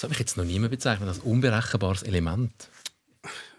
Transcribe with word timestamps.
Das 0.00 0.04
habe 0.04 0.14
ich 0.14 0.18
jetzt 0.18 0.38
noch 0.38 0.44
niemand 0.44 0.70
bezeichnet 0.70 1.10
als 1.10 1.18
unberechenbares 1.18 2.04
Element. 2.04 2.70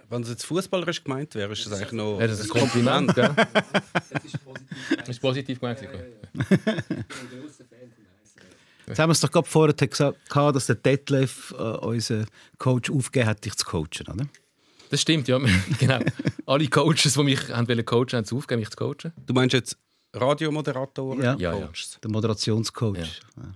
Wenn 0.09 0.23
es 0.23 0.29
jetzt 0.29 0.43
fußballerisch 0.47 1.03
gemeint 1.03 1.35
wäre, 1.35 1.53
ist 1.53 1.67
das 1.67 1.73
eigentlich 1.73 1.91
noch 1.91 2.17
Wäre 2.17 2.29
das 2.29 2.41
ein 2.41 2.49
Kompliment, 2.49 3.13
gell? 3.13 3.31
Das 4.97 5.07
ist 5.09 5.19
positiv 5.21 5.59
gemeint. 5.59 5.81
Jetzt 8.87 8.97
haben 8.97 9.09
wir 9.09 9.11
es 9.11 9.19
doch 9.19 9.29
gerade 9.29 9.47
vorher 9.47 9.75
gesagt, 9.75 10.17
dass 10.33 10.65
der 10.65 10.77
Detlef, 10.77 11.53
äh, 11.55 11.61
unser 11.61 12.25
Coach, 12.57 12.89
aufgegeben 12.89 13.29
hat, 13.29 13.45
dich 13.45 13.55
zu 13.55 13.63
coachen, 13.63 14.07
oder? 14.11 14.25
Das 14.89 14.99
stimmt, 14.99 15.27
ja. 15.27 15.39
genau. 15.79 15.99
Alle 16.47 16.67
Coaches, 16.69 17.13
die 17.13 17.23
mich 17.23 17.49
haben 17.49 17.67
wollen 17.67 17.85
coachen, 17.85 18.13
haben 18.13 18.23
es 18.23 18.33
aufgegeben, 18.33 18.61
mich 18.61 18.71
zu 18.71 18.77
coachen. 18.77 19.13
Du 19.27 19.35
meinst 19.35 19.53
jetzt 19.53 19.77
Radiomoderatoren? 20.11 21.21
Ja. 21.21 21.35
Ja, 21.37 21.55
ja. 21.55 21.69
Der 22.01 22.09
Moderationscoach. 22.09 22.97
Ja. 22.97 23.03
Ja. 23.43 23.53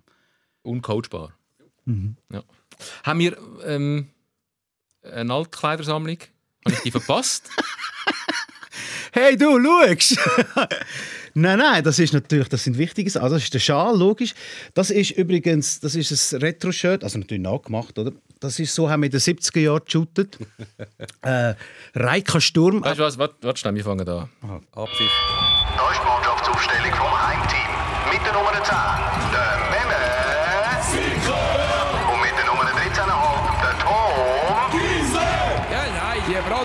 Uncoachbar. 0.62 1.34
Mhm. 1.86 2.18
Ja. 2.32 2.44
Haben 3.04 3.20
wir 3.20 3.38
ähm, 3.66 4.10
eine 5.04 5.34
Altkleidersammlung? 5.34 6.18
Habe 6.66 6.76
ich 6.76 6.82
die 6.82 6.92
verpasst? 6.92 7.50
Hey, 9.18 9.38
du, 9.38 9.64
schaust! 9.64 10.20
nein, 11.36 11.58
nein, 11.60 11.82
das 11.86 12.00
ist 12.00 12.14
natürlich, 12.14 12.50
das 12.50 12.66
sind 12.66 12.78
wichtige 12.78 13.10
Sachen. 13.10 13.24
Also, 13.24 13.38
das 13.38 13.46
ist 13.46 13.54
der 13.54 13.60
Schal, 13.60 13.98
logisch. 13.98 14.34
Das 14.74 14.90
ist 14.90 15.12
übrigens, 15.12 15.80
das 15.80 15.96
ist 15.96 16.34
ein 16.34 16.42
Retro-Shirt, 16.42 17.02
also 17.02 17.20
natürlich 17.20 17.42
nachgemacht, 17.42 17.98
oder? 17.98 18.12
Das 18.42 18.60
ist 18.60 18.76
so, 18.76 18.90
haben 18.90 19.04
wir 19.04 19.06
in 19.06 19.12
den 19.12 19.22
70er 19.22 19.60
Jahren 19.62 19.86
geshootet. 19.86 20.38
äh, 21.22 21.54
Reika 21.96 22.42
Sturm. 22.42 22.84
Weißt 22.84 23.00
du 23.00 23.04
was? 23.04 23.18
Warte, 23.18 23.36
warte 23.42 23.58
schnell, 23.58 23.76
wir 23.76 23.86
fangen 23.86 24.06
an. 24.06 24.30
Abpfiff. 24.74 25.12
Da 25.78 25.92
ist 25.92 26.02
die 26.02 26.06
Mannschaftsaufstellung 26.06 26.94
vom 26.94 27.28
Heimteam. 27.28 28.12
Mit 28.12 28.26
der 28.26 28.34
Nummer 28.34 28.52
10, 28.52 28.76
der 29.32 29.55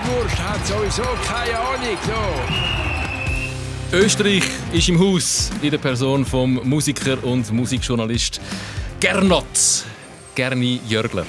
Bratwurst 0.01 0.39
hat 0.39 0.67
sowieso 0.67 1.03
keine 1.27 1.59
Ahnung. 1.59 1.99
So. 2.07 3.97
Österreich 3.97 4.45
ist 4.73 4.89
im 4.89 4.99
Haus 4.99 5.51
in 5.63 5.71
der 5.71 5.79
Person 5.79 6.25
vom 6.25 6.61
Musiker 6.69 7.23
und 7.25 7.51
Musikjournalist 7.53 8.41
Gernot 8.99 9.45
Gerni 10.35 10.81
Jörgler. 10.89 11.27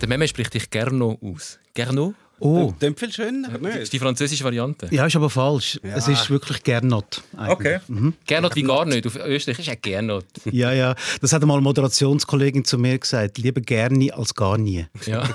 Der 0.00 0.08
Meme 0.08 0.28
spricht 0.28 0.54
dich 0.54 0.68
Gerno 0.68 1.18
aus. 1.22 1.58
Gerno? 1.74 2.14
Oh, 2.44 2.74
schöner, 3.10 3.50
Das 3.50 3.60
nicht? 3.60 3.76
ist 3.76 3.92
die 3.92 3.98
französische 3.98 4.42
Variante. 4.44 4.88
ja, 4.90 5.06
ist 5.06 5.14
aber 5.16 5.30
falsch. 5.30 5.78
Es 5.82 6.08
ist 6.08 6.28
wirklich 6.28 6.62
Gernot. 6.62 7.22
eigentlich. 7.36 7.50
Okay. 7.52 8.12
Gernot 8.26 8.56
wie 8.56 8.62
gar 8.62 8.84
nicht. 8.84 9.06
Auf 9.06 9.16
Österreich 9.16 9.58
ist 9.60 9.66
ja 9.68 9.74
Gernot. 9.74 10.24
Ja, 10.50 10.72
ja. 10.72 10.94
Das 11.20 11.32
hat 11.32 11.42
einmal 11.42 11.58
eine 11.58 11.64
Moderationskollegin 11.64 12.64
zu 12.64 12.78
mir 12.78 12.98
gesagt. 12.98 13.38
Lieber 13.38 13.60
gerne 13.60 14.12
als 14.14 14.34
gar 14.34 14.58
nie. 14.58 14.86
Ja. 15.06 15.28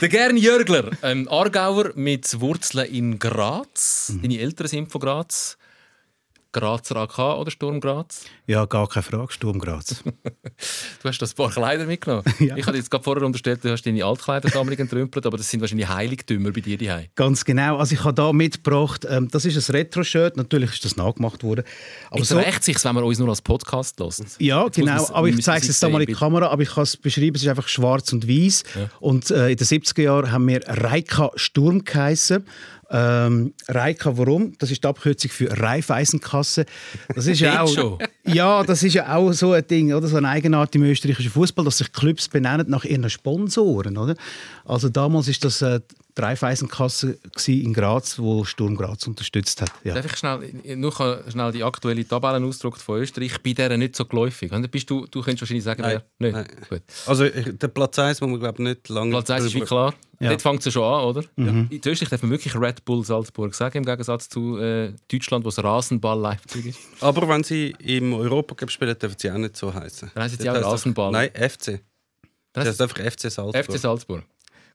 Der 0.00 0.08
Gerni 0.08 0.40
Jörgler, 0.40 0.90
ein 1.02 1.28
Aargauer 1.28 1.92
mit 1.94 2.40
Wurzeln 2.40 2.86
in 2.92 3.18
Graz. 3.18 4.12
Deine 4.20 4.38
Eltern 4.38 4.66
sind 4.68 4.92
von 4.92 5.00
Graz. 5.00 5.56
Grazer 6.54 6.96
AK 6.96 7.18
oder 7.38 7.50
Sturm 7.50 7.80
Graz? 7.80 8.24
Ja, 8.46 8.64
gar 8.64 8.88
keine 8.88 9.02
Frage. 9.02 9.32
Sturm 9.32 9.58
Graz. 9.58 10.02
Du 11.02 11.08
hast 11.08 11.18
das 11.18 11.34
paar 11.34 11.50
Kleider 11.50 11.84
mitgenommen. 11.84 12.22
Ja. 12.38 12.56
Ich 12.56 12.66
hatte 12.66 12.76
jetzt 12.78 12.90
gerade 12.90 13.04
vorher 13.04 13.24
unterstellt, 13.24 13.62
du 13.64 13.70
hast 13.70 13.82
deine 13.82 14.04
Altkleidersammlung 14.04 14.78
entrümpelt, 14.78 15.26
aber 15.26 15.36
das 15.36 15.50
sind 15.50 15.60
wahrscheinlich 15.60 15.88
Heiligtümer 15.88 16.50
bei 16.52 16.60
dir 16.60 16.78
daheim. 16.78 17.06
Ganz 17.14 17.44
genau. 17.44 17.76
Also 17.78 17.94
ich 17.94 18.04
habe 18.04 18.14
da 18.14 18.32
mitgebracht, 18.32 19.06
ähm, 19.08 19.28
das 19.30 19.44
ist 19.44 19.68
ein 19.68 19.74
Retro-Shirt. 19.74 20.36
Natürlich 20.36 20.72
ist 20.72 20.84
das 20.84 20.96
nachgemacht 20.96 21.42
worden. 21.42 21.64
Aber 22.10 22.20
Es 22.20 22.28
so, 22.28 22.36
rächt 22.36 22.64
sich, 22.64 22.82
wenn 22.84 22.94
man 22.94 23.04
uns 23.04 23.18
nur 23.18 23.28
als 23.28 23.42
Podcast 23.42 23.98
lässt. 24.00 24.40
ja, 24.40 24.62
muss 24.62 24.72
genau. 24.72 25.06
Aber 25.12 25.28
ich 25.28 25.42
zeige 25.42 25.60
es 25.60 25.80
jetzt 25.80 25.90
mal 25.92 26.00
in 26.00 26.06
die 26.06 26.14
Kamera. 26.14 26.48
Aber 26.48 26.62
ich 26.62 26.70
kann 26.70 26.84
es 26.84 26.96
beschreiben. 26.96 27.34
Es 27.34 27.42
ist 27.42 27.48
einfach 27.48 27.68
schwarz 27.68 28.12
und 28.12 28.28
weiß. 28.28 28.64
Und 29.00 29.30
äh, 29.30 29.50
in 29.50 29.56
den 29.56 29.66
70er 29.66 30.02
Jahren 30.02 30.30
haben 30.32 30.48
wir 30.48 30.60
Reika 30.66 31.30
Sturm 31.36 31.84
geheissen. 31.84 32.46
Ähm, 32.90 33.54
Reika, 33.68 34.16
warum? 34.16 34.54
Das 34.58 34.70
ist 34.70 34.84
die 34.84 34.88
Abkürzung 34.88 35.30
für 35.30 35.50
Raiffeisenkasse. 35.50 36.66
Das 37.14 37.26
ist 37.26 37.40
ja 37.40 37.62
auch, 37.62 37.68
schon? 37.68 37.98
ja, 38.26 38.62
das 38.62 38.82
ist 38.82 38.94
ja 38.94 39.14
auch 39.14 39.32
so 39.32 39.52
ein 39.52 39.66
Ding, 39.66 39.92
oder 39.92 40.06
so 40.06 40.16
eine 40.16 40.28
Eigenart 40.28 40.74
im 40.74 40.82
österreichischen 40.84 41.30
Fußball, 41.30 41.64
dass 41.64 41.78
sich 41.78 41.92
Clubs 41.92 42.28
benennen 42.28 42.68
nach 42.68 42.84
ihren 42.84 43.08
Sponsoren, 43.08 43.96
oder? 43.96 44.14
Also 44.64 44.88
damals 44.88 45.28
ist 45.28 45.44
das 45.44 45.62
äh, 45.62 45.80
gsi 46.14 47.60
in 47.60 47.72
Graz, 47.72 48.18
wo 48.18 48.44
Sturm 48.44 48.76
Graz 48.76 49.06
unterstützt 49.06 49.60
hat. 49.60 49.72
Ja. 49.82 49.94
Darf 49.94 50.06
ich 50.06 50.16
schnell, 50.16 50.76
nur 50.76 50.92
schnell 51.28 51.52
die 51.52 51.64
aktuelle 51.64 52.06
Tabellenausdruck 52.06 52.78
von 52.78 53.00
Österreich? 53.00 53.32
Ich 53.32 53.42
bin 53.42 53.54
der 53.54 53.76
nicht 53.76 53.96
so 53.96 54.04
geläufig. 54.04 54.50
Bist 54.70 54.88
du, 54.90 55.06
du 55.06 55.22
könntest 55.22 55.42
wahrscheinlich 55.42 55.64
sagen, 55.64 55.82
Nein, 55.82 56.02
wer? 56.18 56.32
nein. 56.32 56.46
Gut. 56.68 56.82
Also 57.06 57.28
der 57.28 57.68
Platz 57.68 57.98
1 57.98 58.20
muss 58.20 58.30
man 58.30 58.40
glaube 58.40 58.62
ich 58.62 58.68
nicht 58.68 58.88
lange 58.88 59.10
Platz 59.10 59.30
1 59.30 59.44
ist 59.46 59.54
wie 59.54 59.60
klar. 59.60 59.94
Ja. 60.20 60.30
Dort 60.30 60.42
fängt 60.42 60.60
es 60.60 60.66
ja 60.66 60.70
schon 60.70 60.84
an, 60.84 61.04
oder? 61.04 61.24
In 61.36 61.68
Österreich 61.84 62.08
darf 62.08 62.22
man 62.22 62.30
wirklich 62.30 62.54
Red 62.54 62.84
Bull 62.84 63.04
Salzburg 63.04 63.54
sagen, 63.54 63.78
im 63.78 63.84
Gegensatz 63.84 64.28
zu 64.28 64.58
äh, 64.58 64.92
Deutschland, 65.10 65.44
wo 65.44 65.48
es 65.48 65.62
Rasenball 65.62 66.18
Leipzig 66.18 66.66
ist. 66.66 66.78
Aber 67.00 67.28
wenn 67.28 67.42
sie 67.42 67.74
im 67.80 68.14
Europacup 68.14 68.70
spielen, 68.70 68.96
dürfen 68.98 69.16
sie 69.18 69.30
auch 69.30 69.38
nicht 69.38 69.56
so 69.56 69.74
heißen. 69.74 70.12
Dann 70.14 70.22
heissen 70.22 70.38
sie 70.40 70.48
auch 70.48 70.54
Rasenball. 70.54 71.10
Nein, 71.10 71.30
FC. 71.34 71.80
Das 72.52 72.68
ist 72.68 72.80
einfach 72.80 72.98
FC 72.98 73.30
Salzburg. 73.32 73.64
FC 73.64 73.78
Salzburg. 73.78 74.22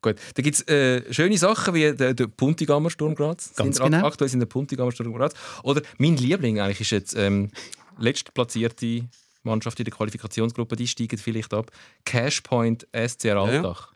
Gut, 0.01 0.15
da 0.35 0.41
gibt 0.41 0.55
es 0.55 0.67
äh, 0.67 1.13
schöne 1.13 1.37
Sachen 1.37 1.73
wie 1.73 1.91
der, 1.93 2.13
der 2.13 2.27
Puntigammer 2.27 2.89
Sturm 2.89 3.15
Graz. 3.15 3.53
Ganz 3.55 3.77
Sind 3.77 3.85
genau. 3.91 4.05
Aktuell 4.07 4.29
sind 4.29 4.39
der 4.39 4.47
Puntigammer 4.47 4.91
Sturm 4.91 5.13
Graz. 5.13 5.33
Oder 5.63 5.81
mein 5.97 6.15
Liebling 6.15 6.59
eigentlich 6.61 6.81
ist 6.81 6.91
jetzt 6.91 7.15
ähm, 7.17 7.51
letztplatzierte 7.97 9.09
Mannschaft 9.43 9.77
in 9.79 9.85
der 9.85 9.93
Qualifikationsgruppe, 9.93 10.75
die 10.75 10.88
steigen 10.88 11.17
vielleicht 11.17 11.53
ab. 11.53 11.71
Cashpoint 12.05 12.88
SCR 12.93 13.38
Altach. 13.38 13.91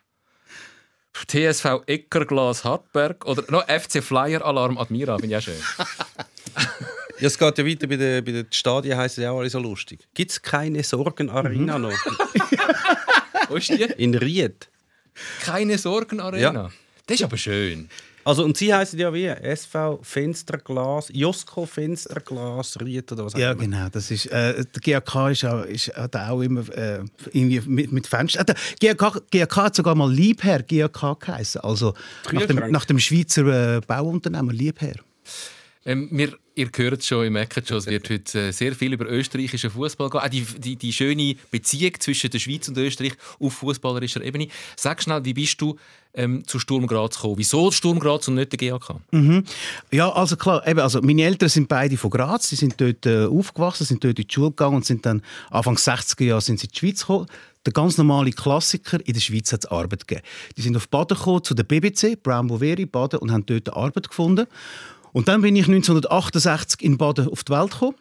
TSV 1.28 1.84
Eckerglas 1.86 2.64
Hartberg 2.66 3.26
oder 3.26 3.44
noch 3.50 3.64
FC 3.70 4.04
Flyer 4.04 4.44
Alarm 4.44 4.78
Admira, 4.80 5.18
finde 5.20 5.38
ich 5.38 5.42
auch 5.42 5.46
schön. 5.46 5.62
Ja, 7.20 7.28
es 7.28 7.38
geht 7.38 7.58
ja 7.60 7.66
weiter, 7.66 7.88
bei 7.88 7.96
den, 7.96 8.26
bei 8.26 8.32
den 8.32 8.48
Stadien 8.52 8.98
heißen 8.98 9.22
sie 9.24 9.28
auch 9.28 9.40
alle 9.40 9.50
so 9.50 9.60
lustig. 9.60 10.00
Gibt 10.16 10.32
es 10.32 10.42
keine 10.42 10.84
Sorgen-Arena 10.84 11.78
Mhm. 11.78 11.84
noch? 11.84 11.92
Wo 13.50 13.56
ist 13.56 13.70
die? 13.70 13.84
In 13.84 14.16
Ried. 14.16 14.68
Keine 15.42 15.78
Sorgen 15.78 16.20
Arena. 16.20 16.54
Ja. 16.54 16.72
Das 17.06 17.16
ist 17.20 17.24
aber 17.24 17.38
schön. 17.38 17.90
Also, 18.26 18.46
und 18.46 18.56
sie 18.56 18.74
heißen 18.74 18.98
ja 18.98 19.14
wie 19.14 19.26
SV 19.26 20.00
Fensterglas, 20.02 21.10
Josko 21.12 21.66
Fensterglas, 21.66 22.80
Ried 22.80 23.12
oder 23.12 23.26
was 23.26 23.36
auch 23.36 23.40
Ja, 23.40 23.54
genau. 23.54 23.90
Das 23.92 24.10
ist, 24.12 24.28
äh, 24.28 24.64
der 24.64 25.02
GAK 25.02 25.32
ist 25.32 25.44
auch, 25.44 25.64
ist, 25.64 25.94
hat 25.94 26.16
auch 26.16 26.42
immer 26.42 26.62
äh, 26.70 27.04
irgendwie 27.34 27.60
mit, 27.66 27.92
mit 27.92 28.08
Fenster. 28.08 28.42
Äh, 28.42 28.56
der 28.82 28.96
GAK, 28.96 29.30
GAK 29.30 29.56
hat 29.58 29.76
sogar 29.76 29.96
mal 29.96 30.12
Liebherr 30.12 30.64
GAK 30.64 31.20
geheißen. 31.20 31.62
Also 31.62 31.94
nach 32.32 32.46
dem, 32.46 32.72
nach 32.72 32.86
dem 32.86 33.00
Schweizer 33.00 33.78
äh, 33.78 33.82
Bauunternehmer 33.82 34.54
Liebherr. 34.54 34.96
Ähm, 35.86 36.08
wir, 36.12 36.38
ihr 36.56 36.70
hört 36.76 37.04
schon, 37.04 37.24
ihr 37.24 37.32
merkt 37.32 37.68
schon, 37.68 37.78
es 37.78 37.88
wird 37.88 38.10
heute 38.10 38.40
äh, 38.40 38.52
sehr 38.52 38.74
viel 38.76 38.94
über 38.94 39.06
österreichischen 39.10 39.72
Fußball 39.72 40.10
gehen. 40.10 40.22
Auch 40.22 40.30
die, 40.30 40.42
die, 40.42 40.76
die 40.76 40.94
schöne 40.94 41.36
Beziehung 41.52 41.94
zwischen 42.00 42.30
der 42.30 42.40
Schweiz 42.40 42.68
und 42.68 42.78
Österreich 42.78 43.14
auf 43.40 43.54
fußballerischer 43.54 44.24
Ebene. 44.24 44.48
Sag 44.76 45.02
schnell, 45.02 45.24
wie 45.26 45.34
bist 45.34 45.60
du 45.62 45.78
ähm, 46.14 46.46
zu 46.46 46.60
Sturm 46.60 46.88
Graz 46.88 47.16
gekommen? 47.16 47.38
Wieso 47.38 47.72
Sturm 47.72 48.00
Graz 48.00 48.28
und 48.28 48.36
nicht 48.36 48.52
der 48.52 48.58
GAK? 48.58 48.96
Ja, 49.92 50.12
also 50.12 50.36
klar, 50.36 50.66
eben, 50.68 50.80
also 50.80 51.02
meine 51.02 51.24
Eltern 51.24 51.50
sind 51.50 51.68
beide 51.68 51.98
von 51.98 52.12
Graz, 52.12 52.50
sie 52.50 52.56
sind 52.56 52.80
dort 52.80 53.06
äh, 53.06 53.26
aufgewachsen, 53.26 53.86
sind 53.86 54.04
dort 54.04 54.20
in 54.20 54.28
die 54.28 54.34
Schule 54.34 54.50
gegangen 54.50 54.76
und 54.78 54.86
sind 54.86 55.06
dann 55.06 55.24
Anfang 55.50 55.76
60er 55.76 56.24
Jahre 56.24 56.42
sind 56.42 56.60
sie 56.60 56.68
in 56.68 56.72
die 56.72 56.80
Schweiz 56.80 57.02
gekommen. 57.02 57.28
Der 57.66 57.72
ganz 57.72 57.98
normale 57.98 58.32
Klassiker, 58.32 59.00
in 59.06 59.14
der 59.14 59.22
Schweiz 59.22 59.54
hat 59.54 59.72
Arbeit 59.72 60.06
gegeben. 60.06 60.26
Die 60.58 60.62
sind 60.62 60.76
auf 60.76 60.90
Baden 60.90 61.18
gekommen, 61.18 61.46
zu 61.46 61.54
der 61.54 61.64
BBC, 61.64 62.22
Brown 62.22 62.48
Boveri, 62.48 62.86
Baden, 62.86 63.20
und 63.20 63.32
haben 63.32 63.46
dort 63.46 63.72
Arbeit 63.72 64.10
gefunden. 64.10 64.48
Und 65.14 65.28
dann 65.28 65.42
bin 65.42 65.56
ich 65.56 65.68
1968 65.68 66.82
in 66.82 66.98
Baden 66.98 67.30
auf 67.30 67.44
die 67.44 67.54
Welt 67.54 67.72
gekommen. 67.72 67.96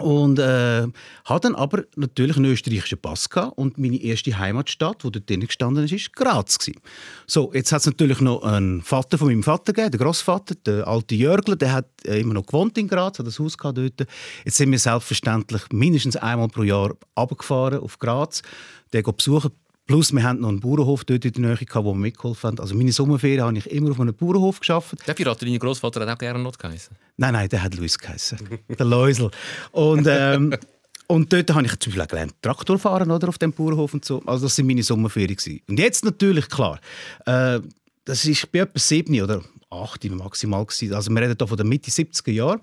Und 0.00 0.38
äh, 0.38 0.86
hatte 1.26 1.48
dann 1.48 1.54
aber 1.54 1.84
natürlich 1.96 2.38
einen 2.38 2.50
österreichischen 2.50 2.98
Pass 2.98 3.28
gehabt 3.28 3.58
und 3.58 3.76
meine 3.76 4.00
erste 4.00 4.38
Heimatstadt, 4.38 5.04
wo 5.04 5.10
dort 5.10 5.28
drin 5.28 5.40
gestanden 5.40 5.84
ist, 5.84 5.92
ist 5.92 6.16
Graz 6.16 6.58
gewesen. 6.58 6.80
So, 7.26 7.52
jetzt 7.52 7.72
hat 7.72 7.80
es 7.80 7.86
natürlich 7.86 8.22
noch 8.22 8.42
einen 8.42 8.80
Vater 8.80 9.18
von 9.18 9.28
meinem 9.28 9.42
Vater 9.42 9.74
gegeben, 9.74 9.90
der 9.90 10.00
Großvater, 10.00 10.54
der 10.64 10.88
alte 10.88 11.14
Jörgler, 11.14 11.56
der 11.56 11.72
hat 11.72 11.88
äh, 12.06 12.20
immer 12.20 12.32
noch 12.32 12.46
gewohnt 12.46 12.78
in 12.78 12.88
Graz, 12.88 13.18
hat 13.18 13.26
ein 13.26 13.38
Haus 13.38 13.58
gehabt 13.58 13.76
dort. 13.76 14.08
Jetzt 14.46 14.56
sind 14.56 14.70
wir 14.70 14.78
selbstverständlich 14.78 15.64
mindestens 15.72 16.16
einmal 16.16 16.48
pro 16.48 16.62
Jahr 16.62 16.94
runtergefahren 17.18 17.80
auf 17.80 17.98
Graz, 17.98 18.40
den 18.94 19.02
besuchen. 19.02 19.50
Plus, 19.86 20.12
wir 20.12 20.22
hatten 20.22 20.40
noch 20.40 20.48
einen 20.48 20.60
Bauernhof 20.60 21.04
dort 21.04 21.24
in 21.24 21.32
der 21.32 21.42
Nähe, 21.42 21.56
gehabt, 21.56 21.84
wo 21.84 21.92
wir 21.92 21.98
mitgeholfen 21.98 22.48
haben. 22.48 22.60
Also 22.60 22.74
meine 22.74 22.92
Sommerferien 22.92 23.42
habe 23.42 23.58
ich 23.58 23.70
immer 23.70 23.90
auf 23.90 24.00
einem 24.00 24.14
Bauernhof 24.14 24.60
geschafft. 24.60 24.94
Der 25.06 25.14
Pirater, 25.14 25.44
dein 25.44 25.58
Großvater 25.58 26.00
hat 26.02 26.08
auch 26.08 26.18
gerne 26.18 26.38
noch 26.38 26.56
geheißen. 26.56 26.96
Nein, 27.16 27.32
nein, 27.32 27.48
der 27.48 27.62
hat 27.62 27.74
Luis 27.74 27.98
geheißen. 27.98 28.38
der 28.78 28.86
Läusel. 28.86 29.30
Und, 29.72 30.06
ähm, 30.08 30.56
und 31.08 31.32
dort 31.32 31.52
habe 31.52 31.66
ich 31.66 31.78
zum 31.80 31.90
Beispiel 31.90 32.02
auch 32.02 32.08
gelernt, 32.08 32.34
Traktor 32.42 32.78
fahren 32.78 33.10
oder, 33.10 33.28
auf 33.28 33.38
dem 33.38 33.52
Bauernhof 33.52 33.92
und 33.92 34.04
so. 34.04 34.22
Also 34.24 34.46
das 34.46 34.56
waren 34.56 34.66
meine 34.66 34.82
Sommerferien. 34.82 35.36
gewesen. 35.36 35.60
Und 35.68 35.78
jetzt 35.78 36.04
natürlich, 36.04 36.48
klar, 36.48 36.78
äh, 37.26 37.60
das 38.04 38.24
ist 38.24 38.50
bei 38.52 38.60
etwa 38.60 38.78
sieben 38.78 39.20
oder 39.20 39.42
8 39.70 40.10
maximal. 40.10 40.64
Gewesen. 40.64 40.94
Also 40.94 41.10
wir 41.10 41.20
reden 41.20 41.34
hier 41.38 41.48
von 41.48 41.56
der 41.56 41.66
Mitte 41.66 41.90
70er 41.90 42.30
Jahre. 42.30 42.60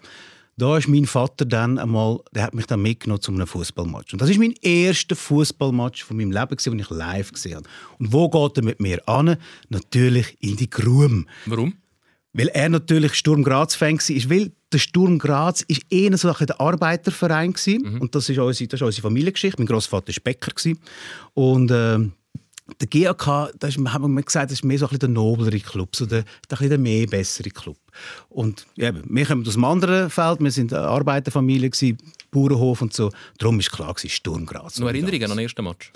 Da 0.60 0.78
ist 0.78 0.90
mein 0.90 1.06
Vater 1.06 1.46
dann 1.46 1.78
einmal, 1.78 2.20
der 2.34 2.44
hat 2.44 2.54
mich 2.54 2.66
dann 2.66 2.82
mitgenommen 2.82 3.22
zu 3.22 3.32
einem 3.32 3.48
Fußballmatch. 3.48 4.12
Und 4.12 4.22
das 4.22 4.30
ist 4.30 4.40
mein 4.40 4.54
erster 4.62 5.16
Fußballmatch 5.16 6.04
von 6.04 6.18
meinem 6.18 6.34
Leben, 6.34 6.58
den 6.58 6.80
ich 6.80 6.90
live 6.90 7.32
gesehen 7.32 7.56
habe. 7.56 7.70
Und 7.98 8.12
wo 8.12 8.30
geht 8.30 8.58
er 8.58 8.64
mit 8.66 8.82
mir 8.82 9.08
an? 9.08 9.38
Natürlich 9.70 10.36
in 10.42 10.58
die 10.58 10.70
Grube. 10.70 11.24
Warum? 11.46 11.76
Weil 12.34 12.50
er 12.50 12.68
natürlich 12.68 13.14
Sturm 13.14 13.44
Graz-Fan 13.44 14.00
war. 14.00 14.30
Weil 14.30 14.52
der 14.74 14.80
Sturm 14.80 15.18
Graz 15.18 15.62
ist 15.62 15.84
eher 15.90 16.18
so 16.18 16.30
ein 16.30 16.46
der 16.46 16.60
Arbeiterverein 16.60 17.54
war. 17.54 18.02
Und 18.02 18.14
das 18.14 18.28
ist, 18.28 18.38
unsere, 18.38 18.68
das 18.68 18.82
ist 18.82 18.86
unsere 18.86 19.02
Familiengeschichte. 19.02 19.62
Mein 19.62 19.68
Großvater 19.68 20.10
war 20.10 20.24
Bäcker. 20.26 20.52
Und 21.36 21.72
äh, 21.72 22.00
der 22.80 22.88
GAK, 22.88 23.52
da 23.60 23.68
ist, 23.68 23.78
haben 23.78 24.14
wir 24.14 24.24
gesagt, 24.24 24.52
das 24.52 24.60
ist 24.60 24.64
mehr 24.64 24.78
so 24.78 24.86
ein 24.86 24.90
bisschen 24.90 25.00
der 25.00 25.10
noblere 25.10 25.60
Club, 25.60 25.96
so 25.96 26.06
der, 26.06 26.24
der, 26.50 26.70
der 26.70 26.78
mehr 26.78 27.08
bessere 27.08 27.50
Club. 27.50 27.78
Und 28.30 28.66
ja, 28.76 28.92
wir 28.94 29.26
kommen 29.26 29.48
aus 29.48 29.56
einem 29.56 29.66
anderen 29.66 30.10
Feld, 30.10 30.40
wir 30.42 30.52
sind 30.52 30.74
eine 30.74 30.88
Arbeiterfamilie, 30.88 31.70
gewesen, 31.70 31.98
Bauernhof 32.32 32.82
und 32.82 32.94
so. 32.94 33.12
Darum 33.38 33.58
war 33.58 33.66
klar, 33.66 33.94
gewesen, 33.94 34.10
Sturm 34.10 34.46
Graz. 34.46 34.80
Noch 34.80 34.88
Erinnerungen 34.88 35.24
an 35.24 35.38
den 35.38 35.40
ersten 35.40 35.64
Match? 35.64 35.92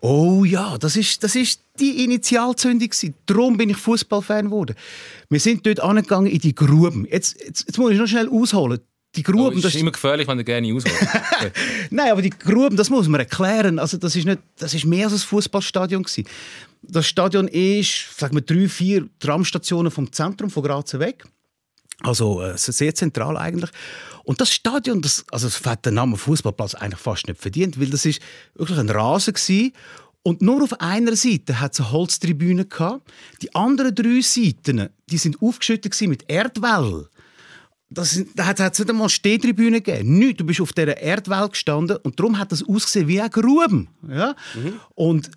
Oh 0.00 0.44
ja, 0.44 0.78
das 0.78 0.96
ist, 0.96 1.24
das 1.24 1.34
ist 1.34 1.60
die 1.80 2.04
Initialzündung. 2.04 2.90
Darum 3.26 3.56
bin 3.56 3.70
ich 3.70 3.76
Fußballfan 3.76 4.46
geworden. 4.46 4.76
Wir 5.28 5.40
sind 5.40 5.66
dort 5.66 5.80
angegangen 5.80 6.30
in 6.30 6.38
die 6.38 6.54
Gruben. 6.54 7.04
Jetzt, 7.10 7.42
jetzt, 7.44 7.66
jetzt 7.66 7.78
muss 7.78 7.90
ich 7.90 7.98
noch 7.98 8.06
schnell 8.06 8.28
ausholen. 8.28 8.80
Die 9.18 9.24
Oh, 9.28 9.32
Gruben, 9.32 9.56
das 9.56 9.62
das 9.62 9.74
ist 9.74 9.80
immer 9.80 9.90
gefährlich, 9.90 10.28
wenn 10.28 10.38
du 10.38 10.44
gerne 10.44 10.72
ausholst. 10.74 10.96
Nein, 11.90 12.10
aber 12.12 12.22
die 12.22 12.30
Gruben, 12.30 12.76
das 12.76 12.90
muss 12.90 13.08
man 13.08 13.20
erklären. 13.20 13.78
Also 13.78 13.96
das 13.96 14.14
ist 14.14 14.24
nicht, 14.24 14.40
das 14.58 14.74
ist 14.74 14.84
mehr 14.84 15.06
als 15.06 15.14
ein 15.14 15.18
Fußballstadion 15.18 16.02
gewesen. 16.02 16.24
Das 16.82 17.06
Stadion 17.06 17.48
ist, 17.48 18.16
sagen 18.16 18.34
wir, 18.34 18.42
drei, 18.42 18.68
vier 18.68 19.08
Tramstationen 19.18 19.90
vom 19.90 20.12
Zentrum 20.12 20.50
von 20.50 20.62
Graz 20.62 20.94
weg. 20.94 21.24
Also 22.00 22.42
äh, 22.42 22.56
sehr 22.56 22.94
zentral 22.94 23.36
eigentlich. 23.36 23.70
Und 24.22 24.40
das 24.40 24.52
Stadion, 24.52 25.02
das, 25.02 25.24
also 25.32 25.48
das 25.48 25.64
hat 25.64 25.84
den 25.84 25.94
Namen 25.94 26.16
Fußballplatz 26.16 26.74
eigentlich 26.74 27.00
fast 27.00 27.26
nicht 27.26 27.40
verdient, 27.40 27.80
weil 27.80 27.90
das 27.90 28.04
ist 28.04 28.20
wirklich 28.54 28.78
ein 28.78 28.90
Rasen 28.90 29.34
gewesen. 29.34 29.72
Und 30.22 30.42
nur 30.42 30.62
auf 30.62 30.80
einer 30.80 31.16
Seite 31.16 31.58
hat 31.60 31.72
es 31.72 31.80
eine 31.80 31.90
Holztribüne 31.90 32.66
gehabt. 32.66 33.10
Die 33.42 33.54
anderen 33.54 33.94
drei 33.94 34.20
Seiten, 34.20 34.90
die 35.10 35.18
sind 35.18 35.40
aufgeschüttet 35.42 36.00
mit 36.02 36.24
Erdwell. 36.28 37.08
Das 37.90 38.22
da 38.34 38.46
hat 38.46 38.60
es 38.60 38.78
nicht 38.78 38.90
einmal 38.90 39.08
Stehtribüne 39.08 39.80
gegeben. 39.80 40.18
Nichts. 40.18 40.38
Du 40.38 40.44
bist 40.44 40.60
auf 40.60 40.72
dieser 40.72 40.98
Erdwelt 40.98 41.52
gestanden 41.52 41.96
und 42.02 42.18
darum 42.20 42.38
hat 42.38 42.52
das 42.52 42.62
ausgesehen 42.62 43.08
wie 43.08 43.20
ein 43.20 43.30
Gruben. 43.30 43.88
Ja? 44.06 44.34
Und, 44.94 45.30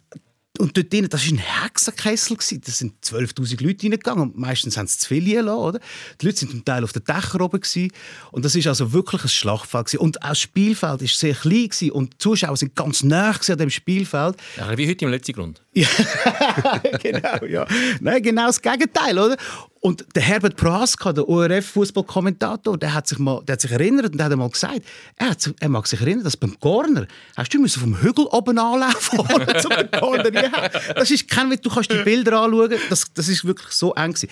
und 0.59 0.75
dort 0.75 0.91
drin, 0.91 1.07
das 1.09 1.25
war 1.25 1.33
ein 1.33 1.37
Hexenkessel. 1.37 2.35
Da 2.37 2.71
sind 2.71 2.93
12'000 3.05 3.63
Leute 3.63 3.83
reingegangen 3.83 4.33
meistens 4.35 4.75
haben 4.75 4.87
sie 4.87 4.99
zu 4.99 5.07
viel 5.07 5.23
gelassen, 5.23 5.59
oder? 5.59 5.79
Die 6.19 6.25
Leute 6.25 6.39
sind 6.39 6.51
zum 6.51 6.65
Teil 6.65 6.83
auf 6.83 6.91
den 6.91 7.05
Dächern 7.05 7.41
oben. 7.41 7.61
Gewesen. 7.61 7.89
Und 8.31 8.43
das 8.43 8.55
war 8.55 8.67
also 8.67 8.91
wirklich 8.91 9.23
ein 9.23 9.29
Schlachtfeld. 9.29 9.85
Gewesen. 9.85 10.01
Und 10.01 10.21
auch 10.21 10.29
das 10.29 10.39
Spielfeld 10.39 11.01
war 11.01 11.07
sehr 11.07 11.35
klein 11.35 11.69
gewesen. 11.69 11.91
und 11.91 12.13
die 12.13 12.17
Zuschauer 12.17 12.57
sind 12.57 12.75
ganz 12.75 13.01
nah 13.01 13.31
an 13.31 13.57
dem 13.57 13.69
Spielfeld. 13.69 14.35
Ja, 14.57 14.77
wie 14.77 14.89
heute 14.89 15.05
im 15.05 15.11
letzten 15.11 15.33
Grund. 15.33 15.63
Ja, 15.73 15.87
genau, 17.01 17.45
ja. 17.45 17.65
Nein, 18.01 18.21
genau 18.21 18.47
das 18.47 18.61
Gegenteil, 18.61 19.17
oder? 19.17 19.37
Und 19.79 20.05
der 20.15 20.21
Herbert 20.21 20.57
Prohaska, 20.57 21.13
der 21.13 21.27
ORF-Fußballkommentator, 21.29 22.77
der 22.77 22.93
hat 22.93 23.07
sich 23.07 23.17
mal, 23.19 23.41
der 23.45 23.53
hat 23.53 23.61
sich 23.61 23.71
erinnert 23.71 24.13
und 24.13 24.21
hat 24.21 24.35
mal 24.35 24.49
gesagt, 24.49 24.81
er, 25.15 25.29
hat, 25.29 25.53
er 25.59 25.69
mag 25.69 25.87
sich 25.87 26.01
erinnern, 26.01 26.25
dass 26.25 26.35
beim 26.35 26.59
Corner 26.59 27.07
hast 27.37 27.53
du 27.53 27.59
müssen 27.59 27.79
vom 27.79 28.01
Hügel 28.01 28.25
oben 28.25 28.59
anlaufen, 28.59 29.19
um 29.19 29.27
den 29.27 29.91
Corner 29.91 30.25
reinhauen. 30.25 30.69
Das 30.95 31.09
ist 31.09 31.29
kein 31.29 31.49
du 31.49 31.69
kannst 31.69 31.91
die 31.91 32.03
Bilder 32.03 32.41
anschauen, 32.41 32.73
das, 32.89 33.13
das 33.13 33.29
ist 33.29 33.45
wirklich 33.45 33.71
so 33.71 33.93
eng 33.93 34.11
gewesen. 34.11 34.29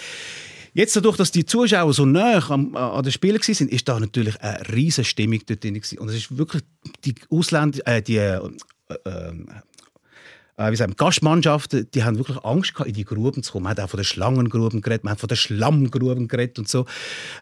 Jetzt 0.73 0.95
dadurch, 0.95 1.17
dass 1.17 1.31
die 1.31 1.45
Zuschauer 1.45 1.93
so 1.93 2.05
nah 2.05 2.47
am, 2.49 2.75
an 2.75 3.01
den 3.01 3.11
Spielen 3.11 3.39
waren, 3.39 3.69
ist 3.69 3.87
da 3.87 3.99
natürlich 3.99 4.39
eine 4.41 4.67
riesige 4.71 5.05
Stimmung 5.05 5.41
dort 5.47 5.63
drin. 5.63 5.81
Und 5.97 6.09
es 6.09 6.15
ist 6.15 6.37
wirklich 6.37 6.63
die 7.05 7.15
Ausländer, 7.31 7.79
äh, 7.87 8.01
die 8.01 8.17
äh, 8.17 8.39
äh, 8.89 9.31
äh, 10.59 10.71
wie 10.71 10.75
sagen, 10.75 10.93
Gastmannschaften, 10.97 11.87
die 11.93 12.03
haben 12.03 12.17
wirklich 12.17 12.37
Angst 12.43 12.73
gehabt, 12.73 12.89
in 12.89 12.93
die 12.93 13.05
Gruben 13.05 13.41
zu 13.43 13.51
kommen. 13.53 13.63
Man 13.63 13.71
hat 13.71 13.79
auch 13.79 13.89
von 13.89 13.97
den 13.97 14.03
Schlangengruben 14.03 14.81
geredet, 14.81 15.03
man 15.05 15.11
hat 15.11 15.19
von 15.19 15.27
den 15.29 15.37
Schlammgruben 15.37 16.27
geredet 16.27 16.59
und 16.59 16.67
so. 16.67 16.85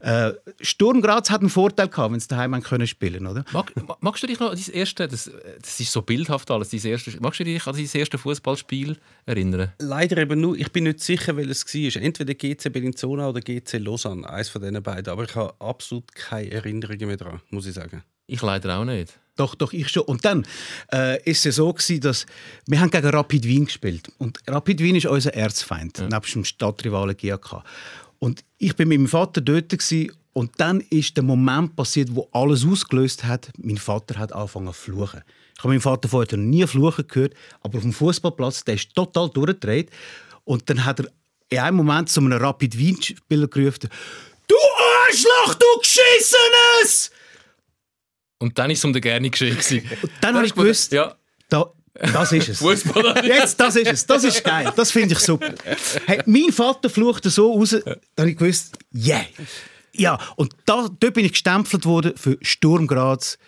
Äh, 0.02 0.32
Sturm 0.62 1.02
Graz 1.02 1.30
hat 1.32 1.42
einen 1.42 1.50
Vorteil 1.50 1.88
gehabt, 1.90 2.14
wenn 2.14 2.20
sie 2.20 2.28
daheim 2.28 2.54
haben 2.54 2.64
können 2.64 2.86
spielen, 2.88 3.26
oder? 3.26 3.44
Mag, 3.52 3.74
ma- 3.88 3.98
magst 4.02 4.22
du 4.24 4.28
dich 4.28 4.40
noch 4.40 4.52
an 4.52 4.58
dein 4.64 4.74
erste, 4.76 5.08
das, 5.08 5.32
das 5.62 5.80
ist 5.80 5.92
so 5.92 6.02
bildhaft 6.04 6.52
alles, 6.52 6.70
dein 6.70 6.80
erste, 6.86 7.12
magst 7.20 7.40
du 7.40 7.44
dich 7.44 7.66
an 7.66 7.76
dein 7.76 7.90
erste 7.92 8.18
Fußballspiel 8.18 8.98
erinnern? 9.26 9.74
Leider 9.80 10.18
eben 10.18 10.40
nur, 10.40 10.56
ich 10.58 10.72
bin 10.72 10.84
nicht 10.84 11.00
sicher, 11.00 11.36
welches 11.36 11.66
es 11.66 11.96
war. 11.96 12.02
Entweder 12.04 12.34
GC 12.36 12.72
Bellinzona 12.72 13.28
oder 13.30 13.42
GC 13.42 13.80
Lausanne, 13.80 14.30
eins 14.30 14.50
von 14.50 14.62
diesen 14.62 14.82
beiden. 14.84 15.12
Aber 15.12 15.24
ich 15.24 15.36
habe 15.36 15.54
absolut 15.60 16.14
keine 16.14 16.52
Erinnerungen 16.52 17.08
mehr 17.08 17.18
daran, 17.18 17.42
muss 17.50 17.66
ich 17.66 17.74
sagen. 17.74 18.04
Ich 18.28 18.42
leider 18.42 18.78
auch 18.78 18.86
nicht. 18.86 19.18
Doch, 19.38 19.56
doch, 19.56 19.72
ich 19.72 19.88
schon. 19.90 20.04
Und 20.04 20.26
dann 20.26 20.46
äh, 20.92 21.22
ist 21.24 21.46
es 21.46 21.56
so 21.56 21.72
gewesen, 21.72 22.02
dass 22.02 22.26
wir 22.66 22.80
haben 22.80 22.92
gegen 22.92 23.08
Rapid 23.08 23.46
Wien 23.46 23.66
gespielt 23.66 24.12
und 24.18 24.40
Rapid 24.48 24.82
Wien 24.82 24.96
ist 24.96 25.06
unser 25.06 25.34
Erzfeind, 25.34 26.04
nebst 26.10 26.36
dem 26.36 26.44
Stadtrivalen 26.44 27.16
GAK. 27.16 27.64
Und 28.20 28.44
ich 28.58 28.76
bin 28.76 28.90
mit 28.90 29.00
meinem 29.00 29.08
Vater 29.08 29.42
dort 29.42 29.70
gewesen, 29.70 30.12
und 30.38 30.52
dann 30.58 30.82
ist 30.82 31.18
der 31.18 31.24
Moment 31.24 31.76
passiert, 31.76 32.10
wo 32.12 32.30
alles 32.32 32.64
ausgelöst 32.64 33.24
hat. 33.24 33.50
Mein 33.58 33.78
Vater 33.78 34.20
hat 34.20 34.34
angefangen 34.34 34.68
zu 34.68 34.74
fluchen. 34.74 35.24
Ich 35.56 35.64
habe 35.64 35.70
meinen 35.70 35.82
Vater 35.82 36.08
vorher 36.08 36.38
noch 36.38 36.46
nie 36.46 36.68
fluchen 36.68 37.08
gehört, 37.08 37.34
aber 37.62 37.78
auf 37.78 37.84
dem 37.84 37.92
Fußballplatz, 37.92 38.64
der 38.64 38.76
ist 38.76 38.94
total 38.94 39.32
durchgedreht. 39.32 39.90
Und 40.44 40.70
dann 40.70 40.86
hat 40.86 41.00
er 41.00 41.08
in 41.50 41.58
einem 41.58 41.78
Moment 41.78 42.10
zu 42.10 42.20
einem 42.20 42.34
Rapid 42.34 42.78
Wien-Spieler 42.78 43.48
gerufen: 43.48 43.90
Du 44.48 44.56
Arschloch, 45.08 45.56
du 45.56 45.66
Geschissenes! 45.80 47.10
Und 48.40 48.58
dann 48.60 48.70
ist 48.70 48.80
es 48.80 48.86
um 48.86 48.94
den 48.94 49.02
gerne 49.02 49.30
geschehen. 49.30 49.58
gewesen. 49.58 49.84
Dann 50.22 50.36
habe 50.36 50.46
ich 50.46 50.54
gewusst, 50.54 50.92
Ja, 50.92 51.16
da, 51.50 51.72
das 51.94 52.32
ist 52.32 52.50
es. 52.50 52.60
Jetzt, 53.24 53.60
das 53.60 53.76
ist 53.76 53.92
es. 53.92 54.06
Das 54.06 54.24
ist 54.24 54.44
geil. 54.44 54.72
Das 54.76 54.92
finde 54.92 55.14
ich 55.14 55.20
super. 55.20 55.54
Hey, 56.06 56.22
mein 56.26 56.52
Vater 56.52 56.90
fluchte 56.90 57.30
so 57.30 57.54
raus, 57.54 57.76
da 58.16 58.22
habe 58.22 58.32
ich 58.32 58.38
gewusst, 58.38 58.78
yeah. 58.94 59.26
Ja, 59.94 60.20
und 60.36 60.56
da, 60.66 60.90
dort 61.00 61.14
bin 61.16 61.26
ich 61.26 61.32
gestempelt 61.32 61.86
worden 61.86 62.14
für 62.16 62.38
Sturm 62.42 62.86
Graz 62.86 63.40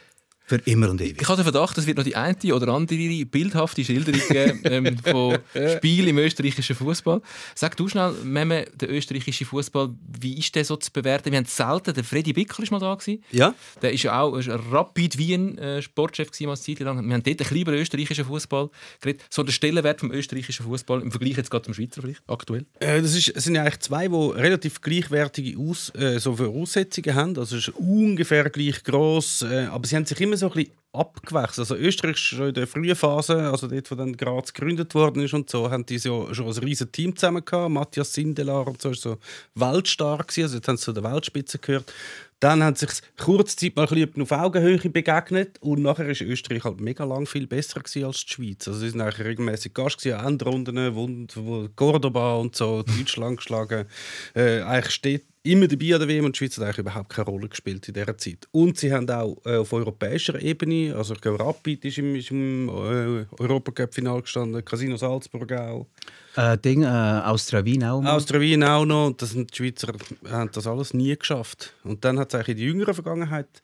für 0.50 0.58
immer 0.66 0.90
und 0.90 1.00
ewig. 1.00 1.22
Ich 1.22 1.28
habe 1.28 1.38
den 1.38 1.44
Verdacht, 1.44 1.78
es 1.78 1.86
wird 1.86 1.98
noch 1.98 2.04
die 2.04 2.16
eine 2.16 2.36
oder 2.56 2.70
andere 2.70 3.26
bildhafte 3.26 3.86
Schilderung 3.86 4.20
geben 4.28 4.62
ähm, 4.64 4.98
von 4.98 5.38
Spielen 5.78 6.08
im 6.08 6.18
österreichischen 6.18 6.76
Fußball. 6.76 7.22
Sag 7.54 7.78
du 7.78 7.88
schnell, 7.88 8.14
Meme, 8.24 8.66
der 8.74 8.90
österreichische 8.90 9.46
Fußball, 9.46 9.94
wie 10.20 10.40
ist 10.40 10.56
der 10.56 10.66
so 10.66 10.76
zu 10.76 10.92
bewerten? 10.92 11.32
Wir 11.32 11.38
haben 11.38 11.46
selten, 11.46 11.94
der 11.94 12.04
Freddy 12.04 12.34
Bickel 12.34 12.64
ist 12.64 12.72
mal 12.72 12.80
da 12.80 12.96
gewesen. 12.96 13.24
Ja? 13.32 13.54
Der 13.84 13.94
ist 13.94 14.04
ja 14.04 14.20
auch 14.20 14.36
ist 14.38 14.50
ein 14.50 14.60
Rapid 14.72 15.20
Wien 15.20 15.58
äh, 15.60 15.82
Sportchef 15.84 16.32
gewesen, 16.32 16.48
mal 16.48 16.54
eine 16.54 16.62
Zeit 16.62 16.80
lang. 16.80 17.08
Wir 17.08 17.14
haben 17.14 17.24
dort 17.24 17.28
ein 17.28 17.38
bisschen 17.38 17.58
über 17.58 17.72
den 17.72 17.82
österreichischen 17.82 18.26
Fußball 18.26 18.70
geredet. 19.02 19.22
So 19.30 19.44
der 19.44 19.52
Stellenwert 19.52 20.00
vom 20.00 20.12
österreichischen 20.12 20.66
Fußball 20.66 21.04
im 21.04 21.12
Vergleich 21.12 21.38
jetzt 21.38 21.52
gerade 21.52 21.66
zum 21.66 21.76
Schweizer 21.76 22.02
vielleicht 22.02 22.24
aktuell. 22.28 22.66
Äh, 22.80 23.04
das 23.04 23.14
ist, 23.14 23.30
es 23.36 23.44
sind 23.44 23.54
ja 23.54 23.62
eigentlich 23.62 23.82
zwei, 23.82 24.08
die 24.08 24.16
relativ 24.16 24.82
gleichwertige 24.82 25.60
Aus, 25.60 25.94
äh, 25.94 26.20
so 26.20 26.36
Voraussetzungen 26.36 27.14
haben. 27.14 27.38
Also 27.38 27.58
es 27.58 27.68
ist 27.68 27.76
ungefähr 27.78 28.50
gleich 28.50 28.84
gross, 28.84 29.44
äh, 29.44 29.66
aber 29.66 29.86
sie 29.86 29.96
haben 29.96 30.06
sich 30.06 30.20
immer 30.20 30.39
so 30.40 30.48
ein 30.48 30.54
bisschen 30.54 30.74
abgewechselt. 30.92 31.60
Also 31.60 31.76
Österreich 31.76 32.16
ist 32.16 32.20
schon 32.20 32.48
in 32.48 32.54
der 32.54 32.68
frühen 32.68 32.96
Phase, 32.96 33.52
also 33.52 33.68
dort, 33.68 33.92
wo 33.92 33.96
dann 33.96 34.18
Graz 34.18 34.54
gegründet 34.54 34.94
worden 34.96 35.24
ist 35.24 35.34
und 35.34 35.50
so, 35.50 35.70
haben 35.70 35.86
die 35.86 36.00
so 36.00 36.34
schon 36.34 36.48
ein 36.48 36.58
riesiges 36.58 36.92
Team 36.92 37.16
zusammen 37.16 37.46
gehabt. 37.46 37.72
Matthias 37.72 38.14
Sindelar 38.14 38.68
und 38.68 38.82
so 38.82 38.90
ist 38.90 39.02
so 39.02 39.18
weltstark 39.56 40.28
gewesen. 40.28 40.44
Also 40.44 40.56
jetzt 40.58 40.68
haben 40.68 40.78
sie 40.78 40.84
zu 40.86 40.94
der 40.94 41.04
Weltspitze 41.04 41.60
gehört. 41.60 41.94
Dann 42.40 42.64
haben 42.64 42.76
sich 42.76 42.90
kurze 43.18 43.58
Zeit 43.58 43.76
mal 43.76 43.86
ein 43.86 43.94
bisschen 43.94 44.22
auf 44.22 44.32
Augenhöhe 44.32 44.78
begegnet 44.78 45.58
und 45.60 45.82
nachher 45.82 46.08
ist 46.08 46.22
Österreich 46.22 46.64
halt 46.64 46.80
mega 46.80 47.04
lang 47.04 47.26
viel 47.26 47.48
besser 47.48 47.82
gewesen 47.82 48.06
als 48.06 48.26
die 48.26 48.34
Schweiz. 48.34 48.68
Also 48.68 48.80
sie 48.80 48.90
sind 48.90 49.02
eigentlich 49.02 49.26
regelmäßig 49.26 49.74
Gast 49.74 50.02
gewesen 50.02 50.26
Endrunden, 50.26 50.96
Wund, 50.96 51.38
Cordoba 51.76 52.36
und 52.36 52.56
so, 52.56 52.84
Deutschland 52.84 53.38
geschlagen. 53.38 53.86
Äh, 54.34 54.62
eigentlich 54.62 54.96
steht 54.96 55.26
immer 55.44 55.68
dabei 55.68 55.94
an 55.94 56.00
der 56.00 56.08
WM 56.08 56.26
und 56.26 56.36
die 56.36 56.38
Schweiz 56.38 56.58
hat 56.58 56.66
eigentlich 56.66 56.80
überhaupt 56.80 57.10
keine 57.10 57.26
Rolle 57.30 57.48
gespielt 57.48 57.88
in 57.88 57.94
dieser 57.94 58.18
Zeit. 58.18 58.48
Und 58.52 58.78
sie 58.78 58.92
haben 58.92 59.10
auch 59.10 59.38
äh, 59.46 59.58
auf 59.58 59.72
europäischer 59.72 60.42
Ebene, 60.42 60.94
also 60.96 61.14
ich 61.14 61.22
glaube 61.22 61.44
Rapid 61.44 61.86
ist 61.86 61.98
im, 61.98 62.16
ist 62.16 62.32
im 62.32 62.68
äh, 62.68 63.26
Europacup-Final 63.42 64.22
gestanden, 64.22 64.64
Casino 64.66 64.98
Salzburg 64.98 65.52
auch. 65.54 65.88
Äh, 66.36 66.58
Ding, 66.58 66.84
äh, 66.84 66.88
Austria 66.88 67.64
Wien 67.64 67.84
auch. 67.84 68.02
mal. 68.02 68.16
Austria 68.16 68.42
Wien 68.42 68.64
auch 68.64 68.86
noch. 68.86 69.08
Und 69.08 69.22
das 69.22 69.32
sind 69.32 69.52
die 69.52 69.58
Schweizer 69.58 69.94
haben 70.30 70.50
das 70.52 70.68
alles 70.68 70.94
nie 70.94 71.16
geschafft. 71.16 71.74
Und 71.84 72.04
dann 72.04 72.20
hat 72.20 72.30
es 72.30 72.36
eigentlich 72.36 72.50
in 72.50 72.58
der 72.58 72.66
jüngeren 72.66 72.94
Vergangenheit 72.94 73.62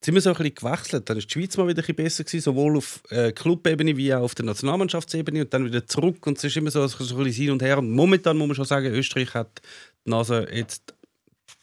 sind 0.00 0.14
wir 0.14 0.20
so 0.20 0.30
ein 0.30 0.36
bisschen 0.36 0.54
gewechselt. 0.54 1.10
Dann 1.10 1.16
ist 1.16 1.26
die 1.26 1.32
Schweiz 1.32 1.56
mal 1.56 1.66
wieder 1.66 1.82
ein 1.82 1.86
bisschen 1.86 1.96
besser 1.96 2.24
gewesen, 2.24 2.44
sowohl 2.44 2.76
auf 2.76 3.02
äh, 3.10 3.32
Clubebene 3.32 3.96
wie 3.96 4.14
auch 4.14 4.22
auf 4.22 4.34
der 4.34 4.44
Nationalmannschaftsebene 4.44 5.42
und 5.42 5.52
dann 5.52 5.64
wieder 5.64 5.86
zurück. 5.86 6.24
Und 6.26 6.38
es 6.38 6.44
ist 6.44 6.56
immer 6.56 6.70
so, 6.70 6.86
so 6.86 7.16
ein 7.16 7.24
bisschen 7.24 7.44
hin 7.44 7.52
und 7.52 7.62
her. 7.62 7.78
Und 7.78 7.90
momentan 7.90 8.36
muss 8.36 8.46
man 8.46 8.54
schon 8.54 8.64
sagen, 8.64 8.86
Österreich 8.86 9.34
hat 9.34 9.60
die 10.06 10.10
Nase 10.10 10.46
jetzt 10.52 10.94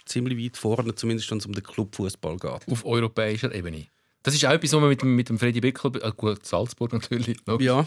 ziemlich 0.05 0.43
weit 0.43 0.57
vorne, 0.57 0.95
zumindest 0.95 1.29
wenn 1.31 1.39
es 1.39 1.45
um 1.45 1.53
den 1.53 1.63
Clubfußball 1.63 2.38
geht. 2.38 2.67
Auf 2.71 2.85
europäischer 2.85 3.53
Ebene. 3.53 3.88
Das 4.24 4.33
ist 4.33 4.43
auch 4.45 4.51
etwas, 4.51 4.74
was 4.74 4.79
man 4.79 4.89
mit 4.89 5.01
dem, 5.01 5.15
mit 5.15 5.29
dem 5.29 5.38
Freddy 5.38 5.62
Wickel, 5.62 5.91
äh, 6.01 6.12
gut, 6.15 6.45
Salzburg 6.45 6.93
natürlich, 6.93 7.38
logisch. 7.45 7.67
Ja. 7.67 7.85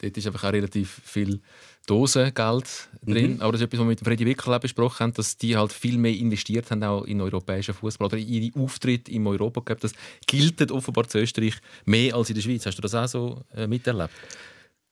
Dort 0.00 0.16
ist 0.16 0.26
einfach 0.26 0.44
auch 0.44 0.52
relativ 0.52 1.00
viel 1.04 1.40
Dosengeld 1.86 2.88
drin. 3.02 3.34
Mhm. 3.34 3.40
Aber 3.40 3.52
das 3.52 3.62
ist 3.62 3.66
etwas, 3.66 3.80
was 3.80 3.86
wir 3.86 3.88
mit 3.88 4.00
dem 4.00 4.04
Freddy 4.04 4.26
Wickel 4.26 4.52
auch 4.52 4.60
besprochen 4.60 5.00
haben, 5.00 5.14
dass 5.14 5.36
die 5.36 5.56
halt 5.56 5.72
viel 5.72 5.96
mehr 5.96 6.14
investiert 6.14 6.70
haben, 6.70 6.84
auch 6.84 7.04
in 7.04 7.20
europäischen 7.20 7.74
Fußball. 7.74 8.06
Oder 8.06 8.18
ihre 8.18 8.56
Auftritte 8.60 9.10
im 9.10 9.26
Europacup, 9.26 9.80
das 9.80 9.92
gilt 10.26 10.70
offenbar 10.70 11.08
zu 11.08 11.18
Österreich 11.18 11.54
mehr 11.86 12.14
als 12.14 12.28
in 12.28 12.34
der 12.34 12.42
Schweiz. 12.42 12.66
Hast 12.66 12.76
du 12.76 12.82
das 12.82 12.94
auch 12.94 13.08
so 13.08 13.44
äh, 13.54 13.66
miterlebt? 13.66 14.12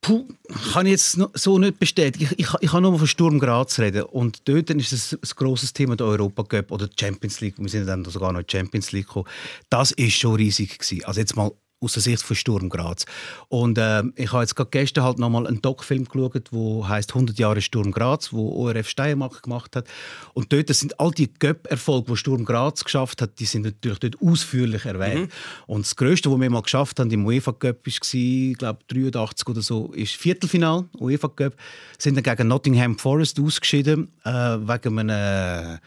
Puh, 0.07 0.25
kann 0.73 0.87
ich 0.87 0.93
jetzt 0.93 1.19
so 1.35 1.59
nicht 1.59 1.81
bestätigen. 1.81 2.29
Ich, 2.31 2.39
ich, 2.39 2.55
ich 2.61 2.71
kann 2.71 2.85
nur 2.85 2.93
mal 2.93 2.99
von 2.99 3.09
Sturm 3.09 3.41
Graz 3.41 3.81
reden. 3.81 4.05
Und 4.05 4.49
dort 4.49 4.71
ist 4.71 4.93
es 4.93 5.15
ein 5.15 5.19
grosses 5.35 5.73
Thema 5.73 5.97
der 5.97 6.07
Europacup 6.07 6.71
oder 6.71 6.87
die 6.87 6.95
Champions 6.97 7.41
League. 7.41 7.57
Wir 7.59 7.69
sind 7.69 7.87
dann 7.87 8.05
sogar 8.05 8.33
noch 8.33 8.39
in 8.39 8.47
die 8.47 8.57
Champions 8.57 8.93
League 8.93 9.09
gekommen. 9.09 9.27
Das 9.69 9.91
ist 9.91 10.15
schon 10.15 10.37
riesig 10.37 10.79
gewesen. 10.79 11.05
Also 11.07 11.19
jetzt 11.19 11.35
mal 11.35 11.51
aus 11.81 11.93
der 11.93 12.03
Sicht 12.03 12.23
von 12.23 12.37
Sturm 12.37 12.69
Graz. 12.69 13.05
Und 13.49 13.77
äh, 13.77 14.03
ich 14.15 14.33
habe 14.33 14.43
jetzt 14.43 14.57
gerade 14.57 14.71
gestern 14.71 15.05
halt 15.05 15.19
noch 15.19 15.29
mal 15.29 15.47
einen 15.47 15.61
Doc-Film 15.61 16.07
geschaut, 16.07 16.49
wo 16.51 16.89
heißt 16.89 17.11
100 17.11 17.39
Jahre 17.39 17.61
Sturm 17.61 17.93
Graz, 17.93 18.33
wo 18.33 18.49
ORF 18.49 18.89
Steiermark 18.89 19.43
gemacht 19.43 19.77
hat. 19.77 19.87
Und 20.33 20.53
dort 20.53 20.69
sind 20.75 20.99
all 20.99 21.11
die 21.11 21.29
Cup-Erfolge, 21.29 22.13
die 22.13 22.17
Sturm 22.17 22.45
Graz 22.45 22.83
geschafft 22.83 23.21
hat, 23.21 23.39
die 23.39 23.45
sind 23.45 23.63
natürlich 23.63 23.99
dort 23.99 24.17
ausführlich 24.23 24.87
erwähnt. 24.87 25.31
Und 25.67 25.85
das 25.85 25.97
Größte, 25.97 26.31
was 26.31 26.41
wir 26.41 26.51
mal 26.51 26.63
geschafft 26.63 26.99
haben 26.99 27.11
im 27.11 27.27
UEFA 27.27 27.53
Cup, 27.53 27.87
war, 27.87 28.15
ich 28.15 28.59
glaube 28.59 28.79
83 28.89 29.49
oder 29.49 29.63
so, 29.63 29.93
ist 29.93 30.17
Viertelfinal 30.17 30.87
UEFA 30.99 31.29
Cup. 31.29 31.55
Sind 31.99 32.15
dann 32.15 32.25
gegen 32.25 32.49
Nottingham 32.49 32.99
Forest 32.99 33.39
ausgeschieden 33.39 34.11
äh, 34.25 34.31
wegen 34.31 34.99
einem 34.99 35.79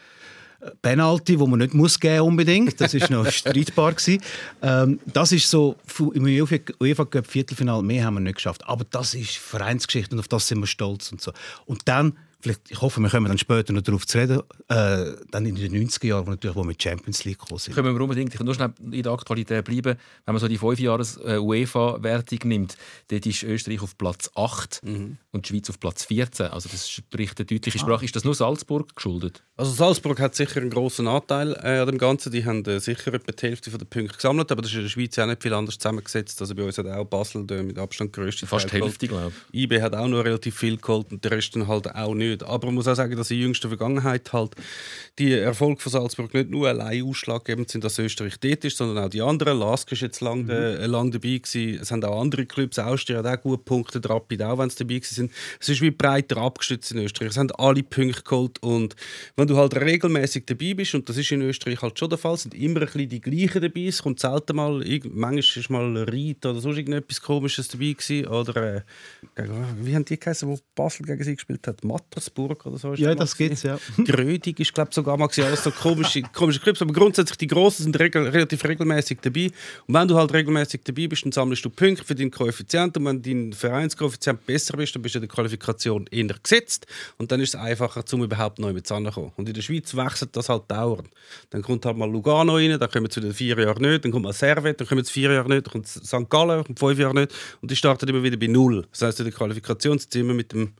Penalty, 0.82 1.38
wo 1.38 1.46
man 1.46 1.58
nicht 1.60 1.74
muss 1.74 1.98
geben 1.98 2.20
unbedingt. 2.20 2.80
Das 2.80 2.94
ist 2.94 3.10
noch 3.10 3.26
streitbar 3.30 3.92
gewesen. 3.92 4.22
Ähm, 4.62 5.00
das 5.06 5.32
ist 5.32 5.48
so 5.48 5.76
im 6.14 6.24
UEFA 6.24 6.56
UEFA 6.80 7.04
Cup 7.04 7.26
Viertelfinale 7.26 7.82
mehr 7.82 8.04
haben 8.04 8.14
wir 8.14 8.20
nicht 8.20 8.36
geschafft. 8.36 8.66
Aber 8.66 8.84
das 8.90 9.14
ist 9.14 9.36
Vereinsgeschichte 9.36 10.14
und 10.14 10.20
auf 10.20 10.28
das 10.28 10.48
sind 10.48 10.60
wir 10.60 10.66
stolz 10.66 11.10
und 11.12 11.20
so. 11.20 11.32
Und 11.66 11.82
dann 11.86 12.14
Vielleicht, 12.42 12.70
ich 12.70 12.80
hoffe, 12.80 13.00
wir 13.00 13.10
kommen 13.10 13.26
dann 13.26 13.38
später 13.38 13.72
noch 13.72 13.82
darauf 13.82 14.06
zu 14.06 14.16
reden, 14.18 14.40
äh, 14.68 15.12
dann 15.30 15.44
in 15.46 15.54
den 15.56 15.72
90er 15.88 16.06
Jahren, 16.06 16.26
wo, 16.26 16.30
natürlich, 16.30 16.56
wo 16.56 16.64
wir 16.66 16.74
Champions 16.80 17.24
League 17.24 17.38
gekommen 17.38 17.58
sind. 17.58 17.74
Können 17.74 17.94
wir 17.94 18.00
unbedingt 18.02 18.32
ich 18.32 18.40
will 18.40 18.44
nur 18.46 18.54
schnell 18.54 18.72
in 18.90 19.02
der 19.02 19.12
Aktualität 19.12 19.64
bleiben. 19.64 19.96
Wenn 20.24 20.34
man 20.34 20.38
so 20.40 20.48
die 20.48 20.58
5-Jahres-UEFA-Wertung 20.58 22.38
nimmt, 22.44 22.76
dort 23.08 23.26
ist 23.26 23.42
Österreich 23.42 23.82
auf 23.82 23.96
Platz 23.98 24.30
8 24.34 24.80
Mhm. 24.84 25.18
und 25.32 25.44
die 25.44 25.48
Schweiz 25.52 25.68
auf 25.70 25.78
Platz 25.80 26.04
14. 26.04 26.46
Also 26.46 26.68
das 26.70 26.88
spricht 26.90 27.38
eine 27.38 27.46
deutliche 27.46 27.78
Ah. 27.78 27.80
Sprache. 27.80 28.04
Ist 28.04 28.16
das 28.16 28.24
nur 28.24 28.34
Salzburg 28.34 28.94
geschuldet? 28.94 29.42
Also 29.56 29.72
Salzburg 29.72 30.18
hat 30.20 30.34
sicher 30.34 30.60
einen 30.60 30.70
grossen 30.70 31.06
Anteil 31.06 31.52
äh, 31.62 31.78
an 31.80 31.86
dem 31.86 31.98
Ganzen. 31.98 32.32
Die 32.32 32.44
haben 32.44 32.64
äh, 32.64 32.80
sicher 32.80 33.12
etwa 33.12 33.32
die 33.32 33.46
Hälfte 33.46 33.70
der 33.70 33.84
Punkte 33.84 34.16
gesammelt, 34.16 34.50
aber 34.50 34.62
das 34.62 34.70
ist 34.70 34.76
in 34.78 34.82
der 34.84 34.88
Schweiz 34.88 35.18
auch 35.18 35.26
nicht 35.26 35.42
viel 35.42 35.52
anders 35.52 35.76
zusammengesetzt. 35.78 36.40
Also 36.40 36.54
bei 36.54 36.62
uns 36.64 36.78
hat 36.78 36.86
auch 36.86 37.04
Basel 37.04 37.44
der 37.46 37.62
mit 37.62 37.78
Abstand 37.78 38.12
grösste 38.12 38.46
Fast 38.46 38.72
die 38.72 38.80
Hälfte, 38.80 39.08
glaube 39.08 39.32
ich. 39.52 39.62
IB 39.64 39.82
hat 39.82 39.94
auch 39.94 40.08
noch 40.08 40.24
relativ 40.24 40.56
viel 40.56 40.76
geholt 40.78 41.12
und 41.12 41.22
der 41.24 41.32
Rest 41.32 41.54
dann 41.54 41.68
halt 41.68 41.94
auch 41.94 42.14
nicht. 42.14 42.29
Aber 42.42 42.66
man 42.66 42.76
muss 42.76 42.88
auch 42.88 42.94
sagen, 42.94 43.16
dass 43.16 43.30
in 43.30 43.40
jüngster 43.40 43.68
Vergangenheit 43.68 44.32
halt 44.32 44.54
die 45.18 45.32
Erfolge 45.32 45.80
von 45.80 45.92
Salzburg 45.92 46.32
nicht 46.34 46.50
nur 46.50 46.68
allein 46.68 47.02
ausschlaggebend 47.04 47.70
sind, 47.70 47.84
dass 47.84 47.98
Österreich 47.98 48.38
dort 48.40 48.64
ist, 48.64 48.76
sondern 48.76 49.04
auch 49.04 49.10
die 49.10 49.22
anderen. 49.22 49.58
Lask 49.58 49.90
ist 49.92 50.00
jetzt 50.00 50.20
lang, 50.20 50.48
äh, 50.48 50.86
lang 50.86 51.10
dabei 51.10 51.38
gewesen. 51.38 51.80
Es 51.80 51.90
haben 51.90 52.04
auch 52.04 52.20
andere 52.20 52.46
Clubs, 52.46 52.78
Austria 52.78 53.18
hat 53.18 53.26
auch 53.26 53.42
gute 53.42 53.62
Punkte, 53.62 54.00
Rapid 54.08 54.42
auch, 54.42 54.58
wenn 54.58 54.70
sie 54.70 54.78
dabei 54.78 54.94
gewesen 54.94 55.14
sind. 55.14 55.32
Es 55.58 55.68
ist 55.68 55.80
wie 55.80 55.90
breiter 55.90 56.38
abgestützt 56.38 56.92
in 56.92 56.98
Österreich. 56.98 57.30
Es 57.30 57.36
haben 57.36 57.50
alle 57.52 57.82
Punkte 57.82 58.22
geholt 58.22 58.62
und 58.62 58.96
wenn 59.36 59.46
du 59.46 59.56
halt 59.56 59.76
regelmäßig 59.76 60.44
dabei 60.46 60.74
bist, 60.74 60.94
und 60.94 61.08
das 61.08 61.16
ist 61.16 61.30
in 61.32 61.42
Österreich 61.42 61.82
halt 61.82 61.98
schon 61.98 62.08
der 62.08 62.18
Fall, 62.18 62.36
sind 62.36 62.54
immer 62.54 62.80
ein 62.80 62.86
bisschen 62.86 63.08
die 63.08 63.20
gleichen 63.20 63.62
dabei. 63.62 63.86
Es 63.86 64.02
kommt 64.02 64.20
selten 64.20 64.56
mal, 64.56 64.84
manchmal 65.04 65.38
ist 65.38 65.70
mal 65.70 65.96
Ried 66.04 66.44
oder 66.46 66.60
sonst 66.60 66.78
irgendetwas 66.78 67.20
Komisches 67.20 67.68
dabei 67.68 67.92
gewesen. 67.92 68.26
Oder, 68.26 68.76
äh, 68.76 68.82
wie 69.82 69.94
haben 69.94 70.04
die 70.04 70.18
geheißen, 70.18 70.48
wo 70.48 70.58
Basel 70.74 71.06
gegen 71.06 71.22
sie 71.22 71.34
gespielt 71.34 71.66
hat? 71.66 71.84
Mattersburg 72.20 72.66
oder 72.66 72.78
so? 72.78 72.92
ist 72.92 73.00
Ja, 73.00 73.14
das 73.14 73.36
gibt's, 73.36 73.62
ja. 73.62 73.78
Grödig 74.04 74.60
ist 74.60 74.74
glaube 74.74 74.90
sogar 74.92 75.16
mal 75.16 75.26
gewesen. 75.26 75.46
alles 75.46 75.64
so 75.64 75.70
komische, 75.70 76.22
komische 76.34 76.60
Clubs, 76.60 76.82
aber 76.82 76.92
grundsätzlich 76.92 77.38
die 77.38 77.46
Großen 77.46 77.84
sind 77.84 77.98
regel, 77.98 78.28
relativ 78.28 78.64
regelmäßig 78.64 79.18
dabei. 79.22 79.50
Und 79.86 79.94
wenn 79.94 80.08
du 80.08 80.16
halt 80.16 80.32
regelmäßig 80.32 80.82
dabei 80.84 81.06
bist, 81.08 81.24
dann 81.24 81.32
sammelst 81.32 81.64
du 81.64 81.70
Punkte 81.70 82.04
für 82.04 82.14
deinen 82.14 82.30
Koeffizient 82.30 82.96
und 82.96 83.04
wenn 83.04 83.22
dein 83.22 83.52
Vereinskoeffizient 83.52 84.44
besser 84.46 84.76
bist, 84.76 84.94
dann 84.94 85.02
bist 85.02 85.14
du 85.14 85.18
in 85.18 85.22
der 85.22 85.28
Qualifikation 85.28 86.06
eher 86.10 86.34
gesetzt 86.42 86.86
und 87.18 87.32
dann 87.32 87.40
ist 87.40 87.50
es 87.50 87.60
einfacher, 87.60 88.04
zum 88.04 88.22
überhaupt 88.22 88.58
neu 88.58 88.72
mit 88.72 88.90
ranzukommen. 88.90 89.32
Und 89.36 89.48
in 89.48 89.54
der 89.54 89.62
Schweiz 89.62 89.94
wechselt 89.94 90.36
das 90.36 90.48
halt 90.48 90.64
dauernd. 90.68 91.08
Dann 91.50 91.62
kommt 91.62 91.84
halt 91.86 91.96
mal 91.96 92.10
Lugano 92.10 92.56
rein, 92.56 92.78
dann 92.78 92.90
kommen 92.90 93.10
zu 93.10 93.20
den 93.20 93.32
vier 93.32 93.58
Jahren 93.58 93.82
nicht, 93.82 94.04
dann 94.04 94.12
kommt 94.12 94.24
mal 94.24 94.32
Servet, 94.32 94.80
dann 94.80 94.86
kommen 94.86 95.04
sie 95.04 95.12
vier 95.12 95.32
Jahre 95.32 95.48
nicht, 95.48 95.66
dann 95.66 95.72
kommt 95.72 95.88
St. 95.88 96.28
Gallen, 96.28 96.64
kommt 96.64 96.78
fünf 96.78 96.98
Jahre 96.98 97.14
nicht 97.14 97.32
und 97.60 97.70
die 97.70 97.76
starten 97.76 98.08
immer 98.08 98.22
wieder 98.22 98.36
bei 98.36 98.46
Null. 98.46 98.86
Das 98.90 99.02
heisst, 99.02 99.20
in 99.20 99.26
der 99.26 99.34
Qualifikation 99.34 99.98
sind 99.98 100.12
sie 100.12 100.20
immer 100.20 100.34
mit 100.34 100.52
dem 100.52 100.72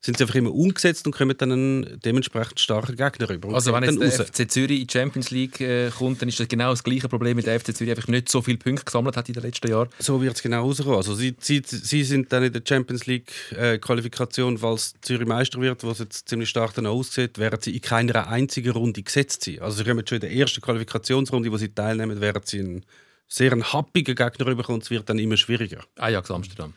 sind 0.00 0.16
sie 0.16 0.24
einfach 0.24 0.36
immer 0.36 0.54
umgesetzt 0.54 1.06
und 1.06 1.12
kommen 1.12 1.36
dann 1.36 1.50
einen 1.50 2.00
dementsprechend 2.04 2.60
starken 2.60 2.94
Gegner 2.94 3.28
rüber. 3.28 3.52
Also 3.52 3.72
wenn 3.72 3.82
jetzt 3.82 4.00
der 4.00 4.08
raus. 4.08 4.30
FC 4.30 4.50
Zürich 4.50 4.80
in 4.80 4.86
die 4.86 4.92
Champions 4.92 5.30
League 5.30 5.60
äh, 5.60 5.90
kommt, 5.90 6.22
dann 6.22 6.28
ist 6.28 6.38
das 6.38 6.46
genau 6.46 6.70
das 6.70 6.84
gleiche 6.84 7.08
Problem 7.08 7.36
mit 7.36 7.46
der 7.46 7.58
FC 7.58 7.76
Zürich 7.76 7.90
einfach 7.90 8.06
nicht 8.06 8.28
so 8.28 8.40
viele 8.40 8.58
Punkte 8.58 8.84
gesammelt 8.84 9.16
hat 9.16 9.28
in 9.28 9.34
den 9.34 9.42
letzten 9.42 9.68
Jahren. 9.68 9.88
So 9.98 10.22
wird 10.22 10.36
es 10.36 10.42
genau 10.42 10.62
rauskommen. 10.62 10.94
Also 10.94 11.14
sie, 11.14 11.34
sie, 11.40 11.62
sie 11.64 12.04
sind 12.04 12.32
dann 12.32 12.44
in 12.44 12.52
der 12.52 12.62
Champions 12.66 13.06
League 13.06 13.32
äh, 13.56 13.78
Qualifikation, 13.78 14.58
falls 14.58 14.94
Zürich 15.02 15.26
Meister 15.26 15.60
wird, 15.60 15.82
was 15.82 15.98
jetzt 15.98 16.28
ziemlich 16.28 16.48
stark 16.48 16.74
dann 16.74 16.86
aussieht, 16.86 17.38
werden 17.38 17.58
sie 17.60 17.74
in 17.74 17.80
keiner 17.80 18.28
einzigen 18.28 18.72
Runde 18.72 19.02
gesetzt 19.02 19.44
sein. 19.44 19.58
Also 19.60 19.78
sie 19.78 19.84
kommen 19.84 20.06
schon 20.06 20.16
in 20.16 20.20
der 20.20 20.32
ersten 20.32 20.60
Qualifikationsrunde, 20.60 21.50
wo 21.50 21.56
sie 21.56 21.70
teilnehmen, 21.70 22.20
werden 22.20 22.42
sie 22.44 22.60
einen 22.60 22.84
sehr 23.26 23.52
einen 23.52 23.72
happigen 23.72 24.14
Gegner 24.14 24.46
rüberkommen 24.46 24.78
und 24.78 24.84
es 24.84 24.90
wird 24.90 25.08
dann 25.08 25.18
immer 25.18 25.36
schwieriger. 25.36 25.84
Ajax 25.96 26.30
Amsterdam. 26.30 26.74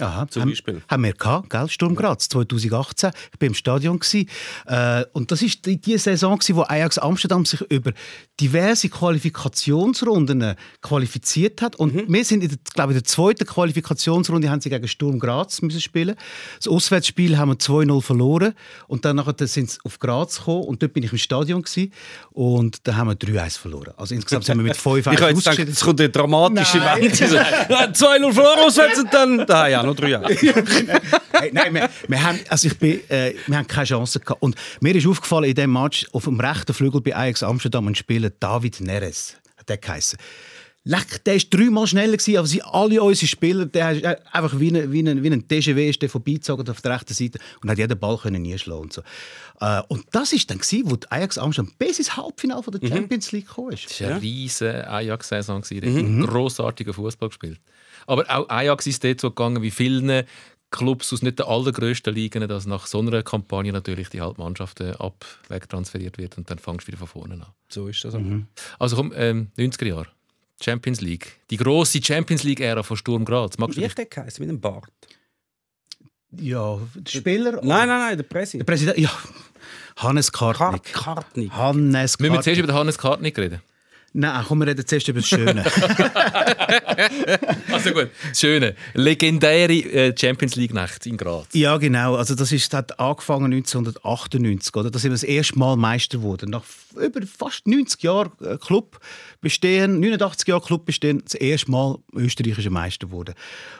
Aha, 0.00 0.26
Zum 0.28 0.42
haben, 0.42 0.48
Beispiel. 0.50 0.82
Haben 0.88 1.04
wir 1.04 1.12
gehabt, 1.12 1.50
gell? 1.50 1.68
Sturm 1.68 1.94
Graz 1.94 2.28
2018. 2.28 3.10
Ich 3.34 3.40
war 3.40 3.46
im 3.46 3.54
Stadion. 3.54 3.98
Gewesen. 3.98 4.28
Äh, 4.66 5.04
und 5.12 5.30
das 5.30 5.42
war 5.42 5.48
die, 5.64 5.80
die 5.80 5.98
Saison, 5.98 6.38
gewesen, 6.38 6.56
wo 6.56 6.62
Ajax 6.62 6.98
Amsterdam 6.98 7.44
sich 7.44 7.60
über 7.62 7.92
diverse 8.40 8.88
Qualifikationsrunden 8.88 10.54
qualifiziert 10.82 11.62
hat. 11.62 11.76
Und 11.76 11.94
Mhm. 11.94 12.04
wir 12.12 12.24
sind, 12.24 12.42
in 12.42 12.48
der, 12.50 12.58
glaube 12.74 12.92
ich, 12.92 12.96
in 12.98 13.02
der 13.02 13.08
zweiten 13.08 13.46
Qualifikationsrunde 13.46 14.50
haben 14.50 14.60
sie 14.60 14.70
gegen 14.70 14.88
Sturm 14.88 15.18
Graz 15.18 15.62
müssen 15.62 15.80
spielen. 15.80 16.16
Das 16.58 16.68
Auswärtsspiel 16.68 17.36
haben 17.38 17.50
wir 17.50 17.58
2-0 17.58 18.00
verloren. 18.02 18.54
Und 18.88 19.04
dann 19.04 19.16
nachher 19.16 19.34
sind 19.46 19.70
sie 19.70 19.78
auf 19.84 19.98
Graz 19.98 20.38
gekommen. 20.38 20.64
Und 20.64 20.82
dort 20.82 20.92
bin 20.92 21.02
ich 21.02 21.12
im 21.12 21.18
Stadion. 21.18 21.62
Gewesen. 21.62 21.92
Und 22.32 22.86
da 22.86 22.96
haben 22.96 23.08
wir 23.08 23.14
3-1 23.16 23.58
verloren. 23.58 23.92
Also 23.96 24.14
insgesamt 24.14 24.44
sind 24.44 24.56
wir 24.58 24.64
mit 24.64 24.76
5-1 24.76 24.98
Ich 24.98 25.06
habe 25.06 25.12
jetzt 25.12 25.20
gedacht, 25.20 25.36
ausgeschieden. 25.36 25.72
es 25.72 25.80
kommt 25.80 26.00
eine 26.00 26.08
dramatische 26.10 26.78
Nein. 26.78 27.02
Wende. 27.02 27.14
2-0 27.94 28.32
verloren 28.32 28.58
auswärts 28.66 28.98
und 28.98 29.14
dann 29.14 29.46
da 29.46 29.68
ja 29.68 29.82
noch 29.86 29.96
3 29.96 30.08
hey, 31.32 31.50
nein, 31.52 31.74
wir, 31.74 31.90
wir, 32.08 32.22
haben, 32.22 32.38
also 32.48 32.68
ich 32.68 32.78
bin, 32.78 33.00
äh, 33.08 33.34
wir 33.46 33.56
haben 33.56 33.66
keine 33.66 33.86
Chance 33.86 34.20
gehabt. 34.20 34.42
Und 34.42 34.56
mir 34.80 34.94
ist 34.94 35.06
aufgefallen 35.06 35.44
in 35.44 35.54
diesem 35.54 35.72
Match 35.72 36.06
auf 36.12 36.24
dem 36.24 36.38
rechten 36.40 36.74
Flügel 36.74 37.00
bei 37.00 37.14
Ajax 37.14 37.42
Amsterdam 37.42 37.88
ein 37.88 37.94
Spieler, 37.94 38.30
David 38.30 38.80
Neres, 38.80 39.36
hat 39.56 39.68
der 39.68 39.78
geheißen. 39.78 40.18
Leck, 40.86 41.24
der 41.24 41.36
war 41.36 41.42
dreimal 41.48 41.86
schneller, 41.86 42.18
gewesen, 42.18 42.36
aber 42.36 42.46
sie 42.46 42.62
alle 42.62 43.02
unsere 43.02 43.26
Spieler, 43.26 43.64
der 43.64 43.92
ist 43.92 44.04
äh, 44.04 44.16
einfach 44.32 44.60
wie 44.60 44.68
ein, 44.68 44.92
wie 44.92 45.00
ein, 45.00 45.22
wie 45.22 45.30
ein 45.30 45.48
TGW 45.48 45.88
ist 45.88 46.02
der 46.02 46.10
vorbeigezogen 46.10 46.68
auf 46.68 46.82
der 46.82 46.92
rechten 46.92 47.14
Seite 47.14 47.38
und 47.62 47.70
hat 47.70 47.78
jeden 47.78 47.98
Ball 47.98 48.18
können 48.18 48.44
einschlagen 48.44 48.82
und 48.82 48.92
so. 48.92 49.00
Äh, 49.60 49.80
und 49.88 50.04
das 50.12 50.32
war 50.32 50.40
dann, 50.46 50.58
gewesen, 50.58 50.90
wo 50.90 50.98
Ajax 51.08 51.38
Amsterdam 51.38 51.72
bis 51.78 52.00
ins 52.00 52.14
Halbfinale 52.14 52.62
von 52.62 52.78
der 52.78 52.86
Champions 52.86 53.32
League 53.32 53.48
gekommen 53.48 53.72
ist. 53.72 53.86
Das 53.86 54.00
war 54.02 54.08
eine 54.10 54.20
riesige 54.20 54.90
Ajax-Saison. 54.90 55.64
Mhm. 55.70 56.26
Grossartiger 56.26 56.92
Fußball 56.92 57.30
gespielt. 57.30 57.60
Aber 58.06 58.24
auch 58.28 58.48
Ajax 58.48 58.86
ist 58.86 59.02
dort 59.04 59.20
so 59.20 59.30
gegangen 59.30 59.62
wie 59.62 59.70
vielen 59.70 60.24
Clubs 60.70 61.12
aus 61.12 61.22
nicht 61.22 61.38
den 61.38 61.46
allergrößten 61.46 62.12
Ligen, 62.12 62.48
dass 62.48 62.66
nach 62.66 62.86
so 62.86 62.98
einer 62.98 63.22
Kampagne 63.22 63.72
natürlich 63.72 64.08
die 64.08 64.20
Halbmannschaften 64.20 64.96
ab 64.96 65.24
wegtransferiert 65.48 66.18
wird 66.18 66.36
und 66.36 66.50
dann 66.50 66.58
fangst 66.58 66.86
du 66.86 66.88
wieder 66.88 66.98
von 66.98 67.06
vorne 67.06 67.34
an. 67.34 67.46
So 67.68 67.86
ist 67.88 68.04
das. 68.04 68.16
Also 68.78 68.96
komm, 68.96 69.12
ähm, 69.14 69.48
90er 69.56 69.86
Jahre. 69.86 70.08
Champions 70.60 71.00
League. 71.00 71.38
Die 71.50 71.56
grosse 71.56 72.02
Champions 72.02 72.42
League-Ära 72.42 72.82
von 72.82 72.96
Sturm 72.96 73.24
Graz. 73.24 73.58
Magst 73.58 73.76
du 73.76 73.82
Wie 73.82 73.86
dich 73.88 74.10
geheißen? 74.10 74.42
Mit 74.42 74.50
einem 74.50 74.60
Bart? 74.60 74.90
Ja, 76.40 76.78
der 76.94 77.10
Spieler? 77.10 77.52
Nein, 77.62 77.88
nein, 77.88 77.88
nein, 77.88 78.16
der 78.16 78.24
Presse. 78.24 78.58
Der 78.58 78.64
Präsident? 78.64 78.98
Ja, 78.98 79.10
Hannes 79.96 80.32
Kartnick. 80.32 80.92
Kartnick. 80.92 81.52
Hannes 81.52 82.18
Müssen 82.18 82.32
wir 82.32 82.40
zuerst 82.40 82.44
Kartnick. 82.44 82.58
über 82.58 82.66
den 82.72 82.76
Hannes 82.76 82.98
Kartnick 82.98 83.38
reden? 83.38 83.62
Nein, 84.16 84.44
komm, 84.46 84.60
wir 84.60 84.68
reden 84.68 84.86
zuerst 84.86 85.08
über 85.08 85.20
das 85.20 85.28
Schöne. 85.28 85.64
Also 87.72 87.90
gut, 87.90 88.10
das 88.28 88.38
Schöne. 88.38 88.76
Legendäre 88.94 89.72
äh, 89.72 90.14
Champions 90.16 90.54
League-Nacht 90.54 91.04
in 91.06 91.16
Graz. 91.16 91.48
Ja, 91.52 91.76
genau. 91.76 92.14
Also 92.14 92.36
das 92.36 92.52
ist, 92.52 92.72
hat 92.72 92.98
angefangen 93.00 93.52
1998, 93.52 94.74
oder? 94.76 94.90
Da 94.90 94.98
sind 94.98 95.10
wir 95.10 95.14
das 95.14 95.24
erste 95.24 95.58
Mal 95.58 95.76
Meister 95.76 96.18
geworden. 96.18 96.50
Nach 96.50 96.64
über 96.96 97.20
fast 97.26 97.66
90 97.66 98.02
Jahren 98.02 98.30
äh, 98.40 98.56
Club 98.58 99.00
bestehen, 99.40 99.98
89 99.98 100.46
Jahre 100.46 100.62
Club 100.62 100.84
bestehen, 100.86 101.20
das 101.24 101.34
erste 101.34 101.70
Mal 101.72 101.98
österreichischer 102.14 102.70
Meister 102.70 103.08
geworden. 103.08 103.34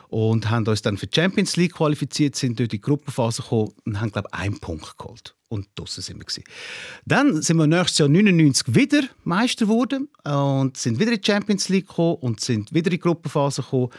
Und 0.09 0.51
haben 0.51 0.67
uns 0.67 0.83
dann 0.83 0.99
für 0.99 1.07
die 1.07 1.15
Champions 1.15 1.57
League 1.57 1.75
qualifiziert, 1.75 2.35
sind 2.35 2.59
in 2.59 2.69
die 2.69 2.81
Gruppenphase 2.81 3.43
gekommen 3.43 3.73
und 3.85 4.01
haben, 4.01 4.11
glaube 4.11 4.29
ich, 4.33 4.39
einen 4.39 4.59
Punkt 4.59 4.99
geholt. 4.99 5.35
Und 5.55 5.69
draussen 5.77 6.03
sind 6.03 6.19
wir. 6.19 6.25
Gewesen. 6.25 6.45
Dann 7.07 7.41
sind 7.41 7.57
wir 7.57 7.67
nächstes 7.67 7.99
Jahr 7.99 8.09
99 8.09 8.75
wieder 8.75 9.03
Meister 9.25 9.67
geworden 9.67 10.09
und 10.25 10.77
sind 10.77 10.99
wieder 10.99 11.13
in 11.13 11.21
die 11.21 11.27
Champions 11.27 11.69
League 11.69 11.89
gekommen 11.89 12.17
und 12.21 12.41
sind 12.41 12.73
wieder 12.75 12.87
in 12.87 12.93
die 12.93 12.99
Gruppenphase 12.99 13.63
gekommen. 13.63 13.91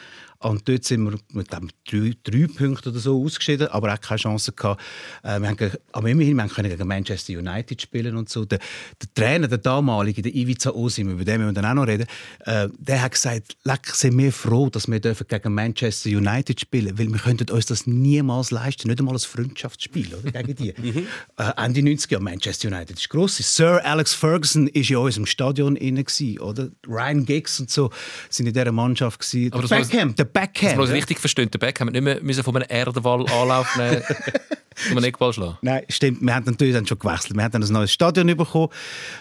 Und 0.45 0.69
dort 0.69 0.83
sind 0.83 1.03
wir 1.03 1.17
mit 1.33 1.51
dem 1.51 1.69
drei, 1.89 2.13
drei 2.23 2.45
Punkten 2.45 2.89
oder 2.89 2.99
so 2.99 3.23
ausgeschieden, 3.23 3.67
aber 3.69 3.91
auch 3.91 3.99
keine 3.99 4.19
Chance 4.19 4.51
gehabt. 4.51 4.79
Äh, 5.23 5.39
wir 5.39 5.47
haben, 5.47 5.71
aber 5.91 6.07
immerhin, 6.07 6.37
wir 6.37 6.47
können 6.47 6.69
gegen 6.69 6.87
Manchester 6.87 7.33
United 7.33 7.81
spielen 7.81 8.15
und 8.15 8.29
so. 8.29 8.45
Der, 8.45 8.59
der 8.59 9.13
Trainer, 9.15 9.47
der 9.47 9.57
damalige, 9.57 10.21
der 10.21 10.35
Ivica 10.35 10.69
Osim, 10.69 11.09
über 11.09 11.25
den 11.25 11.41
wir 11.41 11.51
dann 11.51 11.65
auch 11.65 11.73
noch 11.73 11.87
reden, 11.87 12.05
äh, 12.41 12.69
der 12.77 13.01
hat 13.01 13.13
gesagt, 13.13 13.57
leck, 13.63 13.87
sind 13.87 14.15
wir 14.19 14.31
froh, 14.31 14.69
dass 14.69 14.87
wir 14.87 14.99
dürfen 14.99 15.25
gegen 15.27 15.51
Manchester 15.51 16.09
United 16.11 16.59
spielen 16.59 16.95
weil 16.97 17.07
wir 17.07 17.19
könnten 17.19 17.49
uns 17.49 17.65
das 17.65 17.87
niemals 17.87 18.51
leisten, 18.51 18.87
nicht 18.87 18.99
einmal 18.99 19.15
ein 19.15 19.19
Freundschaftsspiel 19.19 20.13
oder, 20.13 20.43
gegen 20.43 20.55
die. 20.55 20.69
äh, 21.37 21.51
Ende 21.57 21.81
90er, 21.81 22.19
Manchester 22.19 22.67
United 22.67 22.99
ist 22.99 23.09
gross. 23.09 23.37
Sir 23.37 23.83
Alex 23.83 24.13
Ferguson 24.13 24.67
war 24.67 24.75
in 24.75 24.95
unserem 24.97 25.25
Stadion 25.25 25.75
inne, 25.75 26.03
gewesen, 26.03 26.39
oder? 26.39 26.69
Ryan 26.87 27.25
Giggs 27.25 27.59
und 27.59 27.71
so 27.71 27.89
sind 28.29 28.45
in 28.45 28.53
dieser 28.53 28.71
Mannschaft. 28.71 29.19
Gewesen. 29.19 29.51
Aber 29.53 29.67
Beckham, 29.67 30.13
der 30.15 30.34
Beckham. 30.35 30.69
Dass 30.69 30.77
man 30.77 30.85
das 30.87 30.93
richtig 30.95 31.19
versteht, 31.19 31.53
der 31.53 31.67
haben 31.69 31.87
wir 31.87 31.91
nicht 31.91 32.01
mehr 32.03 32.21
müssen 32.21 32.43
von 32.43 32.55
einem 32.55 32.67
Erdenwall 32.69 33.21
Anlauf 33.31 33.75
nehmen, 33.77 34.03
um 34.91 34.97
einen 34.97 35.05
Eckball 35.05 35.29
zu 35.33 35.41
schlagen. 35.41 35.57
Nein, 35.61 35.83
stimmt. 35.89 36.21
Wir 36.21 36.35
haben 36.35 36.45
natürlich 36.45 36.73
dann 36.75 36.85
schon 36.85 36.99
gewechselt. 36.99 37.35
Wir 37.35 37.43
haben 37.43 37.51
dann 37.51 37.63
ein 37.63 37.71
neues 37.73 37.91
Stadion 37.91 38.27
bekommen. 38.35 38.69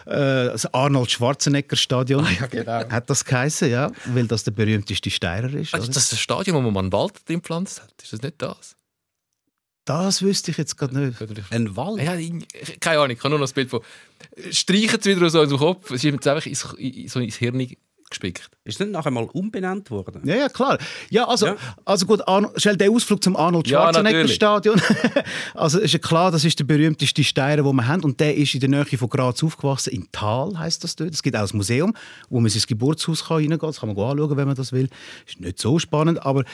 Äh, 0.07 0.11
das 0.53 0.67
Arnold 0.75 1.11
Schwarzenegger 1.11 1.77
Stadion. 1.77 2.27
ja, 2.41 2.47
genau. 2.47 2.89
Hat 2.91 3.09
das 3.09 3.25
geheißen, 3.25 3.71
ja. 3.71 3.91
Weil 4.07 4.27
das 4.27 4.45
der 4.45 4.51
berühmteste 4.51 5.11
Steirer 5.11 5.53
ist. 5.55 5.73
Also, 5.73 5.87
oder? 5.87 5.95
das 5.95 6.03
ist 6.05 6.13
das 6.13 6.21
Stadion, 6.21 6.57
wo 6.57 6.61
man 6.61 6.73
mal 6.73 6.81
einen 6.81 6.93
Wald 6.93 7.15
drin 7.29 7.39
gepflanzt 7.39 7.81
hat. 7.83 7.93
Ist 8.03 8.13
das 8.13 8.21
nicht 8.23 8.35
das? 8.43 8.77
Das 9.87 10.23
wüsste 10.23 10.51
ich 10.51 10.57
jetzt 10.57 10.77
gerade 10.79 10.99
nicht. 10.99 11.19
Ein 11.51 11.77
Wald? 11.77 12.03
Ja, 12.03 12.15
ich- 12.15 12.81
keine 12.81 13.01
Ahnung, 13.01 13.11
ich 13.11 13.19
habe 13.19 13.29
nur 13.31 13.39
noch 13.39 13.45
das 13.45 13.53
Bild 13.53 13.69
von. 13.69 13.81
Streichen 14.51 14.99
es 14.99 15.05
wieder 15.05 15.29
so 15.29 15.41
aus 15.43 15.49
dem 15.51 15.59
Kopf. 15.59 15.91
Es 15.91 15.97
ist 15.97 16.05
mir 16.05 16.13
jetzt 16.13 16.27
einfach 16.27 16.47
ins, 16.47 16.67
in- 16.79 17.07
so 17.09 17.21
ins 17.21 17.37
Hirn 17.37 17.59
gespickt. 18.15 18.49
Ist 18.65 18.81
nicht 18.81 18.93
nachher 18.93 19.11
mal 19.11 19.25
umbenannt 19.33 19.91
worden? 19.91 20.23
Ja, 20.25 20.37
ja, 20.37 20.49
klar. 20.49 20.79
Ja, 21.11 21.29
also, 21.29 21.47
Ja. 21.47 21.57
also 21.85 22.07
gut, 22.07 22.23
schnell 22.57 22.77
der 22.77 22.91
Ausflug 22.91 23.23
zum 23.23 23.37
Arnold 23.37 23.69
Schwarzenegger. 23.69 24.27
Stadion. 24.29 24.81
also 25.55 25.81
ist 25.81 25.93
ja 25.93 25.99
klar, 25.99 26.31
das 26.31 26.45
ist 26.45 26.59
der 26.59 26.65
berühmteste 26.65 27.23
Steirer, 27.25 27.63
den 27.63 27.77
wir 27.77 27.87
haben. 27.87 28.05
Und 28.05 28.21
der 28.21 28.35
ist 28.37 28.55
in 28.55 28.61
der 28.61 28.69
Nähe 28.71 28.85
von 28.85 29.09
Graz 29.09 29.43
aufgewachsen. 29.43 29.93
In 29.93 30.09
Thal 30.13 30.59
heißt 30.59 30.83
das 30.83 30.97
dort. 30.97 31.13
Es 31.13 31.23
gibt 31.23 31.37
auch 31.37 31.43
ein 31.51 31.57
Museum, 31.57 31.95
wo 32.31 32.41
man 32.41 32.51
ins 32.51 32.67
Geburtshaus 32.67 33.25
kann 33.27 33.37
reingehen 33.39 33.59
kann. 33.59 33.69
Das 33.69 33.81
kann 33.81 33.95
man 33.95 33.99
anschauen, 33.99 34.37
wenn 34.37 34.47
man 34.47 34.57
das 34.57 34.73
will. 34.73 34.89
Ist 35.27 35.41
nicht 35.41 35.61
so 35.61 35.79
spannend. 35.79 36.25
Aber 36.25 36.45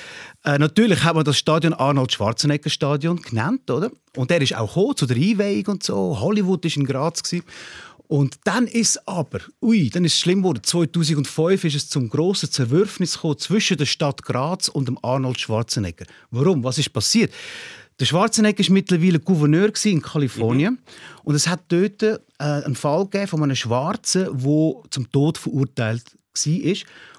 äh, 0.45 0.59
natürlich 0.59 1.05
hat 1.05 1.15
man 1.15 1.25
das 1.25 1.39
Stadion 1.39 1.75
Arnold 1.75 2.13
Schwarzenegger 2.13 2.71
Stadion 2.71 3.21
genannt, 3.23 3.71
oder? 3.71 3.91
Und 4.17 4.31
der 4.31 4.41
ist 4.43 4.57
auch 4.57 4.75
gekommen, 4.75 4.97
zu 4.97 5.07
der 5.07 5.17
Einweihung 5.17 5.67
und 5.67 5.83
so. 5.85 6.19
Hollywood 6.19 6.65
war 6.65 6.77
in 6.77 6.85
Graz. 6.85 7.23
Gewesen. 7.23 7.45
Und 8.11 8.41
dann 8.43 8.67
ist 8.67 9.07
aber, 9.07 9.39
ui, 9.63 9.89
dann 9.89 10.05
ist 10.05 10.15
es 10.15 10.19
schlimm 10.19 10.43
geworden. 10.43 10.65
2005 10.65 11.63
ist 11.63 11.77
es 11.77 11.89
zum 11.89 12.09
grossen 12.09 12.51
Zerwürfnis 12.51 13.15
gekommen 13.15 13.39
zwischen 13.39 13.77
der 13.77 13.87
Stadt 13.87 14.25
Graz 14.25 14.67
und 14.67 14.89
dem 14.89 14.99
Arnold 15.03 15.39
Schwarzenegger. 15.39 16.07
Warum? 16.33 16.65
Was 16.65 16.79
ist 16.79 16.93
passiert? 16.93 17.33
Der 18.01 18.07
Schwarzenegger 18.07 18.65
war 18.65 18.73
mittlerweile 18.73 19.21
Gouverneur 19.21 19.71
in 19.85 20.03
Kalifornien 20.03 20.81
und 21.23 21.37
es 21.37 21.47
hat 21.47 21.61
dort 21.69 22.03
äh, 22.03 22.19
einen 22.39 22.75
Fall 22.75 23.05
gegeben 23.05 23.29
von 23.29 23.45
einem 23.45 23.55
Schwarzen, 23.55 24.25
der 24.25 24.75
zum 24.91 25.13
Tod 25.13 25.39
verurteilt 25.39 26.03
war. 26.35 26.75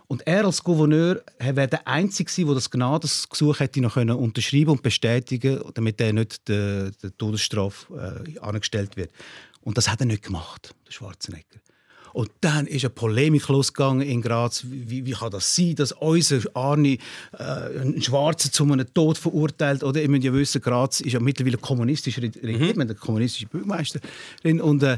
Und 0.08 0.28
er 0.28 0.44
als 0.44 0.62
Gouverneur 0.62 1.22
wäre 1.40 1.70
der 1.70 1.88
Einzige 1.88 2.30
gewesen, 2.30 2.48
der 2.48 2.56
das 2.56 2.70
Gnadensgesuch 2.70 3.62
hätte 3.62 3.80
noch 3.80 3.94
können 3.94 4.18
unterschreiben 4.18 4.72
und 4.72 4.84
bestätigen 4.84 5.62
damit 5.74 6.02
er 6.02 6.12
nicht 6.12 6.50
der, 6.50 6.92
der 6.92 7.18
Todesstrafe 7.18 8.26
äh, 8.36 8.40
angestellt 8.40 8.98
wird. 8.98 9.12
Und 9.62 9.78
das 9.78 9.90
hat 9.90 10.00
er 10.00 10.06
nicht 10.06 10.24
gemacht, 10.24 10.74
der 10.88 10.92
Schwarzenegger. 10.92 11.60
Und 12.14 12.30
dann 12.42 12.68
ist 12.68 12.84
eine 12.84 12.90
Polemik 12.90 13.48
losgegangen 13.48 14.06
in 14.06 14.22
Graz. 14.22 14.66
Wie, 14.68 15.06
wie 15.06 15.12
kann 15.12 15.32
das 15.32 15.56
sein, 15.56 15.76
dass 15.76 15.92
unser 15.94 16.40
Arni 16.54 17.00
äh, 17.38 17.44
einen 17.44 18.02
Schwarzen 18.02 18.52
zu 18.52 18.64
einem 18.64 18.94
Tod 18.94 19.18
verurteilt? 19.18 19.84
Oder 19.84 20.02
ihr 20.02 20.10
müsst 20.10 20.24
ja 20.24 20.34
wissen, 20.34 20.62
Graz 20.62 21.00
ist 21.00 21.14
ja 21.14 21.20
mittlerweile 21.20 21.58
kommunistisch 21.58 22.18
regiert, 22.18 22.44
haben 22.44 22.82
eine 22.82 22.96
kommunistische 22.96 23.48
Bürgermeisterin. 23.48 24.60
Und 24.62 24.84
äh, 24.84 24.98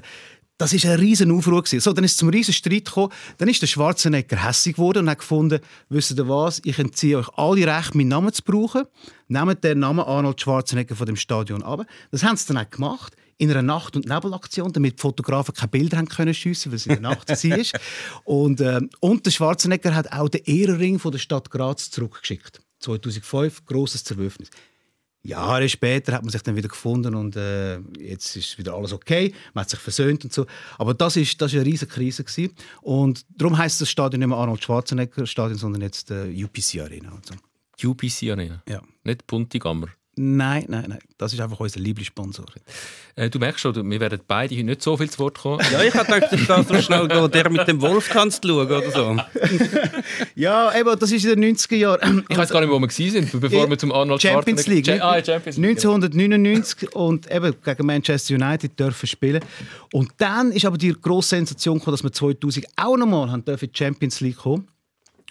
das 0.57 0.73
ist 0.73 0.85
ein 0.85 0.99
riesen 0.99 1.31
Aufruhr 1.31 1.61
gewesen. 1.61 1.81
So, 1.81 1.93
dann 1.93 2.03
ist 2.03 2.11
es 2.11 2.17
zum 2.17 2.29
riesen 2.29 2.53
Streit 2.53 2.85
gekommen. 2.85 3.11
Dann 3.37 3.49
ist 3.49 3.61
der 3.61 3.67
Schwarzenegger 3.67 4.47
hässig 4.47 4.75
geworden 4.75 4.99
und 4.99 5.09
hat 5.09 5.19
gefunden, 5.19 5.59
wisst 5.89 6.17
ihr 6.17 6.29
was? 6.29 6.61
Ich 6.63 6.79
entziehe 6.79 7.17
euch 7.17 7.29
alle 7.35 7.67
Recht, 7.67 7.95
meinen 7.95 8.07
Namen 8.07 8.33
zu 8.33 8.43
brauchen. 8.43 8.85
Nehmt 9.27 9.63
den 9.63 9.79
Namen 9.79 10.05
Arnold 10.05 10.39
Schwarzenegger 10.39 10.95
von 10.95 11.05
dem 11.05 11.15
Stadion 11.15 11.63
ab. 11.63 11.85
Das 12.11 12.23
haben 12.23 12.37
sie 12.37 12.47
dann 12.53 12.65
auch 12.65 12.69
gemacht 12.69 13.15
in 13.37 13.51
einer 13.51 13.61
Nacht- 13.61 13.95
und 13.95 14.07
Nebelaktion, 14.07 14.71
damit 14.71 14.97
die 14.97 15.01
Fotografen 15.01 15.53
keine 15.53 15.69
Bilder 15.69 15.97
haben 15.97 16.07
können 16.07 16.33
schiessen, 16.33 16.71
weil 16.71 16.77
es 16.77 16.85
in 16.85 16.93
der 16.93 17.01
Nacht 17.01 17.29
war. 17.29 17.81
Und, 18.25 18.61
äh, 18.61 18.81
und 18.99 19.25
der 19.25 19.31
Schwarzenegger 19.31 19.95
hat 19.95 20.11
auch 20.11 20.29
den 20.29 20.43
Ehrenring 20.45 20.99
von 20.99 21.11
der 21.11 21.19
Stadt 21.19 21.49
Graz 21.49 21.89
zurückgeschickt. 21.91 22.61
2005 22.79 23.65
großes 23.65 24.03
Zerwürfnis. 24.03 24.49
Jahre 25.23 25.69
später 25.69 26.13
hat 26.13 26.23
man 26.23 26.31
sich 26.31 26.43
dann 26.43 26.55
wieder 26.57 26.67
gefunden 26.67 27.15
und 27.15 27.37
äh, 27.37 27.79
jetzt 27.97 28.35
ist 28.35 28.57
wieder 28.57 28.73
alles 28.73 28.91
okay. 28.91 29.33
Man 29.53 29.63
hat 29.63 29.69
sich 29.69 29.79
versöhnt 29.79 30.25
und 30.25 30.33
so. 30.33 30.45
Aber 30.77 30.93
das 30.93 31.15
ist, 31.15 31.41
das 31.41 31.53
ist 31.53 31.59
eine 31.59 31.65
riesige 31.65 31.91
Krise 31.91 32.25
gewesen. 32.25 32.53
Und 32.81 33.25
darum 33.29 33.57
heißt 33.57 33.79
das 33.79 33.89
Stadion 33.89 34.19
nicht 34.19 34.27
mehr 34.27 34.37
Arnold 34.37 34.61
Schwarzenegger 34.61 35.25
Stadion, 35.25 35.57
sondern 35.57 35.81
jetzt 35.81 36.11
äh, 36.11 36.43
UPC 36.43 36.81
Arena. 36.81 37.11
Und 37.13 37.25
so. 37.25 37.89
UPC 37.89 38.31
Arena. 38.31 38.63
Ja. 38.67 38.81
Nicht 39.03 39.25
Puntigammer. 39.25 39.87
Nein, 40.15 40.65
nein, 40.67 40.85
nein. 40.89 40.99
Das 41.17 41.33
ist 41.33 41.41
einfach 41.41 41.59
unser 41.59 41.79
Lieblingssponsor. 41.79 42.45
Äh, 43.15 43.31
du 43.31 43.39
merkst 43.39 43.61
schon, 43.61 43.89
wir 43.89 43.99
werden 43.99 44.19
beide 44.27 44.55
heute 44.55 44.63
nicht 44.63 44.83
so 44.83 44.95
viel 44.95 45.09
zu 45.09 45.17
Wort 45.19 45.39
kommen. 45.39 45.59
Ja, 45.71 45.81
ich 45.81 45.93
hätte 45.93 46.13
gedacht, 46.13 46.33
ich 46.33 46.47
gehe 46.47 46.63
so 46.63 46.81
schnell 46.81 47.07
gehen, 47.07 47.31
der 47.31 47.49
mit 47.49 47.67
dem 47.67 47.81
Wolf 47.81 48.09
kannst 48.09 48.45
schauen 48.45 48.67
oder 48.67 48.91
so. 48.91 49.17
Ja, 50.35 50.77
eben, 50.77 50.99
das 50.99 51.11
ist 51.11 51.25
in 51.25 51.39
den 51.41 51.55
90er 51.55 51.75
Jahren. 51.75 52.25
Ich 52.29 52.37
weiß 52.37 52.49
gar 52.49 52.61
nicht, 52.61 52.69
wo 52.69 52.79
wir 52.79 52.87
waren, 52.87 53.39
bevor 53.39 53.69
wir 53.69 53.77
zum 53.77 53.91
Arnold 53.91 54.21
Champions 54.21 54.67
League. 54.67 54.89
Ah, 54.89 55.23
Champions 55.23 55.57
League. 55.57 55.77
1999 55.77 56.95
und 56.95 57.31
eben 57.31 57.55
gegen 57.63 57.85
Manchester 57.85 58.35
United 58.35 58.79
dürfen 58.79 59.07
spielen. 59.07 59.43
Und 59.91 60.11
dann 60.17 60.51
ist 60.51 60.65
aber 60.65 60.77
die 60.77 60.93
grosse 60.93 61.29
Sensation 61.29 61.79
gekommen, 61.79 61.93
dass 61.93 62.03
wir 62.03 62.11
2000 62.11 62.67
auch 62.75 62.97
nochmal 62.97 63.31
haben 63.31 63.45
dürfen 63.45 63.65
in 63.65 63.71
die 63.71 63.77
Champions 63.77 64.21
League 64.21 64.37
kommen. 64.37 64.67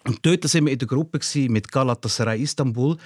Und 0.04 0.18
dort 0.22 0.42
sind 0.44 0.66
wir 0.66 0.72
in 0.72 0.78
der 0.78 0.88
Gruppe 0.88 1.20
mit 1.48 1.70
Galatasaray 1.70 2.42
Istanbul. 2.42 2.96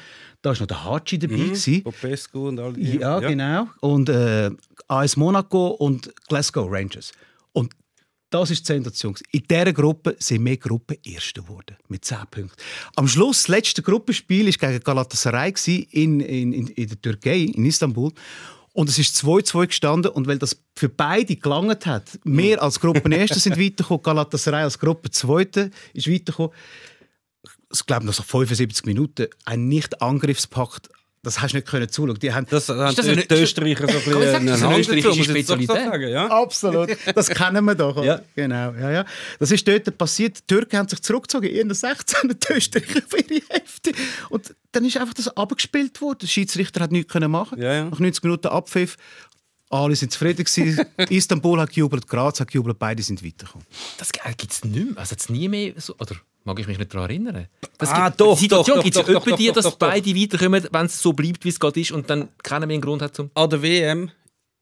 Da 0.47 0.53
war 0.53 0.61
noch 0.61 0.67
der 0.69 0.85
Haji 0.85 1.19
dabei. 1.19 1.35
gewesen. 1.35 1.83
Popescu 1.83 2.47
und 2.47 2.61
all 2.61 2.73
die. 2.73 2.99
Ja, 2.99 3.19
genau. 3.19 3.67
Und 3.81 4.09
äh, 4.09 4.53
AS 4.87 5.17
Monaco 5.17 5.71
und 5.71 6.15
Glasgow 6.29 6.71
Rangers. 6.71 7.11
Und 7.53 7.73
das 8.31 8.53
ist 8.53 8.61
die 8.61 8.67
Sensation. 8.75 9.17
In 9.33 9.43
dieser 9.51 9.73
Gruppe 9.73 10.15
sind 10.21 10.45
wir 10.45 10.57
Gruppe 10.57 10.99
Erste 11.03 11.43
geworden. 11.43 11.77
Mit 11.89 12.05
10 12.05 12.19
Punkten. 12.31 12.57
Am 12.95 13.09
Schluss, 13.09 13.43
das 13.43 13.49
letzte 13.49 13.83
Gruppenspiel 13.83 14.47
war 14.47 14.71
gegen 14.71 14.85
Galatasaray 14.85 15.53
in, 15.91 16.21
in, 16.21 16.53
in, 16.53 16.69
in 16.69 16.89
der 16.91 17.03
Türkei, 17.03 17.39
in 17.39 17.65
Istanbul. 17.65 18.13
Und 18.73 18.89
es 18.89 19.01
ist 19.01 19.17
2-2 19.17 19.67
gestanden. 19.67 20.13
Und 20.13 20.29
weil 20.29 20.39
das 20.39 20.63
für 20.77 20.89
beide 20.89 21.35
gelangt 21.35 21.87
hat, 21.87 22.21
wir 22.23 22.63
als 22.63 22.79
Gruppenerste 22.79 23.41
sind 23.41 23.57
weitergekommen, 23.59 24.03
Galatasaray 24.05 24.63
als 24.63 24.79
Gruppe 24.79 25.11
Zweite 25.11 25.73
ist 25.93 26.09
weitergekommen. 26.09 26.53
Ich 27.73 27.85
glaube, 27.87 28.07
nach 28.07 28.15
75 28.15 28.85
Minuten 28.87 29.27
ein 29.45 29.69
Nicht-Angriffspakt. 29.69 30.89
Das 31.23 31.41
hast 31.43 31.53
du 31.55 31.57
nicht 31.57 31.67
können 31.67 31.89
zuschauen. 31.89 32.17
Die 32.21 32.33
haben 32.33 32.47
Das 32.49 32.69
haben 32.69 32.95
das 32.95 33.05
die, 33.05 33.35
Österreicher 33.35 33.89
so 33.89 33.99
ein 33.99 34.05
bisschen 34.05 34.47
das 34.47 34.59
ist 34.59 34.63
eine 34.63 34.79
österreichische 34.79 35.25
Spezialität? 35.25 35.85
sagen, 35.85 36.09
ja? 36.09 36.27
Absolut. 36.29 36.97
Das 37.17 37.29
kennen 37.29 37.65
wir 37.65 37.75
doch. 37.75 38.05
Ja. 38.05 38.21
Genau. 38.37 38.73
Ja, 38.75 38.91
ja. 38.93 39.05
Das 39.41 39.51
ist 39.51 39.67
dort 39.67 39.99
passiert. 39.99 40.39
Die 40.39 40.55
Türken 40.55 40.79
haben 40.79 40.89
sich 40.89 41.03
zurückgezogen, 41.03 41.51
in 41.51 41.75
16, 41.75 42.29
die 42.29 42.53
Österreicher 42.53 42.99
auf 43.05 43.29
ihre 43.29 43.43
Hälfte. 43.49 43.93
Und 44.31 44.55
dann 44.71 44.85
ist 44.85 44.99
einfach 44.99 45.15
das 45.15 45.37
abgespielt 45.37 46.01
worden. 46.01 46.19
Der 46.23 46.29
Schiedsrichter 46.29 46.81
hat 46.81 46.93
nichts 46.93 47.13
können 47.13 47.33
machen. 47.33 47.61
Ja, 47.61 47.73
ja. 47.73 47.85
Nach 47.87 47.99
90 47.99 48.23
Minuten 48.23 48.47
Abpfiff. 48.47 48.97
Alle 49.69 49.97
sind 49.97 50.13
zufrieden 50.13 50.45
gewesen. 50.45 50.87
Istanbul 51.11 51.61
hat 51.61 51.71
gejubelt, 51.71 52.07
Graz 52.07 52.39
hat 52.39 52.53
gejubelt, 52.53 52.79
beide 52.79 53.03
sind 53.03 53.25
weitergekommen. 53.25 53.67
Das 53.99 54.13
gibt 54.13 54.53
es 54.53 54.65
nicht 54.65 54.91
mehr. 54.93 54.97
Also 54.97 55.17
nie 55.33 55.49
mehr 55.49 55.73
so, 55.77 55.93
oder 55.99 56.15
mag 56.47 56.59
ich 56.61 56.67
mich 56.67 56.79
nicht 56.79 56.95
daran 56.95 57.11
erinnern? 57.11 57.49
Das 57.77 57.91
Ah, 57.91 58.09
gibt, 58.09 58.21
doch, 58.21 58.39
Situation 58.39 58.77
doch, 58.77 58.85
gibt 58.85 58.97
es 58.97 59.03
doch, 59.03 59.09
ja 59.09 59.15
doch, 59.15 59.21
etwa 59.23 59.31
doch, 59.31 59.37
die, 59.37 59.47
doch, 59.49 59.55
dass 59.55 59.65
doch, 59.65 59.73
doch. 59.73 59.79
beide 59.91 60.15
weiterkommen, 60.15 60.69
wenn 60.71 60.87
es 60.87 61.03
so 61.03 61.13
bleibt, 61.13 61.45
wie 61.45 61.49
es 61.51 61.61
gerade 61.61 61.81
ist 61.81 61.93
und 61.93 62.09
dann 62.09 62.29
keiner 62.43 62.67
mehr 62.67 62.75
einen 62.75 62.83
Grund 62.83 63.03
hat 63.03 63.15
zum... 63.15 63.31
An 63.35 63.51
der 63.51 63.63
WM 63.63 64.11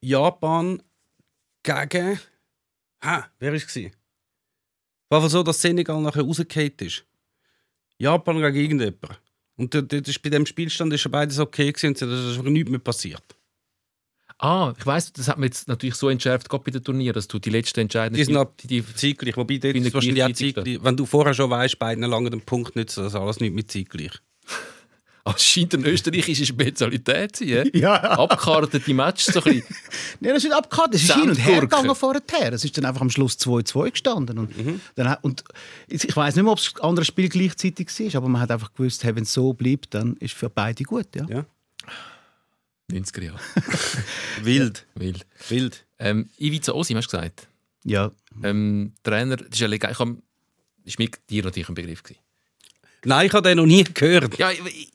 Japan 0.01 0.83
gegen. 1.63 2.19
Ha, 3.05 3.27
wer 3.39 3.53
war 3.53 3.57
es? 3.57 3.81
War 5.11 5.29
so, 5.29 5.43
dass 5.43 5.61
Senegal 5.61 6.01
nachher 6.01 6.23
rausgefallen 6.23 6.73
ist. 6.81 7.05
Japan 7.99 8.41
gegen 8.41 8.57
irgendjemand. 8.57 9.21
Und 9.57 9.73
dort 9.73 9.93
ist 9.93 10.23
bei 10.23 10.31
dem 10.31 10.47
Spielstand 10.47 10.93
ist 10.93 11.05
ja 11.05 11.11
beides 11.11 11.39
okay 11.39 11.71
gewesen 11.73 11.89
und 11.89 12.03
da 12.03 12.31
ist 12.31 12.43
nichts 12.43 12.71
mehr 12.71 12.81
passiert. 12.81 13.34
Ah, 14.39 14.75
ich 14.77 14.85
weiß, 14.85 15.13
das 15.13 15.29
hat 15.29 15.39
man 15.39 15.45
jetzt 15.45 15.69
natürlich 15.69 15.95
so 15.95 16.09
entschärft, 16.09 16.49
gerade 16.49 16.65
bei 16.65 16.71
den 16.71 16.83
Turnieren, 16.83 17.15
dass 17.15 17.29
du 17.29 17.39
die 17.39 17.51
letzten 17.51 17.81
entscheidenden... 17.81 18.17
Die 18.19 18.25
sind 18.25 18.37
ab 18.37 18.55
die, 18.59 18.67
die, 18.67 18.85
zeitgleich. 18.95 19.37
Wobei 19.37 19.59
dort 19.59 19.77
ist 19.77 19.95
wahrscheinlich 19.95 20.25
auch 20.25 20.33
zeitgleich. 20.33 20.79
Wenn 20.83 20.97
du 20.97 21.07
vorher 21.07 21.35
schon 21.35 21.51
weißt, 21.51 21.79
beiden 21.79 22.05
lange 22.05 22.31
den 22.31 22.41
Punkt 22.41 22.75
nützen, 22.77 23.05
das 23.05 23.15
alles 23.15 23.41
nicht 23.41 23.55
mit 23.55 23.71
zeitgleich. 23.71 24.11
Es 25.25 25.43
scheint 25.47 25.75
eine 25.75 25.87
österreichische 25.89 26.45
Spezialität 26.45 27.37
zu 27.37 27.47
sein. 27.49 27.71
Ja. 27.73 27.95
Abgekartete 27.95 28.93
Matches 28.93 29.33
so 29.33 29.39
ein 29.45 29.45
bisschen. 29.55 29.77
Nein, 30.21 30.35
das 30.35 30.45
ist 30.45 30.51
nicht 30.51 30.57
abgehakt. 30.59 30.95
Es 30.95 31.05
ist 31.05 31.15
hin 31.15 31.31
und 31.31 31.37
her 31.37 31.61
gegangen 31.61 31.95
vorher. 31.95 32.21
Es 32.53 32.65
ist 32.65 32.77
dann 32.77 32.85
einfach 32.85 33.01
am 33.01 33.11
Schluss 33.11 33.39
2-2 33.39 33.91
gestanden. 33.93 34.39
Und, 34.39 34.51
dann, 34.97 35.09
hat- 35.09 35.23
und 35.23 35.45
ich 35.89 36.15
weiß 36.15 36.35
nicht 36.35 36.43
mehr, 36.43 36.53
ob 36.53 36.59
es 36.59 36.75
ein 36.75 36.83
anderes 36.83 37.07
Spiel 37.07 37.29
gleichzeitig 37.29 37.89
war, 38.01 38.17
aber 38.17 38.29
man 38.29 38.43
hat 38.43 38.51
einfach 38.51 38.75
gewusst, 38.75 39.05
hey, 39.05 39.15
wenn 39.15 39.23
es 39.23 39.33
so 39.33 39.53
bleibt, 39.55 39.95
dann 39.95 40.17
ist 40.17 40.35
für 40.35 40.51
beide 40.51 40.83
gut. 40.83 41.07
Ja. 41.15 41.25
Ja. 41.31 41.47
90er 42.91 43.25
Jahre. 43.25 43.41
Wild. 44.43 44.87
Wild. 44.95 45.27
Wild. 45.49 45.85
Ähm, 45.99 46.29
Ivica 46.39 46.73
Osim, 46.73 46.97
hast 46.97 47.13
du 47.13 47.17
gesagt. 47.17 47.49
ja. 47.85 48.11
Ähm, 48.43 48.93
Trainer, 49.03 49.37
das 49.37 49.49
ist 49.49 49.61
ja 49.61 49.69
legal. 49.69 49.93
Ich 49.93 49.99
hab, 49.99 50.09
ist 50.85 50.99
mir 50.99 51.09
dir 51.31 51.45
natürlich 51.45 51.69
ein 51.69 51.75
Begriff 51.75 52.03
gewesen. 52.03 52.21
Nein, 53.05 53.27
ich 53.27 53.33
habe 53.33 53.49
den 53.49 53.59
noch 53.59 53.67
nie 53.67 53.85
gehört. 53.85 54.37
Ja, 54.39 54.51
ich, 54.51 54.61
ich, 54.65 54.93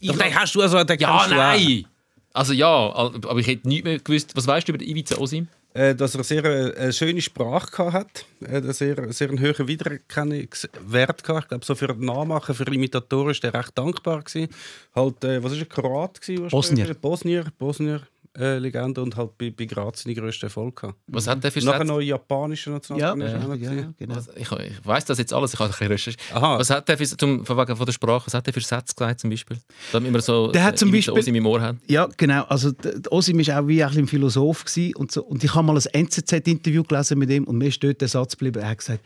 ich, 0.00 0.12
den 0.12 0.34
hast 0.34 0.54
du 0.54 0.60
also, 0.60 0.82
den 0.84 0.98
ja, 0.98 1.26
nein! 1.28 1.86
Also 2.32 2.52
ja, 2.52 2.66
aber 2.66 3.38
ich 3.38 3.46
hätte 3.46 3.68
nicht 3.68 3.84
mehr 3.84 3.98
gewusst. 4.00 4.34
Was 4.34 4.46
weißt 4.46 4.68
du 4.68 4.72
über 4.72 4.84
Ivica 4.84 5.16
Osim? 5.16 5.48
Äh, 5.76 5.96
dass 5.96 6.14
er 6.14 6.22
sehr 6.22 6.44
äh, 6.44 6.72
eine 6.76 6.92
schöne 6.92 7.20
Sprache 7.20 7.92
hat, 7.92 8.26
äh, 8.40 8.58
einen 8.58 8.72
sehr, 8.72 9.12
sehr 9.12 9.28
einen 9.28 9.40
hohen 9.40 9.66
Wiedererkennungswert 9.66 11.24
gehabt. 11.24 11.42
Ich 11.42 11.48
glaube, 11.48 11.64
so 11.64 11.74
für 11.74 11.92
Nachmachen, 11.98 12.54
für 12.54 12.72
Imitatoren 12.72 13.30
ist 13.32 13.42
er 13.42 13.54
recht 13.54 13.76
dankbar 13.76 14.22
gewesen. 14.22 14.54
Halt, 14.94 15.16
was 15.22 15.52
ist 15.52 15.58
er, 15.58 15.66
Kroat 15.66 16.20
gewesen? 16.20 16.48
Bosnier. 16.48 16.94
Bosnier, 16.94 17.46
Bosnier. 17.58 18.02
Äh, 18.36 18.58
Legende 18.58 19.00
und 19.00 19.14
halt 19.16 19.38
bei, 19.38 19.50
bei 19.50 19.64
Graz 19.64 20.02
seinen 20.02 20.16
grössten 20.16 20.46
Erfolg 20.46 20.80
gehabt. 20.80 20.98
Was 21.06 21.28
hat 21.28 21.44
der 21.44 21.52
für 21.52 21.60
Nachher 21.60 21.78
Sätze? 21.78 21.92
noch 21.92 22.00
japanischer 22.00 22.70
Ja, 22.70 22.74
Nationaltrainer. 23.14 23.26
ja, 23.30 23.48
ja, 23.48 23.54
gewesen. 23.54 23.94
genau. 23.96 24.16
Ich, 24.34 24.50
ich 24.50 24.84
weiß 24.86 25.04
das 25.04 25.18
jetzt 25.18 25.32
alles, 25.32 25.54
ich 25.54 25.60
habe 25.60 25.72
ein 25.78 25.88
bisschen. 25.88 26.16
Aha. 26.32 26.58
Was 26.58 26.68
hat 26.70 26.88
der 26.88 26.98
für, 26.98 27.06
zum, 27.06 27.46
von 27.46 27.56
wegen 27.56 27.76
von 27.76 27.86
der 27.86 27.92
Sprache, 27.92 28.26
was 28.26 28.34
hat 28.34 28.44
der 28.46 28.52
für 28.52 28.60
Sätze 28.60 28.92
gesagt 28.96 29.20
zum 29.20 29.30
Beispiel? 29.30 29.58
Damit 29.92 30.12
wir 30.12 30.20
so 30.20 30.50
Der 30.50 30.64
hat 30.64 30.76
zum 30.78 30.88
Ivica 30.88 31.12
Beispiel- 31.12 31.20
Osim 31.32 31.34
im 31.36 31.46
Ohr 31.46 31.60
haben. 31.60 31.80
Ja, 31.86 32.08
genau. 32.16 32.42
Also, 32.46 32.72
Osim 33.10 33.38
war 33.46 33.60
auch 33.62 33.68
wie 33.68 33.84
ein, 33.84 33.96
ein 33.96 34.06
Philosoph. 34.08 34.64
Gewesen 34.64 34.96
und, 34.96 35.12
so. 35.12 35.22
und 35.22 35.44
ich 35.44 35.54
habe 35.54 35.64
mal 35.64 35.76
ein 35.76 35.84
NZZ-Interview 36.06 36.82
gelesen 36.82 37.18
mit 37.20 37.30
ihm 37.30 37.44
und 37.44 37.56
mir 37.58 37.68
ist 37.68 37.84
dort 37.84 38.00
der 38.00 38.08
Satz 38.08 38.32
geblieben. 38.32 38.60
Er 38.62 38.70
hat 38.70 38.78
gesagt, 38.78 39.04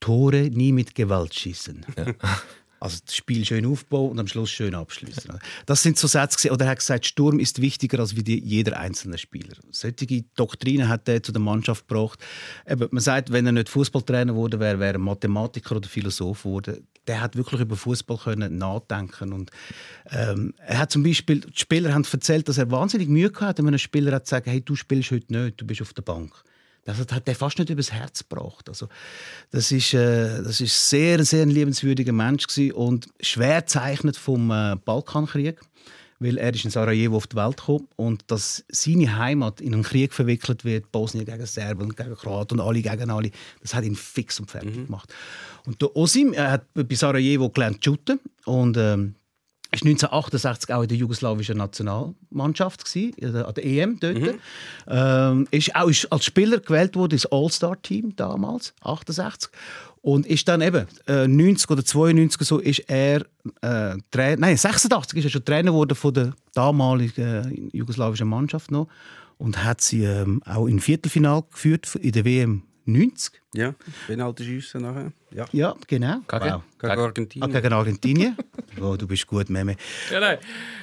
Tore 0.00 0.50
nie 0.52 0.72
mit 0.72 0.94
Gewalt 0.94 1.34
schießen. 1.34 1.84
Also 2.80 2.98
das 3.04 3.14
Spiel 3.14 3.44
schön 3.44 3.66
aufbauen 3.66 4.12
und 4.12 4.18
am 4.18 4.26
Schluss 4.26 4.50
schön 4.50 4.74
abschließen. 4.74 5.38
Das 5.66 5.82
sind 5.82 5.98
so 5.98 6.08
Sätze. 6.08 6.50
Oder 6.50 6.64
er 6.64 6.70
hat 6.72 6.78
gesagt, 6.78 7.04
Sturm 7.04 7.38
ist 7.38 7.60
wichtiger 7.60 8.00
als 8.00 8.16
wie 8.16 8.38
jeder 8.38 8.78
einzelne 8.78 9.18
Spieler. 9.18 9.54
Solche 9.70 10.24
Doktrinen 10.34 10.88
hat 10.88 11.08
er 11.08 11.22
zu 11.22 11.32
der 11.32 11.42
Mannschaft 11.42 11.86
gebracht. 11.86 12.18
Eben, 12.66 12.88
man 12.90 13.02
sagt, 13.02 13.32
wenn 13.32 13.44
er 13.44 13.52
nicht 13.52 13.68
Fußballtrainer 13.68 14.34
wurde, 14.34 14.58
wäre 14.58 14.80
wäre 14.80 14.94
er 14.94 14.98
Mathematiker 14.98 15.76
oder 15.76 15.88
Philosoph 15.88 16.42
geworden. 16.42 16.86
Der 17.06 17.20
hat 17.20 17.36
wirklich 17.36 17.60
über 17.60 17.76
Fußball 17.76 18.16
können 18.16 18.56
nachdenken 18.56 19.32
und 19.32 19.50
ähm, 20.10 20.54
er 20.58 20.78
hat 20.78 20.90
zum 20.90 21.02
Beispiel, 21.02 21.40
die 21.40 21.58
Spieler 21.58 21.92
haben 21.92 22.04
erzählt, 22.10 22.48
dass 22.48 22.58
er 22.58 22.70
wahnsinnig 22.70 23.08
Mühe 23.08 23.30
gehabt 23.30 23.58
hat, 23.58 23.64
wenn 23.64 23.74
ein 23.74 23.78
Spieler 23.78 24.12
hat 24.12 24.24
gesagt, 24.24 24.46
hey, 24.46 24.60
du 24.60 24.74
spielst 24.74 25.10
heute 25.10 25.32
nicht, 25.32 25.60
du 25.60 25.66
bist 25.66 25.82
auf 25.82 25.92
der 25.92 26.02
Bank. 26.02 26.32
Das 26.96 27.16
hat 27.16 27.28
er 27.28 27.34
fast 27.34 27.58
nicht 27.58 27.70
übers 27.70 27.92
Herz 27.92 28.26
gebracht. 28.28 28.68
Also, 28.68 28.88
das 29.50 29.72
ist, 29.72 29.94
äh, 29.94 30.42
das 30.42 30.60
ist 30.60 30.88
sehr, 30.88 31.24
sehr 31.24 31.42
ein 31.42 31.50
liebenswürdiger 31.50 32.12
Mensch 32.12 32.46
gewesen 32.46 32.72
und 32.72 33.08
schwer 33.20 33.66
zeichnet 33.66 34.16
vom 34.16 34.50
äh, 34.50 34.76
Balkankrieg, 34.84 35.60
weil 36.18 36.36
er 36.36 36.54
ist 36.54 36.64
in 36.64 36.70
Sarajevo 36.70 37.16
auf 37.16 37.26
die 37.26 37.36
Welt 37.36 37.56
gekommen 37.56 37.88
und 37.96 38.24
dass 38.30 38.64
seine 38.68 39.16
Heimat 39.16 39.60
in 39.60 39.72
einen 39.72 39.82
Krieg 39.82 40.12
verwickelt 40.12 40.64
wird, 40.64 40.92
Bosnien 40.92 41.24
gegen 41.24 41.46
Serbien, 41.46 41.94
gegen 41.94 42.14
Kroaten 42.14 42.60
und 42.60 42.66
alle 42.66 42.82
gegen 42.82 43.10
alle, 43.10 43.30
das 43.62 43.74
hat 43.74 43.84
ihn 43.84 43.96
fix 43.96 44.38
und 44.38 44.50
fertig 44.50 44.86
gemacht. 44.86 45.12
Und 45.66 45.80
der 45.80 45.96
Osim 45.96 46.32
er 46.32 46.50
hat 46.52 46.66
bei 46.74 46.94
Sarajevo 46.94 47.48
gelernt 47.48 47.82
zu 47.82 47.92
shooten 47.92 48.20
und 48.44 48.76
ähm, 48.76 49.14
ist 49.72 49.82
1968 49.84 50.72
auch 50.74 50.82
in 50.82 50.88
der 50.88 50.96
jugoslawischen 50.98 51.56
Nationalmannschaft 51.58 52.84
der- 52.94 53.46
an 53.48 53.54
der 53.54 53.64
EM 53.64 54.00
dort. 54.00 54.16
Ähm, 54.88 55.46
ist 55.50 55.74
auch 55.76 55.88
ist 55.88 56.10
als 56.12 56.24
Spieler 56.24 56.58
gewählt 56.58 56.96
worden 56.96 57.12
ins 57.12 57.26
All-Star-Team 57.26 58.14
damals, 58.16 58.74
68. 58.82 59.50
Und 60.02 60.26
ist 60.26 60.48
dann 60.48 60.62
eben 60.62 60.86
äh, 61.06 61.28
90 61.28 61.70
oder 61.70 61.84
92 61.84 62.46
so 62.48 62.58
ist 62.58 62.78
er 62.88 63.26
äh, 63.60 63.96
nein 64.38 64.56
86 64.56 65.18
ist 65.18 65.24
er 65.26 65.30
schon 65.30 65.44
Trainer 65.44 65.72
geworden 65.72 65.94
von 65.94 66.14
der 66.14 66.32
damaligen 66.54 67.22
äh, 67.72 67.76
jugoslawischen 67.76 68.26
Mannschaft 68.26 68.70
noch 68.70 68.88
und 69.36 69.62
hat 69.62 69.82
sie 69.82 70.04
ähm, 70.04 70.42
auch 70.46 70.66
im 70.66 70.78
Viertelfinal 70.78 71.42
geführt 71.50 71.94
in 71.96 72.12
der 72.12 72.24
WM 72.24 72.62
90. 72.84 73.40
Ja, 73.54 73.74
Penalty 74.06 74.44
schiessen 74.44 74.82
nachher. 74.82 75.12
Ja, 75.32 75.46
Ja, 75.52 75.74
genau. 75.86 76.20
Gegen? 76.28 76.44
Wow. 76.44 76.62
gegen 76.78 76.92
Ah, 76.92 76.96
Argentinien. 77.04 77.52
gegen 77.52 77.72
Argentinien. 77.72 78.36
oh, 78.80 78.96
du 78.98 79.06
bist 79.06 79.26
gut, 79.26 79.50
Meme. 79.50 79.76
Ja, 80.10 80.20
nein. 80.20 80.38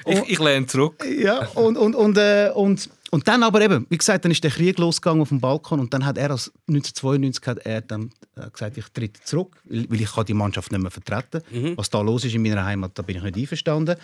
Ich, 0.06 0.20
ich 0.30 0.38
lehne 0.38 0.66
zurück. 0.66 1.04
Ja, 1.06 1.46
und, 1.48 1.76
und, 1.76 1.94
und, 1.94 2.16
äh, 2.18 2.50
und, 2.54 2.88
und 3.10 3.26
dann 3.28 3.42
aber 3.42 3.60
eben, 3.62 3.86
wie 3.88 3.98
gesagt, 3.98 4.24
dann 4.24 4.32
ist 4.32 4.44
der 4.44 4.50
Krieg 4.50 4.78
losgegangen 4.78 5.22
auf 5.22 5.28
dem 5.30 5.40
Balkon 5.40 5.80
und 5.80 5.92
dann 5.94 6.04
hat 6.04 6.18
er 6.18 6.30
als 6.30 6.52
1992 6.68 7.46
hat 7.46 7.58
er 7.66 7.80
dann 7.80 8.10
äh, 8.36 8.48
gesagt, 8.50 8.76
ich 8.78 8.86
trete 8.92 9.20
zurück, 9.22 9.56
weil 9.64 9.86
weil 9.90 10.00
ich 10.02 10.12
kann 10.12 10.24
die 10.26 10.34
Mannschaft 10.34 10.70
nicht 10.72 10.80
mehr 10.80 10.90
vertreten. 10.90 11.42
Was 11.76 11.88
da 11.90 12.00
los 12.00 12.24
ist 12.24 12.34
in 12.34 12.42
meiner 12.42 12.64
Heimat, 12.64 12.92
da 12.94 13.02
bin 13.02 13.16
ich 13.16 13.22
nicht 13.22 13.36
einverstanden. 13.36 13.96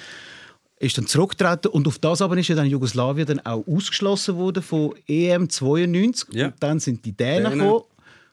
Ist 0.85 0.99
dann 0.99 1.07
zurückgetreten 1.07 1.71
und 1.71 1.87
auf 1.89 1.99
das 1.99 2.21
aber 2.21 2.37
ist 2.37 2.49
ja 2.49 2.55
dann 2.55 2.67
Jugoslawien 2.67 3.27
dann 3.27 3.41
auch 3.41 3.67
ausgeschlossen 3.67 4.37
worden 4.37 4.63
von 4.63 4.95
EM 5.09 5.49
92 5.49 6.35
Ja. 6.35 6.47
und 6.49 6.55
dann 6.61 6.79
sind 6.81 7.05
die 7.05 7.13
Dänen 7.13 7.59
gekommen 7.59 7.85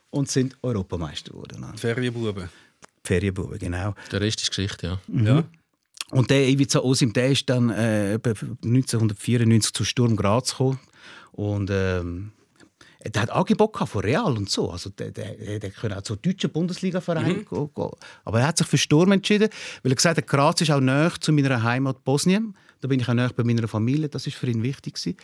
und 0.10 0.30
sind 0.30 0.58
Europameister 0.62 1.32
geworden. 1.32 1.66
Ferienbuben. 1.78 2.50
Ferienbuben, 3.04 3.58
genau. 3.58 3.94
Der 4.12 4.22
Rest 4.22 4.42
ist 4.42 4.50
Geschichte, 4.50 5.00
ja. 5.08 5.24
Ja. 5.24 5.44
Und 6.12 6.30
der 6.30 6.48
Ivica 6.50 6.80
Osim, 6.80 7.14
der 7.14 7.32
ist 7.32 7.50
dann 7.50 7.70
äh, 7.70 8.16
etwa 8.16 8.32
1994 8.32 9.74
zu 9.74 9.86
Sturm 9.86 10.18
Graz 10.18 10.52
gekommen. 10.52 10.80
Und 11.32 11.70
ähm, 11.72 12.32
der 13.04 13.22
hat 13.24 13.30
Angebot 13.32 13.76
von 13.78 14.02
Real 14.02 14.38
und 14.38 14.50
so. 14.50 14.70
Also 14.70 14.90
der, 14.90 15.12
der, 15.12 15.60
der 15.60 15.72
könnte 15.72 15.98
auch 15.98 16.02
zur 16.02 16.18
deutschen 16.18 16.52
Bundesliga-Verein 16.52 17.46
gehen, 17.50 17.70
gehen. 17.74 17.92
Aber 18.26 18.40
er 18.40 18.48
hat 18.48 18.58
sich 18.58 18.68
für 18.68 18.78
Sturm 18.78 19.12
entschieden, 19.12 19.50
weil 19.84 19.92
er 19.92 19.96
gesagt 19.96 20.18
hat, 20.18 20.28
Graz 20.28 20.62
ist 20.62 20.72
auch 20.72 20.80
näher 20.80 21.14
zu 21.20 21.32
meiner 21.34 21.64
Heimat 21.64 22.04
Bosnien. 22.04 22.56
Da 22.82 22.88
bin 22.88 23.00
ich 23.00 23.10
auch 23.10 23.14
näher 23.14 23.32
bei 23.36 23.44
meiner 23.44 23.68
Familie. 23.68 24.10
Das 24.10 24.28
ist 24.28 24.36
für 24.36 24.48
ihn 24.48 24.64
wichtig 24.64 24.96
gewesen. 24.96 25.18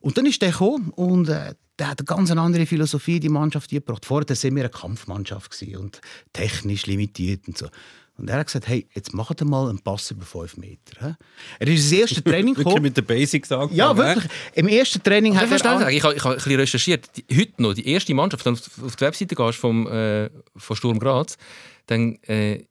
Und 0.00 0.16
dann 0.16 0.26
ist 0.26 0.40
der 0.40 0.50
gekommen 0.50 0.90
und 0.90 1.28
äh, 1.28 1.54
der 1.78 1.90
hat 1.90 2.00
eine 2.00 2.06
ganz 2.06 2.30
andere 2.30 2.66
Philosophie 2.66 3.16
in 3.16 3.22
die 3.22 3.28
Mannschaft 3.28 3.70
gebracht. 3.70 4.04
Vorher 4.06 4.28
waren 4.28 4.56
wir 4.56 4.62
eine 4.62 4.70
Kampfmannschaft 4.70 5.50
gewesen 5.50 5.76
und 5.76 6.00
technisch 6.32 6.86
limitiert 6.86 7.48
und 7.48 7.58
so. 7.58 7.68
Und 8.20 8.28
er 8.28 8.38
hat 8.38 8.46
gesagt, 8.46 8.68
hey, 8.68 8.86
jetzt 8.94 9.14
macht 9.14 9.42
mal 9.44 9.68
einen 9.68 9.78
Pass 9.80 10.10
über 10.10 10.24
5 10.24 10.58
Meter. 10.58 11.16
Er 11.58 11.66
ist 11.66 11.90
ins 11.90 11.92
erste 11.92 12.22
Training 12.22 12.54
gekommen. 12.56 12.82
mit 12.82 12.96
den 12.96 13.04
Basics 13.04 13.50
angefangen. 13.50 13.76
Ja, 13.76 13.96
wirklich. 13.96 14.30
Im 14.54 14.68
ersten 14.68 15.02
Training 15.02 15.32
Ich, 15.32 15.38
hat 15.38 15.48
verstehe, 15.48 15.72
er... 15.72 15.88
ich, 15.90 16.02
habe, 16.02 16.14
ich 16.14 16.22
habe 16.22 16.34
ein 16.34 16.36
bisschen 16.36 16.60
recherchiert. 16.60 17.08
Die, 17.16 17.36
heute 17.36 17.62
noch, 17.62 17.74
die 17.74 17.88
erste 17.88 18.14
Mannschaft, 18.14 18.44
wenn 18.44 18.54
du 18.54 18.60
auf 18.86 18.96
die 18.96 19.00
Webseite 19.00 19.34
gehst 19.34 19.58
vom, 19.58 19.86
äh, 19.86 20.28
von 20.56 20.76
Sturm 20.76 20.98
Graz, 20.98 21.38
dann 21.86 22.16
äh, 22.24 22.64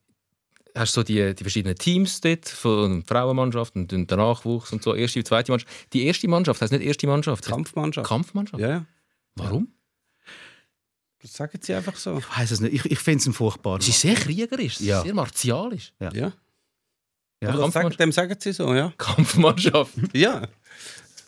hast 0.76 0.96
du 0.96 1.00
so 1.00 1.02
die, 1.04 1.34
die 1.34 1.42
verschiedenen 1.44 1.76
Teams 1.76 2.20
dort, 2.20 2.48
von 2.48 3.02
Frauenmannschaft 3.02 3.74
und 3.74 3.90
der 3.90 4.16
Nachwuchs 4.16 4.72
und 4.72 4.82
so, 4.82 4.94
erste 4.94 5.18
und 5.18 5.26
zweite 5.26 5.50
Mannschaft. 5.50 5.72
Die 5.92 6.06
erste 6.06 6.28
Mannschaft 6.28 6.62
heißt 6.62 6.72
nicht 6.72 6.84
erste 6.84 7.06
Mannschaft, 7.06 7.44
Kampfmannschaft. 7.44 8.08
Kampfmannschaft. 8.08 8.60
Ja, 8.60 8.68
ja. 8.68 8.86
Warum? 9.34 9.68
Das 11.22 11.34
sagen 11.34 11.58
sie 11.60 11.74
einfach 11.74 11.96
so. 11.96 12.18
Ich 12.18 12.38
weiß 12.38 12.50
es 12.50 12.60
nicht. 12.60 12.72
Ich, 12.74 12.84
ich 12.90 12.98
finde 12.98 13.18
es 13.20 13.26
ein 13.26 13.32
furchtbarer 13.32 13.78
Es 13.78 13.88
ist 13.88 14.00
sehr 14.00 14.14
kriegerisch, 14.14 14.80
Ja. 14.80 15.02
sehr 15.02 15.14
martialisch. 15.14 15.92
Ja. 16.00 16.32
Ja, 17.42 17.48
Aber 17.48 17.58
das 17.64 17.72
sagen, 17.72 17.90
dem 17.98 18.12
sagen 18.12 18.36
sie 18.38 18.52
so, 18.52 18.74
ja. 18.74 18.92
Kampfmannschaft. 18.98 19.92
Ja. 20.12 20.46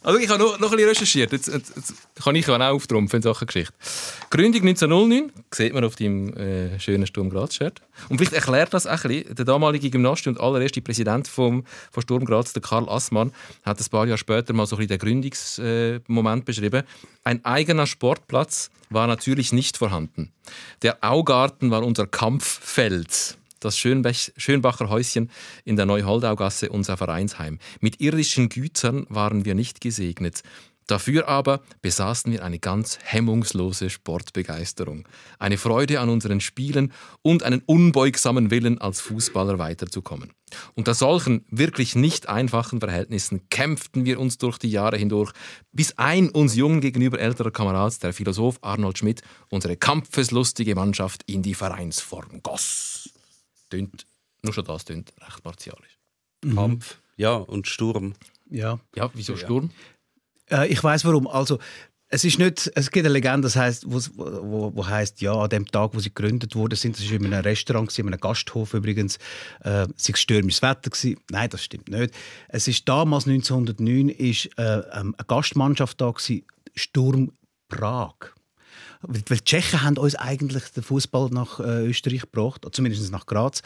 Also 0.04 0.18
ich 0.18 0.28
habe 0.28 0.42
noch, 0.42 0.58
noch 0.58 0.70
ein 0.72 0.76
bisschen 0.76 0.88
recherchiert. 0.88 1.30
Jetzt, 1.32 1.46
jetzt, 1.46 1.76
jetzt 1.76 1.94
kann 2.16 2.34
ich 2.34 2.48
auch 2.48 2.58
auftrumpfen 2.58 3.18
in 3.18 3.22
Sachen 3.22 3.46
Geschichte. 3.46 3.72
Gründung 4.30 4.62
1909, 4.62 5.30
sieht 5.54 5.72
man 5.72 5.84
auf 5.84 5.94
deinem 5.94 6.36
äh, 6.36 6.80
schönen 6.80 7.06
Sturm 7.06 7.30
Graz-Shirt. 7.30 7.80
Und 8.08 8.18
vielleicht 8.18 8.32
erklärt 8.32 8.74
das 8.74 8.88
auch 8.88 9.04
ein 9.04 9.08
bisschen. 9.10 9.34
Der 9.36 9.44
damalige 9.44 9.90
Gymnast 9.90 10.26
und 10.26 10.40
allererste 10.40 10.80
Präsident 10.82 11.28
vom, 11.28 11.64
von 11.92 12.02
Sturm 12.02 12.24
Graz, 12.24 12.52
der 12.52 12.62
Karl 12.62 12.88
Assmann, 12.88 13.30
hat 13.64 13.78
ein 13.78 13.86
paar 13.90 14.06
Jahre 14.06 14.18
später 14.18 14.52
mal 14.54 14.66
so 14.66 14.74
ein 14.74 14.88
bisschen 14.88 14.98
den 14.98 14.98
Gründungsmoment 14.98 16.44
beschrieben. 16.46 16.82
Ein 17.22 17.44
eigener 17.44 17.86
Sportplatz 17.86 18.70
war 18.94 19.06
natürlich 19.06 19.52
nicht 19.52 19.76
vorhanden. 19.76 20.32
Der 20.82 20.98
Augarten 21.02 21.70
war 21.70 21.82
unser 21.82 22.06
Kampffeld 22.06 23.38
das 23.62 23.78
Schönbacher 23.78 24.88
Häuschen 24.88 25.30
in 25.64 25.76
der 25.76 25.86
Neuholdaugasse 25.86 26.68
unser 26.70 26.96
Vereinsheim. 26.96 27.58
Mit 27.80 28.00
irdischen 28.00 28.48
Gütern 28.48 29.06
waren 29.08 29.44
wir 29.44 29.54
nicht 29.54 29.80
gesegnet. 29.80 30.42
Dafür 30.86 31.28
aber 31.28 31.62
besaßen 31.80 32.32
wir 32.32 32.44
eine 32.44 32.58
ganz 32.58 32.98
hemmungslose 33.02 33.90
Sportbegeisterung, 33.90 35.06
eine 35.38 35.58
Freude 35.58 36.00
an 36.00 36.08
unseren 36.08 36.40
Spielen 36.40 36.92
und 37.22 37.42
einen 37.42 37.62
unbeugsamen 37.64 38.50
Willen, 38.50 38.80
als 38.80 39.00
Fußballer 39.00 39.58
weiterzukommen. 39.58 40.32
Unter 40.74 40.94
solchen 40.94 41.46
wirklich 41.50 41.94
nicht 41.94 42.28
einfachen 42.28 42.80
Verhältnissen 42.80 43.48
kämpften 43.48 44.04
wir 44.04 44.20
uns 44.20 44.38
durch 44.38 44.58
die 44.58 44.70
Jahre 44.70 44.96
hindurch, 44.96 45.32
bis 45.72 45.98
ein 45.98 46.28
uns 46.28 46.54
jungen 46.56 46.80
gegenüber 46.80 47.18
älterer 47.18 47.50
Kamerad, 47.50 48.02
der 48.02 48.12
Philosoph 48.12 48.58
Arnold 48.60 48.98
Schmidt, 48.98 49.22
unsere 49.50 49.76
kampfeslustige 49.76 50.74
Mannschaft 50.74 51.22
in 51.26 51.42
die 51.42 51.54
Vereinsform 51.54 52.42
goss. 52.42 53.10
Tönt, 53.70 54.06
nur 54.42 54.52
schon 54.52 54.64
das 54.64 54.84
tönt 54.84 55.12
recht 55.20 55.44
martialisch. 55.44 55.98
Kampf. 56.54 56.98
Ja, 57.16 57.34
und 57.34 57.66
Sturm. 57.66 58.14
Ja. 58.50 58.80
Ja, 58.94 59.10
wieso 59.14 59.36
Sturm? 59.36 59.70
Äh, 60.50 60.68
ich 60.68 60.82
weiß 60.82 61.04
warum. 61.04 61.26
Also 61.26 61.58
es 62.14 62.24
ist 62.24 62.38
nicht, 62.38 62.70
es 62.74 62.90
gibt 62.90 63.06
eine 63.06 63.12
Legende, 63.14 63.46
das 63.46 63.56
heißt, 63.56 63.86
wo, 63.86 63.98
wo, 64.16 64.72
wo 64.74 64.86
heißt, 64.86 65.22
ja, 65.22 65.32
an 65.32 65.48
dem 65.48 65.66
Tag, 65.66 65.94
wo 65.94 65.98
sie 65.98 66.12
gegründet 66.12 66.54
worden 66.54 66.76
sind, 66.76 66.98
das 66.98 67.10
in 67.10 67.24
einem 67.24 67.42
Restaurant, 67.42 67.98
in 67.98 68.06
einem 68.06 68.20
Gasthof 68.20 68.74
übrigens, 68.74 69.18
äh, 69.64 69.86
es 69.96 70.20
stürmisches 70.20 70.60
Wetter 70.60 70.90
gewesen. 70.90 71.18
Nein, 71.30 71.48
das 71.48 71.64
stimmt 71.64 71.88
nicht. 71.88 72.12
Es 72.48 72.68
ist 72.68 72.86
damals 72.86 73.26
1909 73.26 74.10
ist 74.10 74.46
äh, 74.58 74.80
ähm, 74.92 75.14
eine 75.16 75.26
Gastmannschaft 75.26 76.02
da 76.02 76.10
gewesen, 76.10 76.44
Sturm 76.74 77.32
Prag. 77.68 78.14
Weil 79.00 79.22
die 79.22 79.44
Tschechen 79.44 79.82
haben 79.82 79.96
uns 79.96 80.14
eigentlich 80.14 80.64
den 80.64 80.82
Fußball 80.82 81.30
nach 81.30 81.60
äh, 81.60 81.86
Österreich 81.86 82.20
gebracht, 82.20 82.66
zumindest 82.72 83.10
nach 83.10 83.24
Graz. 83.24 83.62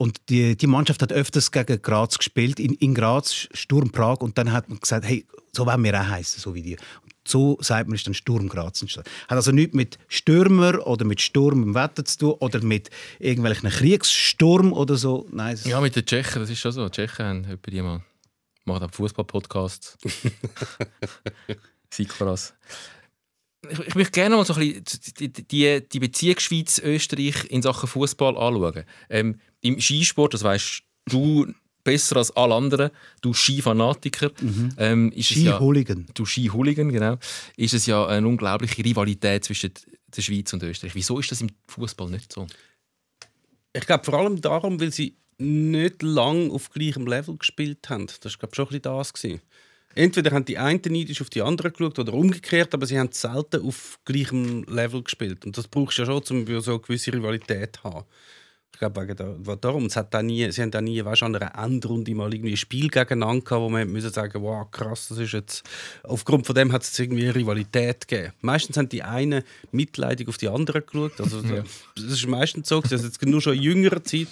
Und 0.00 0.30
die, 0.30 0.56
die 0.56 0.66
Mannschaft 0.66 1.02
hat 1.02 1.12
öfters 1.12 1.52
gegen 1.52 1.82
Graz 1.82 2.16
gespielt, 2.16 2.58
in, 2.58 2.72
in 2.72 2.94
Graz, 2.94 3.48
Sturm 3.52 3.90
Prag. 3.90 4.20
Und 4.22 4.38
dann 4.38 4.50
hat 4.50 4.70
man 4.70 4.80
gesagt, 4.80 5.04
hey, 5.04 5.26
so 5.52 5.66
wollen 5.66 5.84
wir 5.84 5.92
auch 6.00 6.06
heißen, 6.08 6.40
so 6.40 6.54
wie 6.54 6.62
die. 6.62 6.76
Und 7.02 7.12
so 7.28 7.58
sagt 7.60 7.86
man, 7.86 7.96
ist 7.96 8.06
dann 8.06 8.14
Sturm 8.14 8.48
Graz 8.48 8.80
entstanden. 8.80 9.10
Hat 9.28 9.36
also 9.36 9.52
nichts 9.52 9.74
mit 9.74 9.98
Stürmer 10.08 10.86
oder 10.86 11.04
mit 11.04 11.20
Sturm 11.20 11.62
im 11.64 11.74
Wetter 11.74 12.02
zu 12.06 12.16
tun 12.18 12.32
oder 12.40 12.62
mit 12.62 12.88
irgendwelchen 13.18 13.68
Kriegssturm 13.68 14.72
oder 14.72 14.96
so. 14.96 15.26
Nein, 15.32 15.52
es- 15.52 15.66
Ja, 15.66 15.82
mit 15.82 15.94
den 15.94 16.06
Tschechen, 16.06 16.40
das 16.40 16.48
ist 16.48 16.60
schon 16.60 16.72
so. 16.72 16.88
Die 16.88 16.92
Tschechen 16.92 17.26
haben 17.26 17.44
etwa 17.44 17.70
die 17.70 17.82
mal 17.82 18.02
machen 18.64 18.84
einen 18.84 18.92
Fußball-Podcast. 18.92 19.98
Sikvaras. 21.92 22.54
Ich, 23.68 23.78
ich 23.80 23.94
möchte 23.94 24.12
gerne 24.12 24.36
mal 24.36 24.44
so 24.46 24.54
ein 24.54 24.82
bisschen 24.82 25.02
die, 25.18 25.28
die, 25.30 25.86
die 25.86 25.98
Beziehung 26.00 26.38
Schweiz-Österreich 26.38 27.44
in 27.50 27.60
Sachen 27.60 27.86
Fußball 27.88 28.36
anschauen. 28.38 28.84
Ähm, 29.10 29.38
Im 29.60 29.80
Skisport, 29.80 30.34
das 30.34 30.42
weißt 30.42 30.82
du 31.06 31.46
besser 31.82 32.16
als 32.16 32.30
alle 32.36 32.54
anderen, 32.54 32.90
du 33.20 33.32
Skifanatiker, 33.32 34.30
ähm, 34.78 35.12
ist 35.12 35.30
es 35.30 35.42
ja, 35.42 35.56
Ski-Hooligan. 35.56 36.06
du 36.14 36.24
Ski-Hooligan, 36.24 36.90
genau, 36.90 37.16
ist 37.56 37.74
es 37.74 37.86
ja 37.86 38.06
eine 38.06 38.26
unglaubliche 38.26 38.84
Rivalität 38.84 39.44
zwischen 39.44 39.72
der 40.14 40.22
Schweiz 40.22 40.52
und 40.52 40.62
Österreich. 40.62 40.94
Wieso 40.94 41.18
ist 41.18 41.30
das 41.30 41.40
im 41.40 41.50
Fußball 41.68 42.10
nicht 42.10 42.32
so? 42.32 42.46
Ich 43.72 43.86
glaube 43.86 44.04
vor 44.04 44.14
allem 44.14 44.40
darum, 44.40 44.80
weil 44.80 44.92
sie 44.92 45.16
nicht 45.38 46.02
lang 46.02 46.50
auf 46.50 46.70
gleichem 46.70 47.06
Level 47.06 47.36
gespielt 47.36 47.88
haben. 47.88 48.06
Das 48.06 48.24
war 48.24 48.38
glaube 48.38 48.54
schon 48.54 48.64
ein 48.66 48.68
bisschen 48.68 48.82
das. 48.82 49.12
Gewesen. 49.12 49.40
Entweder 49.94 50.30
haben 50.32 50.44
die 50.44 50.58
einen 50.58 50.80
neidisch 50.84 51.20
auf 51.20 51.30
die 51.30 51.42
anderen 51.42 51.72
geschaut 51.72 51.98
oder 51.98 52.12
umgekehrt, 52.12 52.74
aber 52.74 52.86
sie 52.86 52.98
haben 52.98 53.10
selten 53.12 53.66
auf 53.66 53.98
gleichem 54.04 54.62
Level 54.64 55.02
gespielt. 55.02 55.44
Und 55.44 55.56
das 55.58 55.66
brauchst 55.66 55.98
du 55.98 56.02
ja 56.02 56.06
schon, 56.06 56.22
um 56.46 56.60
so 56.60 56.72
eine 56.72 56.80
gewisse 56.80 57.12
Rivalität 57.12 57.76
zu 57.76 57.84
haben. 57.84 58.06
Ich 58.72 58.78
glaube, 58.78 59.02
wegen 59.02 59.16
der, 59.16 59.46
wa- 59.46 59.56
darum, 59.56 59.86
es 59.86 59.96
hat 59.96 60.14
auch 60.14 60.22
nie, 60.22 60.50
sie 60.50 60.62
haben 60.62 60.72
auch 60.74 60.80
nie 60.80 61.04
weißt, 61.04 61.22
an 61.24 61.36
einer 61.36 61.54
Endrunde 61.62 62.14
mal 62.14 62.32
irgendwie 62.32 62.52
ein 62.54 62.56
Spiel 62.56 62.88
gegeneinander 62.88 63.44
gehabt, 63.44 63.62
wo 63.62 63.68
man 63.68 63.90
müssen 63.90 64.10
sagen 64.10 64.40
wow, 64.42 64.70
krass, 64.70 65.08
das 65.08 65.18
ist 65.18 65.32
jetzt... 65.32 65.62
Aufgrund 66.02 66.46
von 66.46 66.54
dem 66.54 66.72
hat 66.72 66.82
es 66.82 66.98
irgendwie 66.98 67.24
eine 67.24 67.34
Rivalität 67.34 68.08
gegeben. 68.08 68.32
Meistens 68.40 68.78
haben 68.78 68.88
die 68.88 69.02
einen 69.02 69.42
mitleidig 69.70 70.28
auf 70.28 70.38
die 70.38 70.48
anderen 70.48 70.82
geschaut. 70.86 71.20
Also, 71.20 71.42
Das 71.94 72.04
ist 72.04 72.26
meistens 72.26 72.68
so. 72.68 72.78
gewesen. 72.80 72.94
Also 72.94 73.06
jetzt 73.06 73.22
nur 73.26 73.42
schon 73.42 73.54
in 73.56 73.62
jüngerer 73.62 74.02
Zeit, 74.02 74.28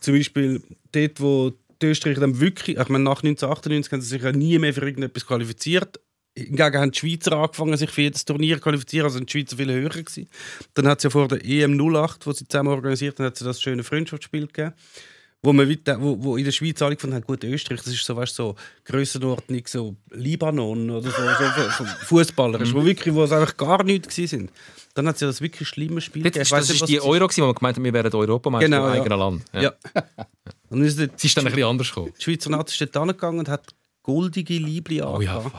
zum 0.00 0.14
Beispiel 0.14 0.62
dort, 0.92 1.20
wo 1.20 1.52
die 1.82 1.86
Österreicher 1.86 2.20
dann 2.20 2.38
wirklich, 2.40 2.76
ich 2.76 2.88
meine, 2.88 3.04
nach 3.04 3.22
1998 3.22 3.92
haben 3.92 4.00
sie 4.00 4.08
sich 4.08 4.22
ja 4.22 4.30
nie 4.32 4.58
mehr 4.58 4.74
für 4.74 4.82
irgendetwas 4.86 5.26
qualifiziert. 5.26 5.98
Hingegen 6.46 6.78
haben 6.78 6.90
die 6.92 6.98
Schweizer 6.98 7.32
angefangen, 7.32 7.76
sich 7.76 7.90
für 7.90 8.02
jedes 8.02 8.24
Turnier 8.24 8.56
zu 8.56 8.62
qualifizieren, 8.62 9.04
also 9.06 9.18
sind 9.18 9.32
die 9.32 9.38
Schweizer 9.38 9.56
viel 9.56 9.72
höher 9.72 9.88
gewesen. 9.88 10.28
Dann 10.74 10.88
hat 10.88 10.98
es 10.98 11.04
ja 11.04 11.10
vor 11.10 11.28
der 11.28 11.44
EM 11.44 11.78
08, 11.78 12.26
wo 12.26 12.32
sie 12.32 12.46
zusammen 12.46 12.70
organisiert 12.70 13.18
haben, 13.18 13.26
hat 13.26 13.34
es 13.34 13.44
das 13.44 13.60
schöne 13.60 13.82
Freundschaftsspiel 13.84 14.46
gegeben. 14.46 14.72
Wo, 15.40 15.52
man 15.52 15.68
wo, 15.68 16.16
wo 16.20 16.36
in 16.36 16.44
der 16.44 16.50
Schweiz 16.50 16.82
alle 16.82 16.96
gefunden 16.96 17.14
haben, 17.14 17.22
gut, 17.24 17.44
Österreich, 17.44 17.78
das 17.82 17.92
ist 17.94 18.04
so, 18.04 18.16
weißt, 18.16 18.34
so 18.34 18.56
Grössenordnung, 18.84 19.62
so 19.66 19.94
Libanon 20.10 20.90
oder 20.90 21.08
so, 21.10 21.16
so, 21.22 21.84
so 21.84 21.84
Fußballer, 22.06 22.58
wo 22.74 22.84
wirklich, 22.84 23.14
wo 23.14 23.22
es 23.22 23.30
einfach 23.30 23.56
gar 23.56 23.84
nichts 23.84 24.16
sind. 24.16 24.50
Dann 24.94 25.06
hat 25.06 25.14
es 25.14 25.20
ja 25.20 25.28
das 25.28 25.40
wirklich 25.40 25.68
schlimme 25.68 26.00
Spiel 26.00 26.24
Das, 26.24 26.32
gegeben. 26.32 26.48
das 26.50 26.68
nicht, 26.68 26.82
ist 26.82 26.88
die 26.88 26.96
das 26.96 27.04
Euro, 27.04 27.28
gewesen, 27.28 27.42
wo 27.42 27.46
man 27.46 27.54
gemeint 27.54 27.76
hat, 27.76 27.84
wir 27.84 27.92
wären 27.92 28.12
Europameister 28.12 28.66
Genau, 28.68 28.88
im 28.88 28.94
ja. 28.94 29.00
eigenen 29.00 29.18
Land. 29.20 29.44
Ja. 29.52 29.62
Ja. 29.62 29.72
Dann 30.70 30.82
ist 30.82 30.98
Es 30.98 31.24
ist 31.24 31.36
dann 31.36 31.46
ein 31.46 31.52
bisschen 31.52 31.68
anders 31.68 31.88
gekommen. 31.88 32.12
die 32.18 32.22
Schweizer 32.24 32.50
Nazi 32.50 32.72
ist 32.84 32.94
dort 32.94 32.96
angegangen 33.08 33.38
und 33.38 33.48
hat 33.48 33.74
goldige 34.02 34.54
Libri 34.54 35.00
Oh 35.02 35.20
ja, 35.20 35.40
fuck. 35.40 35.52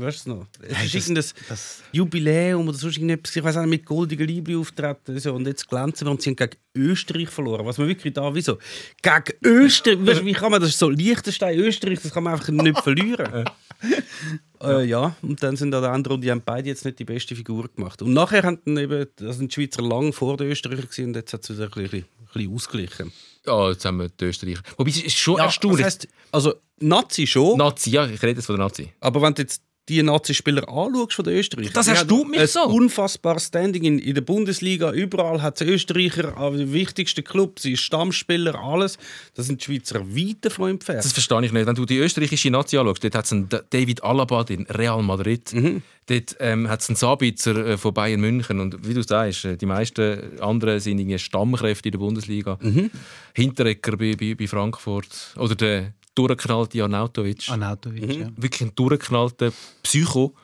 Weißt 0.00 0.26
du 0.26 0.30
es 0.32 0.36
noch? 0.36 0.46
Es 0.60 0.76
Hey, 0.76 0.86
ist 0.86 0.94
das- 0.94 1.02
irgendein 1.08 1.24
das- 1.48 1.82
Jubiläum 1.92 2.68
oder 2.68 2.76
sonst 2.78 2.96
irgendetwas. 2.96 3.34
Ich 3.36 3.42
weiß 3.44 3.56
nicht, 3.56 3.66
mit 3.68 3.84
goldigen 3.86 4.26
Libri 4.26 4.56
auftreten. 4.56 5.18
So. 5.18 5.34
Und 5.34 5.46
jetzt 5.46 5.68
glänzen 5.68 6.06
wir 6.06 6.10
und 6.10 6.22
sie 6.22 6.30
haben 6.30 6.36
gegen 6.36 6.56
Österreich 6.76 7.28
verloren. 7.28 7.64
Was 7.66 7.78
man 7.78 7.88
wirklich 7.88 8.12
da, 8.12 8.34
wieso? 8.34 8.58
Gegen 9.02 9.38
Österreich? 9.44 9.98
Weißt 10.06 10.20
du, 10.20 10.24
wie 10.26 10.32
kann 10.32 10.50
man 10.50 10.60
das 10.60 10.78
so 10.78 10.88
Liechtenstein, 10.88 11.58
Österreich, 11.58 12.00
das 12.02 12.12
kann 12.12 12.24
man 12.24 12.34
einfach 12.34 12.48
nicht 12.48 12.78
verlieren. 12.80 13.44
äh, 14.62 14.84
ja, 14.84 15.14
und 15.22 15.42
dann 15.42 15.56
sind 15.56 15.74
an 15.74 15.82
der 15.82 15.92
anderen 15.92 16.12
Runde, 16.14 16.24
die 16.26 16.30
haben 16.30 16.42
beide 16.44 16.68
jetzt 16.68 16.84
nicht 16.84 16.98
die 16.98 17.04
beste 17.04 17.34
Figur 17.36 17.68
gemacht. 17.68 18.00
Und 18.02 18.12
nachher 18.12 18.42
haben 18.42 18.58
dann 18.64 18.76
eben, 18.78 19.06
das 19.16 19.36
sind 19.36 19.50
die 19.50 19.54
Schweizer 19.54 19.82
lang 19.82 20.12
vor 20.12 20.36
den 20.36 20.50
Österreichern 20.50 20.82
gewesen, 20.86 21.04
und 21.06 21.16
jetzt 21.16 21.32
hat 21.32 21.42
es 21.44 21.50
wieder 21.50 21.64
ein 21.64 21.70
bisschen, 21.70 22.00
ein 22.00 22.26
bisschen 22.32 22.54
ausgeglichen. 22.54 23.12
Ja, 23.46 23.70
jetzt 23.70 23.84
haben 23.84 23.98
wir 23.98 24.08
die 24.08 24.24
Österreicher. 24.24 24.62
Wobei, 24.76 24.90
es 24.90 25.02
ist 25.02 25.16
schon 25.16 25.36
Ja, 25.36 25.44
erstaunlich. 25.44 25.84
das 25.84 25.94
heisst, 25.94 26.08
also 26.32 26.54
Nazi 26.80 27.26
schon, 27.26 27.58
Nazi, 27.58 27.90
ja, 27.90 28.06
ich 28.06 28.22
rede 28.22 28.38
jetzt 28.38 28.46
von 28.46 28.56
der 28.56 28.64
Nazi. 28.64 28.90
aber 29.00 29.20
wenn 29.22 29.34
du 29.34 29.42
jetzt 29.42 29.62
die 29.88 30.02
Nazi-Spieler 30.02 30.66
anschaust 30.68 31.12
von 31.12 31.24
den 31.24 31.34
Österreichern, 31.34 31.72
Das 31.74 31.88
erstaunt 31.88 32.22
haben 32.22 32.30
mich 32.30 32.40
ein 32.40 32.46
so. 32.46 32.62
unfassbares 32.64 33.46
Standing 33.46 33.84
in, 33.84 33.98
in 33.98 34.14
der 34.14 34.22
Bundesliga. 34.22 34.92
Überall 34.92 35.42
hat 35.42 35.60
es 35.60 35.66
Österreicher, 35.66 36.36
an 36.38 36.56
den 36.56 36.72
wichtigsten 36.72 37.22
Club, 37.22 37.60
sie 37.60 37.70
sind 37.70 37.80
Stammspieler, 37.80 38.54
alles. 38.54 38.96
Das 39.34 39.46
sind 39.46 39.60
die 39.60 39.64
Schweizer 39.64 40.00
weit 40.00 40.36
davon 40.40 40.70
entfernt. 40.70 41.04
Das 41.04 41.12
verstehe 41.12 41.44
ich 41.44 41.52
nicht. 41.52 41.66
Wenn 41.66 41.74
du 41.74 41.84
die 41.84 41.98
österreichische 41.98 42.50
Nazi 42.50 42.78
anschaust, 42.78 43.04
dort 43.04 43.14
hat 43.14 43.24
es 43.26 43.32
einen 43.32 43.48
David 43.48 44.02
Alaba 44.02 44.44
in 44.48 44.62
Real 44.70 45.02
Madrid. 45.02 45.52
Mhm. 45.52 45.82
Dort 46.06 46.36
ähm, 46.40 46.68
hat 46.68 46.80
es 46.80 46.88
einen 46.88 46.96
Sabitzer 46.96 47.56
äh, 47.66 47.78
von 47.78 47.94
Bayern 47.94 48.20
München. 48.20 48.60
Und 48.60 48.86
wie 48.86 48.94
du 48.94 49.02
sagst, 49.02 49.44
äh, 49.44 49.56
die 49.56 49.66
meisten 49.66 50.38
anderen 50.40 50.80
sind 50.80 50.98
irgendwie 50.98 51.18
Stammkräfte 51.18 51.88
in 51.88 51.92
der 51.92 51.98
Bundesliga. 51.98 52.58
Mhm. 52.60 52.90
Hinteregger 53.34 53.96
bei, 53.96 54.14
bei, 54.14 54.34
bei 54.34 54.46
Frankfurt. 54.46 55.34
Oder 55.36 55.54
der 55.54 55.92
durchgeknallte 56.14 56.82
Arnautovic. 56.82 57.48
Anautovic, 57.48 58.16
ja. 58.18 58.28
Wirklich 58.36 58.62
ein 58.62 58.74
durchgeknallter 58.74 59.52
Psycho. 59.82 60.34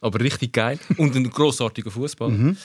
Aber 0.00 0.20
richtig 0.20 0.52
geil. 0.52 0.78
Und 0.98 1.16
ein 1.16 1.30
grossartiger 1.30 1.90
Fußball. 1.90 2.28
Mhm. 2.30 2.56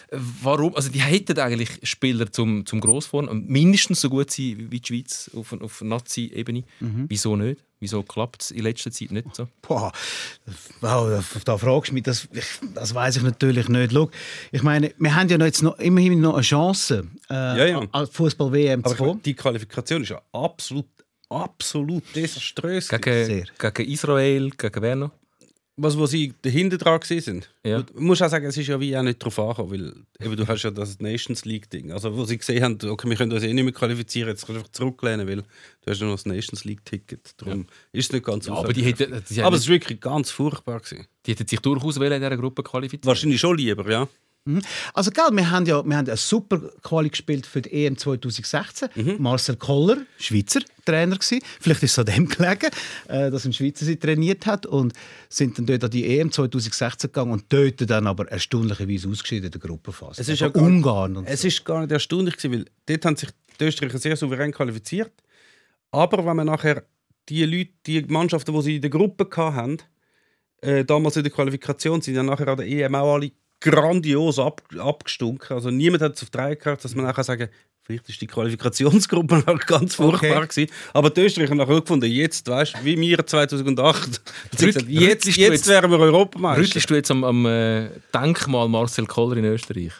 Warum? 0.41 0.75
Also 0.75 0.89
die 0.91 0.99
hätten 1.01 1.39
eigentlich 1.39 1.69
Spieler 1.83 2.29
zum, 2.29 2.65
zum 2.65 2.81
Grossfahren. 2.81 3.45
Mindestens 3.47 4.01
so 4.01 4.09
gut 4.09 4.29
sein 4.29 4.67
wie 4.69 4.81
die 4.81 4.85
Schweiz 4.85 5.31
auf, 5.33 5.53
auf 5.53 5.79
Nazi-Ebene. 5.81 6.63
Mhm. 6.81 7.05
Wieso 7.07 7.37
nicht? 7.37 7.63
Wieso 7.79 8.03
klappt 8.03 8.41
es 8.41 8.51
in 8.51 8.63
letzter 8.63 8.91
Zeit 8.91 9.11
nicht 9.11 9.33
so? 9.33 9.47
Boah, 9.61 9.93
wow, 10.81 11.23
da 11.45 11.57
fragst 11.57 11.91
du 11.91 11.93
mich, 11.93 12.03
das, 12.03 12.27
ich, 12.33 12.43
das 12.75 12.93
weiß 12.93 13.15
ich 13.15 13.23
natürlich 13.23 13.69
nicht. 13.69 13.93
Schau, 13.93 14.09
ich 14.51 14.61
meine, 14.63 14.93
wir 14.97 15.15
haben 15.15 15.29
ja 15.29 15.37
noch 15.37 15.45
jetzt 15.45 15.63
noch, 15.63 15.79
immerhin 15.79 16.19
noch 16.19 16.33
eine 16.33 16.41
Chance, 16.41 17.07
äh, 17.29 17.33
Ja, 17.33 17.65
ja. 17.65 17.79
an 17.93 18.05
die 18.05 18.11
Fußball-WM 18.11 18.81
Aber 18.83 18.89
zu 18.89 18.95
kommen. 18.97 19.21
die 19.23 19.33
Qualifikation 19.33 20.03
ist 20.03 20.09
ja 20.09 20.21
absolut, 20.33 20.87
absolut 21.29 22.03
desaströs. 22.15 22.89
Gegen, 22.89 23.25
Sehr. 23.25 23.45
gegen 23.57 23.91
Israel, 23.91 24.49
gegen 24.51 24.81
wer 24.81 24.95
noch? 24.95 25.11
was, 25.81 25.97
wo 25.97 26.05
sie 26.05 26.33
dahinter 26.41 26.77
dran 26.77 26.99
sind. 27.03 27.49
Ja. 27.63 27.81
Du 27.81 28.01
musst 28.01 28.21
auch 28.21 28.29
sagen, 28.29 28.45
es 28.45 28.57
ist 28.57 28.67
ja 28.67 28.79
wie 28.79 28.95
auch 28.97 29.01
nicht 29.01 29.23
drauf 29.23 29.39
angekommen, 29.39 29.71
weil 30.19 30.25
eben, 30.25 30.35
du 30.35 30.47
hast 30.47 30.63
ja 30.63 30.71
das 30.71 30.99
Nations 30.99 31.45
League-Ding. 31.45 31.91
Also 31.91 32.15
wo 32.15 32.25
sie 32.25 32.37
gesehen 32.37 32.63
haben, 32.63 32.77
okay, 32.89 33.09
wir 33.09 33.15
können 33.15 33.31
uns 33.31 33.43
eh 33.43 33.53
nicht 33.53 33.63
mehr 33.63 33.73
qualifizieren, 33.73 34.29
jetzt 34.29 34.45
kannst 34.45 34.55
du 34.55 34.59
einfach 34.59 34.71
zurücklehnen, 34.71 35.27
weil 35.27 35.37
du 35.37 35.91
hast 35.91 36.01
ja 36.01 36.07
noch 36.07 36.15
das 36.15 36.25
Nations 36.25 36.65
League-Ticket. 36.65 37.33
Darum 37.37 37.65
ist 37.91 38.07
es 38.07 38.11
nicht 38.11 38.25
ganz 38.25 38.47
Ja, 38.47 38.53
aber 38.53 38.73
die 38.73 38.83
hätten, 38.83 39.23
die, 39.29 39.41
aber 39.41 39.55
es 39.55 39.67
war 39.67 39.73
wirklich 39.73 39.99
ganz 39.99 40.31
furchtbar. 40.31 40.79
Gewesen. 40.79 41.07
die 41.25 41.31
hätten 41.31 41.47
sich 41.47 41.59
durchaus 41.59 41.97
in 41.97 42.03
dieser 42.03 42.37
Gruppe 42.37 42.63
qualifizieren 42.63 43.07
Wahrscheinlich 43.07 43.39
schon 43.39 43.57
lieber, 43.57 43.89
ja. 43.89 44.07
Also, 44.93 45.11
gell, 45.11 45.25
wir 45.31 45.51
haben 45.51 45.65
ja 45.67 45.85
wir 45.85 45.95
haben 45.97 46.07
eine 46.07 46.17
super 46.17 46.59
Quali 46.81 47.09
gespielt 47.09 47.45
für 47.45 47.61
die 47.61 47.85
EM 47.85 47.97
2016. 47.97 48.89
Mhm. 48.95 49.15
Marcel 49.19 49.55
Koller, 49.57 49.97
Schweizer 50.17 50.61
Trainer 50.85 51.17
gewesen. 51.17 51.39
Vielleicht 51.59 51.83
ist 51.83 51.91
es 51.91 51.99
an 51.99 52.05
dem 52.05 52.27
gelegen, 52.27 52.69
äh, 53.09 53.29
dass 53.29 53.45
ein 53.45 53.53
Schweizer 53.53 53.85
sie 53.85 53.97
trainiert 53.97 54.47
hat 54.47 54.65
und 54.65 54.93
sind 55.27 55.57
dann 55.59 55.67
dort 55.67 55.83
an 55.83 55.91
die 55.91 56.17
EM 56.17 56.31
2016 56.31 57.09
gegangen 57.09 57.31
und 57.33 57.45
dort 57.49 57.87
dann 57.89 58.07
aber 58.07 58.27
erstaunlicherweise 58.31 59.07
ausgeschieden 59.09 59.45
in 59.45 59.51
der 59.51 59.61
Gruppenphase. 59.61 60.21
Es 60.21 60.29
ist 60.29 60.39
ja 60.39 60.49
gar- 60.49 60.63
Ungarn 60.63 61.17
und 61.17 61.25
Es 61.27 61.41
so. 61.41 61.47
ist 61.47 61.63
gar 61.63 61.81
nicht 61.81 61.91
erstaunlich, 61.91 62.37
gewesen, 62.37 62.51
weil 62.53 62.65
dort 62.87 63.05
haben 63.05 63.15
sich 63.17 63.29
die 63.59 63.65
Österreicher 63.65 63.99
sehr 63.99 64.15
souverän 64.15 64.51
qualifiziert. 64.51 65.11
Aber 65.91 66.25
wenn 66.25 66.37
man 66.37 66.47
nachher 66.47 66.85
die 67.27 67.45
Leute, 67.45 67.71
die 67.85 68.01
Mannschaften, 68.03 68.53
die 68.55 68.61
sie 68.63 68.75
in 68.77 68.81
der 68.81 68.89
Gruppe 68.89 69.27
hatten, 69.35 69.77
äh, 70.61 70.83
damals 70.85 71.17
in 71.17 71.23
der 71.23 71.31
Qualifikation, 71.31 72.01
sind 72.01 72.15
ja 72.15 72.23
nachher 72.23 72.47
an 72.47 72.57
der 72.57 72.67
EM 72.67 72.95
auch 72.95 73.13
alle 73.15 73.31
grandios 73.59 74.39
ab, 74.39 74.61
abgestunken. 74.77 75.55
Also 75.55 75.69
niemand 75.69 76.01
hat 76.01 76.15
es 76.15 76.23
auf 76.23 76.29
drei 76.29 76.55
gehabt, 76.55 76.83
dass 76.83 76.95
man 76.95 77.05
nachher 77.05 77.23
sagen 77.23 77.49
Vielleicht 77.81 78.07
ist 78.07 78.21
die 78.21 78.27
Qualifikationsgruppe 78.27 79.37
noch 79.47 79.65
ganz 79.65 79.95
furchtbar 79.95 80.45
gewesen. 80.45 80.71
Aber 80.93 81.09
die 81.09 81.21
Österreicher 81.21 81.49
haben 81.49 81.57
nachher 81.57 81.81
gefunden, 81.81 82.05
jetzt, 82.05 82.47
weißt 82.47 82.75
du, 82.75 82.85
wie 82.85 82.99
wir 82.99 83.25
2008. 83.25 84.21
Sie 84.55 84.65
haben 84.65 84.67
gesagt, 84.67 84.85
Rüttelst 84.87 85.01
jetzt, 85.01 85.25
jetzt, 85.25 85.37
jetzt- 85.37 85.67
wären 85.67 85.89
wir 85.89 85.97
Europameister. 85.97 86.61
Rüttelst 86.61 86.87
du 86.87 86.93
jetzt 86.93 87.09
am, 87.09 87.23
am 87.23 87.47
äh, 87.47 87.89
Denkmal 88.13 88.67
Marcel 88.67 89.07
Koller 89.07 89.37
in 89.37 89.45
Österreich? 89.45 89.93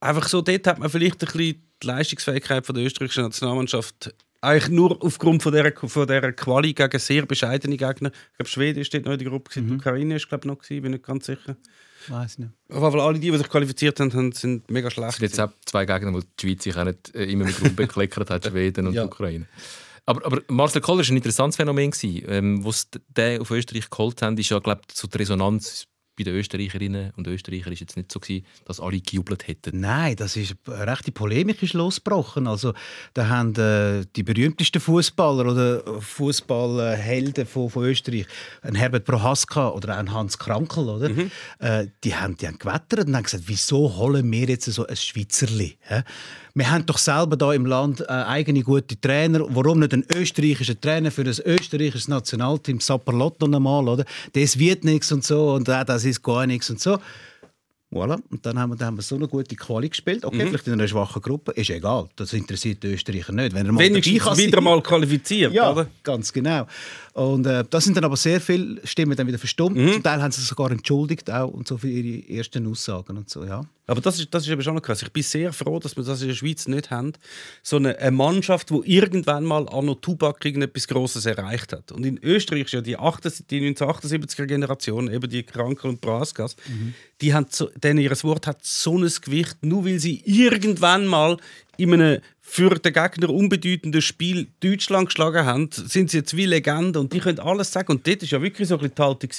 einfach 0.00 0.28
so, 0.28 0.40
dort 0.40 0.66
hat 0.66 0.78
man 0.78 0.88
vielleicht 0.88 1.22
ein 1.22 1.26
bisschen 1.26 1.62
die 1.82 1.86
Leistungsfähigkeit 1.86 2.66
von 2.66 2.74
der 2.74 2.84
österreichischen 2.84 3.24
Nationalmannschaft 3.24 4.14
eigentlich 4.40 4.68
nur 4.68 5.02
aufgrund 5.02 5.42
von 5.42 5.52
dieser, 5.52 5.72
von 5.72 6.06
dieser 6.06 6.32
Quali 6.32 6.72
gegen 6.72 6.98
sehr 6.98 7.26
bescheidene 7.26 7.76
Gegner. 7.76 8.10
Ich 8.10 8.36
glaube, 8.36 8.48
Schweden 8.48 8.84
steht 8.84 9.04
noch 9.04 9.12
in 9.12 9.18
der 9.18 9.28
Gruppe, 9.28 9.60
mhm. 9.60 9.68
die 9.68 9.74
Ukraine 9.74 10.16
ist 10.16 10.28
glaube 10.28 10.42
ich 10.44 10.48
noch 10.48 10.58
gewesen, 10.58 10.82
bin 10.82 10.92
nicht 10.92 11.04
ganz 11.04 11.26
sicher. 11.26 11.56
Weiß 12.08 12.38
nicht. 12.38 12.50
Auf 12.68 12.76
jeden 12.80 12.90
Fall 12.92 13.00
alle 13.00 13.18
die, 13.18 13.30
die 13.30 13.38
sich 13.38 13.48
qualifiziert 13.48 13.98
haben, 14.00 14.32
sind 14.32 14.70
mega 14.70 14.90
schlecht. 14.90 15.10
Es 15.14 15.16
sind 15.16 15.28
jetzt 15.28 15.40
auch 15.40 15.50
zwei 15.64 15.84
Gegner, 15.86 16.12
wo 16.12 16.20
die 16.20 16.26
Schweiz 16.40 16.64
sich 16.64 16.76
auch 16.76 16.84
nicht 16.84 17.14
äh, 17.14 17.24
immer 17.24 17.44
mit 17.44 17.60
Rum 17.60 17.74
bekleckert 17.74 18.30
hat, 18.30 18.44
Schweden 18.50 18.86
und 18.86 18.94
Ja. 18.94 19.02
die 19.02 19.08
Ukraine. 19.08 19.46
Aber, 20.08 20.24
aber 20.24 20.40
Marcel 20.48 20.80
Koller 20.80 21.02
war 21.04 21.10
ein 21.12 21.16
interessantes 21.16 21.56
Phänomen. 21.56 21.90
gewesen. 21.90 22.24
Ähm, 22.28 22.64
was 22.64 22.88
der 23.08 23.40
auf 23.40 23.50
Österreich 23.50 23.90
geholt 23.90 24.22
haben, 24.22 24.38
ist 24.38 24.48
ja, 24.50 24.58
glaube 24.60 24.82
ich, 24.88 24.96
so 24.96 25.08
die 25.08 25.18
Resonanz 25.18 25.86
bei 26.16 26.24
den 26.24 26.34
Österreicherinnen 26.34 27.12
und 27.16 27.26
Österreichern 27.26 27.72
ist 27.72 27.80
jetzt 27.80 27.96
nicht 27.96 28.10
so 28.10 28.20
gewesen, 28.20 28.46
dass 28.64 28.80
alle 28.80 29.00
gejubelt 29.00 29.46
hätten. 29.46 29.80
Nein, 29.80 30.16
das 30.16 30.36
ist 30.36 30.56
eine 30.66 30.86
rechte 30.86 31.12
Polemik 31.12 31.62
ist 31.62 31.74
losgebrochen. 31.74 32.46
Also 32.46 32.72
da 33.14 33.28
haben 33.28 33.54
äh, 33.56 34.04
die 34.16 34.22
berühmtesten 34.22 34.80
Fußballer 34.80 35.52
oder 35.52 36.00
Fußballhelden 36.00 37.46
von, 37.46 37.68
von 37.68 37.84
Österreich, 37.84 38.26
ein 38.62 38.74
Herbert 38.74 39.04
Prohaska 39.04 39.68
oder 39.68 39.96
ein 39.98 40.12
Hans 40.12 40.38
Krankel, 40.38 40.88
oder? 40.88 41.10
Äh, 41.58 41.88
die 42.02 42.14
haben 42.14 42.36
die 42.36 42.46
haben 42.46 42.58
gewettert 42.58 43.06
und 43.06 43.14
haben 43.14 43.22
gesagt, 43.22 43.44
wieso 43.46 43.96
holen 43.96 44.30
wir 44.32 44.48
jetzt 44.48 44.66
so 44.66 44.86
ein 44.86 44.96
Schweizerli? 44.96 45.78
hä? 45.80 46.02
Wir 46.56 46.70
haben 46.70 46.86
doch 46.86 46.96
selber 46.96 47.36
da 47.36 47.52
im 47.52 47.66
Land 47.66 48.00
äh, 48.00 48.04
eigene 48.06 48.62
gute 48.62 48.98
Trainer. 48.98 49.40
Warum 49.50 49.80
nicht 49.80 49.92
ein 49.92 50.06
österreichischer 50.10 50.80
Trainer 50.80 51.10
für 51.10 51.20
ein 51.20 51.26
österreichisches 51.26 52.08
Nationalteam, 52.08 52.80
Sapperlotto 52.80 53.44
einmal, 53.44 53.86
oder? 53.86 54.06
Das 54.32 54.58
wird 54.58 54.82
nichts 54.82 55.12
und 55.12 55.22
so 55.22 55.52
und 55.52 55.68
äh, 55.68 55.84
das 55.84 56.06
ist 56.06 56.22
gar 56.22 56.46
nichts 56.46 56.70
und 56.70 56.80
so. 56.80 56.98
Voilà. 57.96 58.20
Und 58.30 58.44
dann 58.44 58.58
haben 58.58 58.70
wir, 58.70 58.76
dann 58.76 58.88
haben 58.88 58.96
wir 58.98 59.02
so 59.02 59.16
eine 59.16 59.26
gute 59.26 59.56
Quali 59.56 59.88
gespielt. 59.88 60.24
Okay, 60.24 60.46
vielleicht 60.46 60.66
in 60.66 60.74
einer 60.74 60.86
schwachen 60.86 61.22
Gruppe. 61.22 61.52
Ist 61.52 61.70
egal. 61.70 62.08
Das 62.16 62.32
interessiert 62.32 62.82
die 62.82 62.88
Österreicher 62.88 63.32
nicht. 63.32 63.54
Wenn 63.54 63.66
er 63.66 63.72
mal 63.72 63.80
Wenigstens 63.82 64.36
wieder 64.36 64.60
mal 64.60 64.82
qualifiziert, 64.82 65.52
Ja, 65.52 65.72
oder? 65.72 65.86
ganz 66.02 66.32
genau. 66.32 66.66
Und 67.14 67.46
äh, 67.46 67.64
da 67.68 67.80
sind 67.80 67.96
dann 67.96 68.04
aber 68.04 68.16
sehr 68.16 68.40
viele 68.42 68.86
Stimmen 68.86 69.16
dann 69.16 69.26
wieder 69.26 69.38
verstummt. 69.38 69.78
Zum 69.94 70.02
Teil 70.02 70.22
haben 70.22 70.30
sie 70.32 70.40
sich 70.40 70.48
sogar 70.50 70.70
entschuldigt 70.70 71.30
auch 71.30 71.48
und 71.48 71.66
so 71.66 71.78
für 71.78 71.88
ihre 71.88 72.28
ersten 72.28 72.66
Aussagen 72.70 73.16
und 73.16 73.30
so, 73.30 73.44
ja. 73.44 73.64
Aber 73.86 74.00
das 74.00 74.18
ist, 74.18 74.34
das 74.34 74.42
ist 74.44 74.50
eben 74.50 74.60
schon 74.62 74.74
noch 74.74 74.82
krass. 74.82 75.00
Ich 75.00 75.12
bin 75.12 75.22
sehr 75.22 75.52
froh, 75.52 75.78
dass 75.78 75.96
wir 75.96 76.02
das 76.02 76.20
in 76.20 76.28
der 76.28 76.34
Schweiz 76.34 76.66
nicht 76.66 76.90
haben. 76.90 77.12
So 77.62 77.76
eine, 77.76 77.96
eine 77.98 78.10
Mannschaft, 78.10 78.68
die 78.70 78.80
irgendwann 78.84 79.44
mal 79.44 79.66
Anno 79.68 79.94
Tubak 79.94 80.44
irgendetwas 80.44 80.88
Grosses 80.88 81.24
erreicht 81.24 81.72
hat. 81.72 81.92
Und 81.92 82.04
in 82.04 82.18
Österreich 82.22 82.64
ist 82.64 82.72
ja 82.72 82.80
die, 82.80 82.96
78 82.98 83.46
die 83.46 83.60
1978er 83.74 84.46
Generation, 84.46 85.10
eben 85.10 85.30
die 85.30 85.44
Krankel 85.44 85.90
und 85.90 86.00
Braskas, 86.00 86.56
die 87.20 87.32
haben 87.32 87.46
so, 87.48 87.70
denen 87.86 88.00
ihr 88.00 88.10
Wort 88.22 88.46
hat 88.46 88.64
so 88.64 88.98
ein 88.98 89.10
Gewicht, 89.22 89.56
nur 89.62 89.84
weil 89.84 89.98
sie 89.98 90.22
irgendwann 90.24 91.06
mal 91.06 91.36
in 91.76 91.94
einem 91.94 92.20
für 92.40 92.70
den 92.76 92.92
Gegner 92.92 93.30
unbedeutenden 93.30 94.00
Spiel 94.00 94.46
Deutschland 94.60 95.06
geschlagen 95.06 95.44
haben, 95.44 95.68
sind 95.72 96.10
sie 96.10 96.18
jetzt 96.18 96.36
wie 96.36 96.46
Legende 96.46 97.00
und 97.00 97.12
die 97.12 97.18
können 97.18 97.40
alles 97.40 97.72
sagen. 97.72 97.92
Und 97.92 98.06
dort 98.06 98.22
war 98.22 98.28
ja 98.28 98.42
wirklich 98.42 98.68
so 98.68 98.74
ein 98.76 98.80
bisschen 98.80 98.94
die 98.94 99.02
Haltung, 99.02 99.30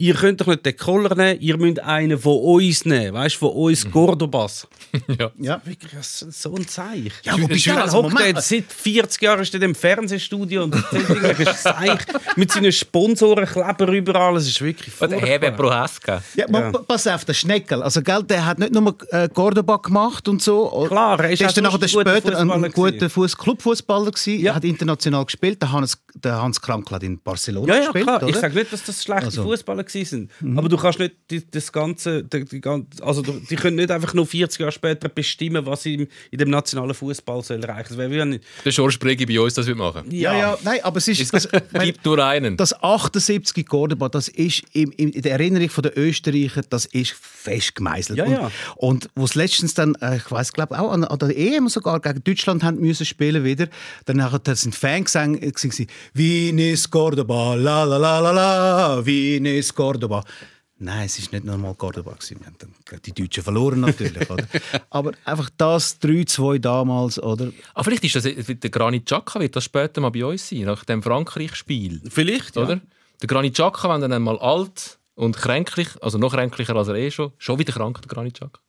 ihr 0.00 0.14
könnt 0.14 0.40
doch 0.40 0.46
nicht 0.46 0.64
den 0.64 0.76
Koller 0.76 1.14
nehmen, 1.16 1.40
ihr 1.40 1.56
müsst 1.56 1.80
einen 1.80 2.18
von 2.18 2.38
uns 2.38 2.84
nehmen, 2.84 3.14
weißt 3.14 3.34
du, 3.34 3.38
von 3.40 3.50
uns 3.50 3.90
Cordobas. 3.90 4.68
ja. 5.18 5.30
Ja. 5.38 5.60
Wirklich, 5.64 5.92
das 5.92 6.22
ist 6.22 6.40
so 6.40 6.54
ein 6.54 6.66
Zeichen. 6.68 7.10
Ja, 7.24 7.34
wo 7.38 7.48
bist 7.48 7.66
du 7.66 7.70
Ja, 7.70 7.82
also, 7.82 8.08
seit 8.40 8.72
40 8.72 9.20
Jahren 9.22 9.40
ist 9.40 9.52
er 9.54 9.62
im 9.62 9.74
Fernsehstudio 9.74 10.62
und 10.64 10.74
irgendwelches 10.92 11.62
Zeich 11.64 11.98
mit 12.36 12.52
seinen 12.52 12.70
Sponsorenkleber 12.70 13.88
überall. 13.88 14.36
Es 14.36 14.46
ist 14.46 14.60
wirklich 14.62 14.94
Und 15.00 15.10
der 15.10 15.18
furchtbar. 15.20 15.50
Prohaska. 15.50 16.22
Ja, 16.36 16.46
ja. 16.48 16.70
Pass 16.72 17.06
auf, 17.08 17.24
der 17.24 17.34
Schneckel. 17.34 17.82
Also, 17.82 18.00
gell, 18.00 18.22
der 18.22 18.46
hat 18.46 18.60
nicht 18.60 18.72
nur 18.72 18.94
äh, 19.10 19.28
Cordoba 19.28 19.76
gemacht 19.78 20.28
und 20.28 20.40
so. 20.40 20.86
Klar, 20.88 21.18
er 21.20 21.30
ist 21.30 21.40
der 21.40 21.46
auch 21.46 21.50
ist 21.50 21.56
dann 21.56 21.64
nachher 21.64 21.82
ein 21.82 21.88
später 21.88 22.38
ein 22.38 22.48
Fußballer 22.48 22.68
guter 22.70 23.10
Fuß 23.10 23.36
Clubfußballer 23.36 24.12
gewesen. 24.12 24.40
Ja. 24.40 24.54
hat 24.54 24.64
international 24.64 25.24
gespielt. 25.24 25.60
Der 25.60 25.72
Hans, 25.72 25.98
der 26.14 26.40
Hans 26.40 26.60
Krankl 26.60 26.94
hat 26.94 27.02
in 27.02 27.18
Barcelona 27.18 27.66
Ja, 27.74 27.80
ja, 27.80 27.84
gespielt. 27.86 28.04
klar. 28.04 28.22
Ich 28.22 28.28
oder? 28.28 28.40
sage 28.40 28.54
nicht, 28.54 28.72
dass 28.72 28.84
das 28.84 29.02
schlechte 29.02 29.24
Also. 29.26 29.42
Fußballer 29.42 29.87
sind. 29.90 30.30
Aber 30.56 30.68
du 30.68 30.76
kannst 30.76 30.98
nicht 30.98 31.14
die, 31.30 31.42
das 31.50 31.72
Ganze, 31.72 32.22
die, 32.24 32.44
die, 32.44 32.60
also 33.02 33.22
du- 33.22 33.40
die 33.48 33.56
können 33.56 33.76
nicht 33.76 33.90
einfach 33.90 34.14
nur 34.14 34.26
40 34.26 34.60
Jahre 34.60 34.72
später 34.72 35.08
bestimmen, 35.08 35.64
was 35.66 35.82
sie 35.82 35.94
im, 35.94 36.08
in 36.30 36.38
dem 36.38 36.50
nationalen 36.50 36.94
Fußball 36.94 37.42
soll 37.42 37.62
erreichen. 37.62 37.86
Das 37.90 37.98
wäre 37.98 38.10
wie 38.10 38.20
ein, 38.20 38.40
Der 38.64 38.70
Schorsch 38.72 38.98
Bregi 38.98 39.26
bei 39.26 39.40
uns 39.40 39.54
das 39.54 39.66
wird 39.66 39.78
machen. 39.78 40.10
ja, 40.10 40.36
ja, 40.36 40.58
nein, 40.64 40.78
aber 40.82 40.98
es 40.98 41.08
ist. 41.08 41.20
Es 41.32 41.48
Das, 41.48 41.82
gibt 41.84 42.04
nur 42.04 42.24
einen. 42.24 42.56
Das 42.56 42.72
78 42.82 43.66
Cordoba, 43.66 44.08
das 44.08 44.28
ist 44.28 44.62
im, 44.72 44.90
im, 44.96 45.10
in 45.10 45.22
der 45.22 45.32
Erinnerung 45.32 45.70
der 45.82 45.96
Österreicher, 45.98 46.62
das 46.68 46.86
ist 46.86 47.12
fest 47.12 47.74
gemeißelt. 47.74 48.18
Ja, 48.18 48.24
und, 48.24 48.32
ja. 48.32 48.50
und 48.76 49.08
wo 49.14 49.24
es 49.24 49.34
letztens 49.34 49.74
dann, 49.74 49.94
äh, 50.00 50.16
ich 50.16 50.30
weiß 50.30 50.52
glaube 50.52 50.78
auch 50.78 50.90
an, 50.92 51.04
an 51.04 51.18
der 51.18 51.36
EM 51.36 51.68
sogar 51.68 52.00
gegen 52.00 52.22
Deutschland 52.24 52.62
haben 52.62 52.78
müssen 52.80 53.06
spielen 53.06 53.44
wieder, 53.44 53.68
dann 54.06 54.16
nachher, 54.18 54.38
da 54.38 54.54
sind 54.54 54.76
äh, 54.82 55.00
gewesen, 55.02 55.86
Wien 56.14 56.58
ist 56.58 56.90
Cordoba, 56.90 57.54
la 57.54 57.84
la 57.84 57.96
la 57.96 58.18
la 58.20 58.30
la, 58.32 59.06
Wien 59.06 59.44
ist 59.46 59.74
Cordoba. 59.78 60.24
Nein, 60.80 61.06
es 61.06 61.20
ist 61.20 61.32
nicht 61.32 61.44
normal 61.44 61.74
Cordoba 61.76 62.12
gewesen. 62.12 62.40
Wir 62.40 62.46
haben 62.46 62.56
dann 62.58 63.00
die 63.04 63.12
Deutschen 63.12 63.44
verloren 63.44 63.78
natürlich, 63.80 64.28
oder? 64.28 64.44
Aber 64.90 65.12
einfach 65.24 65.50
das 65.56 66.00
3-2 66.00 66.58
damals, 66.58 67.22
oder? 67.22 67.52
Ah, 67.74 67.84
vielleicht 67.84 68.02
ist 68.02 68.16
das 68.16 68.24
der 68.24 68.70
Granit 68.70 69.06
Xhaka 69.06 69.38
wird 69.38 69.54
das 69.54 69.62
später 69.62 70.00
mal 70.00 70.10
bei 70.10 70.24
uns 70.24 70.48
sein, 70.48 70.62
nach 70.62 70.84
dem 70.84 71.00
Frankreich-Spiel. 71.00 72.02
vielleicht, 72.08 72.56
ja. 72.56 72.62
Oder? 72.62 72.80
Der 73.22 73.28
Granit 73.28 73.54
Xhaka, 73.54 73.88
wenn 73.88 74.02
er 74.02 74.08
dann 74.08 74.22
mal 74.22 74.38
alt 74.40 74.98
und 75.14 75.36
kränklich, 75.36 75.88
also 76.00 76.18
noch 76.18 76.32
kränklicher 76.32 76.74
als 76.74 76.88
er 76.88 76.96
eh 76.96 77.10
schon, 77.12 77.32
schon 77.38 77.60
wieder 77.60 77.72
krank, 77.72 78.02
der 78.02 78.08
Granit 78.08 78.34
Xhaka, 78.34 78.60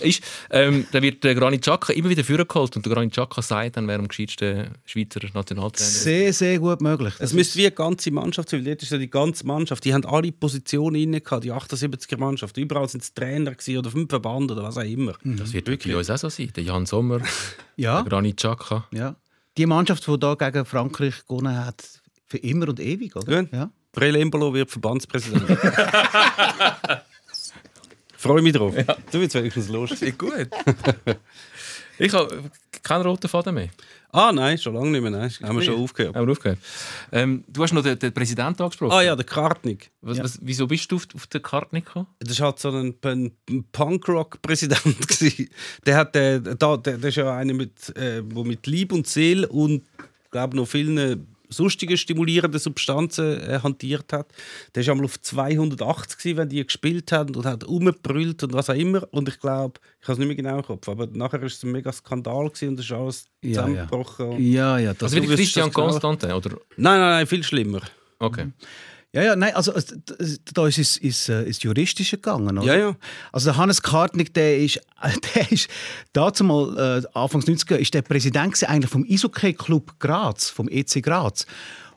ist, 0.00 0.22
ähm, 0.50 0.86
dann 0.92 1.02
wird 1.02 1.24
der 1.24 1.34
Granit 1.34 1.62
Xhaka 1.62 1.92
immer 1.92 2.08
wieder 2.08 2.24
vorgeholt 2.24 2.76
und 2.76 2.86
der 2.86 2.92
Granit 2.92 3.12
Xhaka 3.12 3.42
sagt 3.42 3.76
dann, 3.76 3.88
wer 3.88 3.98
am 3.98 4.08
gescheitsten 4.08 4.68
Schweizer 4.84 5.20
Nationaltrainer 5.32 5.88
ist. 5.88 6.02
Sehr, 6.02 6.32
sehr 6.32 6.58
gut 6.58 6.80
möglich. 6.80 7.14
Es 7.18 7.32
müsste 7.32 7.58
wie 7.58 7.66
eine 7.66 7.74
ganze 7.74 8.10
Mannschaft 8.10 8.48
sein, 8.48 8.60
weil 8.60 8.72
dort 8.72 8.82
ist 8.82 8.92
ja 8.92 8.98
die 8.98 9.10
ganze 9.10 9.46
Mannschaft, 9.46 9.84
die 9.84 9.92
haben 9.92 10.04
alle 10.04 10.32
Positionen 10.32 10.96
inne 10.96 11.20
gehabt, 11.20 11.44
die 11.44 11.52
78er 11.52 12.18
Mannschaft. 12.18 12.56
Überall 12.56 12.88
sind 12.88 13.02
es 13.02 13.12
Trainer 13.14 13.52
gewesen 13.52 13.78
oder 13.78 13.90
fünf 13.90 14.08
Verband 14.08 14.50
oder 14.50 14.62
was 14.62 14.78
auch 14.78 14.82
immer. 14.82 15.14
Das 15.22 15.52
wird 15.52 15.64
bei 15.66 15.96
uns 15.96 16.10
auch 16.10 16.18
so 16.18 16.28
sein. 16.28 16.50
Der 16.54 16.64
Jan 16.64 16.86
Sommer, 16.86 17.20
ja. 17.76 18.02
der 18.02 18.10
Granit 18.10 18.36
Xhaka. 18.36 18.86
Ja. 18.92 19.16
Die 19.56 19.66
Mannschaft, 19.66 20.06
die 20.06 20.18
da 20.18 20.34
gegen 20.34 20.64
Frankreich 20.64 21.26
gewonnen 21.26 21.56
hat, 21.56 21.84
für 22.26 22.38
immer 22.38 22.68
und 22.68 22.80
ewig, 22.80 23.14
oder? 23.14 23.42
Gut. 23.42 23.52
Ja. 23.52 23.70
Brel 23.92 24.16
Embolo 24.16 24.52
wird 24.52 24.70
Verbandspräsident. 24.70 25.48
Freue 28.24 28.40
mich 28.40 28.54
drauf. 28.54 28.74
Du 29.12 29.20
willst 29.20 29.34
wenigstens 29.34 29.68
los. 29.68 29.90
Sehr 29.90 30.12
gut. 30.12 30.48
ich 31.98 32.10
habe 32.14 32.50
keinen 32.82 33.02
roten 33.02 33.28
Faden 33.28 33.54
mehr. 33.54 33.68
Ah, 34.12 34.32
nein, 34.32 34.56
schon 34.56 34.72
lange 34.72 34.92
nicht 34.92 35.02
mehr. 35.02 35.10
Nein. 35.10 35.30
Haben 35.42 35.58
wir 35.58 35.62
schon 35.62 35.74
aufgehört. 35.74 36.16
Haben 36.16 36.26
wir 36.26 36.32
aufgehört. 36.32 36.58
Ähm, 37.12 37.44
du 37.48 37.62
hast 37.62 37.74
noch 37.74 37.82
den, 37.82 37.98
den 37.98 38.14
Präsidenten 38.14 38.62
angesprochen. 38.62 38.92
Ah 38.92 39.02
ja, 39.02 39.14
der 39.14 39.26
Kartnig. 39.26 39.90
Was, 40.00 40.18
was, 40.20 40.38
wieso 40.40 40.66
bist 40.66 40.90
du 40.90 40.96
auf, 40.96 41.06
auf 41.14 41.26
der 41.26 41.42
Karte 41.42 41.74
nicht 41.74 41.86
gekommen? 41.86 42.06
Das 42.18 42.40
war 42.40 42.46
halt 42.46 42.60
so 42.60 42.70
ein, 42.70 42.94
ein 43.02 43.32
Punkrock-Präsident. 43.72 44.80
Der, 45.84 45.96
hat, 45.96 46.14
der, 46.14 46.40
da, 46.40 46.78
der, 46.78 46.96
der 46.96 47.08
ist 47.10 47.16
ja 47.16 47.36
einer, 47.36 47.52
mit, 47.52 47.94
äh, 47.94 48.22
wo 48.24 48.42
mit 48.42 48.66
Lieb 48.66 48.90
und 48.92 49.06
Seele 49.06 49.46
und 49.48 49.82
glaube 50.30 50.56
noch 50.56 50.66
vielen 50.66 51.26
sonstigen 51.48 51.96
stimulierenden 51.96 52.58
Substanzen 52.60 53.40
äh, 53.40 53.60
hantiert 53.62 54.12
hat. 54.12 54.26
Der 54.74 54.84
war 54.86 54.92
einmal 54.92 55.04
auf 55.06 55.20
280, 55.20 56.18
gewesen, 56.18 56.36
wenn 56.38 56.48
die 56.48 56.64
gespielt 56.64 57.12
haben 57.12 57.34
und 57.34 57.44
hat 57.46 57.64
umgebrüllt 57.64 58.42
und 58.42 58.52
was 58.52 58.70
auch 58.70 58.74
immer. 58.74 59.06
Und 59.12 59.28
ich 59.28 59.38
glaube, 59.40 59.80
ich 60.00 60.08
habe 60.08 60.12
es 60.14 60.18
nicht 60.18 60.26
mehr 60.28 60.36
genau 60.36 60.56
im 60.58 60.62
Kopf, 60.64 60.88
aber 60.88 61.06
nachher 61.12 61.40
war 61.40 61.46
es 61.46 61.62
ein 61.62 61.72
mega 61.72 61.92
Skandal 61.92 62.48
gewesen 62.48 62.68
und 62.70 62.78
es 62.80 62.86
ist 62.86 62.92
alles 62.92 63.24
Ja, 63.42 63.48
ja. 63.50 63.54
zusammengebrochen. 63.54 64.26
und- 64.30 64.40
Ja, 64.42 64.78
ja, 64.78 64.94
das 64.94 65.12
Also 65.14 65.22
wie 65.22 65.34
Christian 65.34 65.66
das 65.66 65.74
genau- 65.74 65.88
Constantin, 65.90 66.32
oder? 66.32 66.50
Nein, 66.76 66.98
nein, 67.00 67.10
nein, 67.10 67.26
viel 67.26 67.42
schlimmer. 67.42 67.80
Okay. 68.18 68.48
Ja, 69.14 69.22
ja, 69.22 69.36
nein, 69.36 69.54
also 69.54 69.72
da 70.54 70.66
ist 70.66 70.78
es 70.78 70.96
ins, 70.96 71.28
äh, 71.28 71.42
ins 71.42 71.62
Juristische 71.62 72.16
gegangen. 72.16 72.58
Oder? 72.58 72.66
Ja, 72.66 72.74
ja. 72.74 72.96
Also 73.30 73.50
der 73.50 73.56
Hannes 73.56 73.80
Kartnig, 73.80 74.34
der 74.34 74.58
ist, 74.58 74.80
der 75.34 75.52
ist 75.52 75.68
dazu 76.12 76.42
mal, 76.42 77.02
äh, 77.04 77.16
Anfangs 77.16 77.46
90er, 77.46 77.76
ist 77.76 77.94
der 77.94 78.02
Präsident 78.02 78.60
eigentlich 78.64 78.90
vom 78.90 79.06
Eishockey-Club 79.08 80.00
Graz, 80.00 80.50
vom 80.50 80.68
EC 80.68 81.00
Graz. 81.00 81.46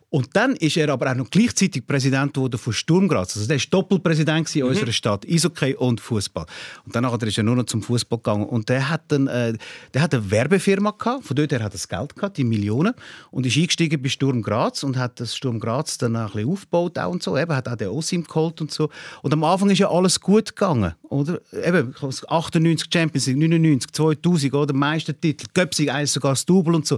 Und 0.09 0.29
dann 0.37 0.55
ist 0.55 0.77
er 0.77 0.87
aber 0.89 1.11
auch 1.11 1.15
noch 1.15 1.29
gleichzeitig 1.29 1.85
Präsident 1.85 2.33
geworden 2.33 2.57
von 2.57 2.71
Sturm 2.71 3.09
Graz. 3.09 3.35
Also 3.35 3.45
der 3.45 3.57
ist 3.57 3.73
Doppelpräsident 3.73 4.55
in 4.55 4.63
unserer 4.63 4.93
Stadt, 4.93 5.25
Eishockey 5.29 5.75
und 5.75 5.99
Fußball. 5.99 6.45
Und 6.85 6.95
danach 6.95 7.21
ist 7.21 7.37
er 7.37 7.43
nur 7.43 7.57
noch 7.57 7.65
zum 7.65 7.81
Fußball 7.81 8.19
gegangen. 8.19 8.45
Und 8.45 8.69
der 8.69 8.89
hat, 8.89 9.01
dann, 9.09 9.27
äh, 9.27 9.57
der 9.93 10.01
hat 10.01 10.13
eine 10.13 10.31
Werbefirma 10.31 10.91
gehabt, 10.91 11.25
von 11.25 11.35
dort 11.35 11.51
her 11.51 11.59
hat 11.59 11.71
er 11.71 11.77
das 11.77 11.89
Geld 11.89 12.15
gehabt, 12.15 12.37
die 12.37 12.45
Millionen, 12.45 12.93
und 13.31 13.45
ist 13.45 13.57
eingestiegen 13.57 14.01
bei 14.01 14.07
Sturm 14.07 14.41
Graz 14.41 14.83
und 14.83 14.95
hat 14.95 15.19
das 15.19 15.35
Sturm 15.35 15.59
Graz 15.59 15.97
dann 15.97 16.15
ein 16.15 16.27
bisschen 16.27 16.49
aufgebaut 16.49 16.97
auch 16.99 17.11
und 17.11 17.21
so. 17.21 17.37
Eben, 17.37 17.53
hat 17.53 17.67
auch 17.67 17.75
den 17.75 17.89
Osim 17.89 18.23
geholt 18.23 18.61
und 18.61 18.71
so. 18.71 18.89
Und 19.23 19.33
am 19.33 19.43
Anfang 19.43 19.69
ist 19.71 19.79
ja 19.79 19.89
alles 19.89 20.21
gut 20.21 20.55
gegangen, 20.55 20.93
oder? 21.09 21.41
Eben, 21.51 21.93
98 22.29 22.87
Champions 22.91 23.27
League, 23.27 23.37
99, 23.39 23.91
2000, 23.91 24.53
oder? 24.53 24.73
Meistertitel, 24.73 25.47
Göpsig, 25.53 25.91
eins 25.91 26.13
sogar 26.13 26.31
das 26.31 26.45
Double 26.45 26.75
und 26.75 26.87
so. 26.87 26.97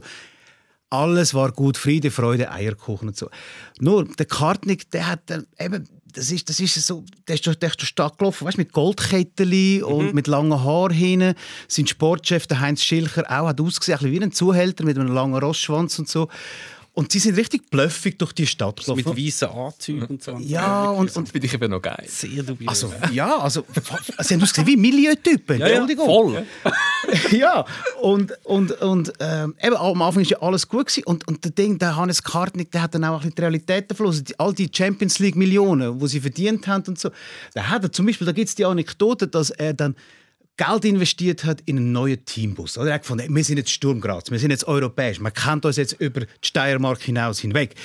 Alles 0.90 1.34
war 1.34 1.52
gut, 1.52 1.78
Friede, 1.78 2.10
Freude, 2.10 2.52
Eierkuchen 2.52 3.10
und 3.10 3.18
so. 3.18 3.30
Nur 3.80 4.06
der 4.06 4.26
Kartnig, 4.26 4.90
der 4.92 5.08
hat 5.08 5.22
dann 5.28 5.46
eben 5.60 5.88
das 6.14 6.32
ist, 6.32 6.50
das 6.50 6.60
ist 6.60 6.76
so, 6.86 7.04
der 7.28 7.36
ist 7.36 7.46
durch, 7.46 7.58
der 7.60 7.70
ist 7.70 7.80
durch 7.80 7.86
die 7.86 7.86
Stadt 7.86 8.18
gelaufen, 8.18 8.48
weißt, 8.48 8.58
mit 8.58 8.74
Goldkettchen 8.74 9.84
und 9.84 10.14
mit 10.14 10.28
langen 10.28 10.64
Haaren 10.64 10.92
hinten. 10.92 11.36
Sein 11.68 11.88
Sportchef, 11.88 12.48
der 12.48 12.60
Heinz 12.60 12.82
Schilcher, 12.82 13.26
auch 13.30 13.48
hat 13.48 13.62
ausgesehen, 13.62 14.00
ein 14.00 14.04
bisschen 14.04 14.20
wie 14.20 14.24
ein 14.24 14.32
Zuhälter 14.32 14.84
mit 14.86 14.98
einem 14.98 15.14
langen 15.14 15.36
Rossschwanz 15.36 16.00
und 16.00 16.10
so. 16.10 16.28
Und 17.00 17.14
sie 17.14 17.20
sind 17.20 17.38
richtig 17.38 17.70
bluffig 17.70 18.18
durch 18.18 18.34
die 18.34 18.46
Stadt 18.46 18.76
Mit 18.76 19.06
gelaufen. 19.06 19.26
weißen 19.26 19.48
Anzügen 19.48 20.06
und 20.06 20.22
so. 20.22 20.38
Ja, 20.40 20.90
und, 20.90 21.08
Das 21.10 21.16
und 21.16 21.30
finde 21.30 21.48
ich 21.48 21.54
eben 21.54 21.72
noch 21.72 21.82
geil. 21.82 22.04
Sehr 22.06 22.44
dubios. 22.44 22.68
also, 22.68 22.94
ja, 23.14 23.38
also, 23.38 23.64
sie 24.20 24.34
haben 24.34 24.44
ausgesehen 24.44 24.68
wie 24.68 24.76
Milieutypen. 24.76 25.60
ja, 25.60 25.68
ja, 25.68 25.74
Entschuldigung. 25.78 26.06
voll. 26.06 26.46
ja, 27.32 27.64
und, 28.02 28.34
und, 28.44 28.74
und 28.82 29.14
ähm, 29.22 29.56
eben, 29.64 29.78
am 29.78 30.02
Anfang 30.02 30.24
war 30.24 30.30
ja 30.30 30.42
alles 30.42 30.68
gut. 30.68 30.88
Gewesen. 30.88 31.06
Und, 31.06 31.26
und 31.30 31.42
der 31.46 31.52
Ding, 31.52 31.80
der 31.80 31.96
Hannes 31.96 32.22
Kartnick, 32.22 32.70
der 32.74 32.82
hat 32.82 32.94
dann 32.96 33.06
auch 33.06 33.14
ein 33.14 33.20
bisschen 33.20 33.36
die 33.36 33.42
Realität 33.44 33.86
verflossen. 33.88 34.26
Die, 34.26 34.38
all 34.38 34.54
die 34.54 34.70
Champions 34.70 35.20
League 35.20 35.38
Millionen, 35.38 35.98
die 36.00 36.08
sie 36.10 36.20
verdient 36.20 36.68
haben 36.68 36.84
und 36.86 37.00
so. 37.00 37.12
Da 37.54 37.70
hat 37.70 37.82
er 37.82 37.94
zum 37.94 38.08
Beispiel, 38.08 38.26
da 38.26 38.34
gibt 38.34 38.50
es 38.50 38.56
die 38.56 38.66
Anekdote, 38.66 39.30
dass 39.30 39.52
er 39.52 39.74
dann 39.74 39.96
Geld 40.60 40.84
investiert 40.84 41.46
hat 41.46 41.62
in 41.68 41.78
einen 41.78 41.94
neuen 41.94 42.26
Teambus. 42.26 42.76
Er 42.76 42.94
hat 42.94 43.04
gefunden, 43.04 43.34
wir 43.34 43.44
sind 43.46 43.60
jetzt 43.60 43.70
Sturm 43.70 44.02
Graz, 44.02 44.30
wir 44.30 44.40
sind 44.40 44.52
jetzt 44.52 44.68
europäisch, 44.68 45.22
man 45.22 45.32
kennt 45.32 45.64
uns 45.64 45.78
jetzt 45.78 45.94
über 46.02 46.20
die 46.20 46.28
Steiermark 46.42 47.02
hinaus 47.02 47.40
hinweg. 47.40 47.76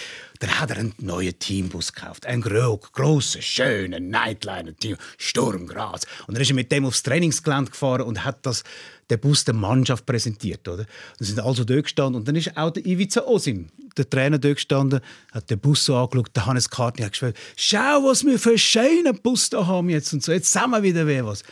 Dann 0.41 0.59
hat 0.59 0.71
er 0.71 0.79
einen 0.79 0.93
neuen 0.99 1.39
Teambus 1.39 1.93
gekauft, 1.93 2.27
einen 2.27 2.43
gro 2.43 2.77
grossen, 2.79 3.43
schönen 3.43 4.09
Nightliner-Team, 4.09 4.97
Sturm 5.19 5.69
Graz. 5.69 6.03
Und 6.27 6.35
dann 6.35 6.43
ist 6.43 6.51
er 6.51 6.57
mit 6.57 6.73
dem 6.73 6.85
aufs 6.85 7.05
Trainingsgelände 7.05 7.71
gefahren 7.71 8.03
und 8.03 8.25
hat 8.25 8.45
das, 8.45 8.65
den 9.09 9.21
Bus 9.21 9.45
der 9.45 9.55
Mannschaft 9.55 10.05
präsentiert. 10.05 10.67
Oder? 10.67 10.85
Dann 11.19 11.27
sind 11.29 11.39
also 11.39 11.63
dort 11.63 11.85
gestanden 11.85 12.17
und 12.17 12.27
dann 12.27 12.35
ist 12.35 12.57
auch 12.57 12.73
der 12.73 12.85
Ivica 12.85 13.21
Osim, 13.21 13.69
der 13.97 14.11
Trainer, 14.11 14.41
dort 14.41 14.57
gestanden, 14.57 14.99
hat 15.31 15.49
den 15.49 15.61
Bus 15.61 15.85
so 15.85 15.95
angeschaut, 15.95 16.35
der 16.35 16.47
Hannes 16.47 16.69
Kartni 16.69 17.05
hat 17.05 17.13
gesagt, 17.13 17.39
schau, 17.57 18.03
was 18.03 18.25
wir 18.25 18.37
für 18.37 18.49
einen 18.49 18.59
schönen 18.59 19.17
Bus 19.23 19.49
da 19.49 19.65
haben 19.65 19.91
jetzt 19.91 20.13
und 20.13 20.25
so, 20.25 20.33
jetzt 20.33 20.53
sind 20.53 20.71
wir 20.71 20.83
wieder 20.83 21.07
wer 21.07 21.25
was. 21.25 21.45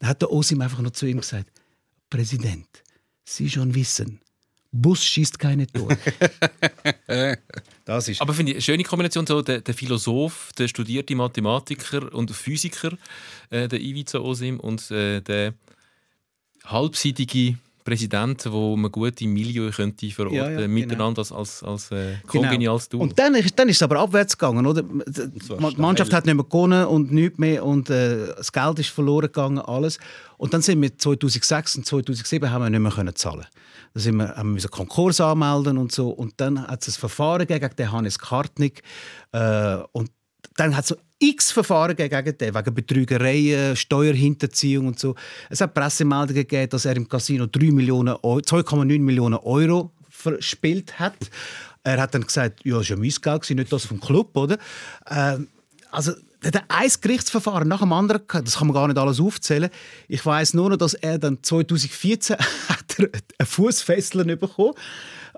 Dann 0.00 0.08
hat 0.08 0.22
der 0.22 0.32
Osim 0.32 0.60
einfach 0.60 0.80
noch 0.80 0.90
zu 0.90 1.06
ihm 1.06 1.20
gesagt, 1.20 1.50
Präsident, 2.08 2.66
Sie 3.24 3.48
schon 3.48 3.74
wissen, 3.74 4.20
Bus 4.72 5.04
schießt 5.04 5.38
keine 5.38 5.66
Tore. 5.66 5.96
das 7.84 8.08
ist 8.08 8.20
Aber 8.20 8.34
finde 8.34 8.52
ich 8.52 8.56
eine 8.56 8.62
schöne 8.62 8.82
Kombination, 8.82 9.26
so 9.26 9.42
der, 9.42 9.60
der 9.60 9.74
Philosoph, 9.74 10.52
der 10.56 10.68
studierte 10.68 11.14
Mathematiker 11.14 12.12
und 12.12 12.30
Physiker, 12.30 12.96
äh, 13.50 13.68
der 13.68 13.80
Ivica 13.80 14.18
Osim, 14.18 14.58
und 14.58 14.90
äh, 14.90 15.20
der 15.20 15.54
halbseitige 16.64 17.58
Präsident, 17.90 18.46
wo 18.52 18.76
man 18.76 18.92
gut 18.92 19.20
im 19.20 19.32
Milieu 19.32 19.70
könnte 19.70 20.08
verorten, 20.10 20.36
Ja, 20.36 20.50
ja, 20.50 20.56
genau. 20.60 20.72
miteinander 20.72 21.18
als, 21.18 21.32
als, 21.32 21.62
als 21.64 21.90
äh, 21.90 22.14
kongeniales 22.24 22.88
Duo. 22.88 23.02
Und 23.02 23.18
dann 23.18 23.34
ist, 23.34 23.58
dann 23.58 23.68
ist 23.68 23.76
es 23.76 23.82
aber 23.82 23.98
abwärts 23.98 24.38
gegangen, 24.38 24.64
oder? 24.64 24.82
Die 24.82 25.80
Mannschaft 25.80 26.12
hat 26.12 26.24
nicht 26.24 26.36
mehr 26.36 26.44
gewonnen 26.44 26.86
und 26.86 27.12
nichts 27.12 27.38
mehr 27.38 27.64
und 27.64 27.90
äh, 27.90 28.28
das 28.36 28.52
Geld 28.52 28.78
ist 28.78 28.90
verloren 28.90 29.26
gegangen, 29.26 29.58
alles. 29.58 29.98
Und 30.36 30.54
dann 30.54 30.62
sind 30.62 30.80
wir 30.80 30.96
2006 30.96 31.78
und 31.78 31.86
2007 31.86 32.50
haben 32.50 32.62
wir 32.62 32.70
nicht 32.70 32.80
mehr 32.80 32.92
können 32.92 33.14
zahlen. 33.16 33.46
Da 33.92 34.00
sind 34.00 34.16
wir, 34.16 34.36
haben 34.36 34.54
wir 34.54 34.68
Konkurs 34.68 35.20
anmelden 35.20 35.76
und 35.76 35.90
so. 35.90 36.10
Und 36.10 36.34
dann 36.40 36.66
hat 36.66 36.86
es 36.86 36.96
ein 36.96 37.00
Verfahren 37.00 37.46
gegen 37.46 37.70
den 37.76 37.92
Hannes 37.92 38.18
Kartnick. 38.18 38.82
Äh, 39.32 39.78
und 39.92 40.10
dann 40.56 40.76
hat 40.76 40.84
es 40.84 40.96
x 41.22 41.52
Verfahren 41.52 41.94
gegen 41.94 42.36
den, 42.38 42.54
wegen 42.54 42.74
Betrügereien, 42.74 43.76
Steuerhinterziehung 43.76 44.88
und 44.88 44.98
so. 44.98 45.14
Es 45.50 45.60
hat 45.60 45.74
Pressemeldungen 45.74 46.42
gegeben, 46.42 46.70
dass 46.70 46.86
er 46.86 46.96
im 46.96 47.08
Casino 47.08 47.46
3 47.46 47.70
Millionen 47.70 48.16
Eu- 48.22 48.40
2,9 48.40 48.98
Millionen 49.00 49.36
Euro 49.36 49.92
verspielt 50.08 50.98
hat. 50.98 51.16
Er 51.82 52.00
hat 52.00 52.14
dann 52.14 52.22
gesagt, 52.26 52.60
ja, 52.64 52.78
das 52.78 52.90
war 52.90 52.96
ja 52.96 53.00
mein 53.02 53.10
Geld, 53.10 53.50
nicht 53.50 53.72
das 53.72 53.84
vom 53.86 54.00
Club, 54.00 54.36
oder? 54.36 54.58
Ähm, 55.08 55.48
also, 55.90 56.12
der 56.42 56.52
hat 56.52 56.64
ein 56.68 56.90
Gerichtsverfahren 57.00 57.68
nach 57.68 57.80
dem 57.80 57.92
anderen 57.92 58.22
gehabt. 58.26 58.46
Das 58.46 58.56
kann 58.56 58.66
man 58.68 58.74
gar 58.74 58.86
nicht 58.88 58.96
alles 58.98 59.20
aufzählen. 59.20 59.68
Ich 60.08 60.24
weiß 60.24 60.54
nur 60.54 60.70
noch, 60.70 60.76
dass 60.78 60.94
er 60.94 61.18
dann 61.18 61.38
2014 61.42 62.36
hat 62.98 63.12
er 63.14 63.20
eine 63.38 63.46
Fußfessel 63.46 64.24
bekommen. 64.36 64.74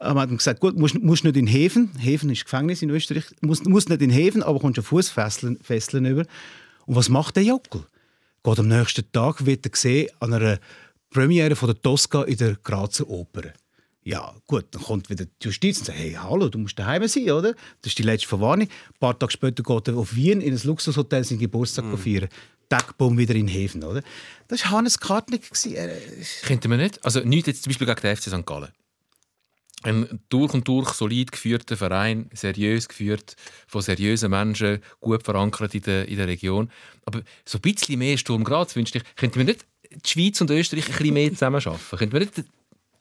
Ähm, 0.01 0.19
hat 0.19 0.31
ihm 0.31 0.39
gesagt, 0.39 0.61
gut, 0.61 0.77
musst, 0.77 1.01
musst 1.01 1.25
nicht 1.25 1.37
in 1.37 1.47
Häfen. 1.47 1.91
Häfen 1.99 2.31
ist 2.31 2.45
Gefängnis 2.45 2.83
in 2.83 2.91
Österreich. 2.91 3.25
Musst, 3.41 3.67
musst 3.67 3.89
nicht 3.89 4.03
in 4.03 4.11
Häfen, 4.11 4.43
aber 4.43 4.59
kommst 4.59 4.79
eine 4.79 4.85
Fußfesseln 4.85 5.59
Fesseln 5.63 6.07
über. 6.07 6.25
Und 6.87 6.97
was 6.97 7.09
macht 7.09 7.37
der 7.37 7.45
Jockel? 7.45 7.85
Geht 8.45 8.59
am 8.59 8.69
nächsten 8.69 9.11
Tag 9.13 9.47
wird 9.47 9.65
er 9.67 9.71
gesehen 9.71 10.11
an 10.21 10.35
einer 10.35 10.59
Premiere 11.11 11.55
von 11.55 11.69
der 11.69 11.81
Tosca 11.81 12.23
in 12.25 12.37
der 12.37 12.57
Grazer 12.57 13.09
Oper. 13.09 13.53
Ja, 14.05 14.35
gut, 14.49 14.65
dann 14.73 14.83
kommt 14.83 15.11
wieder 15.11 15.27
die 15.27 15.47
Justiz 15.47 15.79
und 15.79 15.87
sagt, 15.87 15.99
hey, 15.99 16.13
hallo, 16.21 16.49
du 16.49 16.59
musst 16.59 16.77
daheim 16.77 17.07
sein, 17.07 17.31
oder? 17.31 17.53
Das 17.83 17.93
ist 17.93 17.99
die 17.99 18.03
letzte 18.03 18.27
Verwarnung. 18.27 18.67
Ein 18.67 18.99
paar 18.99 19.17
Tage 19.17 19.31
später 19.31 19.63
geht 19.63 19.89
er 19.89 19.97
auf 19.97 20.17
Wien 20.17 20.41
in 20.41 20.55
ein 20.55 20.61
Luxushotel 20.65 21.23
seinen 21.23 21.39
Geburtstag 21.39 21.85
feiern. 21.97 22.29
Deckbaum 22.73 23.19
wieder 23.19 23.35
in 23.35 23.49
Häfen, 23.49 23.85
oder? 23.85 24.03
Das 24.49 24.65
war 24.65 24.71
Hannes 24.73 24.99
Kartnick. 24.99 25.51
Er- 25.73 25.97
Könnte 26.43 26.69
man 26.69 26.79
nicht? 26.79 27.05
Also 27.05 27.21
nicht 27.21 27.47
jetzt 27.47 27.63
zum 27.65 27.71
Beispiel 27.71 27.87
gegen 27.87 28.01
den 28.01 28.17
FC 28.17 28.23
St. 28.31 28.47
Gallen. 28.47 28.73
Ein 29.85 30.21
durch 30.29 30.55
und 30.55 30.67
durch 30.69 30.91
solid 30.91 31.33
geführter 31.33 31.77
Verein, 31.77 32.31
seriös 32.33 32.89
geführt, 32.89 33.35
von 33.67 33.83
seriösen 33.83 34.31
Menschen, 34.31 34.81
gut 35.01 35.25
verankert 35.25 35.75
in 35.75 35.83
der, 35.83 36.07
in 36.09 36.17
der 36.19 36.29
Region. 36.29 36.71
Aber 37.05 37.23
so 37.45 37.59
ein 37.59 37.63
bisschen 37.63 37.99
mehr 37.99 38.17
Sturm 38.17 38.45
Graz 38.45 38.77
wünschte 38.77 38.99
ich. 38.99 39.05
Könnte 39.17 39.39
man 39.41 39.47
nicht 39.47 39.67
die 39.91 40.09
Schweiz 40.09 40.41
und 40.41 40.51
Österreich 40.51 40.87
ein 40.87 40.93
bisschen 40.97 41.15
mehr 41.15 41.31
zusammenarbeiten? 41.33 41.81
Könnte 41.99 42.15
man 42.17 42.23
nicht 42.23 42.49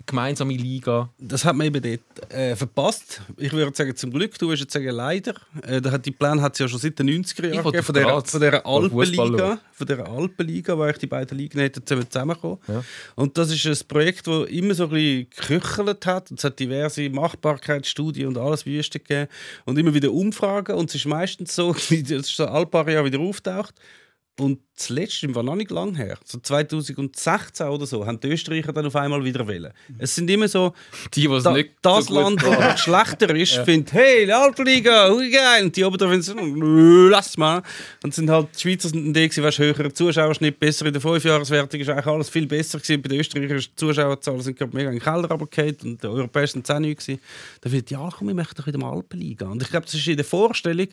gemeinsame 0.06 0.54
Liga... 0.54 1.10
Das 1.18 1.46
hat 1.46 1.56
man 1.56 1.68
eben 1.68 1.82
dort 1.82 2.34
äh, 2.34 2.56
verpasst. 2.56 3.22
Ich 3.38 3.52
würde 3.52 3.76
sagen, 3.76 3.96
zum 3.96 4.12
Glück, 4.12 4.38
du 4.38 4.48
würdest 4.50 4.72
sagen, 4.72 4.90
leider. 4.90 5.34
Äh, 5.64 5.82
da 5.82 5.92
hat 5.92 6.06
die 6.06 6.12
Pläne 6.12 6.42
hat 6.42 6.54
es 6.54 6.60
ja 6.60 6.68
schon 6.68 6.80
seit 6.80 7.00
den 7.00 7.10
90er 7.10 7.46
Ich 7.46 7.54
Jahren 7.54 7.64
gegeben, 7.64 7.84
von 7.84 7.94
der, 7.94 8.22
von 8.24 8.42
der 8.42 8.66
Alpenliga, 8.66 9.60
von 9.72 9.88
der 9.88 10.08
Alpenliga, 10.08 10.78
wo 10.78 10.84
eigentlich 10.84 10.98
die 11.00 11.08
beiden 11.08 11.38
Ligen 11.38 11.60
hätten 11.60 11.86
zusammen 11.86 12.10
zusammenkommen. 12.10 12.58
Ja. 12.68 12.84
Und 13.16 13.38
das 13.38 13.52
ist 13.52 13.66
ein 13.66 13.88
Projekt, 13.88 14.28
das 14.28 14.50
immer 14.50 14.74
so 14.74 14.86
ein 14.86 14.90
bisschen 14.90 15.30
geküchelt 15.30 16.06
hat. 16.06 16.32
Es 16.32 16.44
hat 16.44 16.60
diverse 16.60 17.10
Machbarkeitsstudien 17.10 18.28
und 18.28 18.38
alles 18.38 18.66
Wüste 18.66 19.00
gegeben. 19.00 19.28
Und 19.66 19.78
immer 19.78 19.94
wieder 19.94 20.12
Umfragen. 20.12 20.76
Und 20.76 20.90
es 20.90 20.96
ist 20.96 21.06
meistens 21.06 21.56
so, 21.56 21.76
wie 21.90 22.04
das 22.04 22.28
ist 22.28 22.36
so 22.36 22.46
alle 22.46 22.66
paar 22.66 22.88
Jahre 22.90 23.06
wieder 23.06 23.20
auftaucht. 23.20 23.76
Und 24.40 24.60
das 24.76 24.90
letzte 24.90 25.34
war 25.36 25.44
noch 25.44 25.56
nicht 25.56 25.70
lang 25.70 25.94
her. 25.94 26.18
So 26.26 26.40
2016 26.40 27.68
oder 27.68 27.86
so, 27.86 28.06
haben 28.06 28.20
die 28.20 28.30
Österreicher 28.30 28.74
dann 28.74 28.88
auf 28.88 28.96
einmal 28.96 29.24
wieder 29.24 29.48
wählen. 29.48 29.72
Es 30.00 30.16
sind 30.16 30.30
immer 30.30 30.48
so, 30.48 30.74
Die, 31.14 31.26
es 31.28 31.44
da, 31.44 31.54
nicht 31.54 31.72
das 31.82 32.06
so 32.06 32.20
Land, 32.20 32.42
das 32.42 32.80
schlechter 32.80 33.36
ist, 33.36 33.54
findet, 33.66 33.94
hey, 33.94 34.26
die 34.26 34.32
Alpenliga, 34.32 35.10
hui 35.10 35.30
geil. 35.30 35.66
Und 35.66 35.76
die 35.76 35.84
oben 35.84 35.98
da 35.98 36.08
finden 36.08 36.24
so, 36.24 36.34
«Nö, 36.34 37.10
lass 37.10 37.38
mal. 37.38 37.62
Und 38.04 38.16
sind 38.16 38.30
halt, 38.30 38.48
die 38.56 38.62
Schweizer 38.62 38.90
sind 38.90 39.14
die, 39.14 39.44
weißt, 39.44 39.60
höherer 39.60 39.94
Zuschauerschnitt, 39.94 40.60
besser 40.60 40.88
in 40.88 40.94
der 40.94 41.02
Fünfjahreswertung, 41.02 41.80
ist 41.80 41.90
eigentlich 41.90 42.08
alles 42.08 42.30
viel 42.30 42.48
besser 42.48 42.80
gewesen. 42.80 43.02
Bei 43.02 43.10
den 43.10 43.20
Österreichern 43.20 43.60
die 43.60 43.76
Zuschauerzahlen 43.76 44.42
sind 44.42 44.58
gerade 44.58 44.76
mega 44.76 44.90
in 44.90 44.96
den 44.96 45.04
Keller 45.04 45.30
runtergefallen 45.30 45.78
und 45.84 46.02
die 46.02 46.08
Europäischen 46.08 46.54
sind 46.54 46.70
es 46.70 46.76
auch 46.76 46.80
nicht 46.80 47.00
gewesen. 47.00 47.22
Da 47.60 47.72
wird 47.72 47.92
ja, 47.92 48.10
komm, 48.18 48.30
ich 48.30 48.36
möchte 48.36 48.56
doch 48.56 48.66
wieder 48.66 48.80
mal 48.80 48.92
Alpenliga. 48.92 49.48
Und 49.48 49.62
ich 49.62 49.70
glaube, 49.70 49.86
das 49.86 49.94
ist 49.94 50.08
in 50.08 50.16
der 50.16 50.26
Vorstellung, 50.26 50.88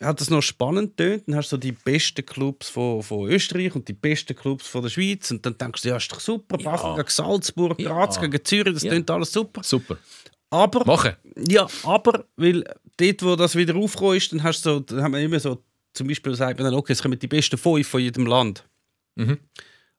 hat 0.00 0.20
das 0.20 0.30
noch 0.30 0.42
spannend 0.42 0.96
tönt. 0.96 1.24
Dann 1.26 1.36
hast 1.36 1.50
du 1.52 1.56
so 1.56 1.60
die 1.60 1.72
besten 1.72 2.24
Clubs 2.24 2.68
von, 2.68 3.02
von 3.02 3.28
Österreich 3.30 3.74
und 3.74 3.86
die 3.88 3.92
besten 3.92 4.34
Clubs 4.36 4.66
von 4.66 4.82
der 4.82 4.88
Schweiz. 4.90 5.30
Und 5.30 5.44
dann 5.46 5.56
denkst 5.56 5.82
du, 5.82 5.88
ja, 5.88 5.96
ist 5.96 6.10
doch 6.12 6.20
super. 6.20 6.58
Basel 6.58 6.94
gegen 6.96 7.08
Salzburg, 7.08 7.78
Graz 7.78 8.20
gegen 8.20 8.44
Zürich, 8.44 8.74
das 8.74 8.82
Ja. 8.82 8.90
tönt 8.92 9.10
alles 9.10 9.32
super. 9.32 9.62
Super. 9.62 9.98
Aber, 10.50 10.84
Machen. 10.84 11.14
ja, 11.48 11.66
aber, 11.82 12.24
weil 12.36 12.62
dort, 12.96 13.22
wo 13.22 13.36
das 13.36 13.56
wieder 13.56 13.74
aufgekommen 13.76 14.16
ist, 14.16 14.32
dann, 14.32 14.42
hast 14.42 14.64
du 14.64 14.70
so, 14.70 14.80
dann 14.80 15.02
haben 15.02 15.12
wir 15.14 15.20
immer 15.20 15.40
so, 15.40 15.62
zum 15.92 16.06
Beispiel 16.06 16.34
sagt 16.34 16.58
man 16.60 16.70
dann, 16.70 16.78
okay, 16.78 16.92
es 16.92 17.02
kommen 17.02 17.18
die 17.18 17.26
besten 17.26 17.58
fünf 17.58 17.88
von 17.88 18.00
jedem 18.00 18.26
Land. 18.26 18.64
Mhm. 19.16 19.38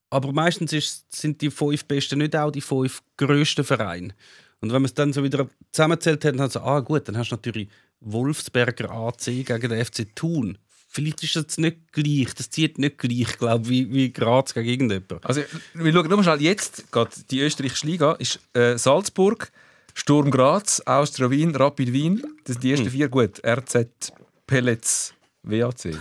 Aber 0.09 0.31
meistens 0.31 0.71
ist, 0.71 1.13
sind 1.13 1.41
die 1.41 1.51
fünf 1.51 1.83
besten 1.85 2.19
nicht 2.19 2.35
auch 2.35 2.51
die 2.51 2.61
fünf 2.61 3.01
grössten 3.17 3.65
Vereine. 3.65 4.13
Und 4.61 4.69
wenn 4.71 4.81
man 4.81 4.85
es 4.85 4.93
dann 4.93 5.11
so 5.11 5.23
wieder 5.23 5.47
zusammenzählt 5.71 6.23
hat, 6.23 6.33
dann 6.33 6.41
hat 6.41 6.51
so, 6.53 6.61
ah 6.61 6.79
gut, 6.79 7.07
dann 7.07 7.17
hast 7.17 7.29
du 7.29 7.35
natürlich 7.35 7.67
Wolfsberger 7.99 8.91
AC 8.91 9.25
gegen 9.25 9.69
den 9.69 9.83
FC 9.85 10.15
Thun. 10.15 10.57
Vielleicht 10.89 11.21
ist 11.23 11.35
das 11.35 11.57
nicht 11.57 11.91
gleich, 11.91 12.33
das 12.35 12.49
zieht 12.49 12.79
nicht 12.79 12.97
gleich, 12.97 13.37
glaube 13.37 13.67
wie, 13.69 13.91
wie 13.91 14.11
Graz 14.11 14.53
gegen 14.53 14.67
irgendjemand. 14.89 15.25
Also, 15.25 15.41
wir 15.73 15.93
schauen 15.93 16.07
nur 16.07 16.17
mal 16.17 16.23
schnell. 16.23 16.41
Jetzt 16.41 16.91
geht 16.91 17.29
die 17.31 17.41
österreichische 17.41 17.85
Liga. 17.85 18.13
Ist 18.13 18.39
äh, 18.53 18.77
Salzburg, 18.77 19.51
Sturm 19.93 20.31
Graz, 20.31 20.81
Austria 20.85 21.29
Wien, 21.29 21.55
Rapid 21.55 21.91
Wien. 21.93 22.23
Das 22.45 22.53
sind 22.53 22.63
die 22.63 22.71
ersten 22.71 22.89
vier. 22.89 23.09
Gut. 23.09 23.41
RZ, 23.45 24.11
Pellets, 24.47 25.13
WAC. 25.43 25.97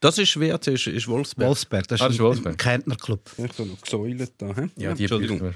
Das 0.00 0.18
ist 0.18 0.38
WAC, 0.38 0.66
ist, 0.68 0.86
ist 0.88 1.08
Wolfsberg. 1.08 1.48
Wolfsberg, 1.48 1.88
das 1.88 2.00
ist 2.00 2.02
Ah, 2.02 2.06
das 2.08 2.14
ist 2.14 2.20
ein, 2.20 2.24
Wolfsberg. 2.26 2.54
ein 2.54 2.56
Kärntner 2.58 2.96
Club. 2.96 3.30
Ich 3.38 3.44
habe 3.58 3.66
noch 3.68 3.80
gesäulet 3.80 4.32
da. 4.38 4.54
hä? 4.54 4.68
Ja, 4.76 4.94
die 4.94 5.04
Entschuldigung. 5.04 5.54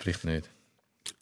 vielleicht 0.00 0.24
nicht. 0.24 0.50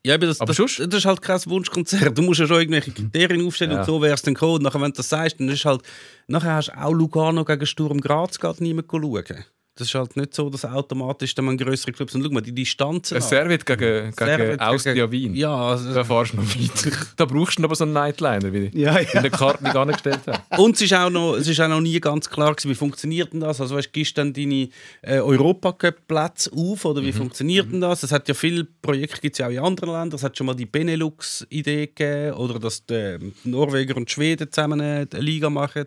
Ja, 0.05 0.15
aber 0.15 0.27
das, 0.27 0.41
Aber 0.41 0.49
das, 0.49 0.57
sonst? 0.57 0.79
das 0.79 0.95
ist 1.01 1.05
halt 1.05 1.21
kein 1.23 1.41
Wunschkonzert. 1.47 2.17
Du 2.17 2.23
musst 2.23 2.41
ja 2.41 2.47
schon 2.47 2.59
irgendwelche 2.59 2.91
Kriterien 2.93 3.47
aufstellen 3.47 3.73
Ja. 3.73 3.81
und 3.81 3.85
so 3.87 4.01
wär's 4.01 4.23
dann 4.23 4.35
gekommen. 4.35 4.63
Nachher, 4.63 4.81
wenn 4.81 4.93
du 4.93 4.97
das 4.97 5.09
sagst, 5.09 5.41
dann 5.41 5.49
ist 5.49 5.65
halt, 5.65 5.83
nachher 6.27 6.55
hast 6.55 6.69
du 6.69 6.79
auch 6.81 6.93
Lugano 6.93 7.45
gegen 7.45 7.67
Sturm 7.67 8.01
Graz 8.01 8.39
geht 8.39 8.61
niemand 8.61 8.89
schauen. 8.91 9.45
Das 9.81 9.89
ist 9.89 9.95
halt 9.95 10.17
nicht 10.17 10.35
so, 10.35 10.51
dass 10.51 10.65
automatisch 10.65 11.35
dann 11.35 11.47
man 11.47 11.57
größere 11.57 11.93
Clubs 11.93 12.15
und 12.15 12.23
schau 12.23 12.31
mal 12.31 12.41
die 12.43 12.53
Distanzen. 12.55 13.17
Ein. 13.17 13.23
Servet 13.23 13.65
gegen, 13.65 13.79
gegen 13.81 14.13
Servet 14.13 14.61
Austria 14.61 14.93
gegen- 15.07 15.11
Wien. 15.13 15.35
Ja, 15.35 15.55
also, 15.55 15.95
Da 15.95 16.05
fahrst 16.05 16.35
du 16.35 16.37
noch 16.37 16.45
weiter. 16.45 16.97
Da 17.17 17.25
brauchst 17.25 17.59
du 17.59 17.65
aber 17.65 17.75
so 17.75 17.85
einen 17.85 17.95
Nightliner, 17.95 18.53
wie 18.53 18.71
Ja, 18.79 18.97
in 18.99 19.07
ja. 19.13 19.23
der 19.23 19.31
Karte 19.31 19.65
nicht 19.65 19.75
angestellt 19.75 20.21
hat. 20.27 20.43
Und 20.59 20.77
es 20.77 20.83
ist, 20.83 20.93
auch 20.95 21.09
noch, 21.11 21.35
es 21.37 21.49
ist 21.49 21.59
auch 21.61 21.69
noch 21.69 21.81
nie 21.81 21.99
ganz 21.99 22.29
klar 22.29 22.55
gewesen, 22.55 22.71
wie 22.71 22.75
funktioniert 22.75 23.33
denn 23.33 23.41
das? 23.41 23.61
Also 23.61 23.75
weißt, 23.77 23.93
gibst 23.93 24.17
du 24.17 24.21
dann 24.21 24.33
deine 24.35 24.69
äh, 25.03 25.19
Europacup-Plätze 25.21 26.51
auf 26.53 26.85
oder 26.85 27.03
wie 27.03 27.13
funktioniert 27.13 27.73
denn 27.73 27.81
das? 27.81 28.03
Es 28.03 28.13
hat 28.13 28.29
ja 28.29 28.35
viele 28.35 28.65
Projekte 28.83 29.21
gibt's 29.21 29.39
ja 29.39 29.47
auch 29.47 29.51
in 29.51 29.59
anderen 29.59 29.91
Ländern. 29.93 30.17
Es 30.17 30.23
hat 30.23 30.37
schon 30.37 30.47
mal 30.47 30.55
die 30.55 30.67
Benelux-Idee 30.67 31.87
gegeben 31.87 32.35
oder 32.35 32.59
dass 32.59 32.85
die 32.85 33.33
Norweger 33.45 33.97
und 33.97 34.11
Schweden 34.11 34.51
zusammen 34.53 34.81
eine 34.81 35.09
Liga 35.19 35.49
machen. 35.51 35.87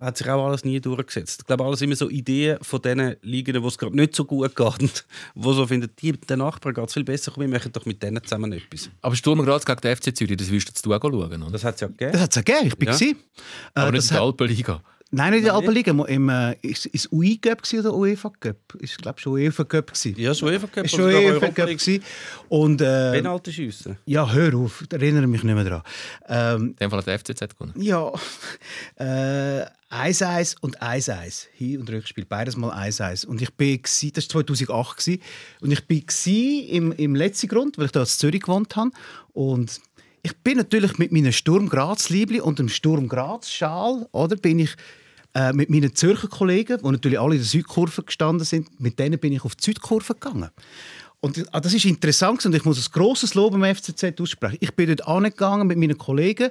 Hat 0.00 0.16
sich 0.16 0.28
auch 0.30 0.46
alles 0.46 0.64
nie 0.64 0.80
durchgesetzt. 0.80 1.40
Ich 1.40 1.46
glaube, 1.46 1.64
alles 1.64 1.82
immer 1.82 1.96
so 1.96 2.08
Ideen 2.08 2.58
von 2.62 2.80
diesen 2.80 3.16
Ligen, 3.22 3.60
wo 3.62 3.66
es 3.66 3.76
gerade 3.76 3.96
nicht 3.96 4.14
so 4.14 4.24
gut 4.24 4.54
geht. 4.54 4.80
Und 4.82 5.04
wo 5.34 5.52
so 5.52 5.66
finden, 5.66 5.90
die 5.98 6.12
mit 6.12 6.30
den 6.30 6.38
Nachbarn 6.38 6.72
geht 6.74 6.86
es 6.86 6.94
viel 6.94 7.02
besser. 7.04 7.32
Wir 7.36 7.48
machen 7.48 7.72
doch 7.72 7.84
mit 7.84 8.00
denen 8.02 8.22
zusammen 8.22 8.52
etwas. 8.52 8.90
Aber 9.02 9.16
Sturm 9.16 9.44
Graz 9.44 9.64
gegen 9.66 9.80
den 9.80 9.96
FC 9.96 10.16
Zürich, 10.16 10.36
das 10.36 10.50
willst 10.50 10.86
du 10.86 10.94
auch 10.94 11.00
schauen, 11.02 11.12
oder? 11.42 11.50
Das 11.50 11.64
hat 11.64 11.74
es 11.74 11.80
ja 11.80 11.88
gegeben. 11.88 12.12
Das 12.12 12.22
hat 12.22 12.30
es 12.30 12.36
ja 12.36 12.42
gegeben, 12.42 12.66
ich 12.68 12.76
bin 12.78 12.88
Ja. 12.88 12.94
gewesen. 12.94 13.16
Äh, 13.16 13.80
Aber 13.80 13.90
nicht 13.90 13.98
das 13.98 14.04
in 14.04 14.14
der 14.14 14.20
hat- 14.20 14.26
Alpenliga. 14.26 14.82
Nein, 15.10 15.30
nicht 15.30 15.38
in 15.38 15.44
der 15.46 15.54
Alpenliga. 15.54 15.90
Im, 15.90 16.28
äh, 16.28 16.54
ist 16.60 16.84
ist 16.86 17.10
UI 17.10 17.38
Cup 17.38 17.62
gewesen 17.62 17.80
oder 17.86 17.94
UEFA 17.96 18.30
Cup? 18.40 18.56
Ist 18.78 18.98
glaube 18.98 19.18
schon 19.18 19.32
UEFA 19.32 19.64
Cup 19.64 19.86
gewesen. 19.86 20.14
Ja, 20.18 20.34
schon 20.34 20.48
UEFA 20.50 20.66
Cup. 20.66 20.84
Ist 20.84 20.94
oder 20.94 21.02
schon 21.04 21.12
sogar 21.12 21.20
UEFA 21.22 21.32
Europa 21.34 21.46
Cup 21.54 21.66
League. 21.68 21.78
gewesen. 21.78 22.04
Und 22.50 22.80
äh, 22.82 23.12
Penalty 23.12 23.52
schiessen. 23.52 23.96
ja, 24.04 24.30
hör 24.30 24.54
auf, 24.54 24.82
ich 24.82 24.92
erinnere 24.92 25.26
mich 25.26 25.42
nicht 25.42 25.54
mehr 25.54 25.64
daran. 25.64 25.82
Ähm, 26.28 26.66
In 26.70 26.76
dem 26.76 26.90
Fall 26.90 26.98
hat 26.98 27.06
der 27.06 27.18
FCZ 27.18 27.40
gewonnen. 27.58 27.72
ja, 27.80 28.12
äh, 28.96 29.64
1-1 29.90 30.56
und 30.60 30.82
1-1. 30.82 31.46
Hin- 31.54 31.80
und 31.80 31.88
Rückspiel, 31.90 32.26
beides 32.26 32.56
mal 32.58 32.70
1-1. 32.72 33.24
Und 33.26 33.40
ich 33.40 33.52
bin, 33.54 33.78
gsi- 33.80 34.12
das 34.12 34.24
war 34.34 34.44
2008, 34.46 34.96
gsi. 34.98 35.20
und 35.62 35.70
ich 35.72 35.86
bin 35.86 36.04
gsi 36.06 36.68
im, 36.70 36.92
im 36.92 37.14
letzten 37.14 37.48
Grund, 37.48 37.78
weil 37.78 37.86
ich 37.86 37.92
da 37.92 38.00
in 38.00 38.06
Zürich 38.06 38.42
gewohnt 38.42 38.76
habe. 38.76 38.90
Und 39.32 39.80
ich 40.22 40.36
bin 40.38 40.56
natürlich 40.56 40.98
mit 40.98 41.12
meinem 41.12 41.32
Sturm 41.32 41.68
Graz 41.68 42.08
Liebli 42.08 42.40
und 42.40 42.58
dem 42.58 42.68
Sturm 42.68 43.08
Graz 43.08 43.50
Schal, 43.50 44.08
oder, 44.12 44.36
bin 44.36 44.58
ich 44.58 44.74
äh, 45.34 45.52
mit 45.52 45.70
meinen 45.70 45.94
Zürcher 45.94 46.28
Kollegen, 46.28 46.78
die 46.82 46.90
natürlich 46.90 47.20
alle 47.20 47.34
in 47.34 47.40
der 47.40 47.48
Südkurve 47.48 48.02
gestanden 48.02 48.44
sind, 48.44 48.80
mit 48.80 48.98
denen 48.98 49.18
bin 49.18 49.32
ich 49.32 49.44
auf 49.44 49.54
die 49.54 49.64
Südkurve 49.64 50.14
gegangen. 50.14 50.50
Und 51.20 51.44
ah, 51.52 51.58
das 51.58 51.74
ist 51.74 51.84
interessant 51.84 52.46
und 52.46 52.54
ich 52.54 52.64
muss 52.64 52.78
ein 52.78 52.92
grosses 52.92 53.34
Lob 53.34 53.52
am 53.52 53.64
FCZ 53.64 54.20
aussprechen. 54.20 54.58
Ich 54.60 54.72
bin 54.74 54.86
dort 54.86 55.08
angegangen 55.08 55.66
mit 55.66 55.76
meinen 55.76 55.98
Kollegen, 55.98 56.50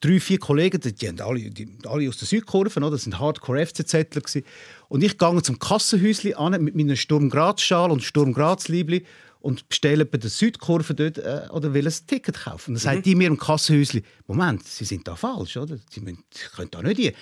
drei, 0.00 0.18
vier 0.20 0.38
Kollegen, 0.38 0.80
die, 0.80 1.08
haben 1.08 1.20
alle, 1.20 1.50
die 1.50 1.68
alle 1.86 2.08
aus 2.08 2.16
der 2.16 2.26
Südkurve, 2.26 2.80
oder? 2.80 2.90
das 2.90 3.02
sind 3.02 3.18
Hardcore-FCZler. 3.18 4.22
gewesen. 4.22 4.44
Und 4.88 5.04
ich 5.04 5.18
gehe 5.18 5.42
zum 5.42 5.58
Kassenhäuschen 5.58 6.34
an 6.34 6.62
mit 6.64 6.74
meinem 6.74 6.96
Sturm 6.96 7.28
Graz-Schal 7.28 7.90
und 7.90 8.02
Sturm 8.02 8.32
Graz-Liebli 8.32 9.04
und 9.46 9.68
bestelle 9.68 10.04
bei 10.04 10.18
der 10.18 10.28
Südkurve 10.28 10.92
dort 10.94 11.18
äh, 11.18 11.46
oder 11.52 11.72
will 11.72 11.86
ein 11.86 11.94
Ticket 12.08 12.34
kaufen. 12.44 12.72
Und 12.72 12.84
dann 12.84 12.94
sagt 12.94 13.06
die 13.06 13.14
mir 13.14 13.28
im 13.28 13.38
Kassenhäuschen, 13.38 14.02
Moment, 14.26 14.64
Sie 14.66 14.84
sind 14.84 15.06
da 15.06 15.14
falsch, 15.14 15.56
oder? 15.56 15.76
Sie, 15.88 16.00
müssen, 16.00 16.24
Sie 16.34 16.48
können 16.56 16.68
da 16.72 16.82
nicht 16.82 16.98
hin. 17.00 17.12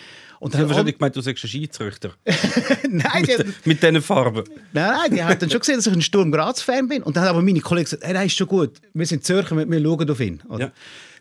Und 0.41 0.55
dann 0.55 0.67
wahrscheinlich 0.69 0.97
gemeint, 0.97 1.15
du 1.17 1.21
sagst 1.21 1.45
ein 1.45 1.49
Schiedsrichter. 1.49 2.15
Nein, 2.89 3.25
die, 3.25 3.45
Mit 3.69 3.83
diesen 3.83 4.01
Farben. 4.01 4.45
Nein, 4.73 4.97
nein, 4.97 5.11
die 5.15 5.23
haben 5.23 5.39
dann 5.39 5.51
schon 5.51 5.61
gesehen, 5.61 5.77
dass 5.77 5.87
ich 5.87 5.93
ein 5.93 6.01
Sturm 6.03 6.33
Graz-Fan 6.33 6.89
bin. 6.89 7.03
Und 7.03 7.17
dann 7.17 7.25
haben 7.25 7.31
aber 7.37 7.43
meine 7.43 7.61
Kollegen 7.61 7.85
gesagt, 7.85 8.05
hey, 8.05 8.15
nein, 8.15 8.27
ist 8.27 8.37
schon 8.37 8.49
gut, 8.49 8.81
wir 8.95 9.07
sind 9.07 9.25
Zürcher, 9.25 9.57
wir, 9.57 9.69
wir 9.71 9.83
schauen 9.83 10.11
auf 10.11 10.21
ihn. 10.21 10.43
Ja. 10.59 10.73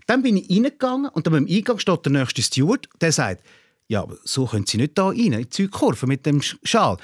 Dann 0.07 0.21
bin 0.23 0.37
ich 0.37 0.49
reingegangen 0.49 1.09
und 1.09 1.25
dann 1.27 1.33
beim 1.33 1.47
Eingang 1.49 1.79
steht 1.79 2.05
der 2.05 2.11
nächste 2.13 2.41
Steward, 2.41 2.87
der 3.01 3.11
sagt, 3.11 3.43
ja, 3.89 4.01
aber 4.03 4.17
so 4.23 4.45
können 4.45 4.65
Sie 4.65 4.77
nicht 4.77 4.97
da 4.97 5.07
rein, 5.07 5.17
in 5.17 5.31
die 5.33 5.47
Südkurve 5.51 6.07
mit 6.07 6.25
dem 6.25 6.39
Sch- 6.39 6.57
Schal. 6.63 6.97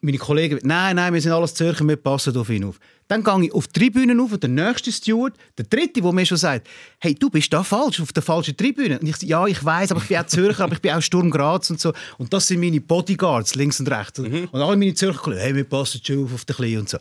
Meine 0.00 0.18
Kollegen, 0.18 0.60
nein, 0.62 0.94
nein, 0.96 1.12
wir 1.12 1.20
sind 1.20 1.32
alles 1.32 1.54
Zürcher, 1.54 1.86
wir 1.88 1.96
passen 1.96 2.36
auf 2.36 2.48
ihn 2.50 2.64
auf. 2.64 2.78
Dann 3.08 3.24
gehe 3.24 3.46
ich 3.46 3.52
auf 3.52 3.66
die 3.68 3.80
Tribüne 3.80 4.22
auf 4.22 4.32
und 4.32 4.42
der 4.42 4.50
nächste 4.50 4.92
Steward, 4.92 5.34
der 5.56 5.64
dritte, 5.64 6.00
der 6.02 6.12
mir 6.12 6.26
schon 6.26 6.36
sagt, 6.36 6.68
hey, 6.98 7.14
du 7.14 7.30
bist 7.30 7.52
da 7.52 7.62
falsch, 7.62 8.00
auf 8.00 8.12
der 8.12 8.22
falschen 8.22 8.56
Tribüne. 8.56 8.98
Und 8.98 9.08
ich 9.08 9.22
ja, 9.22 9.46
ich 9.46 9.64
weiß, 9.64 9.90
aber 9.92 10.02
ich 10.02 10.08
bin 10.08 10.18
auch 10.18 10.26
Zürcher, 10.26 10.64
aber 10.64 10.74
ich 10.74 10.82
bin 10.82 10.92
auch 10.92 11.02
Sturm 11.02 11.30
Graz 11.30 11.70
und 11.70 11.80
so. 11.80 11.92
Und 12.18 12.32
das 12.32 12.46
sind 12.46 12.60
meine 12.60 12.80
Bodyguards, 12.80 13.54
links 13.54 13.80
und 13.80 13.90
rechts. 13.90 14.18
Und 14.18 14.54
alle 14.54 14.76
meine 14.76 14.94
Zürcher 14.94 15.18
Kollegen, 15.18 15.42
hey, 15.42 15.54
wir 15.56 15.64
passen 15.64 16.00
schon 16.04 16.24
auf, 16.24 16.34
auf 16.34 16.44
den 16.44 16.56
Kleinen 16.56 16.80
und 16.80 16.88
so. 16.88 16.98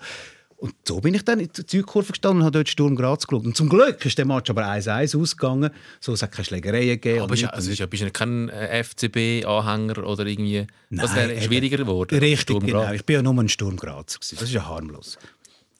Und 0.59 0.73
so 0.87 0.99
bin 0.99 1.13
ich 1.13 1.23
dann 1.23 1.39
in 1.39 1.49
die 1.55 1.61
Südkurve 1.67 2.13
gestanden 2.13 2.39
und 2.39 2.45
habe 2.45 2.57
dort 2.57 2.67
Sturm 2.67 2.95
Graz 2.95 3.27
geschaut. 3.27 3.45
Und 3.45 3.55
zum 3.55 3.69
Glück 3.69 4.03
ist 4.03 4.17
der 4.17 4.25
Match 4.25 4.49
aber 4.49 4.63
1-1 4.67 5.15
ausgegangen. 5.21 5.69
So, 5.99 6.13
es 6.13 6.23
hat 6.23 6.31
keine 6.31 6.45
Schlägereien 6.45 6.99
gegeben. 6.99 7.21
Aber 7.21 7.35
nichts. 7.35 7.49
also, 7.49 7.87
bist 7.87 8.01
du 8.01 8.09
kein 8.09 8.49
äh, 8.49 8.83
FCB-Anhänger 8.83 10.03
oder 10.03 10.25
irgendwie. 10.25 10.65
das 10.89 11.11
Nein, 11.11 11.15
wäre 11.15 11.33
eben. 11.33 11.41
schwieriger 11.43 11.77
geworden. 11.77 12.17
Richtig, 12.17 12.59
genau. 12.59 12.91
Ich 12.91 13.05
bin 13.05 13.17
ja 13.17 13.21
nur 13.21 13.35
ein 13.35 13.49
Sturm 13.49 13.77
Graz. 13.77 14.15
gewesen. 14.15 14.37
Das 14.39 14.49
ist 14.49 14.55
ja 14.55 14.65
harmlos. 14.67 15.19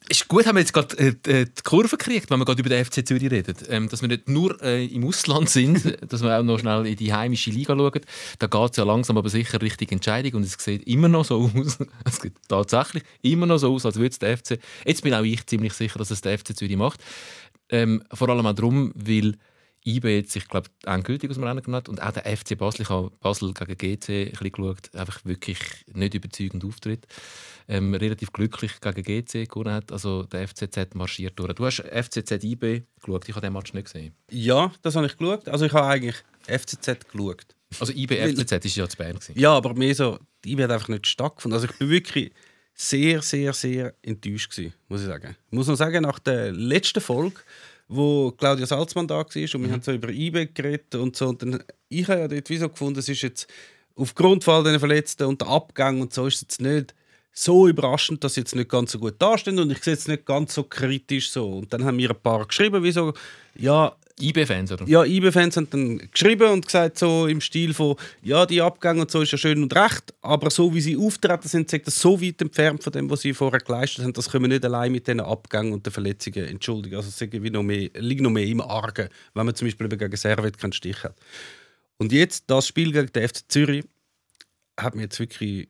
Ist 0.10 0.28
gut, 0.30 0.46
haben 0.46 0.56
wir 0.56 0.62
jetzt 0.62 0.72
gerade 0.72 0.98
äh, 0.98 1.08
äh, 1.30 1.46
die 1.46 1.64
Kurve 1.64 1.98
gekriegt, 1.98 2.30
wenn 2.30 2.40
wir 2.40 2.46
gerade 2.46 2.62
über 2.62 2.70
den 2.70 2.86
FC 2.86 3.06
Zürich 3.06 3.30
reden. 3.30 3.56
Ähm, 3.68 3.90
dass 3.90 4.02
wir 4.02 4.08
nicht 4.08 4.30
nur 4.30 4.62
äh, 4.62 4.86
im 4.86 5.06
Ausland 5.06 5.50
sind, 5.50 5.98
dass 6.12 6.24
wir 6.24 6.40
auch 6.40 6.44
noch 6.44 6.60
schnell 6.60 6.86
in 6.88 6.96
die 6.96 7.14
heimische 7.14 7.52
Liga 7.52 7.76
schauen. 7.76 8.02
Da 8.40 8.48
geht 8.48 8.72
es 8.72 8.78
ja 8.78 8.86
langsam 8.86 9.18
aber 9.18 9.30
sicher 9.30 9.62
richtig 9.62 9.92
Entscheidung 9.92 10.36
und 10.36 10.44
es 10.44 10.54
sieht 10.54 10.88
immer 10.88 11.10
noch 11.10 11.26
so 11.26 11.52
aus, 11.54 11.80
es 12.06 12.18
sieht 12.18 12.36
tatsächlich 12.48 13.04
immer 13.22 13.48
noch 13.48 13.58
so 13.58 13.74
aus, 13.74 13.86
als 13.86 13.98
würde 13.98 14.12
es 14.12 14.20
der 14.20 14.38
FC... 14.38 14.60
Jetzt 14.86 15.04
bin 15.04 15.14
auch 15.14 15.24
ich 15.24 15.46
ziemlich 15.46 15.74
sicher, 15.74 16.00
dass 16.00 16.10
es 16.10 16.22
der 16.22 16.40
FC 16.40 16.56
Zürich 16.56 16.78
macht. 16.78 17.02
Ähm, 17.70 18.02
vor 18.14 18.30
allem 18.30 18.46
auch 18.46 18.54
darum, 18.54 18.94
weil 18.96 19.36
IB 19.88 20.16
jetzt 20.16 20.32
sich, 20.32 20.48
glaube 20.48 20.70
endgültig 20.86 21.30
aus 21.30 21.38
dem 21.38 21.44
Rennen 21.44 21.62
genommen 21.62 21.78
hat 21.78 21.90
und 21.90 22.02
auch 22.02 22.12
der 22.12 22.38
FC 22.38 22.58
Basel, 22.58 22.82
ich 22.82 22.90
habe 22.90 23.10
Basel 23.22 23.54
gegen 23.54 23.78
GC 23.78 24.10
ein 24.10 24.32
bisschen 24.32 24.52
geschaut, 24.52 24.96
einfach 24.96 25.24
wirklich 25.24 25.60
nicht 25.94 26.14
überzeugend 26.14 26.66
auftritt. 26.66 27.08
Ähm, 27.70 27.94
relativ 27.94 28.32
glücklich 28.32 28.80
gegen 28.80 29.04
GC 29.04 29.50
gewonnen 29.50 29.74
hat, 29.74 29.92
also 29.92 30.24
der 30.24 30.48
FCZ 30.48 30.94
marschiert 30.96 31.38
durch. 31.40 31.54
Du 31.54 31.66
hast 31.66 31.84
FCZ 31.84 32.44
IB 32.44 32.84
geschaut, 33.02 33.28
ich 33.28 33.36
habe 33.36 33.46
den 33.46 33.54
Match 33.54 33.74
nicht 33.74 33.86
gesehen. 33.86 34.14
Ja, 34.30 34.72
das 34.82 34.96
habe 34.96 35.08
ich 35.08 35.18
geschaut. 35.18 35.48
Also 35.48 35.66
ich 35.66 35.74
habe 35.74 35.88
eigentlich 35.88 36.16
FCZ 36.48 37.10
geschaut. 37.12 37.46
Also 37.80 37.94
IB 37.94 38.16
FCZ 38.16 38.66
ist 38.66 38.76
ja 38.76 38.88
zu 38.88 38.98
Bern 38.98 39.16
gewesen. 39.16 39.38
Ja, 39.38 39.54
aber 39.54 39.74
mehr 39.74 39.94
so, 39.94 40.20
die 40.44 40.58
wird 40.58 40.72
einfach 40.72 40.88
nicht 40.88 41.08
stattgefunden. 41.08 41.56
Also 41.56 41.68
ich 41.72 41.78
bin 41.78 41.90
wirklich 41.90 42.32
sehr, 42.80 43.22
sehr, 43.24 43.54
sehr 43.54 43.96
enttäuscht 44.04 44.52
gewesen, 44.52 44.74
muss 44.88 45.02
ich 45.02 45.08
sagen. 45.08 45.36
Ich 45.50 45.56
muss 45.56 45.68
noch 45.68 45.76
sagen, 45.76 46.04
nach 46.04 46.20
der 46.20 46.52
letzten 46.54 47.02
Folge, 47.02 47.40
wo 47.88 48.32
Claudia 48.32 48.68
Salzmann 48.68 49.08
da 49.08 49.16
war 49.16 49.26
und 49.26 49.64
wir 49.64 49.72
haben 49.72 49.82
so 49.82 49.92
über 49.92 50.10
IB 50.10 50.50
geredet 50.54 50.94
und 50.96 51.16
so, 51.16 51.30
und 51.30 51.42
dann, 51.42 51.64
ich 51.90 52.08
habe 52.08 52.22
ja 52.22 52.28
dort 52.28 52.50
wie 52.50 52.58
so 52.58 52.70
gefunden, 52.70 53.00
es 53.00 53.10
ist 53.10 53.24
jetzt 53.24 53.48
aufgrund 53.96 54.44
von 54.44 54.56
all 54.56 54.64
den 54.64 54.80
Verletzten 54.80 55.24
und 55.24 55.42
der 55.42 55.48
Abgang 55.48 56.02
und 56.02 56.14
so 56.14 56.28
ist 56.28 56.36
es 56.36 56.42
jetzt 56.42 56.62
nicht 56.62 56.94
so 57.34 57.68
überraschend, 57.68 58.24
dass 58.24 58.36
sie 58.36 58.42
jetzt 58.42 58.56
nicht 58.56 58.70
ganz 58.70 58.92
so 58.92 59.00
gut 59.00 59.16
dastehen 59.20 59.60
und 59.60 59.72
ich 59.72 59.84
sehe 59.84 59.94
jetzt 59.94 60.08
nicht 60.08 60.26
ganz 60.26 60.54
so 60.54 60.64
kritisch 60.64 61.32
so. 61.32 61.50
Und 61.58 61.74
dann 61.74 61.84
haben 61.84 61.96
mir 61.96 62.12
ein 62.12 62.22
paar 62.22 62.46
geschrieben, 62.46 62.84
wie 62.84 62.92
so, 62.92 63.14
ja, 63.56 63.96
IB-Fans, 64.20 64.74
ja, 64.88 65.04
IB-Fans 65.04 65.58
haben 65.58 65.70
dann 65.70 65.98
geschrieben 66.12 66.52
und 66.52 66.66
gesagt, 66.66 66.98
so 66.98 67.28
im 67.28 67.40
Stil 67.40 67.74
von, 67.74 67.96
ja, 68.24 68.48
die 68.48 68.62
Abgänge 68.62 69.02
und 69.02 69.12
so 69.12 69.22
ist 69.22 69.32
ja 69.32 69.38
schön 69.38 69.62
und 69.62 69.76
recht, 69.76 70.12
aber 70.22 70.50
so 70.50 70.74
wie 70.74 70.82
sie 70.82 70.98
auftreten 70.98 71.48
sind, 71.48 71.70
sagt 71.70 71.86
das 71.86 72.00
so 72.00 72.20
weit 72.20 72.42
entfernt 72.42 72.84
von 72.84 72.92
dem, 72.94 73.10
was 73.12 73.22
sie 73.22 73.34
vorher 73.36 73.60
geleistet 73.60 74.04
haben, 74.04 74.14
das 74.14 74.32
können 74.32 74.46
wir 74.46 74.50
nicht 74.50 74.66
allein 74.66 74.92
mit 74.92 75.06
diesen 75.06 75.20
Abgängen 75.20 75.72
und 75.72 75.86
den 75.86 75.94
Verletzungen 75.94 76.46
entschuldigen. 76.46 76.96
Also 76.96 77.10
es 77.10 77.20
liegt 77.20 77.52
noch 77.52 77.62
mehr, 78.32 78.48
im 78.48 78.62
Argen, 78.62 79.10
wenn 79.36 79.46
man 79.46 79.54
zum 79.54 79.68
Beispiel 79.68 79.88
gegen 79.88 80.18
Servet 80.18 80.58
keinen 80.58 80.74
Stich 80.74 81.04
hat. 81.04 81.16
Und 81.98 82.12
jetzt, 82.12 82.46
das 82.48 82.68
Spiel 82.68 82.92
gegen 82.92 83.12
den 83.14 83.28
FC 83.28 83.44
Zürich, 83.48 83.86
hat 84.80 84.96
mich 84.96 85.04
jetzt 85.04 85.20
wirklich 85.20 85.70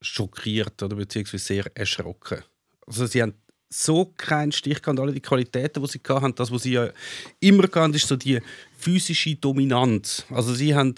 schockiert 0.00 0.80
oder 0.82 0.94
beziehungsweise 0.94 1.44
sehr 1.44 1.64
erschrocken. 1.74 2.42
Also 2.86 3.06
sie 3.06 3.22
haben 3.22 3.34
so 3.72 4.12
keinen 4.16 4.52
Stich 4.52 4.82
gehabt, 4.82 4.98
alle 4.98 5.12
die 5.12 5.20
Qualitäten, 5.20 5.82
die 5.82 5.88
sie 5.88 6.00
hatten, 6.08 6.34
das, 6.34 6.50
was 6.50 6.62
sie 6.62 6.72
ja 6.72 6.90
immer 7.38 7.64
hatten, 7.64 7.94
ist 7.94 8.08
so 8.08 8.16
die 8.16 8.40
physische 8.76 9.36
Dominanz. 9.36 10.24
Also 10.30 10.54
sie 10.54 10.74
haben 10.74 10.96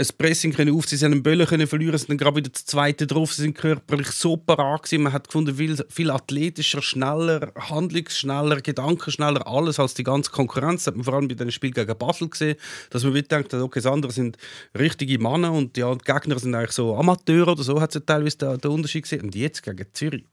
ein 0.00 0.06
Pressing 0.16 0.52
können 0.52 0.76
auf, 0.76 0.86
sie 0.86 0.96
sind 0.96 1.12
einen 1.12 1.24
Böllen 1.24 1.46
können 1.46 1.66
verlieren, 1.66 1.98
sind 1.98 2.10
dann 2.10 2.18
gerade 2.18 2.36
wieder 2.36 2.50
das 2.50 2.64
zweite 2.64 3.04
drauf, 3.06 3.32
sie 3.32 3.42
sind 3.42 3.58
körperlich 3.58 4.08
so 4.08 4.36
parat 4.36 4.84
gewesen. 4.84 5.02
Man 5.02 5.12
hat 5.12 5.26
gefunden, 5.26 5.56
viel, 5.56 5.76
viel 5.88 6.10
athletischer, 6.12 6.82
schneller, 6.82 7.52
handlungsschneller, 7.56 8.60
gedankenschneller, 8.60 9.44
alles 9.48 9.80
als 9.80 9.94
die 9.94 10.04
ganze 10.04 10.30
Konkurrenz. 10.30 10.84
Das 10.84 10.92
hat 10.92 10.96
man 10.96 11.04
vor 11.04 11.14
allem 11.14 11.26
bei 11.26 11.34
diesem 11.34 11.50
Spiel 11.50 11.72
gegen 11.72 11.98
Basel 11.98 12.28
gesehen, 12.28 12.56
dass 12.90 13.02
man 13.02 13.14
wieder 13.14 13.26
denkt, 13.26 13.52
okay, 13.54 13.80
das 13.80 13.90
andere 13.90 14.12
sind 14.12 14.36
richtige 14.78 15.18
Männer 15.18 15.52
und 15.52 15.76
ja, 15.76 15.92
die 15.92 16.04
Gegner 16.04 16.38
sind 16.38 16.54
eigentlich 16.54 16.72
so 16.72 16.94
Amateure 16.94 17.48
oder 17.48 17.64
so, 17.64 17.80
hat 17.80 17.96
es 17.96 18.02
teilweise 18.06 18.38
den, 18.38 18.58
den 18.58 18.70
Unterschied 18.70 19.02
gesehen. 19.02 19.22
Und 19.22 19.34
jetzt 19.34 19.64
gegen 19.64 19.84
Zürich, 19.94 20.24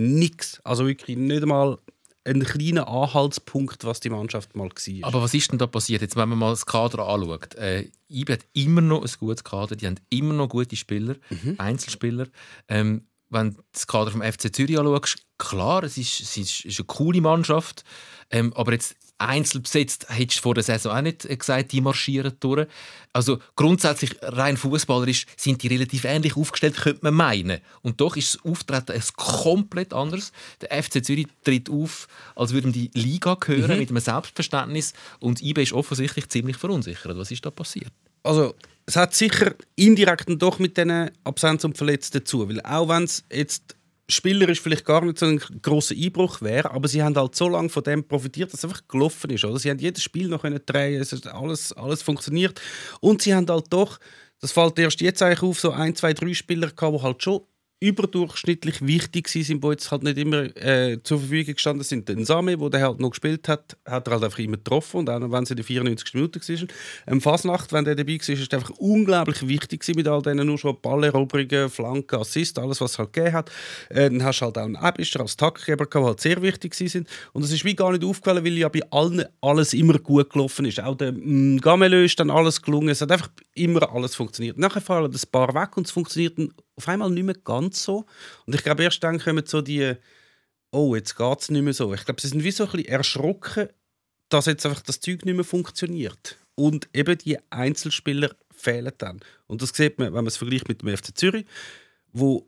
nix. 0.00 0.60
Also 0.64 0.86
wirklich 0.86 1.16
nicht 1.16 1.42
einmal 1.42 1.78
ein 2.24 2.44
kleiner 2.44 2.88
Anhaltspunkt, 2.88 3.84
was 3.84 4.00
die 4.00 4.10
Mannschaft 4.10 4.54
mal 4.54 4.68
war. 4.68 5.08
Aber 5.08 5.22
was 5.22 5.34
ist 5.34 5.50
denn 5.50 5.58
da 5.58 5.66
passiert? 5.66 6.02
Jetzt, 6.02 6.16
wenn 6.16 6.28
man 6.28 6.38
mal 6.38 6.50
das 6.50 6.66
Kader 6.66 7.06
anschaut. 7.08 7.54
Äh, 7.54 7.90
IB 8.08 8.32
hat 8.32 8.46
immer 8.52 8.80
noch 8.80 9.02
ein 9.02 9.10
gutes 9.18 9.44
Kader, 9.44 9.76
die 9.76 9.86
haben 9.86 9.96
immer 10.10 10.34
noch 10.34 10.48
gute 10.48 10.76
Spieler, 10.76 11.16
Einzelspieler. 11.58 12.26
Ähm, 12.68 13.06
wenn 13.30 13.52
du 13.52 13.62
das 13.72 13.86
Kader 13.86 14.10
vom 14.10 14.22
FC 14.22 14.54
Zürich 14.54 14.78
anschaust, 14.78 15.24
klar, 15.38 15.84
es 15.84 15.96
ist, 15.96 16.20
es 16.20 16.36
ist, 16.36 16.58
es 16.60 16.64
ist 16.64 16.80
eine 16.80 16.86
coole 16.86 17.20
Mannschaft, 17.20 17.84
ähm, 18.30 18.52
aber 18.54 18.72
jetzt 18.72 18.96
einzeln 19.20 19.62
besetzt, 19.62 20.06
hättest 20.08 20.38
du 20.38 20.42
vor 20.42 20.54
der 20.54 20.62
Saison 20.62 20.92
auch 20.92 21.02
nicht 21.02 21.28
gesagt, 21.28 21.72
die 21.72 21.80
marschieren 21.80 22.32
durch. 22.40 22.66
Also 23.12 23.38
grundsätzlich 23.56 24.16
rein 24.22 24.56
fußballerisch 24.56 25.26
sind 25.36 25.62
die 25.62 25.68
relativ 25.68 26.04
ähnlich 26.04 26.36
aufgestellt, 26.36 26.76
könnte 26.76 27.00
man 27.02 27.14
meinen. 27.14 27.60
Und 27.82 28.00
doch 28.00 28.16
ist 28.16 28.34
das 28.34 28.44
Auftreten 28.44 28.92
ein 28.92 29.02
komplett 29.16 29.92
anderes. 29.92 30.32
Der 30.60 30.82
FC 30.82 31.04
Zürich 31.04 31.26
tritt 31.44 31.68
auf, 31.68 32.08
als 32.36 32.52
würde 32.52 32.68
ihm 32.68 32.72
die 32.72 32.90
Liga 32.94 33.34
gehören, 33.34 33.78
mit 33.78 33.90
einem 33.90 34.00
Selbstverständnis. 34.00 34.94
Und 35.18 35.42
IB 35.42 35.62
ist 35.62 35.72
offensichtlich 35.72 36.28
ziemlich 36.28 36.56
verunsichert. 36.56 37.16
Was 37.16 37.30
ist 37.30 37.44
da 37.44 37.50
passiert? 37.50 37.92
Also, 38.22 38.54
es 38.86 38.96
hat 38.96 39.14
sicher 39.14 39.54
indirekt 39.76 40.28
dann 40.28 40.38
doch 40.38 40.58
mit 40.58 40.76
diesen 40.76 41.10
Absenz 41.24 41.64
und 41.64 41.76
Verletzten 41.76 42.24
zu. 42.24 42.48
Weil 42.48 42.60
auch 42.62 42.88
wenn 42.88 43.04
es 43.04 43.24
jetzt 43.32 43.76
spielerisch 44.10 44.60
vielleicht 44.60 44.84
gar 44.84 45.04
nicht 45.04 45.18
so 45.18 45.26
ein 45.26 45.40
grosser 45.62 45.94
Einbruch 45.94 46.40
wäre, 46.40 46.70
aber 46.70 46.88
sie 46.88 47.02
haben 47.02 47.16
halt 47.16 47.34
so 47.34 47.48
lange 47.48 47.68
von 47.68 47.82
dem 47.82 48.04
profitiert, 48.04 48.52
dass 48.52 48.60
es 48.60 48.64
einfach 48.64 48.86
gelaufen 48.88 49.30
ist. 49.30 49.44
Oder? 49.44 49.58
Sie 49.58 49.70
haben 49.70 49.78
jedes 49.78 50.02
Spiel 50.02 50.28
noch 50.28 50.42
können 50.42 50.60
drehen, 50.64 51.00
es 51.00 51.12
hat 51.12 51.26
alles, 51.26 51.72
alles 51.72 52.02
funktioniert. 52.02 52.60
Und 53.00 53.22
sie 53.22 53.34
haben 53.34 53.46
halt 53.48 53.66
doch, 53.70 53.98
das 54.40 54.52
fällt 54.52 54.78
erst 54.78 55.00
jetzt 55.00 55.22
eigentlich 55.22 55.42
auf, 55.42 55.60
so 55.60 55.70
ein, 55.70 55.94
zwei, 55.94 56.12
drei 56.12 56.34
Spieler 56.34 56.70
gehabt, 56.70 56.96
die 56.96 57.02
halt 57.02 57.22
schon 57.22 57.40
überdurchschnittlich 57.80 58.86
wichtig 58.86 59.28
sind, 59.28 59.64
die 59.64 59.68
jetzt 59.68 59.90
halt 59.90 60.02
nicht 60.02 60.18
immer 60.18 60.54
äh, 60.56 61.02
zur 61.02 61.18
Verfügung 61.18 61.54
gestanden 61.54 61.82
sind. 61.82 62.08
Den 62.10 62.26
Sami, 62.26 62.56
der 62.56 62.70
der 62.70 62.82
halt 62.82 63.00
noch 63.00 63.10
gespielt 63.10 63.48
hat, 63.48 63.78
hat 63.86 64.06
er 64.06 64.12
halt 64.14 64.24
einfach 64.24 64.38
immer 64.38 64.58
getroffen 64.58 64.98
und 64.98 65.10
auch 65.10 65.20
wenn 65.32 65.44
es 65.44 65.50
in 65.50 65.56
den 65.56 65.64
94 65.64 66.14
Minuten 66.14 66.40
war. 66.40 66.68
Am 67.06 67.20
Fasnacht, 67.22 67.72
wenn 67.72 67.86
der 67.86 67.94
dabei 67.94 68.18
war, 68.18 68.28
ist 68.28 68.54
einfach 68.54 68.70
unglaublich 68.78 69.48
wichtig 69.48 69.82
mit 69.96 70.06
all 70.06 70.20
diesen 70.20 70.46
nur 70.46 70.58
schon 70.58 70.76
Balleroberungen, 70.80 71.70
Flanken, 71.70 72.20
Assist, 72.20 72.58
alles 72.58 72.82
was 72.82 72.92
es 72.92 72.98
halt 72.98 73.14
gegeben 73.14 73.34
hat. 73.34 73.50
Äh, 73.88 74.10
dann 74.10 74.22
hast 74.24 74.40
du 74.40 74.44
halt 74.44 74.58
auch 74.58 74.64
einen 74.64 74.76
Abischer 74.76 75.20
als 75.20 75.38
Taktgeber 75.38 75.86
gehabt, 75.86 76.06
halt 76.06 76.20
sehr 76.20 76.42
wichtig 76.42 76.74
sind. 76.74 77.08
Und 77.32 77.44
es 77.44 77.50
ist 77.52 77.64
wie 77.64 77.74
gar 77.74 77.92
nicht 77.92 78.04
aufgefallen, 78.04 78.44
weil 78.44 78.58
ja 78.58 78.68
bei 78.68 78.82
allen 78.90 79.24
alles 79.40 79.72
immer 79.72 79.98
gut 79.98 80.30
gelaufen 80.30 80.66
ist. 80.66 80.80
Auch 80.80 80.96
der 80.96 81.12
mm, 81.12 81.60
Gamelö 81.62 82.04
ist 82.04 82.20
dann 82.20 82.30
alles 82.30 82.60
gelungen. 82.60 82.90
Es 82.90 83.00
hat 83.00 83.10
einfach 83.10 83.30
immer 83.54 83.90
alles 83.90 84.14
funktioniert. 84.14 84.58
Nachher 84.58 84.82
fallen 84.82 85.10
ein 85.10 85.30
paar 85.32 85.54
weg 85.54 85.76
und 85.78 85.86
es 85.86 85.92
funktioniert 85.92 86.38
auf 86.80 86.88
einmal 86.88 87.10
nicht 87.10 87.24
mehr 87.24 87.36
ganz 87.44 87.82
so. 87.82 88.06
Und 88.46 88.54
ich 88.54 88.62
glaube, 88.62 88.82
erst 88.82 89.04
dann 89.04 89.18
kommen 89.18 89.44
so 89.46 89.60
die, 89.60 89.94
oh, 90.70 90.94
jetzt 90.94 91.16
geht 91.16 91.40
es 91.40 91.50
nicht 91.50 91.62
mehr 91.62 91.74
so. 91.74 91.92
Ich 91.94 92.04
glaube, 92.04 92.20
sie 92.20 92.28
sind 92.28 92.42
wie 92.44 92.50
so 92.50 92.64
ein 92.64 92.70
bisschen 92.70 92.88
erschrocken, 92.88 93.68
dass 94.28 94.46
jetzt 94.46 94.64
einfach 94.64 94.82
das 94.82 95.00
Zeug 95.00 95.24
nicht 95.24 95.34
mehr 95.34 95.44
funktioniert. 95.44 96.36
Und 96.54 96.88
eben 96.94 97.18
die 97.18 97.38
Einzelspieler 97.50 98.30
fehlen 98.50 98.92
dann. 98.98 99.20
Und 99.46 99.62
das 99.62 99.70
sieht 99.70 99.98
man, 99.98 100.08
wenn 100.08 100.14
man 100.14 100.26
es 100.26 100.36
vergleicht 100.36 100.68
mit 100.68 100.82
dem 100.82 100.96
FC 100.96 101.16
Zürich, 101.16 101.46
wo 102.12 102.46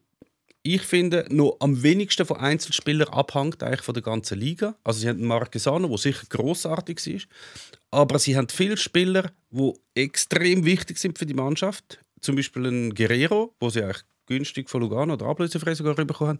ich 0.64 0.82
finde, 0.82 1.26
noch 1.28 1.56
am 1.58 1.82
wenigsten 1.82 2.24
von 2.24 2.36
Einzelspielern 2.36 3.08
abhängt 3.08 3.62
eigentlich 3.62 3.82
von 3.82 3.94
der 3.94 4.02
ganzen 4.02 4.38
Liga. 4.38 4.76
Also 4.84 5.00
sie 5.00 5.08
haben 5.08 5.24
Marquesano, 5.26 5.88
der 5.88 5.98
sicher 5.98 6.24
grossartig 6.28 7.04
ist, 7.06 7.26
aber 7.90 8.18
sie 8.18 8.36
haben 8.36 8.48
viele 8.48 8.76
Spieler, 8.76 9.32
die 9.50 9.72
extrem 9.94 10.64
wichtig 10.64 10.98
sind 10.98 11.18
für 11.18 11.26
die 11.26 11.34
Mannschaft. 11.34 11.98
Zum 12.20 12.36
Beispiel 12.36 12.66
ein 12.66 12.94
Guerrero, 12.94 13.54
wo 13.58 13.70
sie 13.70 13.82
eigentlich 13.82 14.04
günstig 14.32 14.70
von 14.70 14.80
Lugano 14.80 15.14
oder 15.14 15.26
ablösefrei 15.26 15.74
sogar 15.74 15.94
bekommen 15.94 16.30
haben. 16.30 16.38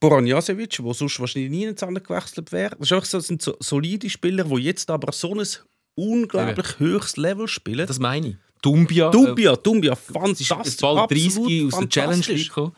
Boran 0.00 0.26
Jasevic, 0.26 0.78
der 0.78 0.94
sonst 0.94 1.18
wahrscheinlich 1.20 1.50
nie 1.50 1.64
ins 1.64 1.82
andere 1.82 2.04
gewechselt 2.04 2.52
wäre. 2.52 2.76
Das, 2.78 3.10
so, 3.10 3.20
sind 3.20 3.42
so 3.42 3.56
solide 3.60 4.08
Spieler, 4.08 4.44
die 4.44 4.62
jetzt 4.62 4.90
aber 4.90 5.12
so 5.12 5.34
ein 5.34 5.46
unglaublich 5.94 6.78
höchstes 6.78 7.16
Level 7.16 7.48
spielen. 7.48 7.86
Das 7.86 7.98
meine 7.98 8.28
ich. 8.28 8.36
Dumbia. 8.62 9.10
Dumbia, 9.10 9.56
Dumbia, 9.56 9.92
ist 9.92 10.02
fantastisch. 10.02 10.76
bald 10.80 11.10
30 11.10 11.26
absolut 11.26 11.74
aus 11.74 11.80
der 11.80 11.88
Challenge 11.88 12.22
gekommen. 12.22 12.72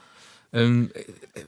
Ähm, 0.54 0.90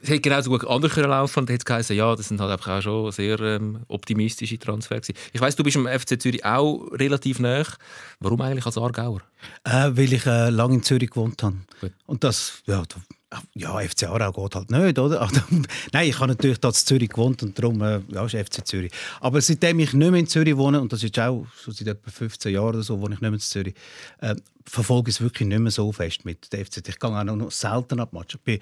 es 0.02 0.09
hätte 0.09 0.20
genauso 0.20 0.50
gut 0.50 0.66
anders 0.66 0.92
können 0.92 1.09
laufen 1.09 1.40
und 1.40 1.50
hätte 1.50 1.64
geheißen, 1.64 1.96
ja, 1.96 2.14
das 2.16 2.28
sind 2.28 2.40
halt 2.40 2.50
einfach 2.50 2.78
auch 2.78 2.82
schon 2.82 3.12
sehr 3.12 3.38
ähm, 3.40 3.80
optimistische 3.88 4.59
Transfer 4.59 4.96
gewesen. 4.96 5.14
Ich 5.32 5.40
weiss, 5.40 5.54
du 5.54 5.62
bist 5.62 5.76
im 5.76 5.86
FC 5.86 6.20
Zürich 6.20 6.44
auch 6.44 6.88
relativ 6.92 7.38
nah. 7.38 7.62
Warum 8.18 8.40
eigentlich 8.40 8.66
als 8.66 8.76
Aargauer? 8.76 9.20
Äh, 9.64 9.90
weil 9.92 10.12
ich 10.12 10.26
äh, 10.26 10.50
lange 10.50 10.74
in 10.74 10.82
Zürich 10.82 11.11
gewohnt 11.11 11.42
habe. 11.42 11.57
Gut. 11.80 11.92
Und 12.07 12.24
das, 12.24 12.62
ja, 12.66 12.82
ja, 13.55 13.79
FC 13.81 14.05
Aarau 14.05 14.31
geht 14.33 14.55
halt 14.55 14.70
nicht, 14.70 14.99
oder? 14.99 15.20
Also, 15.27 15.41
Nein, 15.93 16.09
ich 16.09 16.18
habe 16.18 16.29
natürlich 16.29 16.59
da 16.59 16.68
in 16.68 16.74
Zürich 16.74 17.09
gewohnt 17.09 17.43
und 17.43 17.59
darum 17.59 17.83
äh, 17.83 18.01
ja, 18.09 18.24
ist 18.24 18.37
FC 18.37 18.66
Zürich. 18.66 18.93
Aber 19.20 19.41
seitdem 19.41 19.81
ich 19.81 19.93
nicht 19.93 20.11
mehr 20.11 20.20
in 20.20 20.27
Zürich 20.27 20.57
wohne, 20.57 20.81
und 20.81 20.93
das 20.93 21.03
ist 21.03 21.18
auch 21.18 21.47
schon 21.62 21.74
seit 21.74 21.89
etwa 21.89 22.11
15 22.11 22.53
Jahren 22.53 22.68
oder 22.68 22.83
so, 22.83 23.01
wohne 23.01 23.14
ich 23.14 23.20
nicht 23.20 23.31
mehr 23.31 23.33
in 23.33 23.41
Zürich, 23.41 23.74
äh, 24.20 24.37
verfolge 24.64 25.11
ich 25.11 25.16
es 25.16 25.20
wirklich 25.20 25.49
nicht 25.49 25.59
mehr 25.59 25.72
so 25.72 25.91
fest 25.93 26.24
mit 26.24 26.53
der 26.53 26.64
FC. 26.64 26.87
Ich 26.87 26.99
gehe 26.99 27.11
auch 27.11 27.24
noch 27.24 27.51
selten 27.51 28.01
ab 28.01 28.12
Match. 28.12 28.37
Ich 28.37 28.41
bin, 28.41 28.61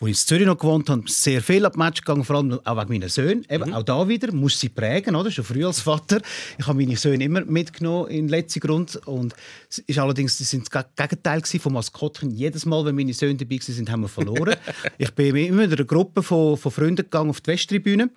wo 0.00 0.06
ich 0.06 0.12
in 0.12 0.26
Zürich 0.26 0.46
noch 0.46 0.56
gewohnt 0.56 0.88
habe, 0.88 1.02
sehr 1.06 1.42
viel 1.42 1.66
ab 1.66 1.76
Match 1.76 2.00
gegangen, 2.00 2.24
vor 2.24 2.36
allem 2.36 2.58
auch 2.64 2.76
wegen 2.78 2.92
meiner 2.94 3.10
Söhne. 3.10 3.42
Eben, 3.50 3.74
Auch 3.74 3.82
da 3.82 4.08
wieder, 4.08 4.32
muss 4.32 4.58
sie 4.58 4.70
prägen, 4.70 5.14
oder? 5.14 5.30
Schon 5.30 5.44
früh 5.44 5.64
als 5.64 5.80
Vater. 5.80 6.22
Ich 6.58 6.66
habe 6.66 6.78
meine 6.78 6.96
Söhne 6.96 7.22
immer 7.22 7.44
mitgenommen 7.44 8.08
in 8.08 8.26
den 8.26 8.28
letzten 8.28 8.60
Grund 8.60 8.96
und 9.06 9.34
es 9.68 9.78
ist 9.78 9.98
allerdings, 9.98 10.38
sie 10.38 10.44
sind 10.44 10.66
das 10.72 10.86
Gegenteil 10.96 11.42
vom 11.44 11.74
Maskottchen. 11.74 12.30
Jedes 12.30 12.64
Mal, 12.64 12.82
wenn 12.86 12.94
meine 12.94 13.12
Söhne 13.12 13.34
dabei 13.34 13.58
waren, 13.58 13.92
haben 13.92 14.00
wir 14.00 14.08
verloren. 14.08 14.56
ich 14.98 15.10
bin 15.12 15.36
immer 15.36 15.66
mit 15.66 15.72
einer 15.72 15.84
Gruppe 15.84 16.22
von, 16.22 16.56
von 16.56 16.72
Freunden 16.72 17.02
gegangen 17.02 17.28
auf 17.28 17.42
die 17.42 17.48
Westtribüne 17.48 18.08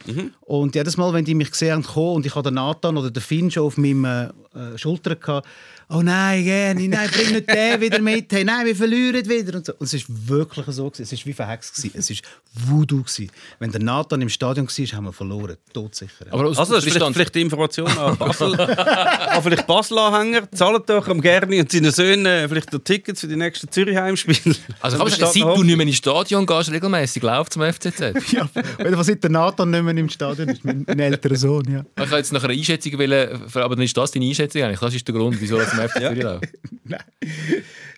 und 0.42 0.76
jedes 0.76 0.96
Mal, 0.96 1.12
wenn 1.14 1.26
die 1.26 1.36
mich 1.36 1.52
gesehen 1.52 1.86
haben, 1.86 2.14
und 2.14 2.26
ich 2.26 2.34
hatte 2.34 2.50
den 2.50 2.56
Nathan 2.56 2.96
oder 2.96 3.12
den 3.12 3.22
Finn 3.22 3.52
schon 3.52 3.64
auf 3.64 3.78
meinem 3.78 4.06
äh, 4.06 4.78
Schulter 4.78 5.18
gehabt, 5.18 5.48
oh 5.90 6.02
nein, 6.02 6.44
gerne, 6.44 6.88
nein, 6.88 7.10
bring 7.12 7.32
nicht 7.32 7.50
den 7.50 7.82
wieder 7.82 8.00
mit, 8.00 8.32
hey, 8.32 8.44
nein, 8.44 8.66
wir 8.66 8.76
verlieren 8.76 9.28
wieder 9.28 9.58
und 9.58 9.66
so. 9.66 9.74
Und 9.74 9.86
es 9.86 9.94
ist 9.94 10.06
wirklich 10.28 10.66
so 10.68 10.90
gewesen. 10.90 11.04
Es 11.04 11.12
ist 11.12 11.26
wie 11.26 11.34
verhext 11.34 11.76
gewesen. 11.76 11.96
Es 11.98 12.10
ist 12.10 12.24
Voodoo 12.54 13.04
gewesen. 13.04 13.30
Wenn 13.60 13.72
der 13.72 13.82
Nathan 13.82 14.22
im 14.22 14.30
Stadion 14.30 14.68
war, 14.68 14.98
haben 14.98 15.06
wir 15.06 15.14
verloren, 15.14 15.58
todsicher. 15.74 16.26
Aber 16.30 16.46
aus, 16.46 16.58
Also, 16.58 16.76
das 16.76 16.86
ist 16.86 16.94
vielleicht, 16.94 17.14
vielleicht 17.14 17.36
die 17.36 17.42
Information 17.42 17.88
an 17.98 18.18
Basel. 18.18 18.60
an 18.60 19.44
vielleicht 19.44 19.68
Basel-Anhänger. 19.68 20.52
Zahlt 20.52 20.90
doch 20.90 21.08
am 21.08 21.22
Gerni 21.22 21.60
und 21.60 21.72
seinen 21.72 21.92
Söhnen 21.92 22.26
äh, 22.26 22.48
vielleicht 22.48 22.72
die 22.72 22.80
Tickets 22.80 23.22
für 23.22 23.28
die 23.28 23.36
nächsten 23.36 23.72
Zürich-Heimspiele. 23.72 24.56
also 24.82 24.98
kann 24.98 25.08
man 25.08 25.20
sagen, 25.20 25.32
seit 25.34 25.58
du 25.58 25.64
nicht 25.64 25.78
mehr 25.78 25.88
ins 25.88 25.98
Stadion 25.98 26.46
gehst, 26.46 26.72
regelmäßig 26.72 27.24
läuft 27.24 27.54
zum 27.54 27.64
FCZ. 27.64 28.00
ja, 28.32 28.48
wenn 28.78 28.98
was 28.98 29.08
seit 29.08 29.24
der 29.24 29.32
Nathan 29.32 29.70
nicht 29.72 29.84
mehr 29.84 29.98
im 29.98 30.10
Stadion 30.10 30.50
ist, 30.50 30.64
mein, 30.64 30.84
mein 30.88 31.00
älterer 31.00 31.36
Sohn, 31.36 31.64
ja. 31.72 31.86
Ich 31.96 32.02
wollte 32.02 32.18
jetzt 32.18 32.34
nach 32.34 32.44
einer 32.44 32.54
Einschätzung, 32.54 32.98
wollen, 32.98 33.42
aber 33.54 33.76
dann 33.76 33.84
ist 33.84 33.96
das 33.98 34.12
deine 34.12 34.26
Einschätzung 34.26 34.62
eigentlich. 34.62 34.80
Das 34.80 34.94
ist 34.94 35.08
der 35.08 35.16
Grund, 35.16 35.40
wieso 35.40 35.58
das 35.58 35.72
zum 35.76 35.89
FC 35.89 35.97
Zürich 35.99 36.24
läuft. 36.24 36.49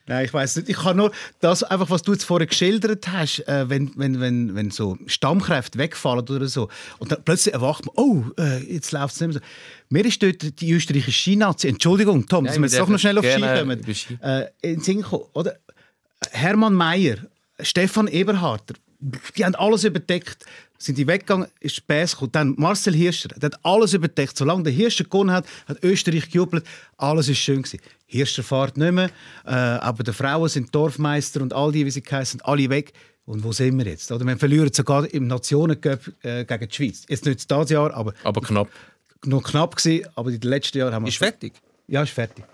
Nein, 0.07 0.25
ich 0.25 0.33
weiß 0.33 0.57
nicht. 0.57 0.69
Ich 0.69 0.77
kann 0.77 0.97
nur 0.97 1.11
das 1.39 1.63
einfach, 1.63 1.89
was 1.89 2.03
du 2.03 2.13
jetzt 2.13 2.25
vorher 2.25 2.45
geschildert 2.45 3.07
hast, 3.07 3.39
äh, 3.47 3.67
wenn, 3.69 3.91
wenn, 3.95 4.19
wenn, 4.19 4.55
wenn 4.55 4.69
so 4.69 4.97
Stammkräfte 5.07 5.79
wegfallen 5.79 6.19
oder 6.29 6.47
so 6.47 6.69
und 6.99 7.11
dann 7.11 7.23
plötzlich 7.23 7.53
erwacht 7.53 7.85
man, 7.85 7.95
oh, 7.95 8.23
äh, 8.39 8.59
jetzt 8.71 8.91
läuft 8.91 9.15
es 9.15 9.21
nicht 9.21 9.33
mehr 9.33 9.41
so. 9.41 9.45
Mir 9.89 10.05
ist 10.05 10.21
dort 10.21 10.61
die 10.61 10.71
österreichische 10.71 11.19
Skinazi, 11.19 11.67
Entschuldigung, 11.67 12.27
Tom, 12.27 12.45
dass 12.45 12.55
Nein, 12.55 12.63
wir 12.63 12.69
jetzt 12.69 12.79
doch 12.79 12.87
noch 12.87 12.99
schnell 12.99 13.17
auf 13.17 13.25
Ski 13.25 13.41
kommen, 13.41 13.95
Ski. 13.95 14.17
äh, 14.21 14.45
in 14.61 14.79
gekommen, 14.81 15.23
oder? 15.33 15.57
Hermann 16.31 16.73
Mayer, 16.73 17.17
Stefan 17.59 18.07
Eberharter, 18.07 18.75
die 19.35 19.45
haben 19.45 19.55
alles 19.55 19.83
überdeckt. 19.83 20.45
Sind 20.77 20.97
die 20.97 21.07
weggegangen, 21.07 21.47
ist 21.61 21.75
Späß 21.75 22.11
gekommen. 22.13 22.31
Dann 22.33 22.55
Marcel 22.57 22.93
Hirscher, 22.93 23.29
der 23.29 23.51
hat 23.51 23.59
alles 23.63 23.93
überdeckt. 23.93 24.37
Solange 24.37 24.63
der 24.63 24.73
Hirscher 24.73 25.05
gewonnen 25.05 25.31
hat, 25.31 25.45
hat 25.67 25.81
Österreich 25.83 26.29
gejubelt. 26.29 26.65
Alles 26.97 27.29
ist 27.29 27.37
schön 27.39 27.61
gewesen. 27.61 27.79
Hirscher 28.07 28.43
fährt 28.43 28.77
nicht 28.77 28.91
mehr, 28.91 29.09
äh, 29.45 29.49
aber 29.51 30.03
die 30.03 30.13
Frauen 30.13 30.47
sind 30.49 30.73
Dorfmeister 30.75 31.41
und 31.41 31.53
all 31.53 31.71
die, 31.71 31.85
wie 31.85 31.91
sie 31.91 32.03
heißen, 32.03 32.39
sind 32.39 32.45
alle 32.45 32.69
weg. 32.69 32.93
Und 33.25 33.43
wo 33.43 33.51
sind 33.51 33.77
wir 33.79 33.85
jetzt? 33.85 34.11
Oder 34.11 34.23
wir 34.25 34.37
verlieren 34.37 34.71
sogar 34.71 35.11
im 35.11 35.25
Nationencup 35.27 35.99
äh, 36.21 36.45
gegen 36.45 36.67
die 36.69 36.75
Schweiz. 36.75 37.03
Jetzt 37.09 37.25
nicht 37.25 37.49
dieses 37.49 37.69
Jahr, 37.71 37.91
aber 37.93 38.13
Aber 38.23 38.41
knapp. 38.41 38.67
noch 39.25 39.41
knapp 39.43 39.75
gewesen. 39.75 40.05
Aber 40.15 40.29
in 40.29 40.39
den 40.39 40.49
letzten 40.49 40.77
Jahren 40.77 40.93
haben 40.93 41.05
wir 41.05 41.09
Ist 41.09 41.17
fertig. 41.17 41.53
ja, 41.87 42.03
ist 42.03 42.11
fertig. 42.11 42.45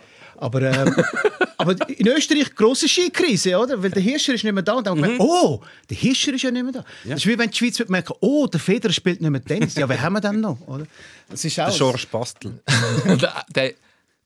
Aber, 0.41 0.61
ähm, 0.63 0.95
aber 1.57 1.75
in 1.87 2.07
Österreich 2.07 2.53
grosse 2.55 2.89
Skikrise, 2.89 3.55
oder? 3.57 3.81
Weil 3.81 3.91
der 3.91 4.01
Hirscher 4.01 4.33
ist 4.33 4.43
nicht 4.43 4.53
mehr 4.53 4.63
da. 4.63 4.73
Und 4.73 4.87
dann 4.87 4.97
wir 4.97 5.03
gemerkt, 5.03 5.21
oh, 5.21 5.61
der 5.87 5.97
Hirscher 5.97 6.33
ist 6.33 6.41
ja 6.41 6.49
nicht 6.49 6.63
mehr 6.63 6.73
da. 6.73 6.85
Das 7.05 7.19
ist 7.19 7.27
wie 7.27 7.37
wenn 7.37 7.49
die 7.51 7.57
Schweiz 7.57 7.77
wird 7.77 7.91
merken, 7.91 8.13
oh, 8.19 8.47
der 8.47 8.59
Federer 8.59 8.91
spielt 8.91 9.21
nicht 9.21 9.29
mehr 9.29 9.43
Tennis. 9.43 9.75
Ja, 9.75 9.87
wer 9.87 10.01
haben 10.01 10.13
wir 10.13 10.21
denn 10.21 10.41
noch? 10.41 10.57
Oder? 10.67 10.85
Das 11.29 11.45
ist 11.45 11.59
auch 11.59 11.67
Der 11.67 11.73
Schorsch 11.73 12.07
Bastel. 12.07 12.59
Und 13.05 13.21
der, 13.21 13.45
der 13.55 13.73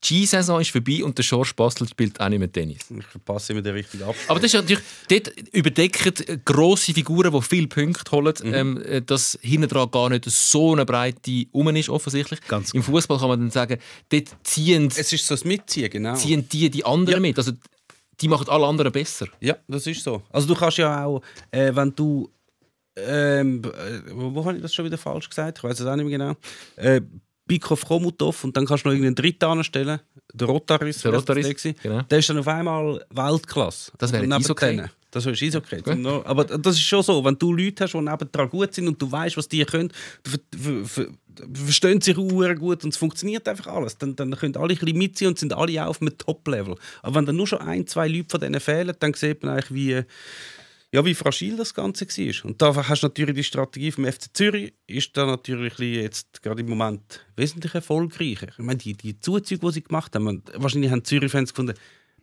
Skisaison 0.06 0.60
ist 0.60 0.70
vorbei 0.70 1.02
und 1.04 1.16
der 1.18 1.22
Schorsch 1.22 1.54
Bastel 1.54 1.88
spielt 1.88 2.20
auch 2.20 2.28
nicht 2.28 2.38
mehr 2.38 2.50
Tennis. 2.50 2.78
Ich 2.96 3.04
verpasse 3.06 3.52
immer 3.52 3.62
den 3.62 3.74
richtigen 3.74 4.04
ab. 4.04 4.14
Aber 4.28 4.38
das 4.40 4.52
ist 4.52 4.60
natürlich, 4.60 4.82
dort 5.08 5.32
überdecken 5.52 6.42
grosse 6.44 6.92
Figuren, 6.94 7.32
die 7.32 7.42
viele 7.42 7.66
Punkte 7.66 8.10
holen, 8.12 8.34
ähm, 8.44 8.82
äh, 8.82 9.02
dass 9.02 9.38
hinten 9.42 9.68
dran 9.68 9.90
gar 9.90 10.08
nicht 10.10 10.24
so 10.26 10.72
eine 10.72 10.86
Breite 10.86 11.46
rum 11.52 11.74
ist, 11.76 11.88
offensichtlich. 11.88 12.40
Ganz 12.48 12.72
Im 12.72 12.82
Fußball 12.82 13.18
kann 13.18 13.28
man 13.28 13.40
dann 13.40 13.50
sagen, 13.50 13.78
dort 14.08 14.28
ziehen, 14.44 14.88
Es 14.94 15.12
ist 15.12 15.26
so 15.26 15.34
das 15.34 15.44
Mitziehen, 15.44 15.90
genau. 15.90 16.14
ziehen 16.14 16.48
die 16.48 16.70
die 16.70 16.84
anderen 16.84 17.22
Ja. 17.22 17.28
mit. 17.28 17.38
Also, 17.38 17.52
die 18.20 18.28
machen 18.28 18.48
alle 18.48 18.66
anderen 18.66 18.92
besser. 18.92 19.26
Ja, 19.40 19.56
das 19.68 19.86
ist 19.86 20.02
so. 20.02 20.22
Also 20.30 20.46
du 20.46 20.54
kannst 20.54 20.78
ja 20.78 21.04
auch, 21.04 21.20
äh, 21.50 21.74
wenn 21.74 21.94
du 21.94 22.30
ähm, 22.96 23.62
äh, 23.62 24.10
wo, 24.14 24.34
wo 24.34 24.44
habe 24.44 24.56
ich 24.56 24.62
das 24.62 24.74
schon 24.74 24.86
wieder 24.86 24.96
falsch 24.96 25.28
gesagt? 25.28 25.58
Ich 25.58 25.64
weiß 25.64 25.80
es 25.80 25.86
auch 25.86 25.96
nicht 25.96 26.06
mehr 26.06 26.18
genau. 26.18 26.36
Äh, 26.76 27.02
Bikov 27.46 27.84
Komutov 27.84 28.44
und 28.44 28.56
dann 28.56 28.66
kannst 28.66 28.84
du 28.84 28.88
noch 28.88 28.94
irgendeinen 28.94 29.14
Dritten 29.14 29.44
anstellen. 29.44 30.00
Der 30.32 30.46
Rotaris. 30.46 31.02
Der 31.02 31.14
Rotaris, 31.14 31.62
der 31.62 31.72
genau. 31.74 32.02
Der 32.02 32.18
ist 32.18 32.28
dann 32.28 32.38
auf 32.38 32.48
einmal 32.48 33.04
Weltklasse. 33.10 33.92
Das 33.98 34.12
wäre 34.12 34.24
Eishockey. 34.24 34.66
denen. 34.66 34.90
Das 35.10 35.24
ist 35.24 35.56
okay. 35.56 35.82
Aber 36.24 36.44
das 36.44 36.74
ist 36.74 36.82
schon 36.82 37.02
so, 37.02 37.24
wenn 37.24 37.38
du 37.38 37.52
Leute 37.52 37.84
hast, 37.84 37.92
die 37.94 38.00
nebendran 38.00 38.50
gut 38.50 38.74
sind 38.74 38.86
und 38.86 39.00
du 39.00 39.10
weißt, 39.10 39.36
was 39.36 39.48
die 39.48 39.64
können, 39.64 39.90
du 40.24 41.64
verstehen 41.64 42.00
sich 42.00 42.18
auch 42.18 42.54
gut 42.56 42.84
und 42.84 42.92
es 42.92 42.96
funktioniert 42.98 43.48
einfach 43.48 43.68
alles. 43.68 43.96
Dann, 43.96 44.14
dann 44.14 44.32
können 44.32 44.56
alle 44.56 44.74
ein 44.74 44.78
bisschen 44.78 44.98
mitziehen 44.98 45.28
und 45.28 45.38
sind 45.38 45.54
alle 45.54 45.82
auch 45.82 45.88
auf 45.88 46.02
einem 46.02 46.18
Top-Level. 46.18 46.74
Aber 47.02 47.14
wenn 47.14 47.24
dann 47.26 47.36
nur 47.36 47.46
schon 47.46 47.60
ein, 47.60 47.86
zwei 47.86 48.08
Leute 48.08 48.28
von 48.30 48.40
denen 48.40 48.60
fehlen, 48.60 48.94
dann 48.98 49.14
sieht 49.14 49.42
man 49.42 49.54
eigentlich, 49.54 49.72
wie, 49.72 50.02
ja, 50.92 51.04
wie 51.04 51.14
fragil 51.14 51.56
das 51.56 51.74
Ganze 51.74 52.06
war. 52.06 52.44
Und 52.44 52.62
da 52.62 52.74
hast 52.74 53.02
du 53.02 53.06
natürlich 53.06 53.34
die 53.34 53.44
Strategie 53.44 53.90
vom 53.90 54.04
FC 54.04 54.26
Zürich, 54.32 54.72
ist 54.86 55.16
da 55.16 55.26
natürlich 55.26 55.74
jetzt 55.78 56.42
gerade 56.42 56.62
im 56.62 56.68
Moment 56.68 57.26
wesentlich 57.36 57.74
erfolgreicher. 57.74 58.48
Ich 58.48 58.58
meine, 58.58 58.78
die, 58.78 58.94
die 58.94 59.18
Zuzüge, 59.18 59.66
die 59.66 59.72
sie 59.72 59.82
gemacht 59.82 60.14
haben, 60.14 60.42
wahrscheinlich 60.54 60.90
haben 60.90 61.04
Zürich-Fans 61.04 61.52
gefunden, 61.52 61.74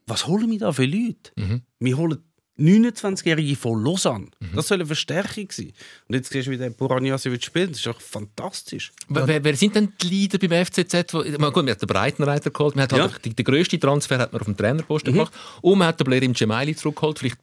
was 0.08 0.28
holen 0.28 0.50
wir 0.50 0.60
da 0.60 0.72
für 0.72 0.86
Leute? 0.86 1.32
Mhm. 1.36 1.62
Wir 1.80 1.98
holen 1.98 2.24
29-Jährige 2.60 3.56
von 3.56 3.84
Lausanne. 3.84 4.28
Mhm. 4.40 4.56
Das 4.56 4.68
soll 4.68 4.78
eine 4.78 4.86
Verstärkung 4.86 5.48
sein. 5.50 5.74
Und 6.08 6.16
jetzt 6.16 6.32
siehst 6.32 6.48
du, 6.48 6.52
wie 6.52 6.58
der 6.58 6.70
Buranjasevic 6.70 7.44
spielt. 7.44 7.72
Das 7.72 7.78
ist 7.78 7.88
doch 7.88 8.00
fantastisch. 8.00 8.92
Wer, 9.08 9.44
wer, 9.44 9.56
sind 9.56 9.76
denn 9.76 9.94
die 10.02 10.08
Leader 10.08 10.38
beim 10.38 10.66
FCZ? 10.66 11.14
Wo, 11.14 11.24
gut, 11.24 11.40
man 11.40 11.70
hat 11.70 11.82
den 11.82 11.88
Breitenreiter 11.88 12.52
geholt. 12.52 12.76
Man 12.76 12.84
hat 12.84 12.92
ja. 12.92 13.12
halt, 13.12 13.26
den 13.26 13.46
grössten 13.46 13.80
Transfer 13.80 14.20
hat 14.20 14.34
man 14.34 14.42
auf 14.42 14.46
dem 14.46 14.56
Trainerposten 14.56 15.14
mhm. 15.14 15.18
gemacht. 15.18 15.34
Und 15.62 15.80
man 15.80 15.88
hat 15.88 16.00
den 16.00 16.06
Blair 16.06 16.22
im 16.22 16.34
Gemaili 16.34 16.76
zurückgeholt. 16.76 17.18
Vielleicht 17.18 17.38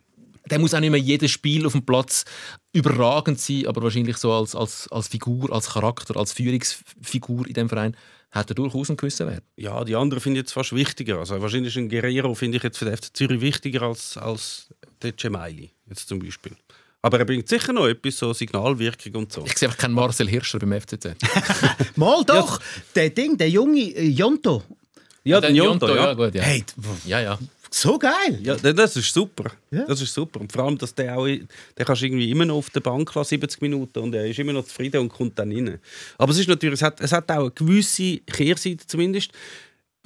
der 0.51 0.59
muss 0.59 0.75
auch 0.75 0.81
nicht 0.81 0.91
mehr 0.91 1.01
jedes 1.01 1.31
Spiel 1.31 1.67
auf 1.67 1.73
dem 1.73 1.85
Platz 1.85 2.25
überragend 2.73 3.41
sein, 3.41 3.67
aber 3.67 3.83
wahrscheinlich 3.83 4.17
so 4.17 4.33
als, 4.33 4.55
als, 4.55 4.89
als 4.89 5.09
Figur, 5.09 5.53
als 5.53 5.71
Charakter, 5.71 6.17
als 6.17 6.33
Führungsfigur 6.33 7.47
in 7.47 7.55
dem 7.55 7.69
Verein 7.69 7.97
hat 8.31 8.51
er 8.51 8.55
durchaus 8.55 8.89
einen 8.89 8.97
gewissen 8.97 9.27
Wert. 9.27 9.43
Ja, 9.57 9.83
die 9.85 9.97
anderen 9.97 10.21
finde 10.21 10.39
ich 10.39 10.45
jetzt 10.45 10.53
fast 10.53 10.75
wichtiger. 10.75 11.19
Also 11.19 11.41
wahrscheinlich 11.41 11.77
ein 11.77 11.89
Guerrero 11.89 12.35
finde 12.35 12.59
ich 12.59 12.63
jetzt 12.63 12.79
für 12.79 12.85
den 12.85 12.97
FC 12.97 13.17
Zürich 13.17 13.41
wichtiger 13.41 13.83
als, 13.83 14.17
als 14.17 14.69
der 15.03 15.15
Cemaili, 15.17 15.71
jetzt 15.89 16.09
zum 16.09 16.21
Beispiel. 16.21 16.53
Aber 17.03 17.19
er 17.19 17.25
bringt 17.25 17.49
sicher 17.49 17.73
noch 17.73 17.87
etwas, 17.87 18.19
so 18.19 18.33
Signalwirkung 18.33 19.15
und 19.15 19.33
so. 19.33 19.45
Ich 19.47 19.57
sehe 19.57 19.69
einfach 19.69 19.81
keinen 19.81 19.95
Marcel 19.95 20.29
Hirscher 20.29 20.59
beim 20.59 20.79
FCZ. 20.79 21.17
Mal 21.97 22.25
doch! 22.25 22.61
Ja. 22.61 22.67
Der 22.95 23.11
Ding, 23.11 23.39
der 23.39 23.49
junge 23.49 23.81
äh, 23.81 24.07
Jonto. 24.07 24.63
Ja, 25.25 25.39
ah, 25.39 25.41
der 25.41 25.51
Jonto, 25.51 25.87
Jonto, 25.87 25.89
ja. 25.89 26.07
ja. 26.07 26.15
gut, 26.15 26.35
ja. 26.35 26.43
Hey, 26.43 26.65
ja, 27.07 27.21
ja. 27.21 27.39
So 27.73 27.99
geil! 27.99 28.41
Ja, 28.43 28.57
das 28.57 28.97
ist 28.97 29.15
super. 29.15 29.53
Ja. 29.71 29.85
Das 29.87 30.03
ist 30.03 30.13
super. 30.13 30.41
Und 30.41 30.51
vor 30.53 30.65
allem, 30.65 30.77
dass 30.77 30.93
der 30.95 31.17
auch, 31.17 31.27
der 31.27 31.85
kannst 31.85 32.03
irgendwie 32.03 32.31
immer 32.31 32.45
noch 32.45 32.57
auf 32.57 32.71
der 32.71 32.81
Bank 32.81 33.15
lassen, 33.15 33.29
70 33.29 33.63
Minuten, 33.63 33.99
und 34.01 34.15
er 34.15 34.27
ist 34.27 34.39
immer 34.41 34.53
noch 34.53 34.65
zufrieden 34.65 35.01
und 35.01 35.09
kommt 35.09 35.39
dann 35.39 35.53
rein. 35.53 35.79
Aber 36.19 36.33
es 36.33 36.39
ist 36.39 36.49
natürlich, 36.49 36.75
es 36.75 36.83
hat, 36.83 37.01
es 37.01 37.13
hat 37.13 37.31
auch 37.31 37.39
eine 37.39 37.51
gewisse 37.53 38.19
Kehrseite 38.19 38.87
zumindest. 38.87 39.31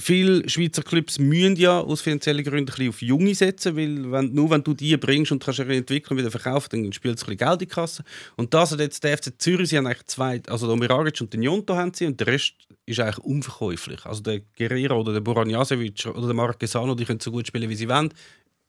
Viele 0.00 0.48
Schweizer 0.48 0.82
Clubs 0.82 1.20
müssen 1.20 1.54
ja 1.54 1.78
aus 1.78 2.00
finanziellen 2.00 2.42
Gründen 2.42 2.64
ein 2.72 2.74
bisschen 2.74 2.88
auf 2.88 3.00
Junge 3.00 3.34
setzen, 3.34 3.76
weil 3.76 4.10
wenn, 4.10 4.34
nur 4.34 4.50
wenn 4.50 4.64
du 4.64 4.74
die 4.74 4.96
bringst 4.96 5.30
und 5.30 5.42
kannst 5.42 5.60
entwickeln 5.60 6.10
und 6.10 6.18
wieder 6.18 6.32
verkaufen, 6.32 6.68
dann 6.70 6.92
spielt 6.92 7.16
es 7.16 7.22
ein 7.22 7.36
bisschen 7.36 7.48
Geld 7.48 7.52
in 7.52 7.58
die 7.60 7.66
Kasse. 7.66 8.02
Und 8.36 8.52
das 8.52 8.72
hat 8.72 8.80
jetzt 8.80 9.04
der 9.04 9.16
FC 9.16 9.32
Zürich, 9.38 9.68
sie 9.68 9.78
haben 9.78 9.86
eigentlich 9.86 10.06
zwei, 10.06 10.42
also 10.48 10.66
der 10.66 10.74
Omiragic 10.74 11.20
und 11.20 11.32
den 11.32 11.42
Jonto 11.42 11.76
haben 11.76 11.94
sie 11.94 12.06
und 12.06 12.18
der 12.18 12.26
Rest 12.26 12.54
ist 12.86 12.98
eigentlich 12.98 13.18
unverkäuflich. 13.18 14.04
Also 14.04 14.20
der 14.22 14.40
Guerrero 14.58 15.00
oder 15.00 15.12
der 15.12 15.20
Buranjasevic 15.20 16.06
oder 16.06 16.26
der 16.26 16.34
Marquesano, 16.34 16.96
die 16.96 17.04
können 17.04 17.20
so 17.20 17.30
gut 17.30 17.46
spielen, 17.46 17.70
wie 17.70 17.76
sie 17.76 17.88
wollen 17.88 18.12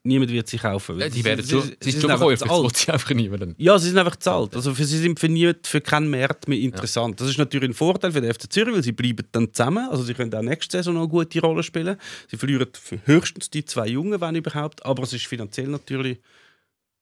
niemand 0.06 0.32
wird 0.32 0.48
sie 0.48 0.58
kaufen. 0.58 1.00
Ja, 1.00 1.10
die 1.10 1.24
werden 1.24 1.44
sie, 1.44 1.52
schon, 1.52 1.62
sie, 1.80 1.92
sie 1.92 2.00
schon 2.00 2.12
Käufer, 2.12 2.46
das 2.46 2.80
sie 2.80 2.92
einfach 2.92 3.12
niemanden. 3.12 3.56
Ja, 3.58 3.78
sie 3.78 3.90
sind 3.90 3.98
einfach 3.98 4.16
zahlt. 4.16 4.56
Also 4.56 4.74
für 4.74 4.86
sie 4.86 5.00
sind 5.00 5.20
für, 5.20 5.28
nie, 5.28 5.54
für 5.64 5.82
keinen 5.82 6.10
Markt 6.10 6.48
mehr 6.48 6.60
interessant. 6.60 7.20
Ja. 7.20 7.26
Das 7.26 7.30
ist 7.30 7.38
natürlich 7.38 7.70
ein 7.70 7.74
Vorteil 7.74 8.12
für 8.12 8.22
den 8.22 8.34
FC 8.34 8.52
Zürich, 8.52 8.76
weil 8.76 8.84
sie 8.84 8.92
bleiben 8.92 9.28
dann 9.32 9.54
zusammen. 9.54 9.90
Also 9.90 10.04
sie 10.04 10.14
können 10.14 10.34
auch 10.34 10.42
nächste 10.42 10.78
Saison 10.78 10.94
noch 10.94 11.02
eine 11.02 11.10
gute 11.10 11.42
Rolle 11.42 11.64
spielen. 11.64 11.98
Sie 12.30 12.38
verlieren 12.38 12.68
höchstens 13.06 13.50
die 13.50 13.66
zwei 13.66 13.88
Jungen, 13.88 14.22
wenn 14.22 14.36
überhaupt. 14.36 14.86
Aber 14.86 15.04
es 15.04 15.14
ist 15.14 15.26
finanziell 15.28 15.68
natürlich 15.68 16.20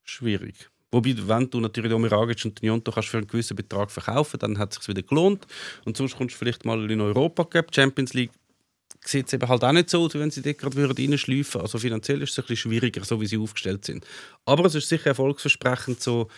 schwierig. 0.03 0.69
Wobei, 0.93 1.15
wenn 1.17 1.49
du 1.49 1.59
natürlich 1.59 1.91
Omiragic 1.91 2.45
und 2.45 2.61
den 2.61 2.67
Jonto 2.67 2.91
kannst 2.91 3.09
für 3.09 3.17
einen 3.17 3.27
gewissen 3.27 3.55
Betrag 3.55 3.89
verkaufen 3.89 4.37
dann 4.39 4.59
hat 4.59 4.73
es 4.73 4.77
sich 4.77 4.87
wieder 4.87 5.01
gelohnt. 5.01 5.47
Und 5.85 5.97
sonst 5.97 6.15
kommst 6.15 6.35
du 6.35 6.39
vielleicht 6.39 6.65
mal 6.65 6.89
in 6.89 7.01
Europa 7.01 7.45
Cup, 7.45 7.73
Champions 7.73 8.13
League 8.13 8.31
sieht 9.07 9.27
es 9.27 9.33
eben 9.33 9.47
halt 9.47 9.63
auch 9.63 9.71
nicht 9.71 9.89
so 9.89 10.03
aus, 10.03 10.13
wenn 10.15 10.31
sie 10.31 10.41
dort 10.41 10.57
gerade 10.57 10.77
reinschleifen 10.77 11.53
würden. 11.55 11.61
Also 11.61 11.77
finanziell 11.77 12.21
ist 12.21 12.31
es 12.31 12.39
ein 12.39 12.41
bisschen 12.43 12.71
schwieriger, 12.71 13.03
so 13.03 13.19
wie 13.21 13.25
sie 13.25 13.37
aufgestellt 13.37 13.85
sind. 13.85 14.05
Aber 14.45 14.65
es 14.65 14.75
ist 14.75 14.89
sicher 14.89 15.07
erfolgsversprechend, 15.07 16.01
so 16.01 16.29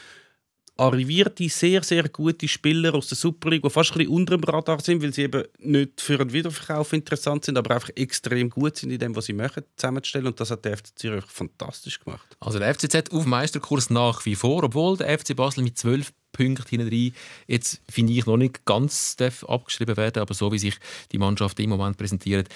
arrivierte, 0.77 1.47
sehr, 1.47 1.83
sehr 1.83 2.09
gute 2.09 2.47
Spieler 2.47 2.93
aus 2.93 3.07
der 3.07 3.17
Super 3.17 3.49
League, 3.49 3.63
die 3.63 3.69
fast 3.69 3.91
ein 3.91 3.99
bisschen 3.99 4.13
unter 4.13 4.37
dem 4.37 4.43
Radar 4.43 4.81
sind, 4.81 5.01
weil 5.01 5.13
sie 5.13 5.23
eben 5.23 5.43
nicht 5.59 6.01
für 6.01 6.19
einen 6.19 6.33
Wiederverkauf 6.33 6.93
interessant 6.93 7.45
sind, 7.45 7.57
aber 7.57 7.75
einfach 7.75 7.89
extrem 7.95 8.49
gut 8.49 8.77
sind 8.77 8.91
in 8.91 8.99
dem, 8.99 9.15
was 9.15 9.25
sie 9.25 9.33
machen, 9.33 9.63
zusammenzustellen. 9.77 10.27
Und 10.27 10.39
das 10.39 10.51
hat 10.51 10.65
der 10.65 10.77
FC 10.77 10.87
Zürich 10.95 11.25
fantastisch 11.25 11.99
gemacht. 11.99 12.35
Also 12.39 12.59
der 12.59 12.73
FCZ 12.73 13.11
auf 13.11 13.25
Meisterkurs 13.25 13.89
nach 13.89 14.25
wie 14.25 14.35
vor, 14.35 14.63
obwohl 14.63 14.97
der 14.97 15.17
FC 15.17 15.35
Basel 15.35 15.63
mit 15.63 15.77
zwölf 15.77 16.11
Punkten 16.33 16.67
hinten 16.67 16.89
rein 16.89 17.13
jetzt, 17.47 17.81
finde 17.89 18.11
ich, 18.11 18.25
noch 18.25 18.35
nicht 18.35 18.65
ganz 18.65 19.15
abgeschrieben 19.47 19.95
werden, 19.95 20.21
aber 20.21 20.33
so 20.33 20.51
wie 20.51 20.59
sich 20.59 20.75
die 21.13 21.17
Mannschaft 21.17 21.59
im 21.61 21.69
Moment 21.69 21.97
präsentiert, 21.97 22.49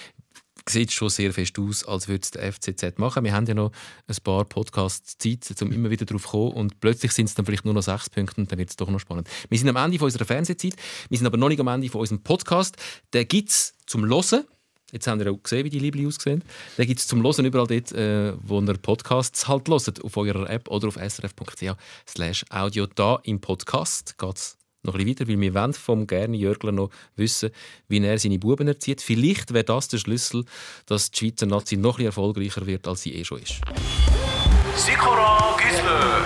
sieht 0.70 0.92
schon 0.92 1.10
sehr 1.10 1.34
fest 1.34 1.58
aus, 1.60 1.84
als 1.84 2.08
würde 2.08 2.22
es 2.24 2.32
der 2.32 2.52
FCZ 2.52 2.98
machen. 2.98 3.24
Wir 3.24 3.34
haben 3.34 3.46
ja 3.46 3.54
noch 3.54 3.72
ein 4.08 4.16
paar 4.24 4.46
Podcasts 4.46 5.18
Zeit, 5.18 5.50
um 5.62 5.72
immer 5.72 5.90
wieder 5.90 6.06
darauf 6.06 6.24
zu 6.24 6.30
kommen. 6.30 6.54
Und 6.54 6.80
plötzlich 6.80 7.12
sind 7.12 7.26
es 7.26 7.36
dann 7.36 7.46
vielleicht 7.46 7.66
nur 7.66 7.74
noch 7.74 7.82
sechs 7.82 8.10
Punkte 8.10 8.42
und 8.42 8.52
dann 8.52 8.60
wird 8.60 8.70
es 8.70 8.76
doch 8.76 8.90
noch 8.90 9.00
spannend. 9.00 9.30
Wir 9.50 9.58
sind 9.58 9.70
am 9.70 9.76
Ende 9.76 9.98
von 9.98 10.06
unserer 10.06 10.26
Fernsehzeit. 10.26 10.76
Wir 11.10 11.18
sind 11.18 11.28
aber 11.28 11.38
noch 11.38 11.50
nicht 11.50 11.60
am 11.60 11.68
Ende 11.68 11.90
von 11.90 12.02
unserem 12.02 12.22
Podcast. 12.22 12.78
Der 13.14 13.26
gibt 13.26 13.50
es 13.50 13.74
zum 13.86 14.06
Hören. 14.06 14.46
Jetzt 14.92 15.06
haben 15.08 15.20
wir 15.20 15.32
auch 15.32 15.42
gesehen, 15.42 15.66
wie 15.66 15.70
die 15.70 15.80
Liebling 15.80 16.08
aussehen. 16.08 16.44
Den 16.78 16.88
gibt 16.88 17.00
es 17.00 17.08
zum 17.08 17.24
Hören 17.24 17.46
überall 17.46 17.68
dort, 17.68 17.92
äh, 17.92 18.34
wo 18.42 18.60
ihr 18.60 18.74
Podcasts 18.74 19.48
halt 19.48 19.70
hört. 19.70 20.04
Auf 20.04 20.18
eurer 20.18 20.50
App 20.50 20.68
oder 20.70 20.88
auf 20.88 20.96
srf.ch 20.96 22.44
audio. 22.50 22.86
Da 22.88 23.20
im 23.24 23.40
Podcast 23.40 24.18
geht 24.18 24.36
es 24.36 24.59
noch 24.84 24.94
ein 24.94 25.06
bisschen 25.06 25.20
weiter, 25.20 25.28
weil 25.32 25.42
wir 25.42 25.54
wollen 25.54 25.74
vom 25.74 26.08
Gerne 26.08 26.38
Jörgler 26.38 26.72
noch 26.72 26.90
wissen, 27.16 27.52
wie 27.88 28.04
er 28.04 28.18
seine 28.18 28.40
Buben 28.40 28.68
erzieht. 28.68 29.02
Vielleicht 29.02 29.54
wäre 29.54 29.64
das 29.64 29.88
der 29.90 29.98
Schlüssel, 29.98 30.46
dass 30.86 31.12
die 31.12 31.20
Schweizer 31.20 31.46
Nazi 31.46 31.78
noch 31.78 32.00
ein 32.00 32.06
erfolgreicher 32.06 32.66
wird, 32.66 32.88
als 32.88 33.02
sie 33.02 33.14
eh 33.14 33.26
schon 33.26 33.42
ist. 33.42 33.62
Sikora 34.76 35.58
Gisler, 35.58 36.22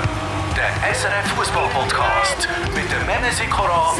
der 0.55 0.93
SRF 0.93 1.31
Fußball 1.35 1.69
Podcast 1.69 2.47
mit 2.75 2.91
dem 2.91 3.05
Memme 3.07 3.31
Sikora 3.31 3.91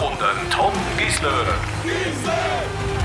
und 0.00 0.18
dem 0.18 0.50
Tom 0.50 0.72
Gisler. 0.96 1.46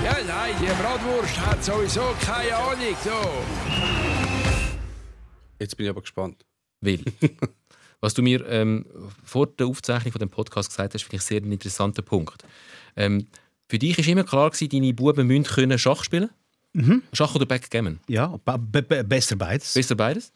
Ja, 0.04 0.16
nein, 0.26 0.56
die 0.62 0.68
Bratwurst 0.82 1.38
hat 1.46 1.64
sowieso 1.64 2.16
keine 2.26 2.56
Ahnung. 2.56 2.96
So. 3.04 3.12
Jetzt 5.60 5.76
bin 5.76 5.86
ich 5.86 5.90
aber 5.90 6.02
gespannt. 6.02 6.46
Will. 6.80 7.04
Was 8.00 8.14
du 8.14 8.22
mir 8.22 8.46
ähm, 8.48 8.86
vor 9.24 9.48
der 9.48 9.68
Aufzeichnung 9.68 10.12
von 10.12 10.20
dem 10.20 10.30
Podcast 10.30 10.70
gesagt 10.70 10.94
hast, 10.94 11.04
finde 11.04 11.18
ich 11.18 11.24
sehr 11.24 11.42
ein 11.42 11.52
interessanter 11.52 12.02
Punkt. 12.02 12.44
Ähm, 12.96 13.28
für 13.68 13.80
dich 13.80 13.98
war 13.98 14.08
immer 14.08 14.24
klar, 14.24 14.50
gewesen, 14.50 14.70
deine 14.70 14.94
Buben 14.94 15.28
müssen 15.28 15.44
können 15.44 15.78
Schach 15.80 16.04
spielen 16.04 16.30
mhm. 16.74 17.04
Schach 17.12 17.36
oder 17.36 17.46
Backgammon? 17.46 18.00
Ja, 18.08 18.38
besser 18.38 19.36
beides. 19.36 19.74
Besser 19.74 19.96
beides. 19.96 20.32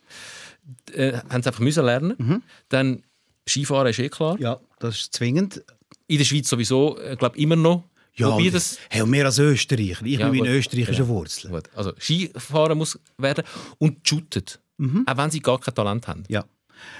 Äh, 0.93 1.13
haben 1.29 1.41
sie 1.43 1.49
einfach 1.49 1.59
müssen 1.59 1.85
lernen. 1.85 2.15
Mhm. 2.17 2.43
Dann 2.69 3.03
Skifahren 3.47 3.87
ist 3.87 3.99
eh 3.99 4.09
klar. 4.09 4.39
Ja, 4.39 4.59
das 4.79 4.95
ist 4.95 5.13
zwingend. 5.13 5.63
In 6.07 6.17
der 6.17 6.25
Schweiz 6.25 6.49
sowieso, 6.49 6.97
ich 6.99 7.11
äh, 7.11 7.15
glaube 7.15 7.37
immer 7.37 7.55
noch. 7.55 7.83
Ja, 8.13 8.27
Wobei 8.27 8.49
das... 8.49 8.77
hey, 8.89 9.05
mehr 9.05 9.25
als 9.25 9.39
Österreicher. 9.39 10.05
Ich 10.05 10.19
ja, 10.19 10.29
bin 10.29 10.45
in 10.45 10.51
österreichischer 10.51 11.03
ja. 11.03 11.07
Wurzel. 11.07 11.49
Gut. 11.49 11.69
Also 11.75 11.93
Skifahren 11.97 12.77
muss 12.77 12.99
werden 13.17 13.45
und 13.77 14.05
shootet. 14.07 14.59
Mhm. 14.77 15.05
Auch 15.07 15.17
wenn 15.17 15.31
sie 15.31 15.39
gar 15.39 15.59
kein 15.59 15.73
Talent 15.73 16.07
haben. 16.07 16.23
Ja. 16.27 16.43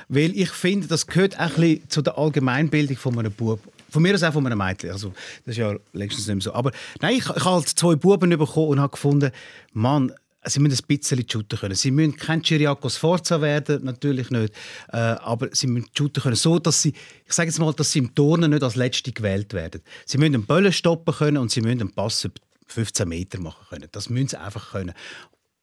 Weil 0.08 0.36
ich 0.38 0.50
finde, 0.50 0.88
das 0.88 1.08
gehört 1.08 1.40
ein 1.40 1.50
bisschen 1.50 1.90
zu 1.90 2.02
der 2.02 2.18
Allgemeinbildung 2.18 2.98
von 2.98 3.18
einem 3.18 3.32
Bub. 3.32 3.60
Von 3.90 4.04
mir 4.04 4.14
aus 4.14 4.24
auch 4.24 4.34
von 4.34 4.46
einem 4.46 4.58
Mädchen. 4.58 4.92
Also, 4.92 5.14
das 5.46 5.54
ist 5.54 5.58
ja 5.58 5.76
längstens 5.94 6.28
nicht 6.28 6.36
mehr 6.36 6.42
so. 6.42 6.54
Aber 6.54 6.72
nein, 7.02 7.16
ich, 7.16 7.24
ich 7.24 7.30
habe 7.30 7.46
halt 7.46 7.68
zwei 7.68 7.96
Buben 7.96 8.30
bekommen 8.30 8.68
und 8.70 8.80
habe 8.80 8.92
gefunden, 8.92 9.32
Mann, 9.74 10.14
sie 10.46 10.60
müssen 10.60 10.84
ein 10.84 10.98
bisschen 10.98 11.30
shooten 11.30 11.60
können. 11.60 11.76
Sie 11.76 11.92
müssen 11.92 12.16
kein 12.16 12.42
Chiriakos 12.42 12.98
Forza 12.98 13.42
werden, 13.42 13.84
natürlich 13.84 14.30
nicht. 14.30 14.54
Äh, 14.92 14.98
aber 14.98 15.50
sie 15.52 15.68
müssen 15.68 15.90
shooten 15.96 16.24
können, 16.24 16.36
so 16.36 16.60
dass 16.60 16.82
sie, 16.82 16.94
ich 17.26 17.34
sage 17.34 17.50
jetzt 17.50 17.60
mal, 17.60 17.74
dass 17.74 17.92
sie 17.92 18.00
im 18.00 18.16
Turnen 18.16 18.52
nicht 18.52 18.64
als 18.64 18.76
Letzte 18.76 19.12
gewählt 19.12 19.54
werden. 19.54 19.82
Sie 20.06 20.18
müssen 20.18 20.36
einen 20.36 20.46
Böllen 20.46 20.74
stoppen 20.74 21.14
können 21.14 21.38
und 21.38 21.52
sie 21.52 21.62
müssen 21.62 21.82
einen 21.82 21.92
Pass 21.92 22.28
15 22.68 23.08
Meter 23.08 23.40
machen 23.40 23.66
können. 23.70 23.90
Das 23.92 24.10
müssen 24.10 24.30
sie 24.30 24.40
einfach 24.40 24.72
können. 24.72 24.94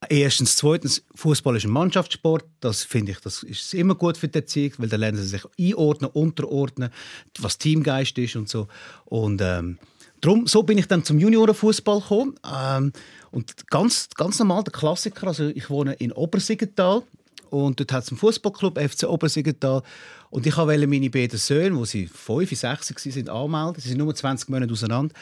Erstens, 0.08 0.54
zweitens, 0.54 1.02
Fußball 1.16 1.56
ist 1.56 1.64
ein 1.64 1.70
Mannschaftssport. 1.70 2.44
Das 2.60 2.84
finde 2.84 3.12
ich, 3.12 3.18
das 3.18 3.42
ist 3.42 3.74
immer 3.74 3.96
gut 3.96 4.16
für 4.16 4.28
die 4.28 4.38
Erziehung, 4.38 4.72
weil 4.78 4.88
da 4.88 4.96
lernen 4.96 5.18
sie 5.18 5.24
sich 5.24 5.42
einordnen, 5.58 6.10
unterordnen, 6.12 6.90
was 7.38 7.58
Teamgeist 7.58 8.16
ist 8.18 8.36
und 8.36 8.48
so. 8.48 8.68
Und 9.06 9.40
ähm, 9.42 9.78
darum, 10.20 10.46
so 10.46 10.62
bin 10.62 10.78
ich 10.78 10.86
dann 10.86 11.02
zum 11.02 11.18
Juniorenfußball 11.18 12.00
gekommen. 12.00 12.36
Ähm, 12.48 12.92
und 13.32 13.66
ganz, 13.70 14.08
ganz 14.14 14.38
normal 14.38 14.62
der 14.62 14.72
Klassiker. 14.72 15.26
Also 15.26 15.48
ich 15.48 15.68
wohne 15.68 15.94
in 15.94 16.12
Obersiggenthal 16.12 17.02
und 17.50 17.80
dort 17.80 17.92
hat 17.92 18.04
es 18.04 18.10
einen 18.10 18.18
Fußballclub 18.18 18.78
FC 18.78 19.08
Obersiggenthal. 19.08 19.82
Und 20.30 20.46
ich 20.46 20.56
wollte 20.56 20.86
meine 20.86 21.10
beiden 21.10 21.38
Söhne, 21.38 21.76
wo 21.76 21.84
sie 21.84 22.06
fünf, 22.06 22.50
sechs 22.50 22.88
waren, 22.88 23.28
anmelden. 23.28 23.82
Sie 23.82 23.88
sind 23.88 23.98
nur 23.98 24.14
20 24.14 24.48
Monate 24.48 24.72
auseinander 24.72 25.12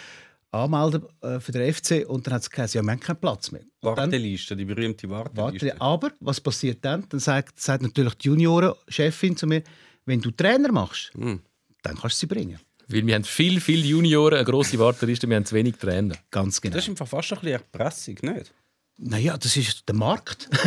anmelden 0.57 1.03
äh, 1.23 1.39
für 1.41 1.53
den 1.53 1.73
FC 1.73 2.05
und 2.09 2.27
dann 2.27 2.35
hat 2.35 2.43
es 2.43 2.51
gesagt, 2.51 2.75
ja, 2.75 2.83
wir 2.83 2.91
haben 2.91 3.01
keinen 3.01 3.21
Platz 3.21 3.51
mehr. 3.53 3.63
Und 3.63 3.97
dann- 3.97 4.11
Warteliste, 4.11 4.57
die 4.57 4.65
berühmte 4.65 5.09
Warteliste. 5.09 5.67
Warte, 5.69 5.81
aber 5.81 6.11
was 6.21 6.41
passiert 6.41 6.85
dann? 6.85 7.07
Dann 7.09 7.21
sagt, 7.21 7.61
sagt 7.61 7.83
natürlich 7.83 8.15
die 8.15 8.29
Junioren-Chefin 8.29 9.37
zu 9.37 9.47
mir, 9.47 9.63
wenn 10.05 10.21
du 10.21 10.31
Trainer 10.31 10.73
machst, 10.73 11.13
Hm. 11.15 11.41
dann 11.83 11.97
kannst 11.97 12.17
du 12.17 12.21
sie 12.21 12.27
bringen. 12.27 12.59
Weil 12.89 13.05
wir 13.07 13.15
haben 13.17 13.25
viel, 13.25 13.61
viel 13.61 13.85
Junioren, 13.85 14.35
eine 14.39 14.45
grosse 14.45 14.79
Warteliste, 14.79 15.29
wir 15.29 15.37
haben 15.37 15.45
zu 15.45 15.55
wenig 15.57 15.77
Trainer. 15.77 16.15
Ganz 16.31 16.61
genau. 16.61 16.75
Das 16.75 16.85
ist 16.85 16.91
einfach 16.91 17.09
fast 17.09 17.33
ein 17.33 17.41
bisschen 17.41 17.53
Erpressung, 17.55 18.15
nicht? 18.23 18.53
Naja, 18.99 19.37
das 19.37 19.57
ist 19.57 19.87
der 19.89 19.95
Markt. 19.95 20.49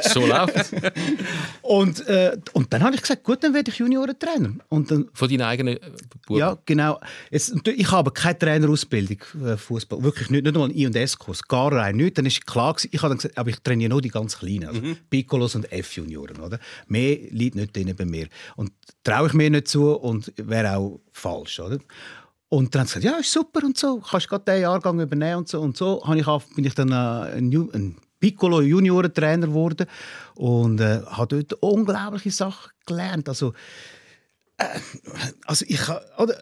So 0.00 0.26
läuft 0.26 0.54
es. 0.54 0.70
Und, 1.62 2.06
äh, 2.06 2.36
und 2.52 2.72
dann 2.72 2.82
habe 2.82 2.94
ich 2.94 3.00
gesagt, 3.00 3.24
gut, 3.24 3.42
dann 3.42 3.54
werde 3.54 3.70
ich 3.70 3.78
Juniorentrainer. 3.78 4.56
Und 4.68 4.90
dann, 4.90 5.08
Von 5.14 5.28
deinen 5.28 5.40
eigenen 5.40 5.76
äh, 5.78 5.80
Buben. 6.26 6.38
ja, 6.38 6.58
genau. 6.66 7.00
Jetzt, 7.30 7.54
ich 7.66 7.90
habe 7.90 8.10
keine 8.10 8.38
Trainerausbildung 8.38 9.18
äh, 9.44 9.56
Fußball, 9.56 10.02
wirklich 10.02 10.28
nicht, 10.28 10.44
nicht 10.44 10.54
mal 10.54 10.64
einen 10.64 10.76
I 10.76 10.86
und 10.86 10.94
S-Kurs, 10.94 11.42
gar 11.42 11.72
rein 11.72 11.96
nicht. 11.96 12.18
Dann 12.18 12.26
ist 12.26 12.46
klar 12.46 12.74
gewesen, 12.74 12.90
ich 12.92 13.02
habe 13.02 13.10
dann 13.10 13.18
gesagt, 13.18 13.38
aber 13.38 13.48
ich 13.48 13.58
trainiere 13.60 13.90
nur 13.90 14.02
die 14.02 14.10
ganz 14.10 14.38
Kleinen, 14.38 14.66
also 14.68 14.82
Piccolos 15.08 15.54
und 15.54 15.72
F-Junioren, 15.72 16.40
oder? 16.40 16.58
Mehr 16.86 17.16
liegt 17.30 17.56
nicht 17.56 17.74
drin 17.74 17.94
bei 17.96 18.04
mir. 18.04 18.28
Und 18.56 18.72
traue 19.02 19.28
ich 19.28 19.32
mir 19.32 19.48
nicht 19.48 19.68
zu 19.68 19.92
und 19.92 20.32
wäre 20.36 20.76
auch 20.76 21.00
falsch, 21.12 21.60
oder? 21.60 21.78
Und 22.56 22.74
dann 22.74 22.80
haben 22.80 22.86
sie 22.88 22.94
gesagt, 23.00 23.04
ja, 23.14 23.20
ist 23.20 23.32
super 23.32 23.64
und 23.64 23.76
so, 23.76 23.98
kannst 24.00 24.28
gerade 24.28 24.44
diesen 24.44 24.62
Jahrgang 24.62 25.00
übernehmen 25.00 25.38
und 25.38 25.48
so. 25.48 25.60
Und 25.60 25.76
so 25.76 26.02
bin 26.54 26.64
ich 26.64 26.74
dann 26.74 26.90
äh, 26.92 27.36
ein, 27.38 27.96
Piccolo 28.20 28.62
Juniorentrainer 28.62 29.48
geworden 29.48 29.86
und 30.34 30.80
äh, 30.80 31.02
habe 31.04 31.42
dort 31.42 31.62
unglaubliche 31.62 32.30
Sachen 32.30 32.70
gelernt. 32.86 33.28
Also, 33.28 33.52
äh, 34.56 34.64
also 35.44 35.64
ich, 35.68 35.80
oder, 36.16 36.34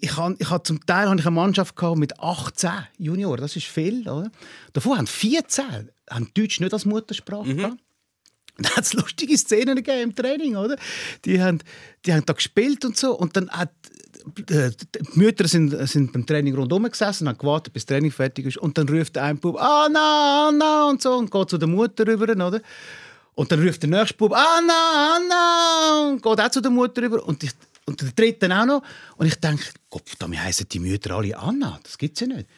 ich, 0.00 0.16
ha- 0.16 0.34
ich 0.36 0.48
zum 0.64 0.84
Teil 0.84 1.08
habe 1.08 1.20
ich 1.20 1.26
eine 1.26 1.34
Mannschaft 1.36 1.76
gehabt 1.76 1.98
mit 1.98 2.18
18 2.18 2.70
Junioren, 2.98 3.40
das 3.40 3.54
ist 3.54 3.66
viel, 3.66 4.08
oder? 4.08 4.30
Davon 4.72 4.98
haben 4.98 5.06
14 5.06 5.90
haben 6.10 6.30
Deutsch 6.34 6.58
nicht 6.60 6.72
als 6.72 6.84
Muttersprache 6.86 7.54
gehabt. 7.54 7.76
Da 8.60 8.70
hat 8.70 8.84
es 8.84 8.92
lustige 8.92 9.38
Szenen 9.38 9.76
gegeben 9.76 10.10
im 10.10 10.14
Training, 10.14 10.56
oder? 10.56 10.76
Die 11.24 11.40
haben, 11.40 11.60
die 12.04 12.12
haben 12.12 12.26
da 12.26 12.32
gespielt 12.32 12.84
und 12.84 12.96
so. 12.96 13.16
Und 13.16 13.36
dann 13.36 13.48
hat 13.50 13.70
äh, 14.50 14.70
die 14.70 15.18
Mütter 15.18 15.46
sind, 15.46 15.70
sind 15.88 16.12
beim 16.12 16.26
Training 16.26 16.54
rundherum 16.54 16.84
gesessen 16.84 17.24
und 17.24 17.30
haben 17.30 17.38
gewartet, 17.38 17.72
bis 17.72 17.86
das 17.86 17.94
Training 17.94 18.10
fertig 18.10 18.46
ist. 18.46 18.58
Und 18.58 18.76
dann 18.76 18.88
ruft 18.88 19.16
ein 19.16 19.38
Bub, 19.38 19.56
Anna, 19.60 20.48
Anna 20.48 20.88
und 20.88 21.00
so 21.00 21.14
und 21.14 21.30
geht 21.30 21.50
zu 21.50 21.58
der 21.58 21.68
Mutter 21.68 22.06
rüber, 22.06 22.24
oder? 22.32 22.60
Und 23.34 23.52
dann 23.52 23.64
ruft 23.64 23.82
der 23.82 23.90
nächste 23.90 24.14
Bub, 24.16 24.32
Anna, 24.32 25.16
Anna 25.16 26.08
und 26.10 26.22
geht 26.22 26.40
auch 26.40 26.50
zu 26.50 26.60
der 26.60 26.70
Mutter 26.70 27.02
rüber. 27.02 27.24
Und, 27.24 27.44
ich, 27.44 27.52
und 27.86 28.00
der 28.00 28.10
dritte 28.10 28.52
auch 28.54 28.66
noch. 28.66 28.82
Und 29.16 29.26
ich 29.26 29.36
denke, 29.36 29.64
Gott, 29.88 30.02
wir 30.26 30.42
heißen 30.42 30.66
die 30.68 30.80
Mütter 30.80 31.14
alle 31.14 31.38
Anna. 31.38 31.78
Das 31.82 31.96
gibt 31.96 32.20
es 32.20 32.26
ja 32.26 32.34
nicht. 32.34 32.48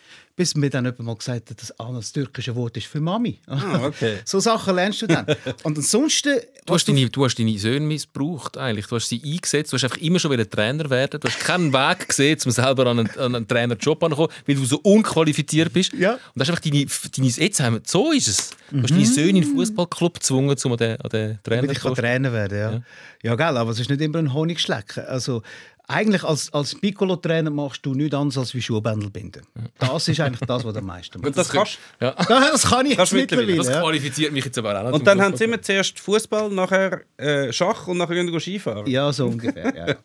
Bis 0.41 0.55
mir 0.55 0.71
dann 0.71 0.87
jemand 0.87 1.01
mal 1.01 1.17
gesagt 1.17 1.51
hat, 1.51 1.61
dass 1.61 1.79
Anna 1.79 1.99
das 1.99 2.13
türkische 2.13 2.57
Wort 2.57 2.75
ist 2.75 2.87
für 2.87 2.99
Mami. 2.99 3.39
Ah, 3.47 3.85
okay. 3.85 4.21
so 4.25 4.41
Sachen 4.41 4.75
lernst 4.75 5.03
du 5.03 5.07
dann. 5.07 5.27
Und 5.65 5.77
ansonsten... 5.77 6.41
Du 6.65 6.73
hast, 6.73 6.89
deine, 6.89 7.11
du 7.11 7.25
hast 7.27 7.39
deine 7.39 7.59
Söhne 7.59 7.85
missbraucht 7.85 8.57
eigentlich. 8.57 8.87
Du 8.87 8.97
hast 8.97 9.11
sie 9.11 9.21
eingesetzt. 9.23 9.71
Du 9.71 9.77
hast 9.77 9.85
einfach 9.85 9.99
immer 9.99 10.19
schon 10.19 10.31
wieder 10.31 10.49
Trainer 10.49 10.89
werden. 10.89 11.21
Du 11.21 11.29
hast 11.29 11.41
keinen 11.41 11.75
Weg 11.75 12.09
gesehen, 12.09 12.39
um 12.43 12.53
selber 12.53 12.87
an 12.87 13.01
einen, 13.01 13.11
an 13.19 13.35
einen 13.35 13.47
Trainerjob 13.47 14.03
anzukommen, 14.03 14.31
weil 14.47 14.55
du 14.55 14.65
so 14.65 14.79
unqualifiziert 14.79 15.75
bist. 15.75 15.93
Ja. 15.93 16.15
Und 16.15 16.21
das 16.37 16.49
ist 16.49 16.55
einfach 16.55 16.65
deine, 16.65 16.87
deine 16.87 17.29
jetzt 17.29 17.61
haben 17.61 17.75
wir, 17.75 17.83
so 17.85 18.11
ist 18.11 18.29
es. 18.29 18.51
Du 18.71 18.83
hast 18.83 18.93
deine 18.93 19.05
Söhne 19.05 19.29
in 19.29 19.35
den 19.43 19.55
Fußballclub 19.55 20.15
gezwungen, 20.15 20.57
um 20.65 20.73
an 20.73 20.79
den, 20.79 21.01
an 21.03 21.11
den 21.11 21.39
Trainer 21.43 21.63
Damit 21.63 21.77
ich 21.77 21.83
kann 21.83 21.95
Trainer 21.95 22.33
werden 22.33 22.59
ja. 22.59 22.83
Ja, 23.23 23.35
gell, 23.35 23.59
aber 23.59 23.73
es 23.73 23.79
ist 23.79 23.91
nicht 23.91 24.01
immer 24.01 24.21
ein 24.21 24.33
Honigschlecken. 24.33 25.05
Also, 25.05 25.43
eigentlich 25.91 26.23
als, 26.25 26.53
als 26.53 26.75
Piccolo-Trainer 26.81 27.51
machst 27.51 27.85
du 27.85 27.95
nichts 27.95 28.15
anderes 28.15 28.39
als 28.39 28.55
wie 28.55 28.63
Schuhbändel 28.63 29.11
binden. 29.11 29.43
Das 29.79 30.09
ist 30.09 30.21
eigentlich 30.21 30.47
das, 30.47 30.65
was 30.65 30.77
am 30.77 30.87
meisten 30.87 31.17
Und 31.19 31.25
machst. 31.25 31.39
das 31.39 31.49
kannst 31.51 31.79
Ja. 32.01 32.13
Das 32.13 32.63
kann 32.63 32.87
ich 32.87 32.97
Kannst 32.97 33.13
jetzt 33.13 33.31
mittlerweile. 33.31 33.57
Das 33.57 33.69
qualifiziert 33.69 34.33
mich 34.33 34.45
jetzt 34.45 34.57
aber 34.59 34.79
auch 34.81 34.85
noch 34.85 34.93
Und 34.93 35.07
dann 35.07 35.21
haben 35.21 35.37
sie 35.37 35.45
immer 35.45 35.61
zuerst 35.61 35.99
Fußball, 36.01 36.51
nachher 36.51 37.03
äh, 37.17 37.53
Schach 37.53 37.87
und 37.89 37.99
nachher 37.99 38.15
gehen 38.15 38.33
sie 38.33 38.41
Skifahren. 38.41 38.87
Ja, 38.87 39.13
so 39.13 39.27
ungefähr. 39.27 39.75
Ja. 39.77 39.95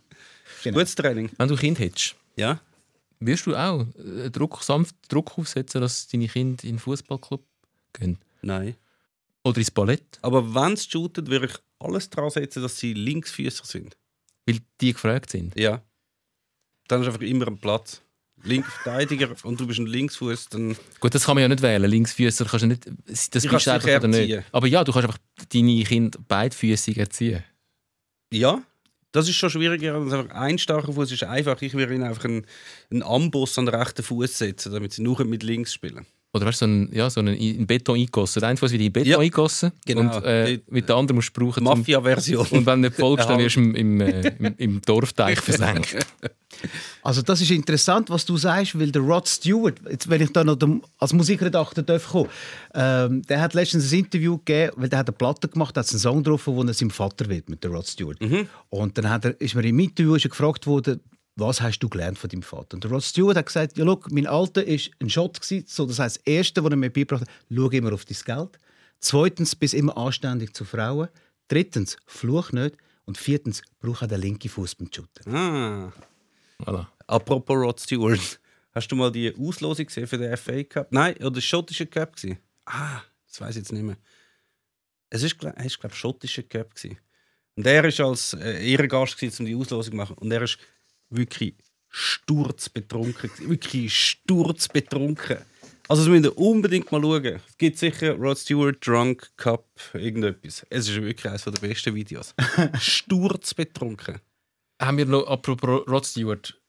Genau. 0.63 0.79
Gutes 0.79 0.95
Training. 0.95 1.29
Wenn 1.38 1.47
du 1.47 1.55
Kind 1.55 1.77
hättest, 1.77 2.15
Ja. 2.36 2.59
wirst 3.19 3.45
du 3.45 3.55
auch 3.55 3.86
äh, 3.99 4.31
Druck, 4.31 4.63
sanft 4.63 4.95
Druck 5.09 5.38
aufsetzen, 5.38 5.79
dass 5.79 6.07
deine 6.07 6.27
Kinder 6.27 6.63
in 6.63 6.71
den 6.77 6.79
Fußballclub 6.79 7.43
gehen? 7.93 8.17
Nein. 8.41 8.75
Oder 9.43 9.59
ins 9.59 9.69
Ballett? 9.69 10.17
Aber 10.23 10.55
wenn 10.55 10.73
es 10.73 10.86
shootet, 10.88 11.29
würde 11.29 11.45
ich 11.45 11.53
alles 11.77 12.09
daran 12.09 12.31
setzen, 12.31 12.63
dass 12.63 12.79
sie 12.79 12.93
Linksfüßer 12.95 13.63
sind. 13.63 13.95
Weil 14.46 14.60
die 14.82 14.93
gefragt 14.93 15.32
sind. 15.32 15.58
Ja. 15.60 15.82
Dann 16.88 17.02
ist 17.02 17.08
einfach 17.08 17.22
immer 17.22 17.48
ein 17.48 17.58
Platz. 17.58 18.02
Linksverteidiger 18.43 19.34
und 19.43 19.60
du 19.60 19.66
bist 19.66 19.80
ein 19.80 19.88
Linksfuß, 19.88 20.50
dann 20.50 20.76
Gut, 21.00 21.16
das 21.16 21.26
kann 21.26 21.36
man 21.36 21.41
ja 21.41 21.48
nicht 21.48 21.64
wählen. 21.64 21.89
Linksfüßer 21.89 22.46
kannst 22.46 22.64
du 22.64 22.68
nicht. 22.68 22.86
Das 23.08 23.30
Die 23.30 23.48
bist 23.48 23.66
du 23.66 23.72
einfach 23.74 23.88
oder 23.88 24.08
nicht. 24.08 24.43
Aber 24.52 24.68
ja, 24.68 24.84
du 24.84 24.91
kannst 24.91 25.08
einfach 25.08 25.20
deine 25.52 25.84
Kinder 25.84 26.20
beidfüßig 26.28 26.98
erziehen. 26.98 27.43
ja. 28.32 28.62
Das 29.12 29.30
ist 29.30 29.36
schon 29.36 29.50
schwieriger 29.50 29.96
als 29.96 30.12
einfach 30.12 30.36
ein 30.36 30.58
starker 30.58 30.91
Fuß 30.91 31.10
ist 31.14 31.24
einfach. 31.24 31.62
Ich 31.62 31.74
würde 31.74 31.93
ihnen 31.93 32.04
einfach 32.04 32.26
einen, 32.26 32.46
einen 32.91 33.02
Amboss 33.02 33.58
an 33.58 33.66
den 33.66 33.74
rechten 33.74 34.04
Fuß 34.04 34.39
setzen, 34.39 34.74
damit 34.74 34.91
sie 34.91 35.04
nur 35.04 35.24
mit 35.24 35.41
links 35.41 35.74
spielen. 35.74 36.06
Oder 36.36 36.47
weißt 36.47 36.61
du, 36.61 36.65
so 36.65 36.69
einen, 36.71 36.89
ja, 36.93 37.09
so 37.09 37.21
einen 37.21 37.33
in 37.36 37.65
Beton 37.65 37.95
eingegossen. 37.95 38.41
Der 38.41 38.49
eine 38.49 38.57
Fuß 38.57 38.71
wird 38.73 38.81
in 38.81 38.91
Beton 38.91 39.09
Ja, 39.09 39.19
eingegossen. 39.19 39.71
genau. 39.86 40.01
Und 40.17 40.23
äh, 40.25 40.57
Die- 40.57 40.63
mit 40.69 40.89
der 40.89 40.97
anderen 40.97 41.15
musst 41.15 41.36
du 41.36 41.39
brauchen. 41.45 41.63
Mafia-Version. 41.63 42.45
Und 42.51 42.65
wenn 42.65 42.81
du 42.81 42.89
nicht 42.89 42.99
folgst, 42.99 43.29
dann 43.29 43.39
wirst 43.39 43.55
du 43.55 43.61
im, 43.61 43.73
im, 43.75 44.01
äh, 44.01 44.33
im, 44.39 44.53
im 44.57 44.81
Dorfteich 44.81 45.39
versenkt. 45.39 45.95
Also 47.03 47.21
das 47.21 47.41
ist 47.41 47.51
interessant, 47.51 48.09
was 48.09 48.25
du 48.25 48.38
sagst, 48.38 48.79
weil 48.79 48.89
der 48.89 49.01
Rod 49.01 49.27
Stewart, 49.27 49.75
jetzt, 49.89 50.09
wenn 50.09 50.21
ich 50.21 50.31
da 50.31 50.43
noch 50.43 50.57
als 50.97 51.11
Musikredakteur 51.13 51.83
darf 51.83 52.07
kommen, 52.07 52.29
ähm, 52.73 53.21
der 53.23 53.41
hat 53.41 53.53
letztens 53.53 53.91
ein 53.91 53.99
Interview 53.99 54.38
gegeben, 54.38 54.71
weil 54.77 54.89
der 54.89 54.99
hat 54.99 55.07
eine 55.09 55.17
Platte 55.17 55.49
gemacht, 55.49 55.77
hat 55.77 55.88
einen 55.91 55.99
Song 55.99 56.23
drauf, 56.23 56.47
wo 56.47 56.63
er 56.63 56.73
seinem 56.73 56.91
Vater 56.91 57.27
wird 57.29 57.49
mit 57.49 57.63
der 57.63 57.71
Rod 57.71 57.86
Stewart. 57.86 58.17
Und 58.69 58.97
dann 58.97 59.09
hat 59.09 59.25
er, 59.25 59.39
ist 59.41 59.53
mir 59.53 59.63
im 59.65 59.77
Interview 59.79 60.15
ist 60.15 60.25
er 60.25 60.29
gefragt 60.29 60.65
worden, 60.65 61.01
was 61.36 61.61
hast 61.61 61.79
du 61.79 61.89
gelernt 61.89 62.17
von 62.17 62.29
deinem 62.29 62.43
Vater? 62.43 62.75
Und 62.75 62.83
der 62.83 62.91
Rod 62.91 63.03
Stewart 63.03 63.36
hat 63.38 63.45
gesagt, 63.47 63.77
ja, 63.77 63.83
look, 63.83 64.11
mein 64.11 64.25
Alter 64.27 64.63
ist 64.63 64.91
ein 65.01 65.09
Schott 65.09 65.39
so, 65.43 65.86
das 65.86 65.99
heißt, 65.99 66.17
das 66.17 66.23
Erste, 66.25 66.63
was 66.63 66.71
er 66.71 66.77
mir 66.77 66.89
beigebracht 66.89 67.21
hat, 67.21 67.29
schau 67.53 67.69
immer 67.69 67.93
auf 67.93 68.05
dein 68.05 68.17
Geld. 68.23 68.57
Zweitens, 68.99 69.55
bist 69.55 69.73
immer 69.73 69.97
anständig 69.97 70.53
zu 70.55 70.63
Frauen. 70.65 71.09
Drittens, 71.47 71.97
fluch 72.05 72.51
nicht. 72.51 72.77
Und 73.05 73.17
viertens, 73.17 73.61
brauch 73.79 74.01
auch 74.01 74.07
den 74.07 74.21
linken 74.21 74.49
Fuß 74.49 74.75
beim 74.75 74.89
Shooten. 74.91 75.36
Ah. 75.36 75.93
Voilà. 76.59 76.88
Apropos 77.05 77.55
Rod 77.57 77.79
Stewart. 77.79 78.39
Hast 78.73 78.88
du 78.91 78.95
mal 78.95 79.11
die 79.11 79.33
Auslosung 79.38 79.86
gesehen 79.86 80.07
für 80.07 80.17
den 80.17 80.36
FA 80.36 80.63
Cup? 80.63 80.88
Nein, 80.91 81.15
oder 81.17 81.31
der 81.31 81.41
schottische 81.41 81.86
Cup? 81.86 82.15
Gewesen? 82.15 82.39
Ah, 82.65 83.01
das 83.27 83.39
weiß 83.41 83.51
ich 83.51 83.57
jetzt 83.57 83.71
nicht 83.71 83.83
mehr. 83.83 83.97
Es 85.09 85.21
ist, 85.21 85.36
gl- 85.39 85.53
es 85.57 85.65
ist 85.67 85.79
glaube 85.79 85.93
ich, 85.93 85.99
schottischer 85.99 86.43
Cup. 86.43 86.73
Gewesen. 86.73 86.97
Und 87.55 87.67
er 87.67 87.83
war 87.83 88.07
als 88.09 88.33
äh, 88.33 88.71
Ehrengast, 88.71 89.17
gewesen, 89.17 89.43
um 89.43 89.45
die 89.45 89.55
Auslosung 89.55 89.91
zu 89.91 89.97
machen. 89.97 90.17
Und 90.17 90.31
er 90.31 90.41
ist 90.41 90.57
wirklich 91.10 91.56
sturzbetrunken. 91.89 93.30
Wirklich 93.47 93.97
sturzbetrunken. 93.97 95.38
Also, 95.88 96.03
das 96.03 96.10
müsst 96.10 96.26
ihr 96.26 96.38
unbedingt 96.38 96.91
mal 96.91 97.01
schauen. 97.01 97.26
Es 97.47 97.58
gibt 97.58 97.78
sicher 97.78 98.14
Rod 98.16 98.38
Stewart 98.38 98.86
Drunk 98.86 99.30
Cup, 99.38 99.68
irgendetwas. 99.93 100.66
Es 100.70 100.89
ist 100.89 100.95
wirklich 100.95 101.30
eines 101.30 101.43
der 101.43 101.51
besten 101.51 101.93
Videos. 101.93 102.34
sturzbetrunken. 102.80 104.20
Haben 104.82 104.97
wir 104.97 105.06
noch, 105.06 105.28
apropos 105.28 105.88
Rod 105.88 106.06
Stewart, 106.06 106.60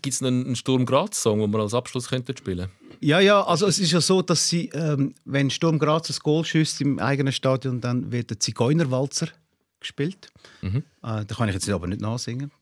gibt 0.00 0.14
es 0.14 0.20
noch 0.20 0.28
einen 0.28 0.56
Sturm 0.56 0.86
Graz-Song, 0.86 1.40
den 1.40 1.50
wir 1.50 1.58
als 1.58 1.74
Abschluss 1.74 2.08
könnten 2.08 2.36
spielen 2.36 2.68
Ja, 3.00 3.20
ja, 3.20 3.42
also 3.42 3.66
es 3.66 3.78
ist 3.78 3.92
ja 3.92 4.00
so, 4.00 4.22
dass 4.22 4.48
sie, 4.48 4.68
ähm, 4.74 5.14
wenn 5.24 5.50
Sturm 5.50 5.78
Graz 5.78 6.10
ein 6.10 6.16
Goal 6.22 6.44
schießt 6.44 6.80
im 6.82 6.98
eigenen 6.98 7.32
Stadion, 7.32 7.80
dann 7.80 8.12
wird 8.12 8.30
der 8.30 8.40
Zigeunerwalzer 8.40 9.28
gespielt. 9.80 10.28
Mhm. 10.60 10.84
Äh, 11.02 11.24
da 11.24 11.34
kann 11.34 11.48
ich 11.48 11.54
jetzt 11.54 11.68
aber 11.68 11.86
nicht 11.88 12.00
nachsingen. 12.00 12.52